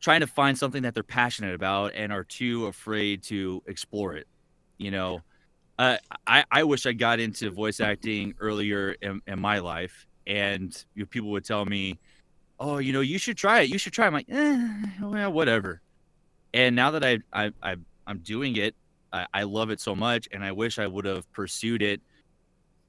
trying 0.00 0.20
to 0.20 0.26
find 0.26 0.58
something 0.58 0.82
that 0.82 0.94
they're 0.94 1.02
passionate 1.02 1.54
about 1.54 1.92
and 1.94 2.12
are 2.12 2.24
too 2.24 2.66
afraid 2.66 3.22
to 3.24 3.62
explore 3.66 4.14
it. 4.14 4.26
You 4.78 4.90
know, 4.90 5.20
uh, 5.78 5.98
I, 6.26 6.44
I 6.50 6.64
wish 6.64 6.86
I 6.86 6.92
got 6.92 7.20
into 7.20 7.50
voice 7.50 7.80
acting 7.80 8.34
earlier 8.40 8.96
in, 9.02 9.20
in 9.26 9.38
my 9.38 9.58
life, 9.58 10.06
and 10.26 10.84
you 10.94 11.02
know, 11.02 11.06
people 11.06 11.30
would 11.30 11.44
tell 11.44 11.64
me, 11.64 11.98
"Oh, 12.58 12.78
you 12.78 12.92
know, 12.92 13.00
you 13.00 13.18
should 13.18 13.36
try 13.36 13.62
it. 13.62 13.70
You 13.70 13.78
should 13.78 13.92
try." 13.92 14.06
It. 14.06 14.08
I'm 14.08 14.14
like, 14.14 14.26
eh, 14.28 14.86
well, 15.02 15.32
whatever. 15.32 15.80
And 16.54 16.74
now 16.76 16.90
that 16.92 17.04
I 17.04 17.18
I, 17.32 17.52
I 17.62 17.76
I'm 18.06 18.18
doing 18.18 18.56
it, 18.56 18.74
I, 19.12 19.26
I 19.32 19.42
love 19.44 19.70
it 19.70 19.80
so 19.80 19.94
much, 19.94 20.28
and 20.32 20.44
I 20.44 20.52
wish 20.52 20.78
I 20.78 20.86
would 20.86 21.04
have 21.04 21.30
pursued 21.32 21.82
it 21.82 22.00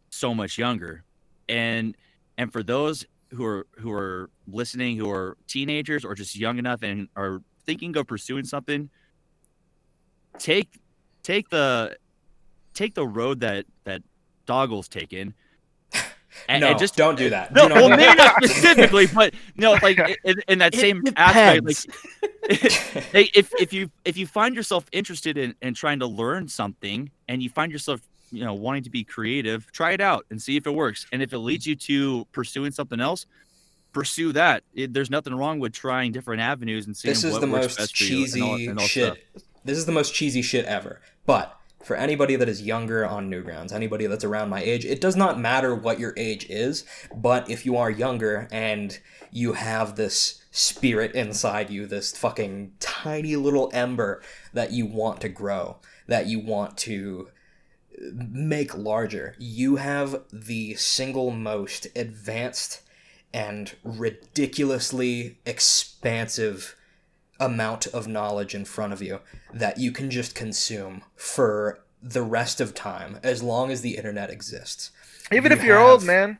so 0.10 0.34
much 0.34 0.58
younger. 0.58 1.04
And 1.50 1.96
and 2.38 2.52
for 2.52 2.64
those 2.64 3.06
who 3.32 3.46
are 3.46 3.68
who 3.78 3.92
are 3.92 4.30
listening, 4.48 4.98
who 4.98 5.10
are 5.10 5.38
teenagers 5.48 6.04
or 6.06 6.16
just 6.16 6.36
young 6.36 6.58
enough 6.58 6.84
and 6.84 7.08
are 7.16 7.42
thinking 7.66 7.96
of 7.98 8.08
pursuing 8.08 8.46
something, 8.46 8.90
take 10.38 10.80
take 11.24 11.50
the 11.50 11.98
take 12.74 12.94
the 12.94 13.06
road 13.06 13.40
that 13.42 13.66
that 13.84 14.02
dogl's 14.46 14.88
taken. 14.88 15.34
No, 16.50 16.68
and 16.68 16.80
just 16.80 16.96
don't 16.96 17.18
do 17.18 17.30
that. 17.30 17.54
no, 17.54 17.64
Do 17.68 17.70
not 17.70 17.76
well, 17.78 17.90
maybe 17.98 18.16
not 18.16 18.44
specifically, 18.44 19.08
but 19.08 19.34
no, 19.56 19.74
like 19.82 19.98
in, 20.24 20.36
in 20.48 20.60
that 20.60 20.76
same 20.76 21.04
aspect, 21.16 21.88
like 23.14 23.36
if 23.36 23.54
if 23.60 23.74
you 23.74 23.90
if 24.06 24.18
you 24.18 24.26
find 24.28 24.56
yourself 24.56 24.86
interested 24.92 25.38
in, 25.38 25.56
in 25.62 25.74
trying 25.74 26.00
to 26.00 26.08
learn 26.08 26.48
something 26.48 27.10
and 27.28 27.42
you 27.42 27.50
find 27.50 27.72
yourself 27.72 28.02
you 28.32 28.44
know 28.44 28.54
wanting 28.54 28.84
to 28.84 28.90
be 28.90 29.04
creative 29.04 29.70
try 29.72 29.92
it 29.92 30.02
out 30.02 30.26
and 30.30 30.42
see 30.42 30.56
if 30.56 30.66
it 30.66 30.72
works 30.72 31.06
and 31.12 31.22
if 31.22 31.34
it 31.34 31.40
leads 31.40 31.68
you 31.68 31.76
to 31.76 32.26
pursuing 32.32 32.72
something 32.72 33.02
else 33.02 33.26
pursue 33.92 34.32
that 34.32 34.64
it, 34.74 34.94
there's 34.94 35.10
nothing 35.10 35.34
wrong 35.34 35.60
with 35.60 35.74
trying 35.74 36.12
different 36.14 36.42
avenues 36.42 36.86
and 36.88 36.96
seeing 36.96 37.12
this 37.12 37.24
is 37.26 37.34
what 37.34 37.42
the 37.42 37.48
works 37.48 37.66
most 37.68 37.78
best 37.78 37.98
for 37.98 38.04
you 38.06 38.10
and 38.20 38.26
cheesy 38.26 38.42
all- 38.42 38.56
and 38.56 38.80
all 38.80 38.86
shit. 38.86 39.14
stuff. 39.34 39.44
This 39.64 39.78
is 39.78 39.86
the 39.86 39.92
most 39.92 40.14
cheesy 40.14 40.42
shit 40.42 40.66
ever. 40.66 41.02
But 41.26 41.56
for 41.84 41.96
anybody 41.96 42.36
that 42.36 42.50
is 42.50 42.62
younger 42.62 43.06
on 43.06 43.30
Newgrounds, 43.30 43.72
anybody 43.72 44.08
that's 44.08 44.24
around 44.24 44.50
my 44.50 44.62
age, 44.62 44.86
it 44.86 45.02
does 45.02 45.16
not 45.16 45.40
matter 45.40 45.74
what 45.76 46.00
your 46.00 46.14
age 46.18 46.46
is. 46.50 46.86
But 47.16 47.50
if 47.50 47.66
you 47.66 47.78
are 47.78 47.90
younger 47.90 48.48
and 48.52 49.00
you 49.32 49.54
have 49.54 49.96
this 49.96 50.44
spirit 50.52 51.14
inside 51.14 51.70
you, 51.70 51.86
this 51.86 52.16
fucking 52.18 52.74
tiny 52.80 53.36
little 53.36 53.70
ember 53.74 54.22
that 54.54 54.72
you 54.72 54.86
want 54.86 55.22
to 55.22 55.30
grow, 55.30 55.78
that 56.08 56.28
you 56.28 56.40
want 56.40 56.78
to 56.80 57.30
make 58.14 58.76
larger, 58.78 59.36
you 59.40 59.78
have 59.78 60.22
the 60.32 60.76
single 60.76 61.32
most 61.32 61.88
advanced 61.96 62.82
and 63.34 63.76
ridiculously 63.84 65.38
expansive 65.46 66.76
amount 67.42 67.88
of 67.88 68.08
knowledge 68.08 68.56
in 68.56 68.64
front 68.64 68.94
of 68.94 69.02
you 69.02 69.20
that 69.54 69.78
you 69.80 69.92
can 69.92 70.10
just 70.10 70.36
consume 70.36 71.02
for 71.16 71.80
the 72.02 72.22
rest 72.24 72.62
of 72.62 72.74
time 72.74 73.20
as 73.24 73.44
long 73.44 73.72
as 73.72 73.82
the 73.82 73.98
internet 73.98 74.30
exists. 74.30 74.92
Even 75.32 75.52
You 75.52 75.58
if 75.58 75.64
you're 75.64 75.80
old, 75.80 76.04
man. 76.04 76.38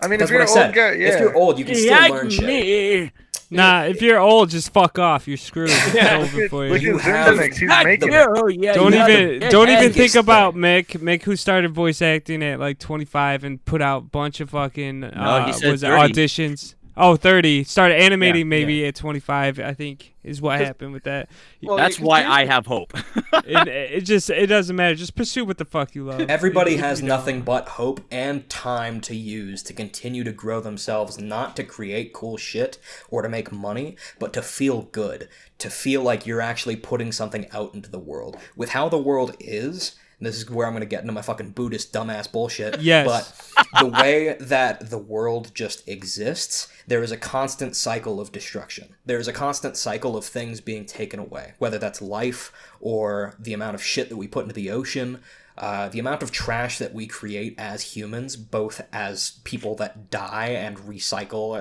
I 0.00 0.06
mean, 0.08 0.18
That's 0.18 0.30
if 0.30 0.34
you're 0.34 0.42
an 0.42 0.48
old 0.48 0.74
guy, 0.74 0.92
yeah. 0.92 1.08
If 1.14 1.20
you're 1.20 1.34
old, 1.36 1.58
you 1.58 1.64
can 1.64 1.74
still 1.74 2.10
learn 2.10 2.30
shit. 2.30 3.12
Nah, 3.50 3.82
if 3.84 4.02
you're 4.02 4.18
old, 4.18 4.50
just 4.50 4.72
fuck 4.72 4.98
off. 4.98 5.28
You're 5.28 5.36
screwed. 5.36 5.70
It's 5.72 5.94
Yeah, 5.94 6.16
over 6.18 6.48
for 6.48 6.64
at, 6.64 6.72
look 6.72 6.82
you. 6.82 6.98
have- 6.98 7.38
he's 7.38 7.60
making 7.84 8.12
it. 8.12 8.26
oh, 8.28 8.48
yeah, 8.48 8.72
Don't 8.72 8.92
you 8.92 9.00
even 9.02 9.38
the 9.40 9.48
don't 9.50 9.68
even 9.68 9.92
think 9.92 10.12
thing. 10.12 10.20
about 10.20 10.54
Mick. 10.54 10.86
Mick, 11.00 11.22
who 11.22 11.36
started 11.36 11.72
voice 11.72 12.02
acting 12.02 12.42
at 12.42 12.58
like 12.58 12.78
25 12.78 13.44
and 13.44 13.64
put 13.64 13.80
out 13.80 13.98
a 13.98 14.06
bunch 14.06 14.40
of 14.40 14.50
fucking 14.50 15.04
uh, 15.04 15.52
he 15.52 15.68
was 15.70 15.82
30. 15.82 16.12
auditions. 16.12 16.74
Oh, 16.96 17.16
30. 17.16 17.64
Started 17.64 17.96
animating 18.00 18.42
Yeah, 18.42 18.50
maybe 18.50 18.86
at 18.86 18.94
25. 18.94 19.58
I 19.58 19.74
think 19.74 20.14
is 20.22 20.40
what 20.40 20.58
happened 20.60 20.92
with 20.92 21.04
that. 21.04 21.28
Well, 21.62 21.76
that's 21.76 22.00
why 22.00 22.24
i 22.24 22.46
have 22.46 22.64
hope 22.66 22.94
it, 23.44 23.68
it 23.68 24.00
just 24.02 24.30
it 24.30 24.46
doesn't 24.46 24.74
matter. 24.74 24.94
Just 24.94 25.14
pursue 25.16 25.44
what 25.44 25.58
the 25.58 25.64
fuck 25.64 25.94
you 25.94 26.04
love. 26.04 26.22
Everybody 26.30 26.74
If 26.74 26.80
has 26.80 27.00
you 27.02 27.08
don't- 27.08 27.18
nothing 27.18 27.40
but 27.42 27.68
hope 27.70 28.00
and 28.10 28.48
time 28.48 29.00
to 29.02 29.14
use 29.16 29.62
to 29.64 29.72
continue 29.74 30.24
to 30.24 30.32
grow 30.32 30.60
themselves, 30.60 31.18
not 31.18 31.56
to 31.56 31.64
create 31.64 32.12
cool 32.12 32.36
shit 32.36 32.78
or 33.10 33.22
to 33.22 33.28
make 33.28 33.52
money, 33.52 33.96
but 34.18 34.32
to 34.32 34.42
feel 34.42 34.82
good, 34.82 35.28
to 35.58 35.68
feel 35.68 36.02
like 36.02 36.26
you're 36.26 36.40
actually 36.40 36.76
putting 36.76 37.12
something 37.12 37.46
out 37.52 37.74
into 37.74 37.90
the 37.90 37.98
world. 37.98 38.36
With 38.56 38.70
how 38.70 38.88
the 38.88 38.98
world 38.98 39.36
is, 39.40 39.96
and 39.96 40.03
this 40.24 40.36
is 40.36 40.50
where 40.50 40.66
I'm 40.66 40.72
going 40.72 40.80
to 40.80 40.86
get 40.86 41.02
into 41.02 41.12
my 41.12 41.22
fucking 41.22 41.50
Buddhist 41.50 41.92
dumbass 41.92 42.30
bullshit. 42.30 42.80
Yes. 42.80 43.06
But 43.06 43.80
the 43.80 43.86
way 43.86 44.36
that 44.40 44.90
the 44.90 44.98
world 44.98 45.52
just 45.54 45.86
exists, 45.88 46.68
there 46.86 47.02
is 47.02 47.12
a 47.12 47.16
constant 47.16 47.76
cycle 47.76 48.20
of 48.20 48.32
destruction. 48.32 48.94
There 49.04 49.18
is 49.18 49.28
a 49.28 49.32
constant 49.32 49.76
cycle 49.76 50.16
of 50.16 50.24
things 50.24 50.60
being 50.60 50.86
taken 50.86 51.20
away, 51.20 51.54
whether 51.58 51.78
that's 51.78 52.02
life 52.02 52.52
or 52.80 53.34
the 53.38 53.52
amount 53.52 53.74
of 53.74 53.82
shit 53.82 54.08
that 54.08 54.16
we 54.16 54.28
put 54.28 54.42
into 54.42 54.54
the 54.54 54.70
ocean, 54.70 55.20
uh, 55.56 55.88
the 55.88 56.00
amount 56.00 56.22
of 56.22 56.32
trash 56.32 56.78
that 56.78 56.92
we 56.92 57.06
create 57.06 57.54
as 57.58 57.94
humans, 57.94 58.36
both 58.36 58.80
as 58.92 59.38
people 59.44 59.76
that 59.76 60.10
die 60.10 60.48
and 60.48 60.78
recycle 60.78 61.54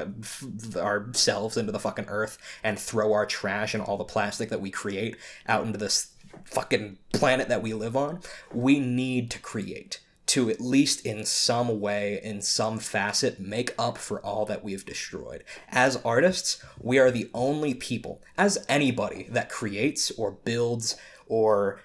uh, 0.75 0.79
ourselves 0.79 1.57
into 1.57 1.71
the 1.71 1.79
fucking 1.79 2.05
earth 2.07 2.39
and 2.63 2.79
throw 2.79 3.13
our 3.13 3.25
trash 3.25 3.73
and 3.75 3.83
all 3.83 3.97
the 3.97 4.03
plastic 4.03 4.49
that 4.49 4.61
we 4.61 4.71
create 4.71 5.15
out 5.47 5.63
into 5.63 5.77
this 5.77 6.12
fucking 6.45 6.97
planet 7.13 7.49
that 7.49 7.61
we 7.61 7.73
live 7.73 7.95
on, 7.95 8.21
we 8.51 8.79
need 8.79 9.31
to 9.31 9.39
create 9.39 9.99
to 10.25 10.49
at 10.49 10.61
least 10.61 11.05
in 11.05 11.25
some 11.25 11.79
way, 11.79 12.19
in 12.23 12.41
some 12.41 12.79
facet, 12.79 13.39
make 13.39 13.73
up 13.77 13.97
for 13.97 14.19
all 14.25 14.45
that 14.45 14.63
we've 14.63 14.85
destroyed. 14.85 15.43
As 15.69 15.97
artists, 15.97 16.63
we 16.79 16.97
are 16.97 17.11
the 17.11 17.29
only 17.33 17.73
people, 17.73 18.21
as 18.37 18.65
anybody, 18.69 19.27
that 19.29 19.49
creates 19.49 20.11
or 20.11 20.31
builds 20.31 20.95
or 21.27 21.81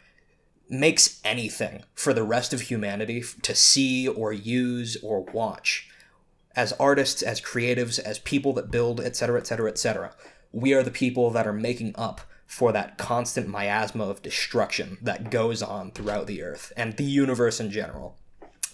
makes 0.68 1.20
anything 1.24 1.82
for 1.94 2.12
the 2.12 2.22
rest 2.22 2.52
of 2.52 2.62
humanity 2.62 3.22
to 3.42 3.54
see 3.54 4.06
or 4.06 4.32
use 4.32 4.96
or 5.02 5.22
watch. 5.24 5.88
As 6.54 6.72
artists, 6.74 7.22
as 7.22 7.40
creatives, 7.40 7.98
as 7.98 8.18
people 8.20 8.52
that 8.54 8.70
build, 8.70 9.00
etc., 9.00 9.40
etc., 9.40 9.70
etc., 9.70 10.14
we 10.52 10.72
are 10.72 10.82
the 10.82 10.90
people 10.90 11.30
that 11.30 11.46
are 11.46 11.52
making 11.52 11.92
up 11.96 12.22
for 12.48 12.72
that 12.72 12.98
constant 12.98 13.46
miasma 13.46 14.04
of 14.04 14.22
destruction 14.22 14.98
that 15.02 15.30
goes 15.30 15.62
on 15.62 15.92
throughout 15.92 16.26
the 16.26 16.42
earth 16.42 16.72
and 16.76 16.96
the 16.96 17.04
universe 17.04 17.60
in 17.60 17.70
general. 17.70 18.16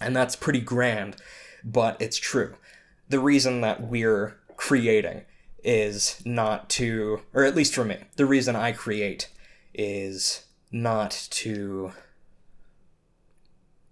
And 0.01 0.15
that's 0.15 0.35
pretty 0.35 0.61
grand, 0.61 1.17
but 1.63 2.01
it's 2.01 2.17
true. 2.17 2.55
The 3.09 3.19
reason 3.19 3.61
that 3.61 3.81
we're 3.81 4.37
creating 4.55 5.25
is 5.63 6.21
not 6.25 6.69
to, 6.69 7.21
or 7.33 7.43
at 7.43 7.55
least 7.55 7.75
for 7.75 7.83
me, 7.83 7.97
the 8.15 8.25
reason 8.25 8.55
I 8.55 8.71
create 8.71 9.29
is 9.73 10.45
not 10.71 11.27
to. 11.31 11.91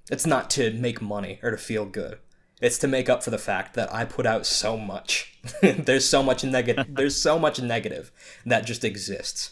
It's 0.09 0.25
not 0.25 0.49
to 0.51 0.71
make 0.73 1.01
money 1.01 1.39
or 1.41 1.51
to 1.51 1.57
feel 1.57 1.85
good. 1.85 2.19
It's 2.61 2.77
to 2.79 2.87
make 2.87 3.09
up 3.09 3.23
for 3.23 3.31
the 3.31 3.37
fact 3.37 3.73
that 3.73 3.93
I 3.93 4.05
put 4.05 4.25
out 4.25 4.45
so 4.45 4.77
much. 4.77 5.37
there's 5.61 6.07
so 6.07 6.23
much 6.23 6.43
negative. 6.43 6.87
there's 6.89 7.21
so 7.21 7.37
much 7.37 7.61
negative 7.61 8.11
that 8.45 8.65
just 8.65 8.83
exists, 8.83 9.51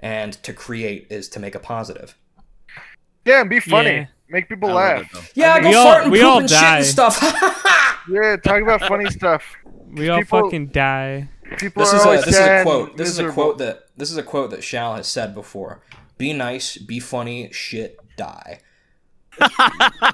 and 0.00 0.32
to 0.42 0.52
create 0.52 1.06
is 1.10 1.28
to 1.30 1.40
make 1.40 1.54
a 1.54 1.60
positive. 1.60 2.16
Yeah, 3.24 3.42
and 3.42 3.50
be 3.50 3.60
funny. 3.60 3.90
Yeah. 3.90 4.06
Make 4.28 4.48
people 4.48 4.70
I 4.70 4.72
laugh. 4.98 5.14
it. 5.14 5.32
Yeah, 5.34 5.54
I 5.54 5.58
go 5.60 5.62
mean- 5.64 5.70
We 5.70 5.76
all- 5.76 5.84
fart 5.92 6.02
and 6.04 6.12
we 6.12 6.18
poop 6.20 6.26
all 6.28 6.38
and 6.40 6.50
shit 6.50 6.58
die. 6.60 6.76
and 6.78 6.86
stuff. 6.86 7.56
Yeah, 8.10 8.36
talk 8.36 8.62
about 8.62 8.80
funny 8.88 9.08
stuff. 9.10 9.44
We 9.92 10.08
all 10.08 10.18
People- 10.20 10.40
fucking 10.44 10.68
die. 10.68 11.28
People 11.58 11.84
this 11.84 11.92
are 11.92 12.14
is 12.14 12.22
a 12.22 12.26
this 12.26 12.34
is 12.38 12.46
a 12.46 12.62
quote. 12.62 12.90
and 12.90 12.98
This 12.98 13.08
is 13.10 13.18
a 13.18 13.30
quote 13.30 13.58
that 13.58 13.80
this 13.96 14.10
is 14.10 14.16
a 14.16 14.22
quote 14.22 14.50
that 14.50 14.64
Shal 14.64 14.96
has 14.96 15.06
said 15.06 15.34
before. 15.34 15.82
Be 16.16 16.32
nice, 16.32 16.76
be 16.78 16.98
funny, 16.98 17.50
shit, 17.52 17.98
die. 18.16 18.60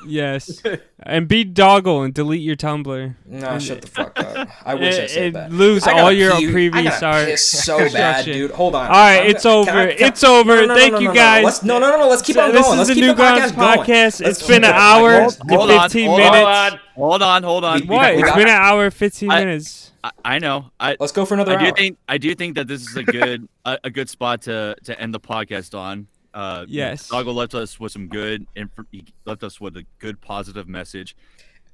Yes, 0.06 0.62
and 1.00 1.26
be 1.28 1.44
dogl 1.44 2.04
and 2.04 2.14
delete 2.14 2.42
your 2.42 2.56
Tumblr. 2.56 3.14
Nah, 3.26 3.58
shut 3.58 3.82
the 3.82 3.86
fuck 3.88 4.18
up. 4.18 4.48
I 4.64 4.74
wish 4.74 4.96
I 4.96 4.98
And- 5.02 5.10
said 5.10 5.32
that. 5.34 5.52
lose 5.52 5.86
all 5.86 6.12
your 6.12 6.36
pee- 6.36 6.48
I 6.48 6.52
previous 6.52 7.02
art. 7.02 7.26
piss 7.26 7.44
so 7.44 7.78
bad, 7.92 8.24
dude. 8.24 8.50
Hold 8.52 8.74
on. 8.74 8.86
All 8.86 8.92
right, 8.92 9.20
I'm 9.22 9.30
it's 9.30 9.44
gonna- 9.44 9.56
over. 9.58 9.70
can 9.70 9.78
I- 9.88 9.94
can- 9.94 10.08
it's 10.08 10.24
over. 10.24 10.54
No, 10.54 10.60
no, 10.62 10.66
no, 10.68 10.74
Thank 10.74 10.92
no, 10.94 10.98
you 11.00 11.14
guys. 11.14 11.40
No, 11.42 11.46
let's, 11.46 11.62
no, 11.62 11.78
no, 11.78 11.90
no, 11.92 11.98
no. 12.00 12.08
Let's 12.08 12.22
keep 12.22 12.34
So 12.36 12.44
on 12.44 12.52
this 12.52 12.62
going. 12.62 12.72
is 12.80 12.88
Let's 12.88 12.88
the 12.90 12.94
keep 12.94 13.16
the 13.16 13.22
Newgrounds 13.22 13.38
podcast 13.50 13.56
going. 13.56 13.78
podcast. 13.78 14.24
Let's 14.24 14.38
It's 14.40 14.46
been 14.46 14.64
an 14.64 14.72
hour 14.74 15.20
Hold- 15.22 15.36
and 15.40 15.50
hold 15.50 15.70
on, 15.70 15.80
15 15.90 16.06
hold 16.08 16.20
minutes. 16.20 16.36
on. 16.46 16.80
Hold 16.94 17.22
on, 17.22 17.42
hold 17.42 17.64
on. 17.64 17.80
We- 17.80 17.86
What? 17.86 18.14
we 18.14 18.20
It's 18.22 18.28
got- 18.30 18.36
been 18.36 18.48
an 18.48 18.54
hour, 18.62 18.90
15 18.90 19.30
I- 19.30 19.40
minutes. 19.44 19.92
I, 20.04 20.10
I 20.24 20.38
know. 20.38 20.70
I 20.78 20.96
Let's 21.00 21.12
go 21.12 21.24
for 21.24 21.34
another 21.34 21.58
I 21.58 21.64
do 21.64 21.72
think 21.72 21.98
I 22.08 22.18
do 22.18 22.34
think 22.34 22.54
that 22.54 22.68
this 22.68 22.82
is 22.88 22.96
a 22.96 23.02
good 23.02 23.48
a, 23.64 23.78
a 23.84 23.90
good 23.90 24.08
spot 24.08 24.42
to 24.42 24.76
to 24.84 25.00
end 25.00 25.12
the 25.12 25.18
podcast 25.20 25.76
on. 25.76 26.06
Uh, 26.36 26.66
Yes. 26.68 27.08
Doggo 27.08 27.32
left 27.32 27.54
us 27.54 27.80
with 27.80 27.92
some 27.92 28.08
good 28.08 28.46
and 28.56 28.68
he 28.92 29.04
left 29.24 29.42
us 29.42 29.58
with 29.58 29.76
a 29.78 29.86
good 29.98 30.20
positive 30.20 30.68
message. 30.68 31.16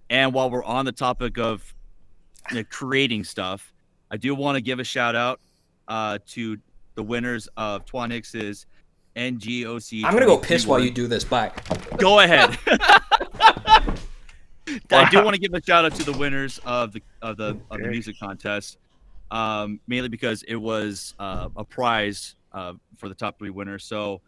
And 0.09 0.33
while 0.33 0.51
we're 0.51 0.65
on 0.65 0.85
the 0.85 0.93
topic 0.93 1.37
of 1.37 1.75
you 2.51 2.57
know, 2.59 2.65
creating 2.71 3.25
stuff, 3.25 3.73
I 4.11 4.17
do 4.17 4.35
want 4.37 4.55
to 4.57 4.61
give 4.63 4.79
a 4.79 4.85
shout 4.85 5.17
out 5.17 5.41
uh, 5.89 6.19
to 6.29 6.59
the 6.95 7.03
winners 7.03 7.49
of 7.57 7.85
Twanix's 7.87 8.67
NGOC. 9.17 10.05
I'm 10.05 10.13
gonna 10.13 10.27
go 10.27 10.39
piss 10.39 10.65
while 10.67 10.79
you 10.79 10.91
do 10.91 11.07
this. 11.09 11.25
Bye. 11.25 11.51
Go 11.99 12.21
ahead. 12.21 12.57
I 14.91 15.09
do 15.11 15.23
want 15.25 15.35
to 15.35 15.41
give 15.41 15.53
a 15.55 15.63
shout 15.63 15.85
out 15.85 15.95
to 15.97 16.05
the 16.05 16.17
winners 16.17 16.61
of 16.65 16.93
the 16.93 17.03
of 17.21 17.37
the 17.37 17.59
of 17.71 17.81
the 17.81 17.89
music 17.89 18.19
contest, 18.19 18.79
um, 19.31 19.81
mainly 19.87 20.09
because 20.09 20.43
it 20.45 20.55
was 20.57 21.15
uh, 21.19 21.49
a 21.57 21.65
prize 21.65 22.37
uh, 22.53 22.75
for 22.97 23.09
the 23.09 23.15
top 23.15 23.39
three 23.39 23.51
winners. 23.51 23.85
So, 23.85 24.21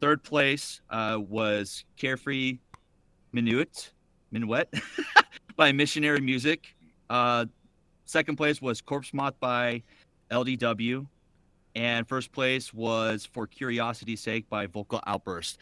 third 0.00 0.22
place 0.22 0.80
uh, 0.90 1.18
was 1.20 1.84
Carefree 1.96 2.58
Minuet 3.32 3.90
Minuet 4.32 4.66
by 5.56 5.72
Missionary 5.72 6.20
Music. 6.20 6.74
Uh, 7.10 7.46
second 8.04 8.36
place 8.36 8.60
was 8.60 8.80
Corpse 8.80 9.12
Moth 9.14 9.38
by 9.40 9.82
LDW, 10.30 11.06
and 11.74 12.08
first 12.08 12.32
place 12.32 12.72
was 12.72 13.24
For 13.24 13.46
Curiosity's 13.46 14.20
Sake 14.20 14.48
by 14.48 14.66
Vocal 14.66 15.00
Outburst. 15.06 15.58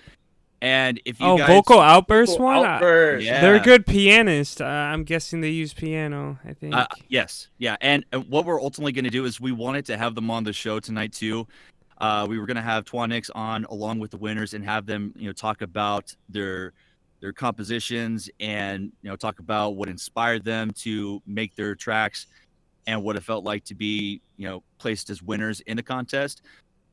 And 0.60 1.00
if 1.04 1.18
you 1.18 1.26
Oh, 1.26 1.38
guys, 1.38 1.48
vocal 1.48 1.80
outburst 1.80 2.38
one. 2.38 2.58
Uh, 2.58 2.68
Outburst. 2.68 3.26
Yeah. 3.26 3.40
They're 3.40 3.56
a 3.56 3.60
good 3.60 3.84
pianist. 3.84 4.62
Uh, 4.62 4.66
I'm 4.66 5.02
guessing 5.02 5.40
they 5.40 5.50
use 5.50 5.74
piano. 5.74 6.38
I 6.44 6.52
think. 6.52 6.72
Uh, 6.72 6.86
yes, 7.08 7.48
yeah, 7.58 7.74
and 7.80 8.04
uh, 8.12 8.20
what 8.20 8.44
we're 8.44 8.62
ultimately 8.62 8.92
going 8.92 9.04
to 9.04 9.10
do 9.10 9.24
is 9.24 9.40
we 9.40 9.50
wanted 9.50 9.86
to 9.86 9.98
have 9.98 10.14
them 10.14 10.30
on 10.30 10.44
the 10.44 10.52
show 10.52 10.78
tonight 10.78 11.12
too. 11.12 11.48
Uh, 12.02 12.26
we 12.28 12.36
were 12.36 12.46
going 12.46 12.56
to 12.56 12.60
have 12.60 12.84
Twanix 12.84 13.30
on 13.32 13.64
along 13.66 14.00
with 14.00 14.10
the 14.10 14.16
winners 14.16 14.54
and 14.54 14.64
have 14.64 14.86
them, 14.86 15.14
you 15.16 15.26
know, 15.26 15.32
talk 15.32 15.62
about 15.62 16.14
their 16.28 16.72
their 17.20 17.32
compositions 17.32 18.28
and 18.40 18.90
you 19.02 19.08
know 19.08 19.14
talk 19.14 19.38
about 19.38 19.76
what 19.76 19.88
inspired 19.88 20.44
them 20.44 20.72
to 20.72 21.22
make 21.24 21.54
their 21.54 21.76
tracks 21.76 22.26
and 22.88 23.00
what 23.00 23.14
it 23.14 23.22
felt 23.22 23.44
like 23.44 23.64
to 23.64 23.76
be, 23.76 24.20
you 24.36 24.48
know, 24.48 24.64
placed 24.78 25.10
as 25.10 25.22
winners 25.22 25.60
in 25.60 25.76
the 25.76 25.82
contest. 25.82 26.42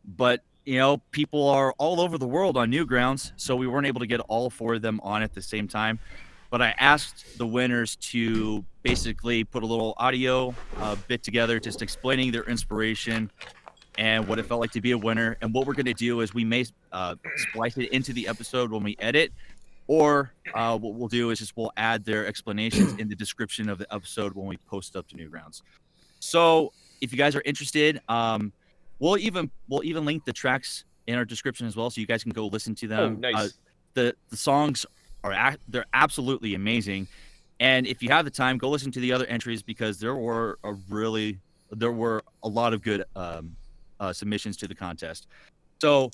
But 0.06 0.44
you 0.66 0.78
know, 0.78 0.98
people 1.10 1.50
are 1.50 1.74
all 1.80 2.00
over 2.00 2.20
the 2.20 2.28
world 2.28 2.56
on 2.56 2.72
Newgrounds, 2.72 3.32
so 3.36 3.56
we 3.56 3.66
weren't 3.66 3.88
able 3.88 4.02
to 4.02 4.08
get 4.08 4.20
all 4.28 4.52
four 4.52 4.76
of 4.76 4.84
them 4.84 5.00
on 5.02 5.24
at 5.24 5.34
the 5.34 5.42
same 5.42 5.68
time 5.68 6.00
but 6.50 6.62
I 6.62 6.74
asked 6.80 7.38
the 7.38 7.46
winners 7.46 7.96
to 7.98 8.66
basically 8.82 9.44
put 9.44 9.64
a 9.64 9.66
little 9.66 9.94
audio 9.98 10.54
uh, 10.78 10.96
bit 11.08 11.22
together, 11.22 11.60
just 11.60 11.82
explaining 11.82 12.32
their 12.32 12.44
inspiration 12.44 13.30
and 14.00 14.28
what 14.28 14.40
it 14.40 14.46
felt 14.46 14.62
like 14.62 14.72
to 14.72 14.82
be 14.82 14.92
a 14.92 14.98
winner. 14.98 15.38
And 15.42 15.54
what 15.54 15.68
we're 15.68 15.74
going 15.74 15.86
to 15.86 15.94
do 15.94 16.22
is 16.22 16.34
we 16.34 16.46
may 16.46 16.66
uh, 16.92 17.16
splice 17.52 17.78
it 17.78 17.92
into 17.92 18.14
the 18.14 18.28
episode 18.28 18.72
when 18.72 18.82
we 18.82 18.96
edit, 19.00 19.32
or 19.88 20.32
uh, 20.54 20.78
what 20.78 20.94
we'll 20.96 21.08
do 21.10 21.30
is 21.32 21.40
just 21.40 21.56
we'll 21.58 21.72
add 21.78 22.06
their 22.06 22.26
explanations 22.26 22.94
in 22.98 23.10
the 23.10 23.16
description 23.16 23.70
of 23.70 23.78
the 23.78 23.94
episode 23.94 24.34
when 24.34 24.48
we 24.48 24.58
post 24.58 24.96
up 24.96 25.08
to 25.10 25.16
Newgrounds. 25.16 25.62
So 26.20 26.72
if 27.02 27.12
you 27.12 27.18
guys 27.18 27.36
are 27.36 27.42
interested, 27.46 28.00
um, 28.08 28.54
we'll 29.00 29.18
even 29.18 29.52
we'll 29.68 29.84
even 29.84 30.06
link 30.06 30.26
the 30.26 30.34
tracks 30.34 30.86
in 31.08 31.16
our 31.16 31.26
description 31.26 31.68
as 31.68 31.76
well, 31.76 31.90
so 31.90 32.00
you 32.02 32.08
guys 32.08 32.24
can 32.24 32.32
go 32.32 32.48
listen 32.48 32.74
to 32.76 32.86
Oh, 32.86 32.90
them. 32.90 33.20
nice. 33.20 33.36
Uh, 33.36 33.48
the 33.96 34.16
the 34.30 34.38
songs 34.38 34.86
are 35.24 35.56
they're 35.68 35.86
absolutely 35.94 36.54
amazing 36.56 37.06
and 37.60 37.86
if 37.86 38.02
you 38.02 38.08
have 38.10 38.24
the 38.24 38.32
time 38.32 38.58
go 38.58 38.70
listen 38.70 38.90
to 38.90 39.02
the 39.02 39.12
other 39.12 39.26
entries 39.26 39.62
because 39.62 40.00
there 40.00 40.16
were 40.16 40.58
a 40.64 40.72
really 40.88 41.40
there 41.72 41.92
were 41.92 42.24
a 42.44 42.48
lot 42.48 42.74
of 42.74 42.82
good 42.82 43.04
um, 43.18 43.54
uh, 44.00 44.14
submissions 44.14 44.56
to 44.58 44.68
the 44.68 44.76
contest 44.76 45.28
so 45.82 46.10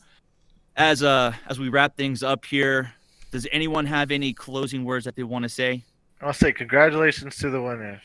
as 0.78 1.04
uh 1.04 1.34
as 1.48 1.60
we 1.60 1.70
wrap 1.70 1.96
things 1.98 2.24
up 2.24 2.44
here 2.46 2.92
does 3.32 3.48
anyone 3.52 3.86
have 3.86 4.12
any 4.12 4.34
closing 4.34 4.84
words 4.84 5.06
that 5.06 5.16
they 5.16 5.24
want 5.24 5.44
to 5.44 5.50
say 5.50 5.84
I'll 6.22 6.34
say 6.34 6.52
congratulations 6.54 7.36
to 7.38 7.50
the 7.50 7.62
winners. 7.62 8.02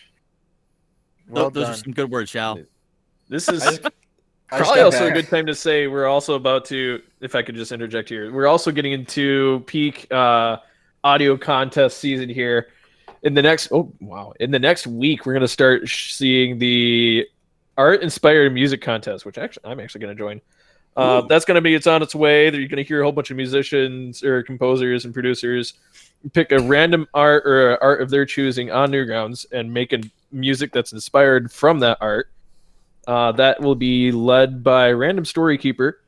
Tho- 1.28 1.32
Well 1.34 1.50
those 1.50 1.64
done. 1.66 1.72
are 1.74 1.76
some 1.76 1.92
good 1.92 2.10
words 2.10 2.30
shal 2.30 2.58
This 3.28 3.48
is 3.48 3.62
I 3.62 3.70
just- 3.70 3.86
I 4.52 4.58
just 4.58 4.68
probably 4.72 4.80
got 4.82 4.84
also 4.94 5.06
a 5.06 5.12
good 5.12 5.28
time 5.28 5.46
to 5.46 5.54
say 5.54 5.86
we're 5.86 6.08
also 6.08 6.34
about 6.34 6.64
to, 6.64 7.00
if 7.20 7.36
I 7.36 7.42
could 7.42 7.54
just 7.54 7.70
interject 7.70 8.08
here, 8.08 8.32
we're 8.32 8.48
also 8.48 8.72
getting 8.72 8.90
into 8.90 9.62
peak 9.68 10.08
uh, 10.10 10.56
audio 11.04 11.36
contest 11.36 11.98
season 11.98 12.28
here. 12.28 12.66
In 13.22 13.34
the 13.34 13.42
next, 13.42 13.68
oh 13.70 13.92
wow, 14.00 14.32
in 14.40 14.50
the 14.50 14.58
next 14.58 14.88
week, 14.88 15.24
we're 15.24 15.34
gonna 15.34 15.46
start 15.46 15.88
sh- 15.88 16.12
seeing 16.14 16.58
the 16.58 17.28
art 17.76 18.02
inspired 18.02 18.52
music 18.52 18.82
contest, 18.82 19.24
which 19.24 19.38
actually 19.38 19.64
I'm 19.64 19.80
actually 19.80 20.02
gonna 20.02 20.14
join. 20.14 20.40
Uh, 20.96 21.22
that's 21.22 21.44
gonna 21.44 21.60
be 21.60 21.74
it's 21.74 21.86
on 21.86 22.02
its 22.02 22.14
way. 22.14 22.50
You're 22.50 22.68
gonna 22.68 22.82
hear 22.82 23.00
a 23.00 23.04
whole 23.04 23.12
bunch 23.12 23.30
of 23.30 23.36
musicians 23.36 24.22
or 24.22 24.42
composers 24.42 25.04
and 25.04 25.14
producers 25.14 25.74
pick 26.32 26.52
a 26.52 26.58
random 26.58 27.06
art 27.14 27.46
or 27.46 27.82
art 27.82 28.02
of 28.02 28.10
their 28.10 28.26
choosing 28.26 28.70
on 28.70 28.90
Newgrounds 28.90 29.46
and 29.52 29.72
make 29.72 29.92
a 29.92 30.00
music 30.32 30.72
that's 30.72 30.92
inspired 30.92 31.50
from 31.50 31.80
that 31.80 31.98
art. 32.00 32.30
Uh, 33.06 33.32
that 33.32 33.60
will 33.60 33.74
be 33.74 34.12
led 34.12 34.62
by 34.62 34.92
Random 34.92 35.24
Story 35.24 35.56
Keeper. 35.56 36.00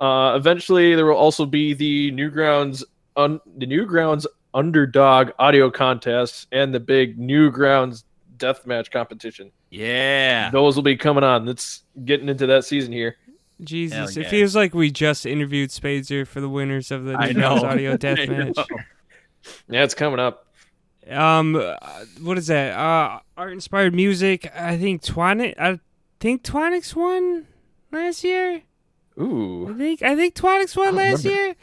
Uh, 0.00 0.34
eventually, 0.36 0.94
there 0.94 1.06
will 1.06 1.16
also 1.16 1.46
be 1.46 1.74
the 1.74 2.12
Newgrounds 2.12 2.82
un- 3.16 3.40
the 3.56 3.66
Newgrounds 3.66 4.26
Underdog 4.54 5.30
Audio 5.38 5.70
Contest 5.70 6.48
and 6.52 6.74
the 6.74 6.80
big 6.80 7.18
Newgrounds 7.18 8.04
Deathmatch 8.42 8.90
competition. 8.90 9.52
yeah 9.70 10.50
Those 10.50 10.76
will 10.76 10.82
be 10.82 10.96
coming 10.96 11.24
on. 11.24 11.44
That's 11.46 11.82
getting 12.04 12.28
into 12.28 12.46
that 12.46 12.64
season 12.64 12.92
here. 12.92 13.16
Jesus, 13.62 14.14
Hell 14.16 14.24
it 14.24 14.28
feels 14.28 14.56
like 14.56 14.74
we 14.74 14.90
just 14.90 15.24
interviewed 15.24 15.70
Spadezer 15.70 16.26
for 16.26 16.40
the 16.40 16.48
winners 16.48 16.90
of 16.90 17.04
the 17.04 17.14
I 17.14 17.30
know. 17.32 17.56
Audio 17.64 17.92
I 17.94 17.96
Deathmatch. 17.96 18.64
Yeah, 19.68 19.84
it's 19.84 19.94
coming 19.94 20.18
up. 20.18 20.46
Um, 21.08 21.54
uh, 21.56 21.74
what 22.20 22.38
is 22.38 22.46
that? 22.48 22.76
Uh, 22.78 23.20
art 23.36 23.52
inspired 23.52 23.94
music. 23.94 24.50
I 24.54 24.76
think 24.78 25.02
Twanix. 25.02 25.54
I 25.58 25.78
think 26.20 26.42
Twanix 26.42 26.94
won 26.94 27.46
last 27.92 28.22
year. 28.24 28.62
Ooh, 29.20 29.68
I 29.72 29.78
think 29.78 30.02
I 30.02 30.16
think 30.16 30.34
Twanix 30.34 30.76
won 30.76 30.94
last 30.96 31.24
remember. 31.24 31.42
year. 31.44 31.56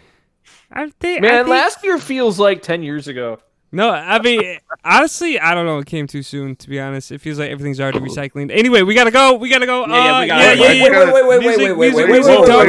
I 0.72 0.90
think. 1.00 1.20
I 1.20 1.28
man, 1.28 1.38
think- 1.46 1.48
last 1.50 1.84
year 1.84 1.98
feels 1.98 2.40
like 2.40 2.62
ten 2.62 2.84
years 2.84 3.08
ago. 3.08 3.40
No, 3.72 3.92
I 3.92 4.20
mean 4.22 4.58
honestly, 4.84 5.40
I 5.40 5.54
don't 5.54 5.66
know. 5.66 5.78
It 5.80 5.86
came 5.86 6.08
too 6.08 6.24
soon, 6.24 6.56
to 6.56 6.70
be 6.70 6.80
honest. 6.80 7.12
It 7.12 7.22
feels 7.22 7.38
like 7.38 7.52
everything's 7.52 7.80
already 7.80 8.00
recycling. 8.00 8.50
Anyway, 8.52 8.82
we 8.82 8.96
gotta 8.96 9.12
go. 9.12 9.34
We 9.36 9.50
gotta 9.50 9.66
go. 9.68 9.86
Yeah, 9.86 9.94
yeah, 9.96 10.18
Uh, 10.18 10.22
we 10.22 10.28
gotta 10.28 10.44
yeah, 10.44 10.56
go. 10.56 10.62
yeah, 10.64 10.70
Wait, 10.70 10.78
yeah. 10.80 10.84
wait, 10.90 11.14
wait, 11.14 11.14
wait, 11.14 11.28
wait, 11.28 11.40
Music, 11.40 11.58
wait, 11.60 11.72
wait, 11.72 11.78
music, 11.78 11.98
wait, 11.98 12.08
music, 12.10 12.30
wait, 12.32 12.40
wait, 12.40 12.48
double 12.48 12.60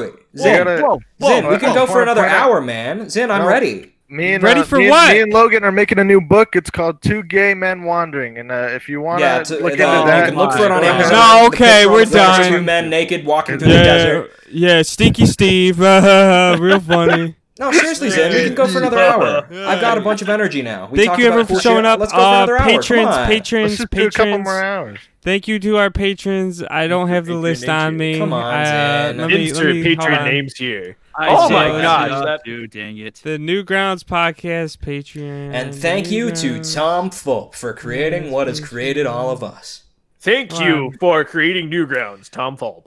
wait, 0.00 0.12
You 0.32 0.38
Zin, 0.42 0.64
gotta- 0.64 0.98
Zin, 1.22 1.48
we 1.48 1.58
can 1.58 1.68
whoa, 1.70 1.74
go 1.74 1.86
for 1.86 1.92
whoa, 1.94 2.02
another 2.02 2.22
whoa, 2.22 2.28
whoa. 2.28 2.34
hour, 2.34 2.60
man. 2.60 3.08
Zin, 3.08 3.30
I'm 3.30 3.42
No. 3.42 3.48
ready. 3.48 3.90
Me 4.08 4.34
and 4.34 4.42
Ready 4.44 4.60
uh, 4.60 4.64
for 4.64 4.76
me, 4.78 4.84
and- 4.84 4.90
what? 4.90 5.12
Me 5.14 5.20
and 5.22 5.32
Logan 5.32 5.64
are 5.64 5.72
making 5.72 5.98
a 5.98 6.04
new 6.04 6.20
book. 6.20 6.54
It's 6.56 6.70
called 6.70 7.00
Two 7.00 7.22
Gay 7.22 7.54
Men 7.54 7.84
Wandering, 7.84 8.36
and 8.38 8.50
uh, 8.52 8.68
if 8.72 8.88
you 8.88 9.00
want 9.00 9.20
to 9.20 9.24
Yeah, 9.24 9.38
it's, 9.38 9.50
look 9.50 9.60
uh, 9.62 9.66
into 9.66 9.76
you 9.76 9.78
that, 9.78 10.26
can 10.28 10.36
look 10.36 10.52
for 10.52 10.64
it 10.66 10.70
on 10.70 10.82
No, 10.82 10.88
Amazon. 10.88 11.12
No, 11.12 11.40
The 11.40 11.46
okay, 11.46 11.64
picture 11.64 11.88
on 11.88 11.92
we're 11.94 12.04
the 12.04 12.10
front 12.10 12.40
is 12.42 12.48
done. 12.48 12.52
Two 12.58 12.62
men 12.62 12.90
naked 12.90 13.24
walking 13.24 13.58
through 13.58 13.68
the 13.68 13.74
Yeah, 13.74 13.82
desert. 13.82 14.30
yeah, 14.50 14.82
Stinky 14.82 15.26
Steve, 15.26 15.78
real 15.78 16.80
funny. 16.80 17.34
No, 17.56 17.70
seriously, 17.70 18.10
Zin, 18.10 18.32
we 18.32 18.44
can 18.44 18.54
go 18.54 18.66
for 18.66 18.78
another 18.78 18.98
hour. 18.98 19.46
I've 19.66 19.80
got 19.80 19.96
a 19.96 20.00
bunch 20.00 20.22
of 20.22 20.28
energy 20.28 20.60
now. 20.60 20.88
We 20.90 21.04
Thank 21.04 21.18
you 21.20 21.26
everyone 21.26 21.46
for 21.46 21.60
showing 21.60 21.84
up. 21.84 22.00
Let's 22.00 22.10
go 22.10 22.18
for 22.18 22.24
uh, 22.24 22.36
another 22.38 22.56
hour. 22.56 22.58
Come 22.58 22.68
patrons, 22.80 23.08
on. 23.08 23.26
patrons, 23.28 23.70
let's 23.70 23.76
just 23.78 23.90
do 23.92 24.06
a 24.08 24.10
couple 24.10 24.38
more 24.38 24.60
hours. 24.60 24.98
Thank 25.22 25.46
you 25.46 25.60
to 25.60 25.76
our 25.76 25.90
patrons. 25.90 26.64
I 26.68 26.88
don't 26.88 27.08
have 27.08 27.26
the 27.26 27.34
list 27.34 27.68
on 27.68 27.96
me. 27.96 28.18
Come 28.18 28.32
on, 28.32 28.54
uh, 28.54 28.64
Zen. 28.66 29.16
let 29.18 29.28
me, 29.28 29.34
let 29.34 29.48
Insert 29.48 29.74
me, 29.76 29.94
hold 29.94 30.10
on. 30.12 30.24
names 30.24 30.56
here. 30.56 30.96
I 31.16 31.28
Oh 31.28 31.48
my 31.48 31.78
it. 31.78 31.82
gosh, 31.82 32.24
that- 32.24 32.40
dude 32.44 32.72
dang 32.72 32.98
it 32.98 33.14
The 33.22 33.38
Newgrounds 33.38 34.02
Podcast 34.02 34.78
Patreon. 34.78 35.54
And 35.54 35.72
thank 35.72 36.10
you 36.10 36.32
to 36.32 36.60
Tom 36.64 37.08
Fulp 37.10 37.54
for 37.54 37.72
creating 37.72 38.32
what 38.32 38.48
has 38.48 38.58
created 38.58 39.06
all 39.06 39.30
of 39.30 39.44
us. 39.44 39.84
Thank 40.18 40.58
you 40.58 40.92
for 40.98 41.24
creating 41.24 41.70
Newgrounds, 41.70 42.28
Tom 42.30 42.56
Fulp. 42.56 42.86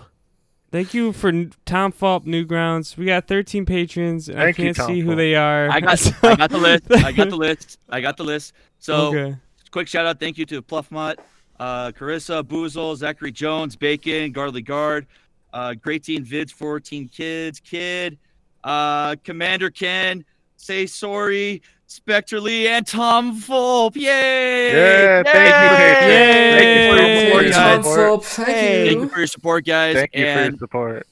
Thank 0.72 0.94
you 0.94 1.14
for 1.14 1.30
N- 1.30 1.54
Tom 1.66 1.94
Fulp 1.94 2.26
Newgrounds. 2.26 2.98
We 2.98 3.06
got 3.06 3.28
13 3.28 3.66
patrons, 3.66 4.28
and 4.28 4.38
Thank 4.38 4.60
I 4.60 4.64
can't 4.64 4.76
Tom 4.76 4.88
see 4.88 5.00
who 5.00 5.16
they 5.16 5.36
are. 5.36 5.70
I 5.70 5.80
got, 5.80 6.24
I 6.24 6.36
got 6.36 6.50
the 6.50 6.58
list. 6.58 6.92
I 6.92 7.12
got 7.12 7.30
the 7.30 7.38
list. 7.38 7.80
I 7.90 8.02
got 8.02 8.18
the 8.18 8.26
list. 8.26 8.54
So, 8.80 9.16
okay. 9.16 9.36
quick 9.72 9.88
shout 9.88 10.06
out, 10.06 10.20
thank 10.20 10.38
you 10.38 10.46
to 10.48 10.62
Pluffmutt, 10.62 11.20
uh, 11.60 11.92
Carissa, 11.92 12.44
Boozle, 12.44 12.96
Zachary 12.98 13.32
Jones, 13.32 13.76
Bacon, 13.76 14.32
Gardley 14.34 14.62
Guard, 14.62 15.08
uh, 15.54 15.74
Great 15.74 16.04
Teen 16.04 16.26
Vids, 16.26 16.52
14 16.52 17.08
Kids, 17.08 17.62
Kid, 17.62 18.18
uh, 18.64 19.16
Commander 19.24 19.70
Ken, 19.70 20.26
Say 20.58 20.86
Sorry, 20.86 21.62
Spectre 21.90 22.40
Lee, 22.42 22.68
and 22.68 22.86
Tom 22.86 23.40
Fulp. 23.40 23.96
Yay! 23.96 24.74
Yeah, 24.74 25.24
thank 25.24 25.36
you. 25.48 26.14
Yay! 26.14 26.92
Thank 26.92 27.32
you 27.32 27.34
for 27.34 27.42
your 27.44 27.54
support, 27.54 27.54
Thank 27.54 27.56
Tom 27.56 27.82
guys. 27.82 27.98
Fulp, 27.98 28.24
thank 28.26 28.48
Thank 28.48 28.92
you. 28.92 29.02
you 29.02 29.10
for 29.10 29.18
your 29.20 29.28
support, 29.28 29.66
guys. 29.66 29.96
Thank 29.96 30.10
you 30.14 30.24
for 30.24 30.28
and, 30.28 30.52
your 30.52 30.60
support. 30.60 31.08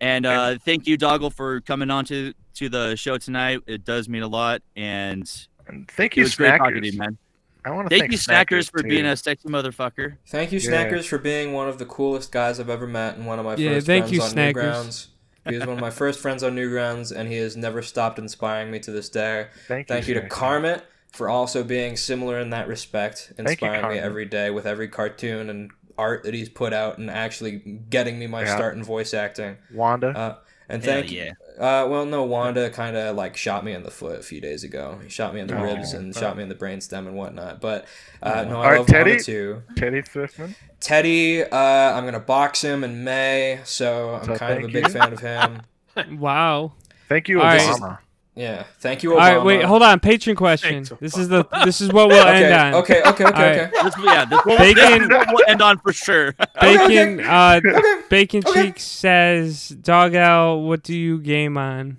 And 0.00 0.26
uh, 0.26 0.58
thank 0.64 0.86
you, 0.86 0.96
dogl, 0.96 1.32
for 1.32 1.60
coming 1.62 1.90
on 1.90 2.04
to, 2.06 2.32
to 2.54 2.68
the 2.68 2.94
show 2.94 3.18
tonight. 3.18 3.60
It 3.66 3.84
does 3.84 4.08
mean 4.08 4.22
a 4.22 4.28
lot. 4.28 4.62
And 4.76 5.30
And 5.66 5.88
thank 5.90 6.16
you, 6.16 6.22
was 6.22 6.36
great 6.36 6.58
talking 6.58 6.76
Snackers. 6.82 6.92
you, 6.92 6.98
man. 6.98 7.18
I 7.64 7.70
want 7.70 7.86
to 7.86 7.90
Thank 7.90 8.02
thank 8.02 8.12
you, 8.12 8.18
Snackers, 8.18 8.70
for 8.70 8.82
too. 8.82 8.88
being 8.90 9.06
a 9.06 9.16
sexy 9.16 9.48
motherfucker. 9.48 10.16
Thank 10.28 10.52
you, 10.52 10.58
Yeah. 10.58 10.70
Snackers, 10.70 11.06
for 11.06 11.16
being 11.18 11.54
one 11.54 11.66
of 11.68 11.78
the 11.78 11.86
coolest 11.86 12.30
guys 12.30 12.60
I've 12.60 12.68
ever 12.68 12.86
met 12.86 13.16
and 13.16 13.26
one 13.26 13.38
of 13.38 13.46
my 13.46 13.56
Yeah, 13.56 13.70
first 13.74 13.86
thank 13.86 14.04
friends 14.08 14.12
you, 14.16 14.22
on 14.22 14.30
Snackers. 14.30 14.54
Newgrounds. 14.54 15.06
He 15.48 15.54
was 15.56 15.66
one 15.66 15.76
of 15.76 15.80
my 15.80 15.90
first 15.90 16.20
friends 16.20 16.42
on 16.42 16.56
Newgrounds, 16.56 17.14
and 17.14 17.28
he 17.28 17.36
has 17.36 17.56
never 17.56 17.82
stopped 17.82 18.18
inspiring 18.18 18.70
me 18.70 18.78
to 18.80 18.90
this 18.90 19.08
day. 19.08 19.48
Thank, 19.68 19.88
Thank 19.88 20.08
you 20.08 20.14
to 20.14 20.22
Snackers. 20.22 20.30
Carmit 20.30 20.86
for 21.12 21.28
also 21.28 21.62
being 21.62 21.96
similar 21.96 22.40
in 22.40 22.50
that 22.50 22.66
respect, 22.66 23.32
you, 23.38 23.44
inspiring 23.44 23.88
me 23.88 23.98
every 23.98 24.24
day 24.24 24.50
with 24.50 24.66
every 24.66 24.88
cartoon 24.88 25.50
and 25.50 25.70
art 25.96 26.24
that 26.24 26.34
he's 26.34 26.48
put 26.48 26.72
out 26.72 26.98
and 26.98 27.08
actually 27.10 27.52
getting 27.90 28.18
me 28.18 28.26
my 28.26 28.42
Yeah. 28.42 28.56
start 28.56 28.74
in 28.74 28.82
voice 28.82 29.14
acting. 29.14 29.56
Wanda. 29.72 30.08
Uh, 30.08 30.36
and 30.68 30.82
Hell 30.82 30.94
thank 30.94 31.12
yeah. 31.12 31.32
Uh, 31.58 31.86
well, 31.88 32.04
no, 32.04 32.24
Wanda 32.24 32.68
kind 32.70 32.96
of 32.96 33.14
like 33.16 33.36
shot 33.36 33.64
me 33.64 33.72
in 33.74 33.84
the 33.84 33.90
foot 33.90 34.18
a 34.18 34.22
few 34.22 34.40
days 34.40 34.64
ago. 34.64 34.98
He 35.02 35.08
shot 35.08 35.32
me 35.34 35.40
in 35.40 35.46
the 35.46 35.56
Oh. 35.56 35.62
ribs 35.62 35.92
and 35.92 36.14
shot 36.14 36.36
me 36.36 36.42
in 36.42 36.48
the 36.48 36.54
brainstem 36.56 37.06
and 37.06 37.14
whatnot. 37.14 37.60
But 37.60 37.86
uh, 38.22 38.44
no, 38.44 38.60
I 38.60 38.64
Alright, 38.64 38.78
love 38.78 38.86
Teddy? 38.88 39.10
Wanda 39.10 39.24
too. 39.24 39.62
Teddy 39.76 40.02
Thriftman. 40.02 40.54
Teddy, 40.80 41.42
uh, 41.44 41.56
I'm 41.56 42.04
gonna 42.04 42.18
box 42.18 42.62
him 42.62 42.82
in 42.82 43.04
May, 43.04 43.60
so 43.64 44.14
I'm 44.16 44.24
So 44.24 44.36
kind 44.36 44.58
of 44.64 44.70
a 44.70 44.72
big 44.72 44.84
you. 44.86 44.90
fan 44.90 45.12
of 45.12 45.20
him. 45.20 45.62
Wow. 46.18 46.72
Thank 47.08 47.28
you, 47.28 47.38
All 47.40 47.46
right. 47.46 47.60
Obama. 47.60 47.98
Yeah. 48.36 48.64
Thank 48.80 49.02
you, 49.04 49.12
All 49.14 49.20
Obama. 49.20 49.36
right, 49.36 49.44
wait, 49.44 49.62
hold 49.64 49.82
on. 49.82 50.00
Patron 50.00 50.34
question. 50.34 50.84
Thanks, 50.84 51.00
This 51.00 51.16
is 51.16 51.28
the 51.28 51.44
this 51.64 51.80
is 51.80 51.92
what 51.92 52.08
we'll 52.08 52.20
Okay, 52.20 52.44
end 52.46 52.54
on. 52.74 52.74
okay, 52.82 53.00
okay, 53.02 53.08
okay, 53.10 53.24
All 53.24 53.30
right. 53.30 53.60
okay. 53.60 53.70
This, 53.84 53.94
yeah, 54.02 54.24
this, 54.24 54.40
Bacon- 54.58 55.08
we'll 55.08 55.44
end 55.46 55.62
on 55.62 55.78
for 55.78 55.92
sure. 55.92 56.34
Bacon, 56.60 57.20
uh, 57.20 57.60
Okay. 57.64 58.00
Bacon 58.10 58.42
Okay. 58.44 58.62
Cheek 58.64 58.80
says, 58.80 59.68
"Dog 59.68 60.16
Owl, 60.16 60.62
what 60.62 60.82
do 60.82 60.96
you 60.96 61.18
game 61.20 61.56
on?" 61.56 61.98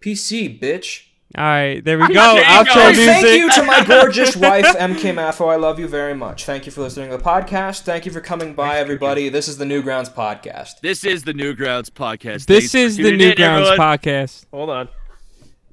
PC, 0.00 0.58
bitch. 0.60 1.02
All 1.36 1.44
right, 1.44 1.84
there 1.84 1.98
we 1.98 2.06
go. 2.08 2.34
There 2.36 2.44
Outro 2.44 2.74
go. 2.74 2.86
Music. 2.92 3.04
thank 3.06 3.38
you 3.38 3.50
to 3.52 3.62
my 3.64 3.84
gorgeous 3.86 4.34
wife, 4.34 4.64
MK 4.64 5.12
Maffo. 5.12 5.52
I 5.52 5.56
love 5.56 5.78
you 5.78 5.86
very 5.86 6.14
much. 6.14 6.46
Thank 6.46 6.64
you 6.64 6.72
for 6.72 6.80
listening 6.80 7.10
to 7.10 7.18
the 7.18 7.22
podcast. 7.22 7.82
Thank 7.82 8.06
you 8.06 8.12
for 8.12 8.22
coming 8.22 8.54
by, 8.54 8.78
everybody. 8.78 9.28
This 9.28 9.46
is 9.46 9.58
the 9.58 9.66
Newgrounds 9.66 10.10
podcast. 10.12 10.80
This 10.80 11.04
is 11.04 11.24
the 11.24 11.34
Newgrounds 11.34 11.90
podcast. 11.90 12.46
This 12.46 12.72
Thanks 12.72 12.74
is 12.74 12.96
the 12.96 13.02
tuning 13.10 13.20
in, 13.20 13.32
Newgrounds 13.36 13.76
podcast. 13.76 14.46
Hold 14.50 14.70
on. 14.70 14.88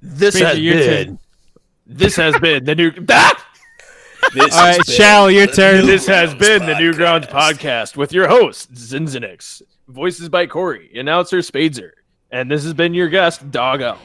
This 0.08 0.36
Fraser, 0.36 0.48
has 0.48 0.60
your 0.60 0.76
been. 0.76 1.08
turn. 1.08 1.20
This 1.88 2.16
has 2.16 2.38
been 2.40 2.64
the 2.64 2.76
new. 2.76 2.92
Ah! 3.10 3.42
This 4.34 4.54
All 4.54 4.66
right, 4.66 4.86
Shal, 4.86 5.30
your 5.32 5.48
turn. 5.48 5.86
This 5.86 6.08
has 6.08 6.34
been 6.34 6.66
the 6.66 6.74
Newgrounds 6.74 7.30
podcast 7.30 7.96
with 7.96 8.12
your 8.12 8.28
host 8.28 8.74
Xinxinix, 8.74 9.62
voices 9.88 10.30
by 10.30 10.48
Corey, 10.48 10.92
announcer 10.98 11.40
Spadezer, 11.40 11.92
and 12.32 12.50
this 12.50 12.64
has 12.64 12.74
been 12.74 12.94
your 12.94 13.08
guest 13.08 13.52
Doggo. 13.52 13.98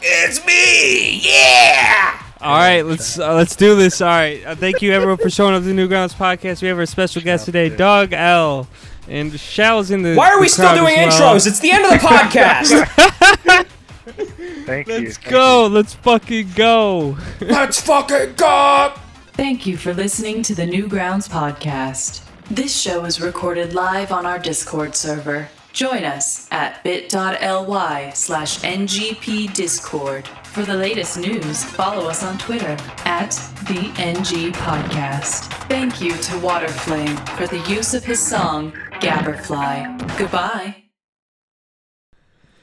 It's 0.00 0.44
me! 0.44 1.20
Yeah! 1.22 2.22
All 2.40 2.56
right, 2.56 2.82
let's 2.82 3.18
uh, 3.18 3.34
let's 3.34 3.54
do 3.56 3.76
this. 3.76 4.00
All 4.00 4.08
right, 4.08 4.44
uh, 4.44 4.54
thank 4.56 4.80
you 4.82 4.92
everyone 4.92 5.16
for 5.18 5.30
showing 5.30 5.54
up 5.54 5.62
to 5.62 5.72
the 5.72 5.74
Newgrounds 5.74 6.14
podcast. 6.14 6.62
We 6.62 6.68
have 6.68 6.78
our 6.78 6.86
special 6.86 7.22
guest 7.22 7.44
today, 7.46 7.68
Dog 7.68 8.12
L, 8.12 8.68
and 9.08 9.38
Shal's 9.38 9.90
in 9.90 10.02
the. 10.02 10.14
Why 10.14 10.30
are 10.30 10.40
we 10.40 10.46
the 10.46 10.50
still 10.50 10.74
doing 10.74 10.96
well. 10.96 11.36
intros? 11.36 11.46
It's 11.46 11.60
the 11.60 11.70
end 11.72 11.84
of 11.84 11.90
the 11.90 11.98
podcast! 12.06 13.68
Thank 14.04 14.88
you. 14.88 14.94
Let's 14.94 15.16
Thank 15.16 15.30
go. 15.30 15.66
Let's 15.66 15.94
fucking 15.94 16.50
go. 16.54 17.16
Let's 17.40 17.80
fucking 17.80 18.34
go! 18.34 18.94
Thank 19.32 19.66
you 19.66 19.76
for 19.76 19.94
listening 19.94 20.42
to 20.42 20.54
the 20.54 20.66
Newgrounds 20.66 21.28
podcast. 21.28 22.24
This 22.50 22.78
show 22.78 23.04
is 23.04 23.20
recorded 23.20 23.74
live 23.74 24.12
on 24.12 24.26
our 24.26 24.38
Discord 24.38 24.94
server. 24.94 25.48
Join 25.72 26.04
us 26.04 26.48
at 26.50 26.84
bit.ly 26.84 28.10
slash 28.10 28.58
ngpdiscord. 28.58 30.26
For 30.46 30.62
the 30.62 30.74
latest 30.74 31.18
news, 31.18 31.64
follow 31.64 32.08
us 32.08 32.22
on 32.22 32.36
Twitter 32.36 32.76
at 33.06 33.30
the 33.68 33.90
NG 33.96 34.52
Podcast. 34.52 35.50
Thank 35.68 36.02
you 36.02 36.10
to 36.10 36.32
Waterflame 36.40 37.18
for 37.38 37.46
the 37.46 37.60
use 37.70 37.94
of 37.94 38.04
his 38.04 38.20
song, 38.20 38.72
Gabberfly. 39.00 40.18
Goodbye. 40.18 40.76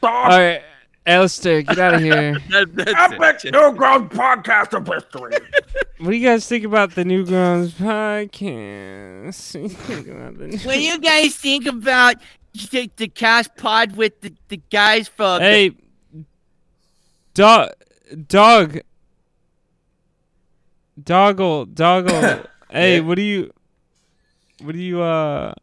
All 0.03 0.27
right, 0.27 0.61
Alistair, 1.09 1.63
get 1.63 1.79
out 1.79 1.95
of 1.95 2.01
here. 2.07 2.33
That, 2.49 2.75
that's 3.19 3.45
it. 3.45 3.53
Newgrounds 3.53 4.09
podcast 4.11 4.73
of 4.77 4.87
history. 4.87 5.33
What 5.99 6.11
do 6.11 6.15
you 6.15 6.25
guys 6.29 6.47
think 6.47 6.63
about 6.63 6.95
the 6.95 7.03
Newgrounds 7.03 7.71
podcast? 7.71 9.55
What 9.61 9.69
do 9.69 9.73
you 9.73 9.77
think 9.79 10.07
about 10.07 10.37
the 10.37 10.57
What 10.65 10.75
do 10.75 10.81
you 10.81 10.97
guys 10.99 11.35
think 11.35 11.65
about 11.65 12.15
the, 12.71 12.89
the 12.95 13.07
cast 13.09 13.53
pod 13.57 13.97
with 13.97 14.21
the, 14.21 14.33
the 14.47 14.61
guys 14.71 15.09
from? 15.09 15.41
Hey, 15.41 15.71
dog, 17.33 17.71
dog, 18.27 18.79
dogl, 21.01 21.65
dogl. 21.73 22.45
hey, 22.69 22.95
Yeah. 22.95 23.01
what 23.01 23.15
do 23.15 23.21
you, 23.21 23.51
what 24.61 24.71
do 24.73 24.79
you, 24.79 25.01
uh, 25.01 25.53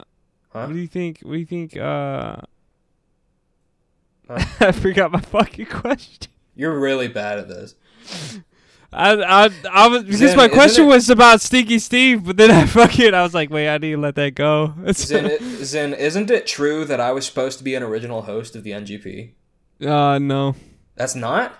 Huh? 0.52 0.66
what 0.66 0.72
do 0.74 0.78
you 0.78 0.86
think? 0.88 1.20
What 1.22 1.32
do 1.32 1.38
you 1.38 1.46
think? 1.46 1.76
Uh, 1.78 2.36
Huh? 4.28 4.44
I 4.60 4.72
forgot 4.72 5.12
my 5.12 5.20
fucking 5.20 5.66
question. 5.66 6.30
You're 6.54 6.78
really 6.78 7.08
bad 7.08 7.38
at 7.38 7.48
this. 7.48 7.74
I, 8.92 9.12
I, 9.46 9.50
I 9.70 9.88
was 9.88 10.04
because 10.04 10.18
Zen, 10.20 10.36
my 10.36 10.48
question 10.48 10.84
it- 10.84 10.88
was 10.88 11.10
about 11.10 11.40
Stinky 11.40 11.78
Steve, 11.78 12.24
but 12.24 12.36
then 12.36 12.50
I 12.50 12.64
fucking 12.66 13.12
I 13.14 13.22
was 13.22 13.34
like, 13.34 13.50
wait, 13.50 13.68
I 13.68 13.78
need 13.78 13.90
to 13.92 13.98
let 13.98 14.14
that 14.14 14.34
go. 14.34 14.72
Zin, 14.92 15.38
Zin, 15.64 15.92
isn't 15.92 16.30
it 16.30 16.46
true 16.46 16.84
that 16.86 17.00
I 17.00 17.12
was 17.12 17.26
supposed 17.26 17.58
to 17.58 17.64
be 17.64 17.74
an 17.74 17.82
original 17.82 18.22
host 18.22 18.56
of 18.56 18.62
the 18.62 18.70
NGP? 18.70 19.32
uh, 19.86 20.18
no, 20.18 20.54
That's 20.94 21.14
not? 21.14 21.52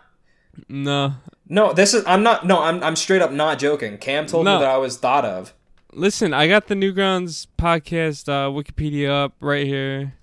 no. 0.69 1.15
No, 1.49 1.73
this 1.73 1.95
is. 1.95 2.03
I'm 2.07 2.25
not. 2.25 2.45
No, 2.45 2.61
I'm. 2.61 2.83
I'm 2.83 2.97
straight 2.97 3.23
up 3.23 3.31
not 3.31 3.61
joking. 3.61 3.99
Cam 3.99 4.27
told 4.27 4.47
No. 4.47 4.55
me 4.55 4.65
that 4.65 4.69
I 4.71 4.79
was 4.79 4.97
thought 4.99 5.25
of. 5.25 5.55
Listen, 5.93 6.35
I 6.35 6.49
got 6.49 6.67
the 6.67 6.75
Newgrounds 6.75 7.47
podcast 7.57 8.29
uh, 8.29 8.51
Wikipedia 8.51 9.09
up 9.27 9.35
right 9.41 9.65
here. 9.65 10.15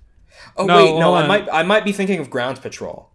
Oh 0.58 0.66
No, 0.66 0.78
wait, 0.78 1.00
no, 1.00 1.14
I 1.16 1.22
on. 1.24 1.28
might. 1.28 1.48
I 1.52 1.64
might 1.64 1.84
be 1.86 1.92
thinking 1.92 2.20
of 2.20 2.30
Ground 2.30 2.62
Patrol. 2.62 3.10